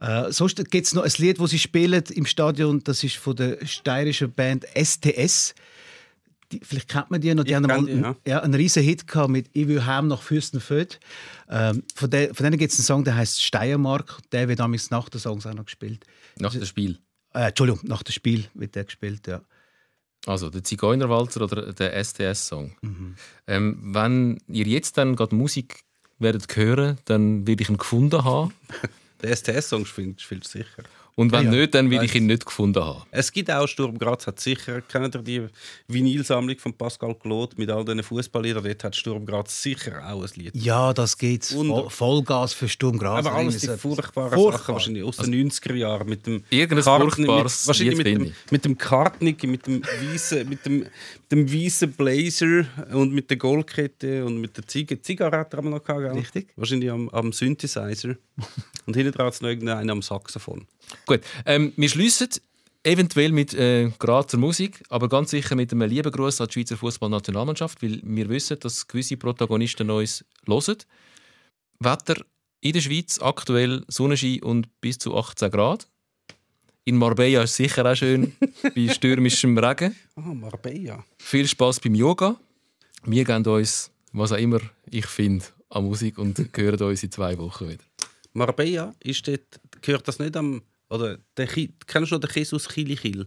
Äh, 0.00 0.32
sonst 0.32 0.56
gibt 0.70 0.86
es 0.86 0.94
noch 0.94 1.04
ein 1.04 1.12
Lied, 1.18 1.38
das 1.38 1.50
sie 1.50 1.58
spielen 1.58 2.02
im 2.14 2.24
Stadion, 2.24 2.82
das 2.82 3.04
ist 3.04 3.16
von 3.16 3.36
der 3.36 3.64
steirischen 3.66 4.32
Band 4.32 4.66
STS. 4.74 5.54
Die, 6.50 6.60
vielleicht 6.62 6.88
kennt 6.88 7.10
man 7.10 7.20
die 7.20 7.32
noch, 7.34 7.44
die 7.44 7.50
Ich 7.50 7.56
haben 7.56 7.66
mal 7.66 7.84
die, 7.84 7.92
einen, 7.92 8.16
ja. 8.26 8.40
einen 8.40 8.54
riesen 8.54 8.82
Hit 8.82 9.06
gehabt 9.06 9.30
mit 9.30 9.50
«Ich 9.52 9.68
will 9.68 9.84
heim 9.84 10.08
nach 10.08 10.22
Fürstenfeld». 10.22 10.98
Ähm, 11.48 11.84
von, 11.94 12.10
de, 12.10 12.34
von 12.34 12.44
denen 12.44 12.58
gibt 12.58 12.72
es 12.72 12.78
einen 12.78 12.86
Song, 12.86 13.04
der 13.04 13.14
heißt 13.14 13.42
«Steiermark». 13.42 14.18
Der 14.32 14.48
wird 14.48 14.58
damals 14.58 14.90
nach 14.90 15.08
den 15.08 15.20
Songs 15.20 15.46
auch 15.46 15.54
noch 15.54 15.66
gespielt. 15.66 16.04
nach 16.38 16.52
dem 16.52 16.64
Spiel. 16.64 16.98
Äh, 17.34 17.48
Entschuldigung, 17.48 17.80
nach 17.84 18.02
dem 18.02 18.12
Spiel 18.12 18.46
wird 18.54 18.74
der 18.74 18.84
gespielt, 18.84 19.26
ja. 19.28 19.42
Also 20.26 20.50
der 20.50 20.64
Zigeunerwalzer 20.64 21.42
oder 21.42 21.72
der 21.72 22.04
STS-Song. 22.04 22.72
Mhm. 22.82 23.14
Ähm, 23.46 23.78
wenn 23.94 24.38
ihr 24.48 24.66
jetzt 24.66 24.98
dann 24.98 25.16
gerade 25.16 25.34
Musik 25.34 25.84
werdet 26.18 26.54
hören, 26.56 26.98
dann 27.04 27.46
werde 27.46 27.62
ich 27.62 27.70
ihn 27.70 27.78
gefunden 27.78 28.24
haben. 28.24 28.52
Der 29.22 29.36
STS-Song 29.36 29.84
spielst 29.84 30.30
du 30.30 30.58
sicher. 30.58 30.82
Und 31.20 31.32
wenn 31.32 31.44
Ja, 31.44 31.52
ja. 31.52 31.60
nicht, 31.60 31.74
dann 31.74 31.90
will 31.90 32.02
ich 32.02 32.14
ihn 32.14 32.24
nicht 32.26 32.46
gefunden 32.46 32.82
haben. 32.82 33.02
Es 33.10 33.30
gibt 33.30 33.50
auch 33.50 33.66
Sturm 33.66 33.98
Graz, 33.98 34.26
hat 34.26 34.40
sicher, 34.40 34.80
kennt 34.80 35.14
ihr 35.14 35.20
die 35.22 35.46
Vinylsammlung 35.86 36.56
von 36.58 36.72
Pascal 36.72 37.14
Claude 37.14 37.54
mit 37.58 37.68
all 37.70 37.84
diesen 37.84 38.02
Fußballliedern? 38.02 38.64
Dort 38.64 38.84
hat 38.84 38.96
Sturm 38.96 39.26
Graz 39.26 39.62
sicher 39.62 40.00
auch 40.10 40.22
ein 40.22 40.30
Lied. 40.36 40.56
Ja, 40.56 40.94
das 40.94 41.18
geht's. 41.18 41.54
Wunder- 41.54 41.90
Voll, 41.90 41.90
Vollgas 41.90 42.54
für 42.54 42.68
Sturm 42.70 42.96
Graz. 42.98 43.26
Aber 43.26 43.36
alles 43.36 43.60
die 43.60 43.66
furchtbaren 43.68 44.32
Furchtbar. 44.32 44.58
Sachen, 44.60 44.74
wahrscheinlich 44.74 45.02
aus 45.04 45.18
den 45.18 45.34
90er 45.50 45.74
Jahren. 45.74 46.08
Mit 46.08 46.26
dem 46.26 46.42
Irgendein 46.48 46.84
Kartnick- 46.84 47.14
furchtbares 47.16 47.60
mit, 47.60 47.68
wahrscheinlich 47.68 47.96
mit 47.98 48.06
dem, 48.06 48.32
mit 48.50 48.64
dem 48.64 48.78
Kartnick, 48.78 49.42
mit 49.44 49.66
dem 49.66 49.82
weißen 49.82 50.48
mit 50.48 50.64
dem, 50.64 50.86
dem 51.30 51.52
weißen 51.52 51.92
Blazer 51.92 52.64
und 52.92 53.12
mit 53.12 53.28
der 53.28 53.36
Goldkette 53.36 54.24
und 54.24 54.38
mit 54.40 54.56
der 54.56 54.66
Ziga 54.66 54.96
Zigarette 55.02 55.58
haben 55.58 55.66
wir 55.68 55.76
noch 55.76 55.84
gehabt? 55.84 56.16
Richtig. 56.16 56.48
Wahrscheinlich 56.56 56.90
am, 56.90 57.10
am 57.10 57.30
Synthesizer. 57.32 58.16
und 58.86 58.96
hinten 58.96 59.12
dran 59.12 59.30
noch 59.40 59.48
irgendeiner 59.48 59.92
am 59.92 60.00
Saxophon. 60.00 60.66
Gut, 61.06 61.20
ähm, 61.46 61.72
wir 61.76 61.88
schließen 61.88 62.28
eventuell 62.82 63.32
mit 63.32 63.54
äh, 63.54 63.90
Grazer 63.98 64.38
Musik, 64.38 64.82
aber 64.88 65.08
ganz 65.08 65.30
sicher 65.30 65.54
mit 65.54 65.72
einem 65.72 65.88
lieben 65.88 66.10
Gruß 66.10 66.40
an 66.40 66.48
die 66.48 66.54
Schweizer 66.54 66.76
Fußballnationalmannschaft, 66.76 67.82
weil 67.82 68.00
wir 68.02 68.28
wissen, 68.28 68.58
dass 68.60 68.86
gewisse 68.86 69.16
Protagonisten 69.16 69.90
uns 69.90 70.24
hören. 70.46 70.78
Wetter 71.78 72.16
in 72.60 72.72
der 72.72 72.80
Schweiz 72.80 73.18
aktuell 73.20 73.84
Sonnenschein 73.88 74.42
und 74.42 74.68
bis 74.80 74.98
zu 74.98 75.16
18 75.16 75.50
Grad. 75.50 75.88
In 76.84 76.96
Marbella 76.96 77.42
ist 77.42 77.50
es 77.50 77.56
sicher 77.56 77.90
auch 77.90 77.94
schön 77.94 78.36
bei 78.74 78.88
stürmischem 78.88 79.56
Regen. 79.58 79.94
Ah, 80.16 80.34
Marbella. 80.34 81.04
Viel 81.18 81.46
Spaß 81.46 81.80
beim 81.80 81.94
Yoga. 81.94 82.36
Wir 83.04 83.24
geben 83.24 83.46
uns, 83.46 83.90
was 84.12 84.32
auch 84.32 84.38
immer 84.38 84.60
ich 84.90 85.06
finde, 85.06 85.44
an 85.68 85.84
Musik 85.84 86.18
und 86.18 86.38
hören 86.56 86.82
uns 86.82 87.02
in 87.02 87.10
zwei 87.12 87.36
Wochen 87.38 87.68
wieder. 87.68 87.84
Marbella 88.32 88.94
ist 89.00 89.26
dort, 89.26 89.60
gehört 89.82 90.06
das 90.08 90.18
nicht 90.18 90.36
am. 90.36 90.62
Oder 90.90 91.18
der, 91.36 91.46
Chi- 91.46 91.72
kennst 91.86 92.10
du 92.10 92.16
noch 92.16 92.20
den 92.20 92.30
Jesus 92.34 92.68
Chilichil? 92.68 93.26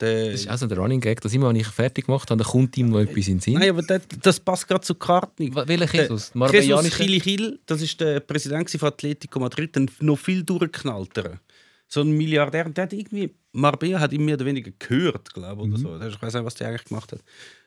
Der, 0.00 0.30
Das 0.32 0.40
ist 0.40 0.48
auch 0.50 0.56
so 0.56 0.66
der 0.66 0.78
Running 0.78 1.00
Gag, 1.00 1.20
dass 1.20 1.34
immer, 1.34 1.48
wenn 1.50 1.56
ich 1.56 1.66
fertig 1.66 2.06
gemacht 2.06 2.30
habe, 2.30 2.42
dann 2.42 2.50
kommt 2.50 2.76
ihm 2.78 2.88
noch 2.88 3.00
etwas 3.00 3.28
in 3.28 3.34
den 3.34 3.40
Sinn. 3.40 3.54
Nein, 3.54 3.68
aber 3.70 3.82
das, 3.82 4.00
das 4.22 4.40
passt 4.40 4.66
gerade 4.66 4.80
zu 4.82 4.94
Kartnick. 4.94 5.54
Wa- 5.54 5.66
Welcher 5.68 5.86
Der 5.86 6.02
Jesus? 6.04 6.10
Jesus 6.28 6.34
Marbellanischer? 6.34 6.96
Chilichil, 7.04 7.60
das 7.66 7.82
ist 7.82 8.00
der 8.00 8.20
Präsident 8.20 8.70
von 8.70 8.88
Atletico 8.88 9.38
Madrid, 9.40 9.76
ein 9.76 9.90
noch 10.00 10.18
viel 10.18 10.42
durchgeknallter. 10.42 11.40
So 11.86 12.00
ein 12.02 12.12
Milliardär. 12.12 12.70
Der 12.70 12.84
hat 12.84 12.92
irgendwie, 12.94 13.34
Marbella 13.52 14.00
hat 14.00 14.12
ihm 14.12 14.24
mehr 14.24 14.36
oder 14.36 14.46
weniger 14.46 14.70
gehört, 14.78 15.34
glaube 15.34 15.62
ich, 15.66 15.68
oder 15.74 15.78
so. 15.78 16.06
Ich 16.06 16.22
weiß 16.22 16.34
nicht, 16.34 16.44
was 16.44 16.54
der 16.54 16.68
eigentlich 16.68 16.84
gemacht 16.84 17.12
hat. 17.12 17.20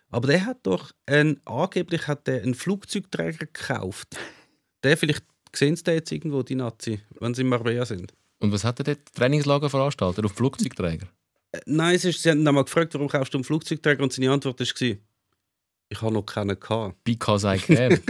Aber 0.10 0.28
der 0.28 0.46
hat 0.46 0.58
doch, 0.64 0.92
ein, 1.06 1.40
angeblich 1.46 2.08
hat 2.08 2.26
der 2.28 2.42
einen 2.42 2.56
Flugzeugträger 2.56 3.46
gekauft. 3.46 4.16
Der 4.84 4.96
vielleicht 4.98 5.24
sehen 5.56 5.76
sie 5.76 5.84
den 5.84 5.96
jetzt 5.96 6.12
irgendwo, 6.12 6.42
die 6.42 6.56
Nazi, 6.56 7.00
wenn 7.20 7.34
sie 7.36 7.42
in 7.42 7.48
Marbella 7.50 7.86
sind. 7.86 8.14
Und 8.44 8.52
was 8.52 8.66
hat 8.66 8.78
er 8.80 8.84
dort? 8.84 9.00
Trainingslager 9.16 9.70
veranstaltet 9.70 10.26
auf 10.26 10.34
Flugzeugträger? 10.34 11.08
Äh, 11.54 11.62
Nein, 11.66 11.96
es 11.96 12.04
ist, 12.04 12.22
sie 12.22 12.30
haben 12.30 12.46
einmal 12.46 12.66
gefragt, 12.66 12.94
warum 12.94 13.08
kaufst 13.08 13.34
du 13.34 13.38
einen 13.38 13.46
Flugzeugträger? 13.46 14.04
Und 14.04 14.12
seine 14.12 14.32
Antwort 14.32 14.60
war, 14.60 14.98
ich 15.90 16.02
habe 16.02 16.14
noch 16.14 16.24
keinen 16.24 16.60
gehabt. 16.60 17.02
Because 17.06 17.48
I 17.48 17.58
can. 17.58 18.02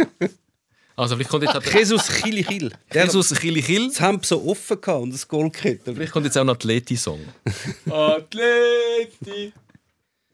also 0.96 1.16
vielleicht 1.16 1.30
kommt 1.30 1.44
jetzt 1.44 1.72
Jesus 1.72 2.08
Chilichil. 2.08 2.72
Der 2.92 3.04
Jesus 3.04 3.32
Chilichil. 3.36 3.88
Das 3.90 4.02
haben 4.02 4.24
so 4.24 4.44
offen 4.44 4.82
gehabt 4.82 5.04
und 5.04 5.14
das 5.14 5.28
Goldkette. 5.28 5.94
Vielleicht 5.94 6.12
kommt 6.12 6.26
jetzt 6.26 6.36
auch 6.36 6.42
ein 6.42 6.50
Atleti-Song. 6.50 7.20
Atleti. 7.92 9.54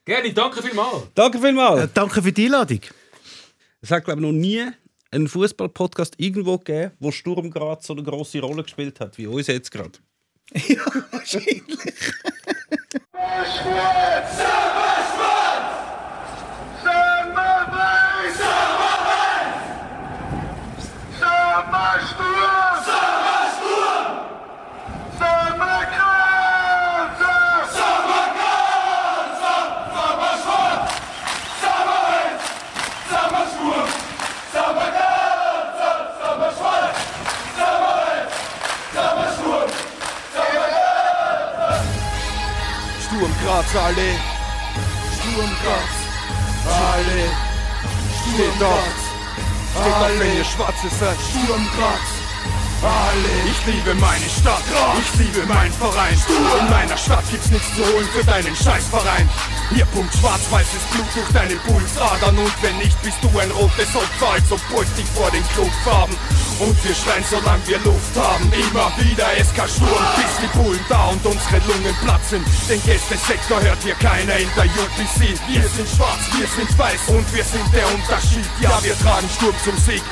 Gerne, 0.06 0.34
danke 0.34 0.64
vielmals. 0.64 1.08
Danke 1.14 1.40
vielmals. 1.40 1.84
Äh, 1.84 1.88
danke 1.94 2.22
für 2.22 2.32
die 2.32 2.46
Einladung. 2.46 2.80
Es 3.82 3.92
hat, 3.92 4.06
glaube 4.06 4.22
ich, 4.22 4.26
noch 4.26 4.32
nie 4.32 4.66
einen 5.12 5.28
Fußball-Podcast 5.28 6.16
irgendwo 6.18 6.58
gegeben, 6.58 6.92
wo 7.00 7.12
Sturm 7.12 7.50
gerade 7.50 7.82
so 7.84 7.94
eine 7.94 8.04
große 8.04 8.40
Rolle 8.40 8.64
gespielt 8.64 9.00
hat, 9.00 9.18
wie 9.18 9.28
uns 9.28 9.48
jetzt 9.48 9.72
gerade. 9.72 10.00
ja, 10.68 10.86
wahrscheinlich. 11.12 11.64
Sturm 43.70 43.78
Graz 43.78 43.94
alle, 43.94 44.10
Sturm 45.16 45.52
Graz 45.62 45.94
alle, 46.74 47.22
Sturm 48.18 48.58
Graz, 48.58 48.98
steht 49.70 49.94
auf, 49.94 50.20
wenn 50.20 50.38
ihr 50.38 50.44
Schwarze 50.44 50.90
seid, 51.00 51.18
alle. 52.82 53.34
Ich 53.46 53.66
liebe 53.68 53.94
meine 53.94 54.26
Stadt, 54.28 54.64
ich 55.00 55.20
liebe 55.20 55.46
meinen 55.46 55.74
Verein. 55.74 56.18
In 56.60 56.70
meiner 56.72 56.98
Stadt 56.98 57.30
gibt's 57.30 57.52
nichts 57.52 57.76
zu 57.76 57.86
holen 57.86 58.08
für 58.12 58.24
deinen 58.24 58.56
Scheißverein. 58.56 59.30
Hier 59.70 59.86
pumpt 59.86 60.14
schwarz-weißes 60.16 60.84
Blut 60.92 61.08
durch 61.14 61.32
deine 61.32 61.56
Pulsadern 61.62 62.38
und 62.38 62.54
wenn 62.64 62.78
nicht, 62.78 63.00
bist 63.04 63.18
du 63.22 63.30
ein 63.38 63.52
rotes 63.52 63.96
Opfer, 63.96 64.34
also 64.34 64.58
beug 64.74 64.88
dich 64.98 65.06
vor 65.14 65.30
den 65.30 65.44
Klubfarben. 65.54 66.16
Und 66.60 66.76
wir 66.84 66.96
schreien, 66.96 67.24
solange 67.30 67.66
wir 67.68 67.80
Luft 67.86 68.16
haben, 68.18 68.52
immer 68.52 68.92
wieder 68.98 69.30
SK 69.40 69.70
Sturm, 69.70 70.06
bis 70.18 70.34
die 70.42 70.58
Bullen 70.58 70.84
da 70.90 71.08
und 71.08 71.24
unsere 71.24 71.62
Lungen 71.70 71.96
platzen. 72.04 72.44
Den 72.68 72.84
Gästesektor 72.84 73.62
hört 73.62 73.82
hier 73.84 73.96
keiner 73.96 74.36
in 74.38 74.50
der 74.58 74.66
UPC. 74.66 75.38
Wir 75.48 75.64
sind 75.70 75.88
schwarz, 75.88 76.20
wir 76.36 76.48
sind 76.48 76.78
weiß 76.78 77.08
und 77.10 77.34
wir 77.34 77.44
sind 77.44 77.64
der 77.72 77.88
Unterschied. 77.94 78.46
Ja, 78.60 78.78
wir 78.84 78.98
tragen 79.00 79.30
Sturm 79.30 79.56
zum 79.64 79.78
Sieg. 79.78 80.04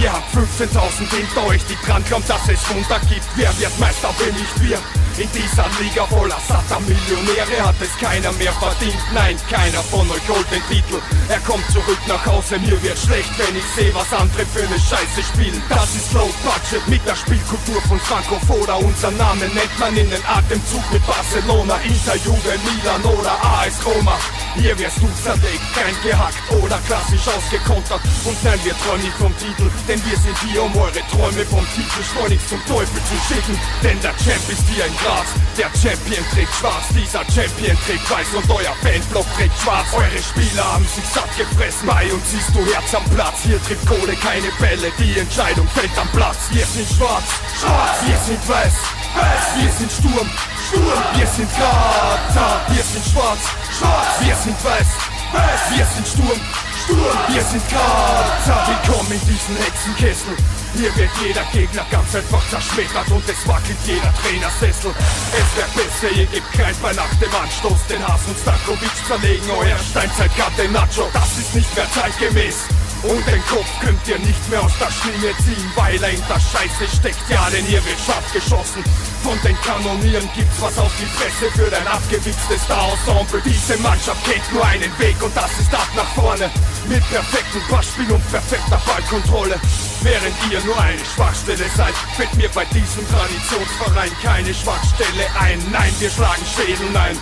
Ihr 0.00 0.10
habt 0.10 0.34
15.000 0.34 1.14
hinter 1.14 1.46
euch, 1.46 1.60
die 1.68 1.76
dran 1.86 2.02
glauben, 2.04 2.24
dass 2.26 2.48
es 2.48 2.68
Wunder 2.70 2.98
gibt. 3.10 3.26
Wer 3.36 3.56
wird 3.60 3.78
Meister, 3.78 4.08
wenn 4.18 4.34
nicht 4.34 4.60
wir? 4.60 4.78
In 5.18 5.28
dieser 5.32 5.66
Liga 5.78 6.06
voller 6.06 6.40
satter 6.48 6.80
Millionäre 6.80 7.66
hat 7.66 7.74
es 7.82 7.92
keiner 8.00 8.32
mehr 8.32 8.52
verdient. 8.54 8.96
Nein, 9.12 9.36
keiner 9.50 9.82
von 9.84 10.10
euch 10.10 10.26
holt 10.26 10.50
den 10.50 10.64
Titel. 10.72 11.02
Er 11.28 11.38
kommt 11.40 11.68
zurück 11.70 12.00
nach 12.08 12.24
Hause, 12.24 12.58
mir 12.58 12.80
wird 12.82 12.98
schlecht, 12.98 13.28
wenn 13.36 13.54
ich 13.54 13.64
sehe, 13.76 13.94
was 13.94 14.10
andere 14.12 14.46
für 14.46 14.64
eine 14.64 14.80
Scheiße 14.80 15.20
spielen. 15.22 15.62
Das 15.68 15.94
ist 15.94 16.12
Low 16.14 16.32
Budget 16.40 16.88
mit 16.88 17.04
der 17.06 17.14
Spielkultur 17.14 17.82
von 17.88 18.00
Franco 18.00 18.40
Foda. 18.46 18.76
Unser 18.76 19.10
Name 19.12 19.52
nennt 19.52 19.78
man 19.78 19.94
in 19.96 20.08
den 20.08 20.24
Atemzug 20.24 20.82
mit 20.90 21.04
Barcelona, 21.06 21.76
Inter, 21.84 22.16
Juve, 22.24 22.56
Milan 22.64 23.04
oder 23.04 23.36
AS 23.44 23.84
Roma. 23.84 24.16
Hier 24.56 24.78
wirst 24.78 24.96
du 24.96 25.08
zerlegt, 25.22 25.64
kein 25.76 25.92
gehackt 26.02 26.40
oder 26.56 26.80
klassisch 26.88 27.28
ausgekontert. 27.28 28.00
Und 28.24 28.36
nein, 28.44 28.60
wir 28.64 28.76
träumen 28.80 29.04
nicht 29.04 29.16
vom 29.20 29.36
Titel, 29.36 29.68
denn 29.86 30.00
wir 30.08 30.16
sind 30.16 30.38
hier, 30.48 30.62
um 30.62 30.72
eure 30.76 31.04
Träume 31.12 31.44
vom 31.52 31.66
Titel 31.76 32.00
schleunigst 32.00 32.48
zum 32.48 32.64
Teufel 32.64 33.00
zu 33.04 33.16
schicken. 33.28 33.60
Denn 33.82 34.00
der 34.00 34.16
Champ 34.16 34.44
ist 34.48 34.64
hier 34.72 34.86
in 34.86 34.96
Graz, 35.12 35.28
der 35.58 35.68
Champion 35.76 36.24
trägt 36.32 36.54
schwarz, 36.54 36.88
dieser 36.94 37.24
Champion 37.28 37.76
trägt 37.84 38.08
weiß 38.08 38.32
und 38.34 38.48
euer 38.48 38.74
Fanblock 38.80 39.26
trägt 39.36 39.58
schwarz. 39.60 39.86
Eure 39.92 40.22
Spieler 40.22 40.64
haben 40.72 40.86
sich 40.88 41.04
satt 41.04 41.28
gefressen, 41.36 41.86
bei 41.86 42.10
uns 42.12 42.30
siehst 42.30 42.48
du 42.54 42.64
Herz 42.72 42.94
am 42.94 43.04
Platz. 43.12 43.44
Hier 43.44 43.62
trifft 43.62 43.86
Kohle 43.86 44.16
keine 44.16 44.48
Bälle, 44.58 44.90
die 44.98 45.18
Entscheidung 45.18 45.68
fällt 45.68 45.92
am 45.98 46.08
Platz. 46.12 46.48
Wir 46.50 46.64
sind 46.64 46.88
schwarz, 46.88 47.28
schwarz, 47.60 47.96
wir 48.06 48.18
sind 48.24 48.48
weiß, 48.48 48.72
weiß, 49.12 49.46
wir 49.60 49.72
sind 49.76 49.92
Sturm, 49.92 50.28
Sturm, 50.68 51.02
wir 51.14 51.26
sind 51.26 51.50
Grazer, 51.56 52.60
wir 52.68 52.84
sind 52.84 53.04
schwarz, 53.12 53.42
schwarz, 53.76 54.08
wir 54.20 54.36
sind 54.36 54.64
weiß, 54.64 54.90
weiß, 55.36 55.62
wir 55.76 55.86
sind 55.92 56.08
Sturm, 56.08 56.40
Sturm, 56.84 57.18
wir 57.28 57.44
sind 57.44 57.64
Grazer. 57.68 58.60
Willkommen 58.64 59.12
in 59.12 59.20
diesem 59.28 59.56
Hexenkessel. 59.60 60.36
Hier 60.74 60.94
wird 60.96 61.10
jeder 61.22 61.44
Gegner 61.52 61.84
ganz 61.90 62.14
einfach 62.14 62.42
zerschmettert 62.48 63.08
und 63.10 63.28
es 63.28 63.46
wackelt 63.46 63.76
jeder 63.84 64.12
Trainersessel. 64.22 64.94
Es 65.32 65.56
wäre 65.56 65.68
besser, 65.76 66.10
ihr 66.16 66.26
gebt 66.26 66.52
kein 66.52 66.74
bei 66.80 66.92
nach 66.94 67.14
dem 67.20 67.34
Anstoß. 67.34 67.86
Den 67.88 68.06
Haas 68.06 68.20
und 68.26 68.38
Stankovic 68.38 68.90
zerlegen 69.06 69.50
euer 69.50 69.78
Steinzeit 69.78 70.30
Nacho. 70.72 71.10
Das 71.12 71.38
ist 71.38 71.54
nicht 71.54 71.76
mehr 71.76 71.90
zeitgemäß. 71.92 72.56
Und 73.02 73.26
den 73.26 73.44
Kopf 73.46 73.68
könnt 73.80 74.06
ihr 74.08 74.18
nicht 74.18 74.48
mehr 74.48 74.62
aus 74.62 74.72
der 74.78 74.90
Schlinge 74.90 75.36
ziehen, 75.44 75.72
weil 75.74 76.02
er 76.02 76.10
in 76.10 76.22
der 76.28 76.40
Scheiße 76.40 76.96
steckt. 76.96 77.28
Ja, 77.28 77.50
denn 77.50 77.64
hier 77.66 77.84
wird 77.84 77.98
scharf 78.00 78.32
geschossen. 78.32 78.82
Von 79.22 79.38
den 79.42 79.56
Kanonieren 79.60 80.28
gibt's 80.34 80.60
was 80.60 80.76
auf 80.78 80.90
die 80.98 81.06
Fresse 81.06 81.50
für 81.52 81.70
dein 81.70 81.86
abgewichstes 81.86 82.62
Star-Ensemble. 82.64 83.40
Diese 83.44 83.76
Mannschaft 83.78 84.24
kennt 84.24 84.52
nur 84.52 84.64
einen 84.66 84.90
Weg 84.98 85.14
und 85.22 85.34
das 85.36 85.50
ist 85.60 85.72
ab 85.72 85.86
nach 85.94 86.12
vorne. 86.14 86.50
Mit 86.88 87.08
perfektem 87.08 87.62
Passspiel 87.70 88.10
und 88.10 88.30
perfekter 88.30 88.80
Ballkontrolle. 88.84 89.60
Während 90.02 90.34
ihr 90.50 90.60
nur 90.64 90.78
eine 90.78 90.98
Schwachstelle 91.04 91.64
seid, 91.76 91.94
fällt 92.16 92.34
mir 92.34 92.48
bei 92.48 92.64
diesem 92.66 93.06
Traditionsverein 93.08 94.10
keine 94.22 94.52
Schwachstelle 94.52 95.26
ein. 95.38 95.62
Nein, 95.70 95.94
wir 96.00 96.10
schlagen 96.10 96.42
Schädel 96.44 96.96
ein. 96.96 97.16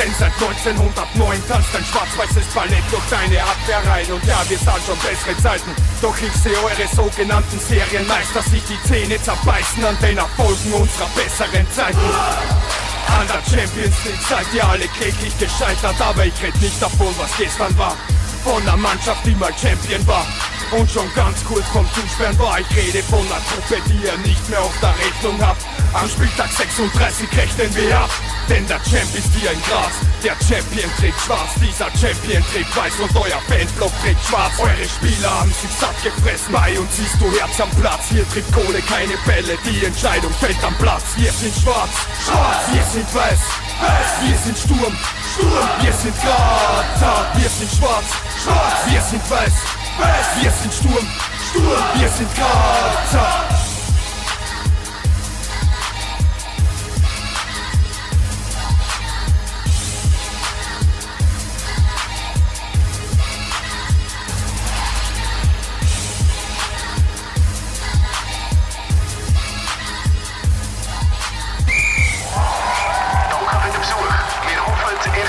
Denn 0.00 0.14
seit 0.18 0.32
1909 0.32 1.46
tanzt 1.46 1.76
ein 1.76 1.84
schwarz-weißes 1.84 2.46
Ballett 2.54 2.84
durch 2.90 3.04
deine 3.10 3.42
Abwehr 3.44 3.84
rein. 3.84 4.10
Und 4.10 4.24
ja, 4.24 4.40
wir 4.48 4.56
sahen 4.56 4.80
schon 4.86 4.96
bessere 4.96 5.36
Zeiten. 5.42 5.76
Doch 6.00 6.16
ich 6.16 6.32
sehe 6.40 6.56
eure 6.56 6.88
sogenannten 6.88 7.60
Serienmeister 7.60 8.40
sich 8.40 8.64
die 8.64 8.80
Zähne 8.88 9.20
zerbeißen 9.20 9.84
an 9.84 9.98
den 10.00 10.16
Erfolgen 10.16 10.72
unserer 10.72 11.08
besseren 11.14 11.70
Zeiten. 11.70 12.00
An 13.12 13.26
der 13.28 13.44
Champions 13.44 13.96
League 14.06 14.24
seid 14.26 14.46
ihr 14.54 14.66
alle 14.66 14.88
kläglich 14.88 15.36
gescheitert, 15.38 16.00
aber 16.00 16.24
ich 16.24 16.42
red 16.42 16.58
nicht 16.62 16.80
davon, 16.80 17.14
was 17.18 17.36
gestern 17.36 17.76
war. 17.76 17.94
Von 18.42 18.62
einer 18.62 18.78
Mannschaft, 18.78 19.26
die 19.26 19.34
mal 19.34 19.52
Champion 19.60 20.06
war. 20.06 20.24
Und 20.72 20.88
schon 20.88 21.12
ganz 21.14 21.44
kurz 21.44 21.66
vom 21.68 21.86
Zusperren 21.94 22.38
war 22.38 22.60
ich 22.60 22.76
rede 22.76 23.02
von 23.02 23.18
einer 23.18 23.42
Truppe, 23.50 23.82
die 23.88 24.06
ihr 24.06 24.16
nicht 24.18 24.48
mehr 24.48 24.60
auf 24.60 24.74
der 24.80 24.94
Rechnung 24.98 25.34
habt. 25.44 25.62
Am 25.92 26.08
Spieltag 26.08 26.48
36 26.52 27.26
rechnen 27.36 27.74
wir 27.74 27.98
ab. 27.98 28.10
Denn 28.48 28.66
der 28.68 28.78
Champ 28.82 29.10
ist 29.14 29.34
wie 29.34 29.48
ein 29.48 29.60
Gras. 29.62 29.98
Der 30.22 30.36
Champion 30.38 30.90
trägt 30.98 31.20
schwarz, 31.20 31.54
dieser 31.58 31.90
Champion 31.98 32.44
trägt 32.52 32.76
weiß 32.76 33.00
und 33.00 33.16
euer 33.16 33.40
Fanblock 33.48 33.90
trägt 34.02 34.22
schwarz. 34.26 34.52
Eure 34.58 34.86
Spieler 34.86 35.30
haben 35.30 35.52
sich 35.52 35.70
satt 35.70 35.96
gefressen. 36.02 36.52
Bei 36.52 36.78
uns 36.78 36.96
siehst 36.96 37.18
du 37.20 37.26
Herz 37.38 37.60
am 37.60 37.70
Platz. 37.70 38.06
Hier 38.10 38.28
trifft 38.28 38.52
Kohle 38.52 38.80
keine 38.82 39.14
Bälle. 39.26 39.58
Die 39.66 39.84
Entscheidung 39.84 40.32
fällt 40.34 40.62
am 40.62 40.74
Platz. 40.78 41.02
Wir 41.16 41.32
sind 41.32 41.54
schwarz, 41.54 41.94
schwarz. 42.22 42.62
Wir 42.70 42.84
sind 42.84 43.14
weiß, 43.14 43.40
weiß. 43.82 44.10
Wir 44.22 44.38
sind 44.38 44.58
Sturm, 44.58 44.94
Sturm. 45.34 45.68
Wir 45.82 45.92
sind 45.92 46.14
Grata. 46.22 47.32
Wir 47.34 47.50
sind 47.50 47.70
schwarz, 47.70 48.06
schwarz. 48.42 48.78
Wir 48.86 49.02
sind 49.02 49.30
weiß, 49.30 49.54
Best. 49.98 50.42
Wir 50.42 50.50
sind 50.50 50.72
Sturm, 50.72 51.06
Sturm, 51.50 52.00
wir 52.00 52.08
sind 52.08 52.28
Kater. 52.34 53.50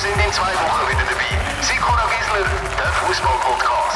sind 0.01 0.17
in 0.17 0.33
zwei 0.33 0.51
Wochen 0.55 0.89
wieder 0.89 1.05
dabei. 1.05 1.61
Sikora 1.61 2.09
Gisler, 2.09 2.43
der 2.75 2.91
Fußball-Podcast. 3.05 3.90